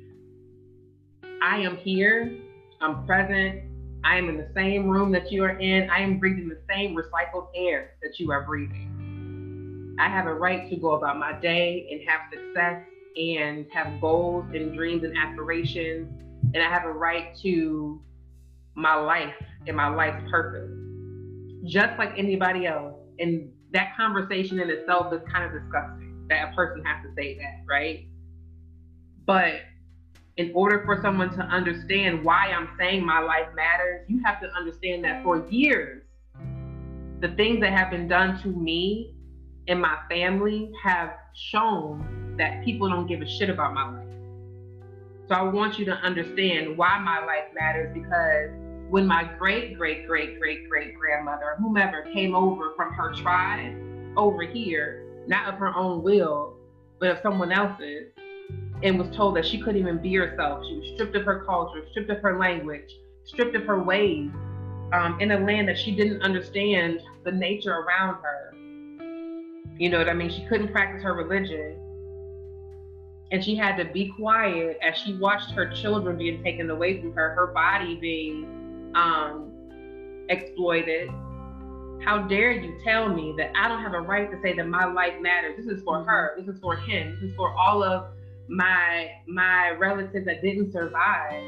I 1.42 1.60
am 1.60 1.78
here, 1.78 2.38
I'm 2.82 3.06
present, 3.06 3.64
I 4.04 4.18
am 4.18 4.28
in 4.28 4.38
the 4.38 4.50
same 4.54 4.90
room 4.90 5.12
that 5.14 5.32
you 5.32 5.44
are 5.44 5.58
in. 5.58 5.90
I 5.90 6.00
am 6.00 6.20
breathing 6.20 6.50
the 6.50 6.60
same 6.70 6.96
recycled 6.96 7.48
air 7.56 7.92
that 8.02 8.20
you 8.20 8.32
are 8.32 8.46
breathing. 8.46 9.96
I 10.00 10.10
have 10.10 10.26
a 10.26 10.34
right 10.34 10.70
to 10.70 10.76
go 10.76 10.92
about 10.92 11.18
my 11.18 11.40
day 11.40 11.88
and 11.90 12.02
have 12.10 12.22
success 12.32 12.84
and 13.16 13.66
have 13.72 14.02
goals 14.02 14.46
and 14.54 14.76
dreams 14.76 15.04
and 15.04 15.18
aspirations, 15.18 16.12
and 16.54 16.62
I 16.62 16.70
have 16.70 16.84
a 16.84 16.92
right 16.92 17.38
to 17.44 18.02
my 18.76 18.96
life 18.96 19.36
and 19.68 19.78
my 19.78 19.88
life's 19.88 20.30
purpose, 20.30 20.70
just 21.64 21.98
like 21.98 22.12
anybody 22.18 22.66
else. 22.66 22.96
And 23.20 23.52
that 23.72 23.96
conversation 23.96 24.60
in 24.60 24.70
itself 24.70 25.14
is 25.14 25.22
kind 25.32 25.46
of 25.46 25.62
disgusting 25.62 26.26
that 26.30 26.52
a 26.52 26.56
person 26.56 26.84
has 26.84 27.06
to 27.06 27.14
say 27.16 27.38
that, 27.38 27.64
right? 27.70 28.08
But 29.26 29.62
in 30.38 30.52
order 30.56 30.84
for 30.84 31.00
someone 31.02 31.30
to 31.32 31.42
understand 31.42 32.24
why 32.24 32.48
I'm 32.48 32.70
saying 32.80 33.06
my 33.06 33.20
life 33.20 33.48
matters, 33.56 34.06
you 34.08 34.22
have 34.24 34.42
to 34.42 34.50
understand 34.54 35.04
that 35.04 35.24
for 35.24 35.48
years, 35.50 36.02
the 37.20 37.30
things 37.36 37.62
that 37.62 37.72
have 37.72 37.92
been 37.92 38.08
done 38.08 38.42
to 38.42 38.48
me 38.48 39.14
and 39.68 39.80
my 39.80 39.98
family 40.10 40.72
have 40.84 41.14
shown 41.36 42.36
that 42.38 42.66
people 42.66 42.90
don't 42.90 43.08
give 43.08 43.22
a 43.22 43.28
shit 43.28 43.50
about 43.50 43.74
my 43.74 43.92
life. 43.92 44.08
So 45.30 45.36
I 45.36 45.44
want 45.44 45.80
you 45.80 45.86
to 45.86 45.94
understand 45.94 46.78
why 46.78 46.98
my 47.00 47.24
life 47.24 47.54
matters 47.54 47.94
because 47.94 48.50
when 48.90 49.08
my 49.08 49.24
great, 49.38 49.78
great, 49.78 50.06
great, 50.08 50.40
great, 50.40 50.68
great 50.68 50.98
grandmother, 50.98 51.56
whomever 51.60 52.04
came 52.14 52.36
over 52.36 52.74
from 52.76 52.94
her 52.94 53.14
tribe 53.14 53.76
over 54.18 54.42
here, 54.44 55.04
not 55.28 55.54
of 55.54 55.60
her 55.60 55.74
own 55.76 56.04
will, 56.04 56.58
but 57.00 57.12
of 57.12 57.20
someone 57.24 57.52
else's, 57.52 58.10
and 58.84 59.00
was 59.00 59.16
told 59.16 59.36
that 59.38 59.46
she 59.46 59.60
couldn't 59.60 59.80
even 59.80 59.98
be 59.98 60.14
herself. 60.16 60.64
She 60.68 60.76
was 60.76 60.88
stripped 60.94 61.16
of 61.16 61.24
her 61.24 61.44
culture, 61.46 61.84
stripped 61.92 62.10
of 62.10 62.20
her 62.20 62.38
language, 62.38 62.94
stripped 63.24 63.56
of 63.56 63.64
her 63.64 63.82
ways 63.82 64.30
um, 64.92 65.20
in 65.20 65.32
a 65.32 65.40
land 65.40 65.68
that 65.70 65.78
she 65.78 65.96
didn't 65.96 66.22
understand 66.22 67.02
the 67.24 67.32
nature 67.32 67.74
around 67.74 68.22
her. 68.22 68.54
You 69.80 69.90
know 69.90 69.98
what 69.98 70.10
I 70.10 70.14
mean? 70.14 70.30
She 70.30 70.46
couldn't 70.46 70.72
practice 70.72 71.02
her 71.04 71.14
religion. 71.14 71.80
And 73.32 73.44
she 73.44 73.56
had 73.56 73.78
to 73.78 73.86
be 73.86 74.14
quiet 74.16 74.78
as 74.84 74.96
she 74.98 75.16
watched 75.16 75.52
her 75.52 75.74
children 75.74 76.18
being 76.18 76.44
taken 76.44 76.70
away 76.70 77.02
from 77.02 77.14
her, 77.14 77.34
her 77.34 77.48
body 77.48 77.96
being 77.96 78.92
um, 78.94 79.50
exploited. 80.30 81.10
How 82.04 82.28
dare 82.28 82.52
you 82.52 82.78
tell 82.84 83.08
me 83.08 83.34
that 83.38 83.52
I 83.56 83.70
don't 83.70 83.82
have 83.82 83.94
a 83.94 84.02
right 84.02 84.30
to 84.30 84.40
say 84.42 84.54
that 84.54 84.68
my 84.68 84.86
life 84.86 85.14
matters? 85.22 85.56
This 85.58 85.68
is 85.68 85.82
for 85.84 86.04
her. 86.04 86.36
This 86.38 86.54
is 86.54 86.60
for 86.60 86.76
him. 86.76 87.18
This 87.22 87.32
is 87.32 87.36
for 87.36 87.56
all 87.56 87.82
of 87.82 88.08
my 88.54 89.10
my 89.28 89.72
relatives 89.72 90.26
that 90.26 90.42
didn't 90.42 90.72
survive 90.72 91.44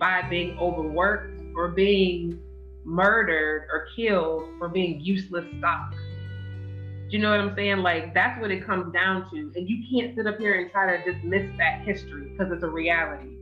by 0.00 0.22
being 0.28 0.58
overworked 0.58 1.40
or 1.54 1.68
being 1.68 2.40
murdered 2.84 3.68
or 3.72 3.86
killed 3.94 4.48
for 4.58 4.68
being 4.68 5.00
useless 5.00 5.44
stock. 5.58 5.92
Do 5.92 7.16
you 7.16 7.18
know 7.18 7.30
what 7.30 7.40
I'm 7.40 7.54
saying? 7.54 7.78
Like 7.78 8.14
that's 8.14 8.40
what 8.40 8.50
it 8.50 8.66
comes 8.66 8.92
down 8.92 9.30
to. 9.30 9.52
And 9.54 9.68
you 9.68 9.84
can't 9.90 10.16
sit 10.16 10.26
up 10.26 10.38
here 10.38 10.60
and 10.60 10.70
try 10.70 10.96
to 10.96 11.12
dismiss 11.12 11.46
that 11.58 11.82
history 11.82 12.30
because 12.30 12.52
it's 12.52 12.64
a 12.64 12.68
reality. 12.68 13.36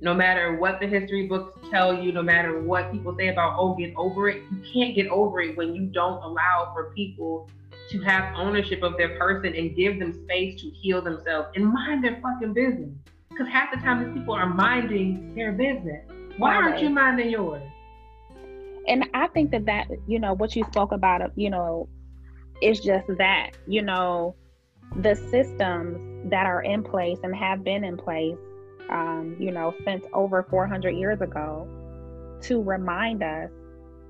No 0.00 0.12
matter 0.12 0.56
what 0.56 0.80
the 0.80 0.86
history 0.86 1.26
books 1.26 1.58
tell 1.70 1.94
you, 1.98 2.12
no 2.12 2.22
matter 2.22 2.60
what 2.60 2.92
people 2.92 3.16
say 3.16 3.28
about, 3.28 3.56
oh, 3.58 3.74
get 3.74 3.94
over 3.96 4.28
it, 4.28 4.42
you 4.52 4.72
can't 4.72 4.94
get 4.94 5.06
over 5.08 5.40
it 5.40 5.56
when 5.56 5.74
you 5.74 5.86
don't 5.86 6.22
allow 6.22 6.72
for 6.74 6.92
people 6.94 7.48
to 7.90 8.00
have 8.00 8.34
ownership 8.36 8.82
of 8.82 8.96
their 8.96 9.18
person 9.18 9.54
and 9.54 9.76
give 9.76 9.98
them 9.98 10.12
space 10.12 10.60
to 10.60 10.70
heal 10.70 11.02
themselves 11.02 11.48
and 11.54 11.72
mind 11.72 12.02
their 12.02 12.20
fucking 12.22 12.52
business. 12.54 12.90
Because 13.30 13.48
half 13.48 13.72
the 13.72 13.80
time 13.80 14.04
these 14.04 14.14
people 14.14 14.34
are 14.34 14.48
minding 14.48 15.34
their 15.34 15.52
business. 15.52 16.08
Why 16.38 16.54
aren't 16.54 16.80
you 16.80 16.90
minding 16.90 17.30
yours? 17.30 17.62
And 18.86 19.08
I 19.14 19.28
think 19.28 19.50
that 19.52 19.66
that, 19.66 19.88
you 20.06 20.18
know, 20.18 20.34
what 20.34 20.54
you 20.54 20.64
spoke 20.64 20.92
about, 20.92 21.20
you 21.36 21.50
know, 21.50 21.88
is 22.62 22.80
just 22.80 23.06
that, 23.18 23.50
you 23.66 23.82
know, 23.82 24.34
the 24.96 25.14
systems 25.14 26.30
that 26.30 26.46
are 26.46 26.62
in 26.62 26.82
place 26.82 27.18
and 27.22 27.34
have 27.34 27.64
been 27.64 27.82
in 27.84 27.96
place, 27.96 28.36
um, 28.90 29.36
you 29.38 29.50
know, 29.50 29.74
since 29.84 30.04
over 30.12 30.46
400 30.50 30.90
years 30.90 31.20
ago 31.20 31.66
to 32.42 32.62
remind 32.62 33.22
us 33.22 33.50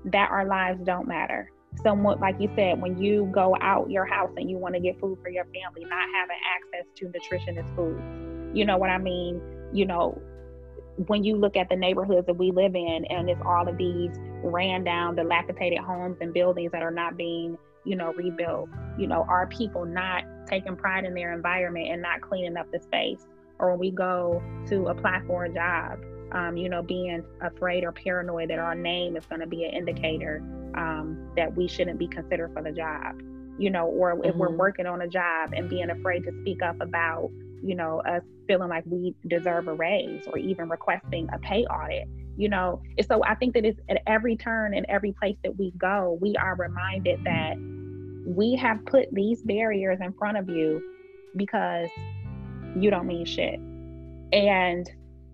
that 0.05 0.29
our 0.29 0.45
lives 0.45 0.81
don't 0.83 1.07
matter 1.07 1.51
somewhat 1.81 2.19
like 2.19 2.35
you 2.39 2.49
said 2.55 2.81
when 2.81 3.01
you 3.01 3.29
go 3.33 3.55
out 3.61 3.89
your 3.89 4.05
house 4.05 4.31
and 4.37 4.49
you 4.49 4.57
want 4.57 4.73
to 4.75 4.79
get 4.79 4.99
food 4.99 5.17
for 5.21 5.29
your 5.29 5.45
family 5.45 5.85
not 5.89 6.07
having 6.13 6.37
access 6.55 6.85
to 6.95 7.05
nutritious 7.05 7.65
food. 7.75 8.01
You 8.53 8.65
know 8.65 8.77
what 8.77 8.89
i 8.89 8.97
mean? 8.97 9.41
You 9.73 9.85
know 9.85 10.21
when 11.07 11.23
you 11.23 11.35
look 11.35 11.57
at 11.57 11.67
the 11.67 11.75
neighborhoods 11.75 12.25
that 12.25 12.37
we 12.37 12.51
live 12.51 12.73
in 12.73 13.05
and 13.09 13.29
it's 13.29 13.41
all 13.45 13.67
of 13.67 13.77
these 13.77 14.11
ran 14.43 14.83
down 14.83 15.15
dilapidated 15.15 15.79
homes 15.79 16.17
and 16.21 16.33
buildings 16.33 16.71
that 16.71 16.81
are 16.81 16.91
not 16.91 17.17
being 17.17 17.57
you 17.83 17.97
know 17.97 18.13
rebuilt 18.13 18.69
you 18.97 19.05
know 19.05 19.25
are 19.27 19.45
people 19.47 19.85
not 19.85 20.23
taking 20.47 20.75
pride 20.75 21.03
in 21.03 21.13
their 21.13 21.33
environment 21.33 21.87
and 21.89 22.01
not 22.01 22.21
cleaning 22.21 22.57
up 22.57 22.71
the 22.71 22.79
space? 22.79 23.27
Or 23.57 23.71
when 23.71 23.79
we 23.79 23.91
go 23.91 24.43
to 24.67 24.87
apply 24.87 25.21
for 25.27 25.45
a 25.45 25.53
job 25.53 25.99
um, 26.31 26.57
you 26.57 26.69
know, 26.69 26.81
being 26.81 27.23
afraid 27.41 27.83
or 27.83 27.91
paranoid 27.91 28.49
that 28.49 28.59
our 28.59 28.75
name 28.75 29.15
is 29.15 29.25
going 29.25 29.41
to 29.41 29.47
be 29.47 29.63
an 29.63 29.71
indicator 29.71 30.43
um, 30.75 31.31
that 31.35 31.55
we 31.55 31.67
shouldn't 31.67 31.99
be 31.99 32.07
considered 32.07 32.53
for 32.53 32.61
the 32.61 32.71
job, 32.71 33.21
you 33.57 33.69
know, 33.69 33.85
or 33.87 34.15
mm-hmm. 34.15 34.29
if 34.29 34.35
we're 34.35 34.49
mm-hmm. 34.49 34.57
working 34.57 34.85
on 34.85 35.01
a 35.01 35.07
job 35.07 35.53
and 35.53 35.69
being 35.69 35.89
afraid 35.89 36.23
to 36.23 36.31
speak 36.41 36.61
up 36.61 36.79
about, 36.81 37.31
you 37.63 37.75
know, 37.75 38.01
us 38.01 38.21
feeling 38.47 38.69
like 38.69 38.83
we 38.85 39.15
deserve 39.27 39.67
a 39.67 39.73
raise 39.73 40.23
or 40.27 40.37
even 40.37 40.69
requesting 40.69 41.27
a 41.33 41.39
pay 41.39 41.65
audit, 41.65 42.07
you 42.37 42.49
know. 42.49 42.81
And 42.97 43.07
so 43.07 43.23
I 43.23 43.35
think 43.35 43.53
that 43.55 43.65
it's 43.65 43.79
at 43.89 44.01
every 44.07 44.35
turn 44.35 44.73
and 44.73 44.85
every 44.87 45.13
place 45.13 45.37
that 45.43 45.57
we 45.57 45.71
go, 45.77 46.17
we 46.21 46.35
are 46.35 46.55
reminded 46.55 47.23
that 47.23 47.55
we 48.25 48.55
have 48.55 48.85
put 48.85 49.11
these 49.13 49.41
barriers 49.43 49.99
in 50.01 50.13
front 50.13 50.37
of 50.37 50.49
you 50.49 50.81
because 51.35 51.89
you 52.75 52.89
don't 52.89 53.07
mean 53.07 53.25
shit. 53.25 53.59
And 54.33 54.89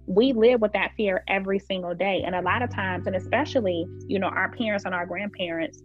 we 0.07 0.33
live 0.33 0.61
with 0.61 0.73
that 0.73 0.91
fear 0.97 1.23
every 1.27 1.59
single 1.59 1.93
day. 1.93 2.23
And 2.25 2.35
a 2.35 2.41
lot 2.41 2.61
of 2.61 2.69
times, 2.69 3.07
and 3.07 3.15
especially, 3.15 3.85
you 4.07 4.19
know, 4.19 4.27
our 4.27 4.51
parents 4.51 4.85
and 4.85 4.93
our 4.93 5.05
grandparents, 5.05 5.81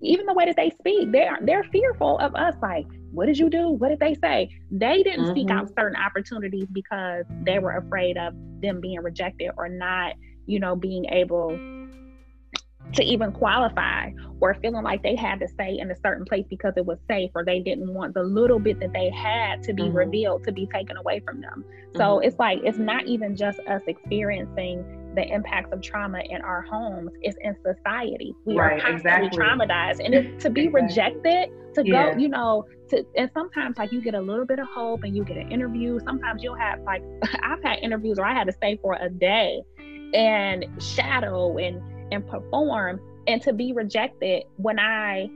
even 0.00 0.26
the 0.26 0.34
way 0.34 0.46
that 0.46 0.56
they 0.56 0.70
speak, 0.70 1.10
they're 1.12 1.38
they're 1.42 1.64
fearful 1.64 2.18
of 2.18 2.34
us. 2.34 2.54
Like, 2.62 2.86
what 3.10 3.26
did 3.26 3.38
you 3.38 3.50
do? 3.50 3.70
What 3.70 3.88
did 3.88 4.00
they 4.00 4.14
say? 4.14 4.50
They 4.70 5.02
didn't 5.02 5.26
mm-hmm. 5.26 5.34
seek 5.34 5.50
out 5.50 5.70
certain 5.74 5.96
opportunities 5.96 6.66
because 6.72 7.24
they 7.42 7.58
were 7.58 7.72
afraid 7.72 8.16
of 8.16 8.34
them 8.60 8.80
being 8.80 9.00
rejected 9.00 9.50
or 9.56 9.68
not, 9.68 10.14
you 10.46 10.60
know, 10.60 10.76
being 10.76 11.04
able 11.06 11.50
to 12.94 13.02
even 13.02 13.32
qualify 13.32 14.10
or 14.40 14.54
feeling 14.54 14.82
like 14.82 15.02
they 15.02 15.16
had 15.16 15.40
to 15.40 15.48
stay 15.48 15.78
in 15.78 15.90
a 15.90 15.96
certain 15.96 16.24
place 16.24 16.44
because 16.48 16.72
it 16.76 16.86
was 16.86 16.98
safe 17.08 17.30
or 17.34 17.44
they 17.44 17.60
didn't 17.60 17.92
want 17.92 18.14
the 18.14 18.22
little 18.22 18.58
bit 18.58 18.78
that 18.80 18.92
they 18.92 19.10
had 19.10 19.62
to 19.62 19.72
be 19.72 19.84
mm-hmm. 19.84 19.96
revealed 19.96 20.44
to 20.44 20.52
be 20.52 20.66
taken 20.72 20.96
away 20.96 21.20
from 21.20 21.40
them. 21.40 21.64
So 21.96 22.02
mm-hmm. 22.02 22.28
it's 22.28 22.38
like 22.38 22.60
it's 22.64 22.78
not 22.78 23.06
even 23.06 23.36
just 23.36 23.58
us 23.60 23.82
experiencing 23.86 24.84
the 25.14 25.26
impacts 25.34 25.72
of 25.72 25.82
trauma 25.82 26.20
in 26.30 26.40
our 26.42 26.62
homes, 26.62 27.10
it's 27.22 27.36
in 27.40 27.56
society. 27.64 28.34
We 28.44 28.56
right, 28.56 28.78
are 28.78 28.90
constantly 28.90 29.26
exactly. 29.26 29.38
traumatized. 29.38 30.04
And 30.04 30.14
it, 30.14 30.40
to 30.40 30.50
be 30.50 30.66
exactly. 30.66 30.82
rejected, 30.82 31.48
to 31.74 31.82
yeah. 31.84 32.12
go, 32.12 32.18
you 32.18 32.28
know, 32.28 32.66
to 32.90 33.04
and 33.16 33.30
sometimes 33.34 33.78
like 33.78 33.90
you 33.90 34.00
get 34.00 34.14
a 34.14 34.20
little 34.20 34.44
bit 34.44 34.58
of 34.58 34.68
hope 34.68 35.02
and 35.02 35.16
you 35.16 35.24
get 35.24 35.36
an 35.36 35.50
interview. 35.50 35.98
Sometimes 36.04 36.42
you'll 36.42 36.56
have 36.56 36.80
like 36.82 37.02
I've 37.42 37.62
had 37.62 37.78
interviews 37.82 38.18
where 38.18 38.26
I 38.26 38.34
had 38.34 38.46
to 38.46 38.52
stay 38.52 38.78
for 38.80 38.94
a 38.94 39.08
day 39.08 39.62
and 40.14 40.64
shadow 40.80 41.58
and 41.58 41.82
and 42.10 42.26
perform 42.26 43.00
and 43.26 43.42
to 43.42 43.52
be 43.52 43.72
rejected 43.72 44.44
when 44.56 44.78
I 44.78 45.28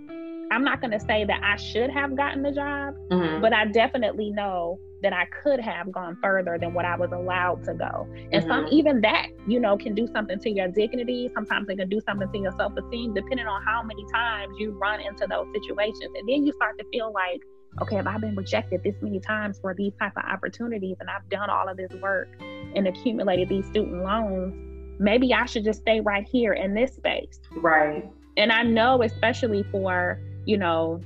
I'm 0.52 0.64
not 0.64 0.82
going 0.82 0.90
to 0.90 1.00
say 1.00 1.24
that 1.24 1.40
I 1.42 1.56
should 1.56 1.90
have 1.90 2.14
gotten 2.14 2.42
the 2.42 2.52
job, 2.52 2.94
mm-hmm. 3.10 3.40
but 3.40 3.54
I 3.54 3.64
definitely 3.66 4.30
know 4.30 4.78
that 5.02 5.14
I 5.14 5.24
could 5.42 5.60
have 5.60 5.90
gone 5.90 6.18
further 6.22 6.58
than 6.58 6.74
what 6.74 6.84
I 6.84 6.94
was 6.94 7.10
allowed 7.10 7.64
to 7.64 7.74
go. 7.74 8.06
And 8.32 8.42
mm-hmm. 8.42 8.48
some 8.48 8.68
even 8.70 9.00
that, 9.00 9.28
you 9.48 9.58
know, 9.58 9.78
can 9.78 9.94
do 9.94 10.06
something 10.06 10.38
to 10.40 10.50
your 10.50 10.68
dignity. 10.68 11.30
Sometimes 11.34 11.68
it 11.70 11.76
can 11.76 11.88
do 11.88 12.00
something 12.06 12.30
to 12.30 12.38
your 12.38 12.52
self-esteem, 12.52 13.14
depending 13.14 13.46
on 13.46 13.62
how 13.62 13.82
many 13.82 14.04
times 14.12 14.54
you 14.58 14.72
run 14.72 15.00
into 15.00 15.26
those 15.26 15.46
situations. 15.54 16.12
And 16.14 16.28
then 16.28 16.44
you 16.46 16.52
start 16.52 16.78
to 16.78 16.84
feel 16.92 17.12
like, 17.12 17.40
okay, 17.80 17.96
if 17.96 18.06
I've 18.06 18.20
been 18.20 18.36
rejected 18.36 18.82
this 18.84 18.94
many 19.00 19.20
times 19.20 19.58
for 19.58 19.74
these 19.74 19.94
type 19.98 20.12
of 20.18 20.24
opportunities 20.24 20.98
and 21.00 21.08
I've 21.08 21.28
done 21.30 21.48
all 21.48 21.66
of 21.66 21.78
this 21.78 21.92
work 22.02 22.28
and 22.40 22.86
accumulated 22.86 23.48
these 23.48 23.66
student 23.66 24.04
loans, 24.04 24.71
maybe 25.02 25.34
I 25.34 25.46
should 25.46 25.64
just 25.64 25.80
stay 25.80 26.00
right 26.00 26.26
here 26.26 26.52
in 26.52 26.74
this 26.74 26.94
space. 26.94 27.40
Right. 27.56 28.08
And 28.36 28.52
I 28.52 28.62
know, 28.62 29.02
especially 29.02 29.64
for, 29.64 30.18
you 30.46 30.56
know, 30.56 31.00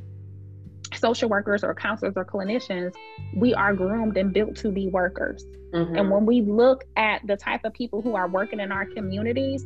social 0.95 1.29
workers 1.29 1.65
or 1.65 1.75
counselors 1.75 2.15
or 2.17 2.25
clinicians, 2.25 2.95
we 3.35 3.55
are 3.55 3.75
groomed 3.75 4.17
and 4.17 4.33
built 4.33 4.57
to 4.57 4.71
be 4.71 4.89
workers. 4.89 5.45
Mm-hmm. 5.73 5.97
And 5.97 6.11
when 6.11 6.27
we 6.27 6.43
look 6.43 6.85
at 6.97 7.27
the 7.27 7.37
type 7.37 7.65
of 7.65 7.73
people 7.73 8.03
who 8.03 8.15
are 8.15 8.29
working 8.29 8.61
in 8.61 8.71
our 8.71 8.87
communities, 8.87 9.65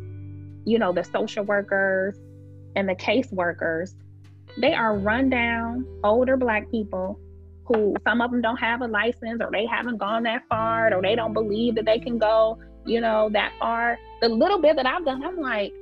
you 0.65 0.79
know, 0.79 0.93
the 0.93 1.05
social 1.05 1.45
workers 1.45 2.17
and 2.77 2.89
the 2.89 2.95
case 2.95 3.31
workers, 3.33 3.97
they 4.59 4.73
are 4.73 4.97
rundown 4.97 5.87
older 6.03 6.37
black 6.37 6.71
people 6.71 7.19
who 7.67 7.95
some 8.05 8.21
of 8.21 8.31
them 8.31 8.41
don't 8.41 8.57
have 8.57 8.81
a 8.81 8.87
license 8.87 9.41
or 9.41 9.51
they 9.53 9.67
haven't 9.67 9.99
gone 9.99 10.23
that 10.23 10.43
far 10.49 10.93
or 10.93 11.03
they 11.03 11.15
don't 11.15 11.33
believe 11.33 11.75
that 11.75 11.85
they 11.85 11.99
can 11.99 12.19
go 12.19 12.59
you 12.87 13.01
know, 13.01 13.29
that 13.33 13.53
far. 13.59 13.99
The 14.21 14.29
little 14.29 14.59
bit 14.61 14.77
that 14.77 14.87
I've 14.87 15.05
done, 15.05 15.23
I'm 15.25 15.39
like, 15.39 15.73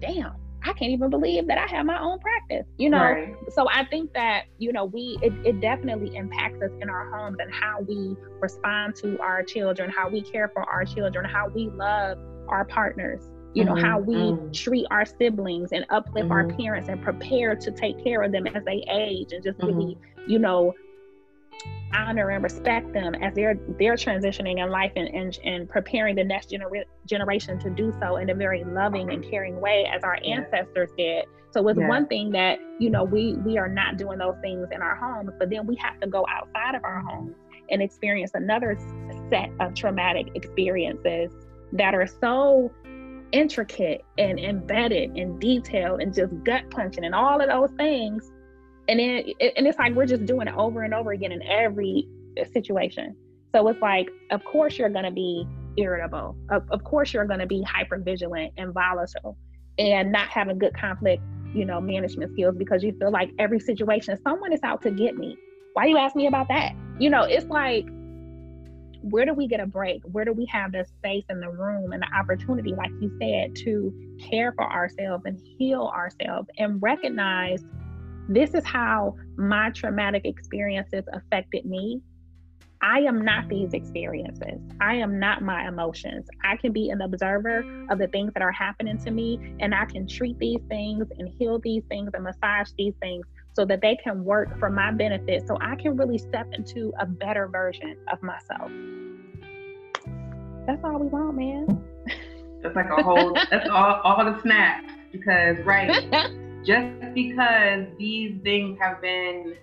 damn, 0.00 0.32
I 0.62 0.72
can't 0.72 0.90
even 0.90 1.10
believe 1.10 1.46
that 1.46 1.58
I 1.58 1.66
have 1.74 1.86
my 1.86 2.00
own 2.00 2.18
practice, 2.18 2.66
you 2.78 2.90
know? 2.90 2.98
Right. 2.98 3.34
So 3.50 3.68
I 3.68 3.84
think 3.84 4.12
that, 4.14 4.44
you 4.58 4.72
know, 4.72 4.84
we, 4.84 5.18
it, 5.22 5.32
it 5.44 5.60
definitely 5.60 6.14
impacts 6.16 6.60
us 6.62 6.70
in 6.80 6.90
our 6.90 7.10
homes 7.10 7.38
and 7.40 7.52
how 7.52 7.80
we 7.80 8.16
respond 8.40 8.96
to 8.96 9.20
our 9.20 9.42
children, 9.42 9.90
how 9.90 10.08
we 10.08 10.22
care 10.22 10.48
for 10.48 10.62
our 10.62 10.84
children, 10.84 11.24
how 11.24 11.48
we 11.48 11.68
love 11.70 12.18
our 12.48 12.64
partners, 12.64 13.22
you 13.54 13.64
know, 13.64 13.74
mm-hmm. 13.74 13.84
how 13.84 13.98
we 13.98 14.14
mm-hmm. 14.14 14.50
treat 14.52 14.86
our 14.90 15.04
siblings 15.04 15.72
and 15.72 15.84
uplift 15.90 16.28
mm-hmm. 16.28 16.32
our 16.32 16.48
parents 16.48 16.88
and 16.88 17.02
prepare 17.02 17.54
to 17.54 17.70
take 17.70 18.02
care 18.02 18.22
of 18.22 18.32
them 18.32 18.46
as 18.46 18.64
they 18.64 18.84
age 18.90 19.32
and 19.32 19.44
just 19.44 19.62
really, 19.62 19.94
mm-hmm. 19.94 20.30
you 20.30 20.38
know, 20.38 20.74
honor 21.94 22.30
and 22.30 22.42
respect 22.42 22.92
them 22.92 23.14
as 23.16 23.34
they're 23.34 23.58
they're 23.78 23.94
transitioning 23.94 24.62
in 24.62 24.70
life 24.70 24.92
and, 24.96 25.08
and, 25.14 25.38
and 25.44 25.68
preparing 25.68 26.16
the 26.16 26.24
next 26.24 26.50
genera- 26.50 26.84
generation 27.06 27.58
to 27.58 27.70
do 27.70 27.92
so 28.00 28.16
in 28.16 28.30
a 28.30 28.34
very 28.34 28.64
loving 28.64 29.10
and 29.10 29.28
caring 29.28 29.60
way 29.60 29.86
as 29.92 30.02
our 30.02 30.18
ancestors 30.24 30.90
did 30.96 31.24
so 31.50 31.66
it's 31.68 31.78
yeah. 31.78 31.88
one 31.88 32.06
thing 32.06 32.30
that 32.30 32.58
you 32.78 32.90
know 32.90 33.04
we 33.04 33.34
we 33.44 33.58
are 33.58 33.68
not 33.68 33.96
doing 33.96 34.18
those 34.18 34.36
things 34.42 34.68
in 34.70 34.82
our 34.82 34.96
homes 34.96 35.30
but 35.38 35.48
then 35.50 35.66
we 35.66 35.76
have 35.76 35.98
to 36.00 36.06
go 36.06 36.26
outside 36.28 36.74
of 36.74 36.84
our 36.84 37.00
homes 37.00 37.34
and 37.70 37.82
experience 37.82 38.32
another 38.34 38.78
set 39.30 39.50
of 39.60 39.74
traumatic 39.74 40.26
experiences 40.34 41.32
that 41.72 41.94
are 41.94 42.06
so 42.06 42.70
intricate 43.32 44.04
and 44.16 44.38
embedded 44.38 45.10
and 45.16 45.40
detailed 45.40 46.00
and 46.00 46.14
just 46.14 46.32
gut 46.44 46.68
punching 46.70 47.04
and 47.04 47.14
all 47.14 47.40
of 47.40 47.48
those 47.48 47.70
things 47.76 48.30
and 48.88 48.98
then 48.98 49.24
and 49.40 49.66
it's 49.66 49.78
like 49.78 49.94
we're 49.94 50.06
just 50.06 50.26
doing 50.26 50.48
it 50.48 50.54
over 50.56 50.82
and 50.82 50.94
over 50.94 51.12
again 51.12 51.32
in 51.32 51.42
every 51.42 52.08
situation. 52.52 53.14
So 53.54 53.66
it's 53.68 53.80
like 53.80 54.08
of 54.30 54.44
course 54.44 54.78
you're 54.78 54.88
going 54.88 55.04
to 55.04 55.10
be 55.10 55.46
irritable. 55.76 56.36
Of, 56.50 56.64
of 56.70 56.82
course 56.84 57.12
you're 57.12 57.26
going 57.26 57.40
to 57.40 57.46
be 57.46 57.62
hyper 57.62 57.98
vigilant 57.98 58.52
and 58.56 58.72
volatile 58.72 59.36
and 59.78 60.10
not 60.10 60.28
having 60.28 60.58
good 60.58 60.74
conflict 60.74 61.22
you 61.54 61.64
know 61.64 61.80
management 61.80 62.32
skills 62.32 62.54
because 62.58 62.82
you 62.82 62.92
feel 62.98 63.10
like 63.10 63.30
every 63.38 63.60
situation 63.60 64.18
someone 64.22 64.52
is 64.52 64.60
out 64.62 64.82
to 64.82 64.90
get 64.90 65.16
me. 65.16 65.36
Why 65.74 65.86
you 65.86 65.98
ask 65.98 66.16
me 66.16 66.26
about 66.26 66.48
that? 66.48 66.72
You 66.98 67.10
know 67.10 67.22
it's 67.22 67.46
like 67.46 67.86
where 69.02 69.24
do 69.24 69.32
we 69.32 69.46
get 69.46 69.60
a 69.60 69.66
break? 69.66 70.02
Where 70.10 70.24
do 70.24 70.32
we 70.32 70.44
have 70.46 70.72
the 70.72 70.84
space 70.84 71.24
in 71.30 71.40
the 71.40 71.50
room 71.50 71.92
and 71.92 72.02
the 72.02 72.16
opportunity 72.16 72.74
like 72.74 72.90
you 73.00 73.16
said 73.20 73.54
to 73.64 73.92
care 74.30 74.52
for 74.52 74.64
ourselves 74.64 75.24
and 75.24 75.40
heal 75.58 75.92
ourselves 75.94 76.48
and 76.58 76.82
recognize 76.82 77.64
this 78.28 78.52
is 78.54 78.64
how 78.64 79.16
my 79.36 79.70
traumatic 79.70 80.26
experiences 80.26 81.04
affected 81.12 81.64
me. 81.64 82.02
I 82.80 83.00
am 83.00 83.24
not 83.24 83.48
these 83.48 83.72
experiences. 83.72 84.60
I 84.80 84.94
am 84.96 85.18
not 85.18 85.42
my 85.42 85.66
emotions. 85.66 86.28
I 86.44 86.56
can 86.56 86.72
be 86.72 86.90
an 86.90 87.00
observer 87.00 87.64
of 87.90 87.98
the 87.98 88.06
things 88.06 88.32
that 88.34 88.42
are 88.42 88.52
happening 88.52 88.98
to 88.98 89.10
me, 89.10 89.56
and 89.58 89.74
I 89.74 89.86
can 89.86 90.06
treat 90.06 90.38
these 90.38 90.60
things 90.68 91.06
and 91.18 91.28
heal 91.38 91.58
these 91.58 91.82
things 91.88 92.10
and 92.14 92.22
massage 92.22 92.68
these 92.76 92.94
things 93.00 93.26
so 93.54 93.64
that 93.64 93.80
they 93.80 93.96
can 93.96 94.22
work 94.24 94.56
for 94.60 94.70
my 94.70 94.92
benefit 94.92 95.48
so 95.48 95.58
I 95.60 95.74
can 95.74 95.96
really 95.96 96.18
step 96.18 96.46
into 96.52 96.92
a 97.00 97.06
better 97.06 97.48
version 97.48 97.96
of 98.12 98.22
myself. 98.22 98.70
That's 100.66 100.84
all 100.84 100.98
we 100.98 101.06
want, 101.06 101.36
man. 101.36 101.84
That's 102.62 102.76
like 102.76 102.90
a 102.90 103.02
whole, 103.02 103.34
that's 103.50 103.68
all, 103.68 104.00
all 104.04 104.24
the 104.24 104.40
snaps 104.42 104.88
because, 105.10 105.58
right. 105.64 106.08
just 106.64 107.14
because 107.14 107.86
these 107.98 108.34
things 108.42 108.78
have 108.80 109.00
been 109.00 109.56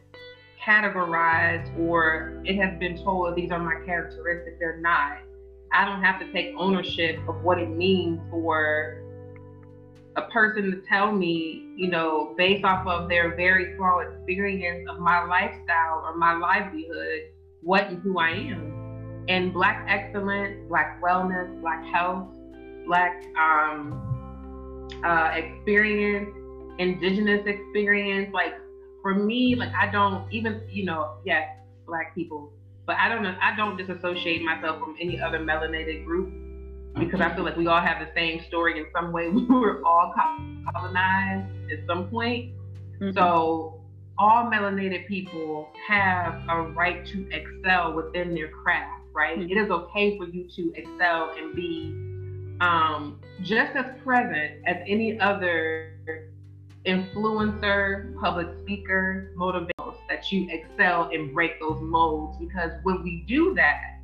categorized 0.65 1.77
or 1.79 2.41
it 2.43 2.55
has 2.57 2.77
been 2.79 2.97
told 3.03 3.35
these 3.35 3.51
are 3.51 3.59
my 3.59 3.75
characteristics, 3.85 4.55
they're 4.59 4.77
not. 4.77 5.17
I 5.71 5.85
don't 5.85 6.01
have 6.01 6.19
to 6.19 6.31
take 6.31 6.53
ownership 6.57 7.19
of 7.27 7.41
what 7.43 7.59
it 7.59 7.69
means 7.69 8.19
for 8.31 9.01
a 10.15 10.21
person 10.23 10.71
to 10.71 10.81
tell 10.87 11.11
me, 11.11 11.67
you 11.75 11.89
know, 11.89 12.33
based 12.37 12.63
off 12.63 12.87
of 12.87 13.09
their 13.09 13.35
very 13.35 13.75
small 13.75 13.99
experience 13.99 14.87
of 14.89 14.99
my 14.99 15.23
lifestyle 15.25 16.03
or 16.05 16.15
my 16.15 16.33
livelihood, 16.33 17.27
what 17.61 17.89
and 17.89 18.01
who 18.01 18.17
I 18.17 18.29
am. 18.29 19.25
And 19.27 19.51
Black 19.51 19.85
excellence, 19.89 20.57
Black 20.69 21.01
wellness, 21.01 21.59
Black 21.59 21.83
health, 21.85 22.27
Black 22.85 23.25
um, 23.37 24.01
uh, 25.03 25.31
experience 25.33 26.29
indigenous 26.77 27.45
experience. 27.45 28.33
Like 28.33 28.53
for 29.01 29.15
me, 29.15 29.55
like 29.55 29.71
I 29.73 29.91
don't 29.91 30.31
even, 30.31 30.61
you 30.69 30.85
know, 30.85 31.17
yes, 31.25 31.47
black 31.85 32.15
people, 32.15 32.51
but 32.85 32.97
I 32.97 33.09
don't 33.09 33.23
know, 33.23 33.35
I 33.41 33.55
don't 33.55 33.77
disassociate 33.77 34.41
myself 34.43 34.79
from 34.79 34.95
any 34.99 35.19
other 35.19 35.39
melanated 35.39 36.05
group 36.05 36.33
because 36.97 37.19
I 37.21 37.33
feel 37.35 37.43
like 37.43 37.57
we 37.57 37.67
all 37.67 37.81
have 37.81 37.99
the 37.99 38.11
same 38.15 38.41
story 38.47 38.79
in 38.79 38.85
some 38.95 39.11
way. 39.11 39.29
We 39.33 39.45
were 39.45 39.83
all 39.85 40.13
colonized 40.73 41.51
at 41.71 41.85
some 41.87 42.09
point. 42.09 42.53
Mm-hmm. 43.01 43.17
So 43.17 43.81
all 44.17 44.45
melanated 44.45 45.07
people 45.07 45.69
have 45.87 46.41
a 46.47 46.61
right 46.61 47.05
to 47.07 47.29
excel 47.31 47.93
within 47.93 48.33
their 48.33 48.47
craft, 48.47 49.03
right? 49.13 49.37
Mm-hmm. 49.37 49.51
It 49.51 49.57
is 49.57 49.69
okay 49.69 50.17
for 50.17 50.25
you 50.25 50.47
to 50.55 50.73
excel 50.75 51.31
and 51.37 51.53
be 51.55 51.93
um, 52.61 53.19
just 53.41 53.75
as 53.75 53.85
present 54.03 54.61
as 54.65 54.77
any 54.87 55.19
other 55.19 55.94
influencer, 56.85 58.15
public 58.19 58.47
speaker, 58.61 59.31
motivators 59.37 59.97
that 60.09 60.31
you 60.31 60.47
excel 60.51 61.09
and 61.11 61.33
break 61.33 61.59
those 61.59 61.79
molds 61.81 62.37
because 62.37 62.71
when 62.83 63.03
we 63.03 63.23
do 63.27 63.53
that, 63.55 63.99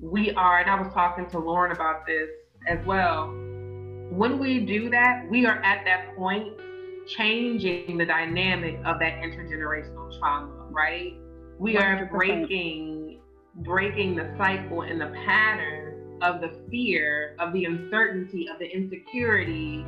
we 0.00 0.32
are, 0.32 0.60
and 0.60 0.70
I 0.70 0.80
was 0.80 0.92
talking 0.94 1.28
to 1.30 1.38
Lauren 1.38 1.72
about 1.72 2.06
this 2.06 2.28
as 2.66 2.78
well. 2.86 3.28
When 4.10 4.38
we 4.38 4.60
do 4.60 4.90
that, 4.90 5.26
we 5.30 5.46
are 5.46 5.62
at 5.62 5.84
that 5.84 6.16
point 6.16 6.56
changing 7.06 7.98
the 7.98 8.06
dynamic 8.06 8.76
of 8.84 8.98
that 9.00 9.20
intergenerational 9.20 10.18
trauma, 10.18 10.66
right? 10.70 11.14
We 11.58 11.74
100%. 11.74 11.82
are 11.82 12.06
breaking 12.06 13.20
breaking 13.56 14.14
the 14.14 14.32
cycle 14.38 14.82
and 14.82 15.00
the 15.00 15.12
pattern 15.26 16.18
of 16.22 16.40
the 16.40 16.52
fear, 16.70 17.34
of 17.38 17.52
the 17.52 17.64
uncertainty, 17.64 18.48
of 18.48 18.58
the 18.58 18.66
insecurity, 18.66 19.84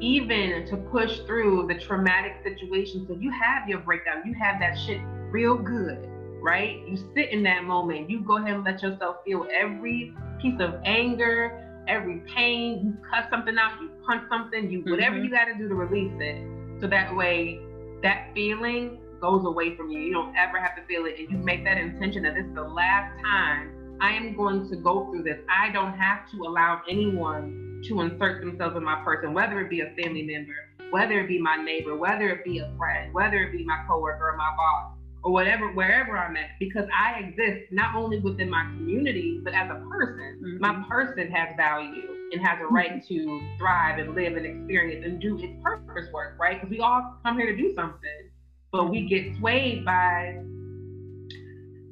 even 0.00 0.66
to 0.66 0.76
push 0.76 1.20
through 1.20 1.66
the 1.68 1.74
traumatic 1.74 2.36
situation. 2.42 3.06
So 3.08 3.16
you 3.18 3.30
have 3.30 3.68
your 3.68 3.80
breakdown, 3.80 4.22
you 4.26 4.34
have 4.34 4.60
that 4.60 4.78
shit 4.78 5.00
real 5.30 5.56
good, 5.56 6.08
right? 6.42 6.86
You 6.86 6.96
sit 7.14 7.30
in 7.30 7.42
that 7.44 7.64
moment, 7.64 8.10
you 8.10 8.20
go 8.20 8.38
ahead 8.38 8.54
and 8.54 8.64
let 8.64 8.82
yourself 8.82 9.16
feel 9.24 9.46
every 9.52 10.14
piece 10.40 10.60
of 10.60 10.74
anger, 10.84 11.84
every 11.88 12.22
pain. 12.34 12.80
You 12.84 12.96
cut 13.10 13.28
something 13.30 13.56
out, 13.58 13.80
you 13.80 13.90
punch 14.06 14.24
something, 14.28 14.70
you 14.70 14.82
whatever 14.86 15.16
mm-hmm. 15.16 15.24
you 15.24 15.30
got 15.30 15.46
to 15.46 15.54
do 15.54 15.68
to 15.68 15.74
release 15.74 16.14
it. 16.20 16.80
So 16.80 16.86
that 16.88 17.14
way, 17.14 17.60
that 18.02 18.30
feeling 18.34 18.98
goes 19.20 19.46
away 19.46 19.76
from 19.76 19.90
you. 19.90 20.00
You 20.00 20.12
don't 20.12 20.36
ever 20.36 20.60
have 20.60 20.76
to 20.76 20.82
feel 20.86 21.06
it, 21.06 21.18
and 21.18 21.30
you 21.30 21.38
make 21.38 21.64
that 21.64 21.78
intention 21.78 22.22
that 22.24 22.34
this 22.34 22.44
is 22.44 22.54
the 22.54 22.62
last 22.62 23.18
time 23.22 23.98
I 24.00 24.12
am 24.12 24.36
going 24.36 24.68
to 24.68 24.76
go 24.76 25.10
through 25.10 25.22
this. 25.22 25.38
I 25.48 25.72
don't 25.72 25.94
have 25.94 26.30
to 26.32 26.42
allow 26.42 26.82
anyone 26.88 27.65
to 27.84 28.00
insert 28.00 28.40
themselves 28.40 28.76
in 28.76 28.84
my 28.84 29.02
person, 29.04 29.34
whether 29.34 29.60
it 29.60 29.70
be 29.70 29.80
a 29.80 29.90
family 30.00 30.22
member, 30.22 30.54
whether 30.90 31.20
it 31.20 31.28
be 31.28 31.40
my 31.40 31.56
neighbor, 31.56 31.96
whether 31.96 32.28
it 32.28 32.44
be 32.44 32.58
a 32.58 32.72
friend, 32.76 33.12
whether 33.12 33.42
it 33.42 33.52
be 33.52 33.64
my 33.64 33.84
coworker 33.88 34.30
or 34.30 34.36
my 34.36 34.52
boss, 34.56 34.92
or 35.22 35.32
whatever, 35.32 35.72
wherever 35.72 36.16
I'm 36.16 36.36
at, 36.36 36.50
because 36.60 36.86
I 36.96 37.18
exist 37.18 37.72
not 37.72 37.96
only 37.96 38.20
within 38.20 38.48
my 38.48 38.62
community, 38.76 39.40
but 39.42 39.54
as 39.54 39.68
a 39.70 39.82
person. 39.90 40.40
Mm-hmm. 40.40 40.60
My 40.60 40.84
person 40.88 41.30
has 41.32 41.48
value 41.56 42.16
and 42.32 42.46
has 42.46 42.60
a 42.60 42.66
right 42.66 43.04
to 43.06 43.40
thrive 43.58 43.98
and 43.98 44.14
live 44.14 44.36
and 44.36 44.46
experience 44.46 45.04
and 45.04 45.20
do 45.20 45.36
its 45.38 45.52
purpose 45.62 46.06
work, 46.12 46.36
right? 46.38 46.60
Because 46.60 46.70
we 46.70 46.80
all 46.80 47.16
come 47.24 47.38
here 47.38 47.46
to 47.46 47.56
do 47.56 47.74
something, 47.74 48.30
but 48.70 48.88
we 48.88 49.08
get 49.08 49.36
swayed 49.38 49.84
by 49.84 50.40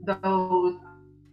those 0.07 0.77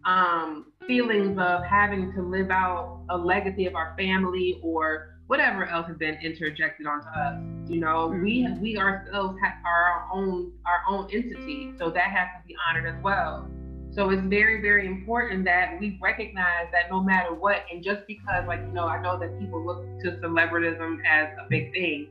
um, 0.06 0.66
feelings 0.88 1.38
of 1.40 1.64
having 1.64 2.12
to 2.14 2.22
live 2.22 2.50
out 2.50 3.04
a 3.10 3.18
legacy 3.18 3.66
of 3.66 3.76
our 3.76 3.94
family 3.98 4.60
or 4.64 5.12
whatever 5.28 5.66
else 5.66 5.88
has 5.88 5.96
been 5.96 6.16
interjected 6.16 6.86
onto 6.86 7.08
us. 7.08 7.40
You 7.70 7.80
know, 7.80 8.08
we 8.08 8.44
mm-hmm. 8.44 8.62
we 8.62 8.78
ourselves 8.78 9.38
have 9.42 9.54
our 9.66 10.08
own 10.14 10.52
our 10.66 10.82
own 10.90 11.08
entity, 11.12 11.74
so 11.78 11.90
that 11.90 12.12
has 12.12 12.28
to 12.36 12.48
be 12.48 12.56
honored 12.68 12.94
as 12.94 13.02
well. 13.02 13.50
So 13.94 14.10
it's 14.10 14.24
very 14.24 14.62
very 14.62 14.88
important 14.88 15.46
that 15.46 15.80
we 15.80 15.98
recognize 16.02 16.68
that 16.74 16.90
no 16.90 17.02
matter 17.02 17.34
what, 17.34 17.64
and 17.72 17.82
just 17.82 18.06
because 18.08 18.46
like 18.46 18.60
you 18.60 18.74
know, 18.74 18.88
I 18.88 19.02
know 19.02 19.18
that 19.20 19.40
people 19.40 19.66
look 19.66 19.84
to 20.02 20.20
celebritism 20.22 20.98
as 21.10 21.30
a 21.40 21.48
big 21.50 21.72
thing, 21.72 22.10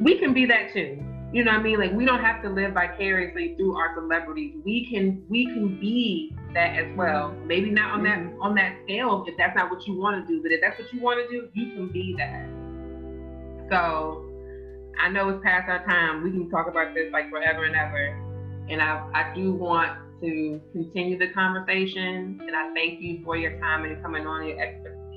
we 0.00 0.18
can 0.18 0.32
be 0.32 0.46
that 0.46 0.72
too. 0.72 1.04
You 1.32 1.44
know 1.44 1.52
what 1.52 1.60
I 1.60 1.62
mean? 1.62 1.78
Like 1.78 1.92
we 1.92 2.06
don't 2.06 2.24
have 2.24 2.42
to 2.42 2.48
live 2.48 2.72
vicariously 2.72 3.54
through 3.56 3.76
our 3.76 3.94
celebrities. 3.94 4.54
We 4.64 4.88
can 4.90 5.22
we 5.28 5.44
can 5.44 5.78
be 5.78 6.34
that 6.54 6.76
as 6.76 6.96
well. 6.96 7.32
Maybe 7.46 7.70
not 7.70 7.92
on 7.92 8.02
that 8.04 8.18
mm-hmm. 8.18 8.42
on 8.42 8.54
that 8.56 8.76
scale 8.84 9.24
if 9.26 9.36
that's 9.36 9.56
not 9.56 9.70
what 9.70 9.86
you 9.86 9.94
want 9.94 10.26
to 10.26 10.32
do, 10.32 10.42
but 10.42 10.52
if 10.52 10.60
that's 10.60 10.78
what 10.78 10.92
you 10.92 11.00
want 11.00 11.20
to 11.24 11.28
do, 11.28 11.48
you 11.54 11.74
can 11.74 11.88
be 11.88 12.14
that. 12.18 12.46
So 13.70 14.26
I 15.00 15.08
know 15.08 15.28
it's 15.30 15.42
past 15.42 15.68
our 15.68 15.84
time. 15.86 16.22
We 16.22 16.30
can 16.30 16.50
talk 16.50 16.68
about 16.68 16.94
this 16.94 17.12
like 17.12 17.30
forever 17.30 17.64
and 17.64 17.76
ever. 17.76 18.26
And 18.68 18.82
I, 18.82 19.08
I 19.14 19.34
do 19.34 19.52
want 19.52 19.98
to 20.20 20.60
continue 20.72 21.18
the 21.18 21.32
conversation. 21.32 22.40
And 22.46 22.54
I 22.54 22.72
thank 22.74 23.00
you 23.00 23.22
for 23.24 23.36
your 23.36 23.58
time 23.60 23.84
and 23.84 24.00
coming 24.02 24.26
on, 24.26 24.46
your, 24.46 24.56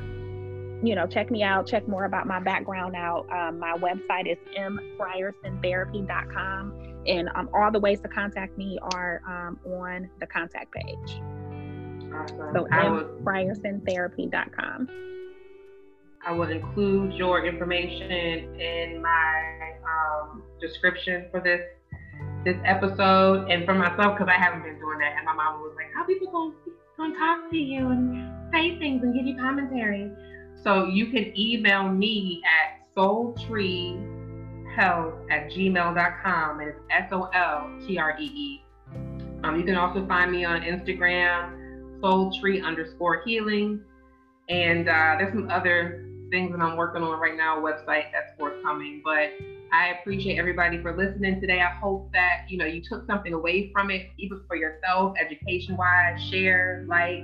you 0.82 0.94
know, 0.94 1.06
check 1.06 1.30
me 1.30 1.42
out, 1.42 1.66
check 1.66 1.88
more 1.88 2.04
about 2.04 2.26
my 2.26 2.38
background 2.40 2.94
out. 2.94 3.26
Um, 3.30 3.58
my 3.58 3.78
website 3.78 4.30
is 4.30 4.36
mfriersontherapy.com. 4.58 6.82
And 7.06 7.30
um, 7.34 7.48
all 7.54 7.70
the 7.70 7.78
ways 7.78 8.00
to 8.00 8.08
contact 8.08 8.58
me 8.58 8.78
are 8.94 9.22
um, 9.26 9.58
on 9.72 10.10
the 10.20 10.26
contact 10.26 10.72
page. 10.72 11.22
Awesome. 12.12 12.52
So 12.52 12.66
mfriersontherapy.com. 12.72 14.88
I 16.26 16.32
will 16.32 16.50
include 16.50 17.12
your 17.12 17.46
information 17.46 18.10
in 18.10 19.00
my 19.00 19.74
um, 19.84 20.42
description 20.60 21.26
for 21.30 21.40
this 21.40 21.60
this 22.44 22.56
episode 22.64 23.48
and 23.50 23.64
for 23.64 23.74
myself 23.74 24.16
because 24.16 24.28
I 24.28 24.34
haven't 24.40 24.62
been 24.62 24.78
doing 24.78 24.98
that. 24.98 25.14
And 25.16 25.26
my 25.26 25.34
mom 25.34 25.60
was 25.60 25.74
like, 25.76 25.92
"How 25.94 26.04
people 26.04 26.30
gonna, 26.32 26.54
gonna 26.96 27.14
talk 27.18 27.50
to 27.50 27.56
you 27.56 27.90
and 27.90 28.52
say 28.52 28.78
things 28.78 29.02
and 29.02 29.12
give 29.14 29.26
you 29.26 29.36
commentary?" 29.36 30.10
So 30.66 30.86
you 30.86 31.06
can 31.12 31.32
email 31.38 31.88
me 31.88 32.42
at 32.44 32.92
soultreehealth 32.96 34.00
at 35.30 35.48
gmail.com 35.52 36.60
and 36.60 36.68
it's 36.68 36.80
S-O-L-T-R-E-E. 36.90 38.64
Um, 39.44 39.60
you 39.60 39.64
can 39.64 39.76
also 39.76 40.04
find 40.08 40.32
me 40.32 40.44
on 40.44 40.62
Instagram, 40.62 42.00
soultree 42.00 42.64
underscore 42.64 43.22
healing. 43.24 43.80
And 44.48 44.88
uh, 44.88 45.14
there's 45.18 45.32
some 45.32 45.48
other 45.50 46.04
things 46.32 46.50
that 46.50 46.60
I'm 46.60 46.76
working 46.76 47.04
on 47.04 47.20
right 47.20 47.36
now, 47.36 47.60
website 47.60 48.10
that's 48.12 48.36
forthcoming. 48.36 49.02
But 49.04 49.34
I 49.72 49.94
appreciate 50.00 50.36
everybody 50.36 50.82
for 50.82 50.96
listening 50.96 51.40
today. 51.40 51.60
I 51.60 51.78
hope 51.78 52.10
that 52.12 52.46
you 52.48 52.58
know 52.58 52.66
you 52.66 52.82
took 52.82 53.06
something 53.06 53.34
away 53.34 53.70
from 53.72 53.92
it, 53.92 54.08
even 54.18 54.40
for 54.48 54.56
yourself, 54.56 55.14
education 55.20 55.76
wise. 55.76 56.20
Share, 56.28 56.84
like, 56.88 57.22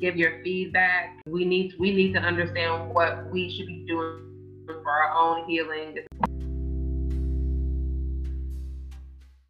give 0.00 0.16
your 0.16 0.42
feedback. 0.42 1.20
We 1.26 1.44
need 1.44 1.74
we 1.78 1.92
need 1.92 2.12
to 2.14 2.20
understand 2.20 2.94
what 2.94 3.30
we 3.30 3.50
should 3.50 3.66
be 3.66 3.84
doing 3.86 4.24
for 4.66 4.90
our 4.90 5.12
own 5.12 5.48
healing. 5.48 5.98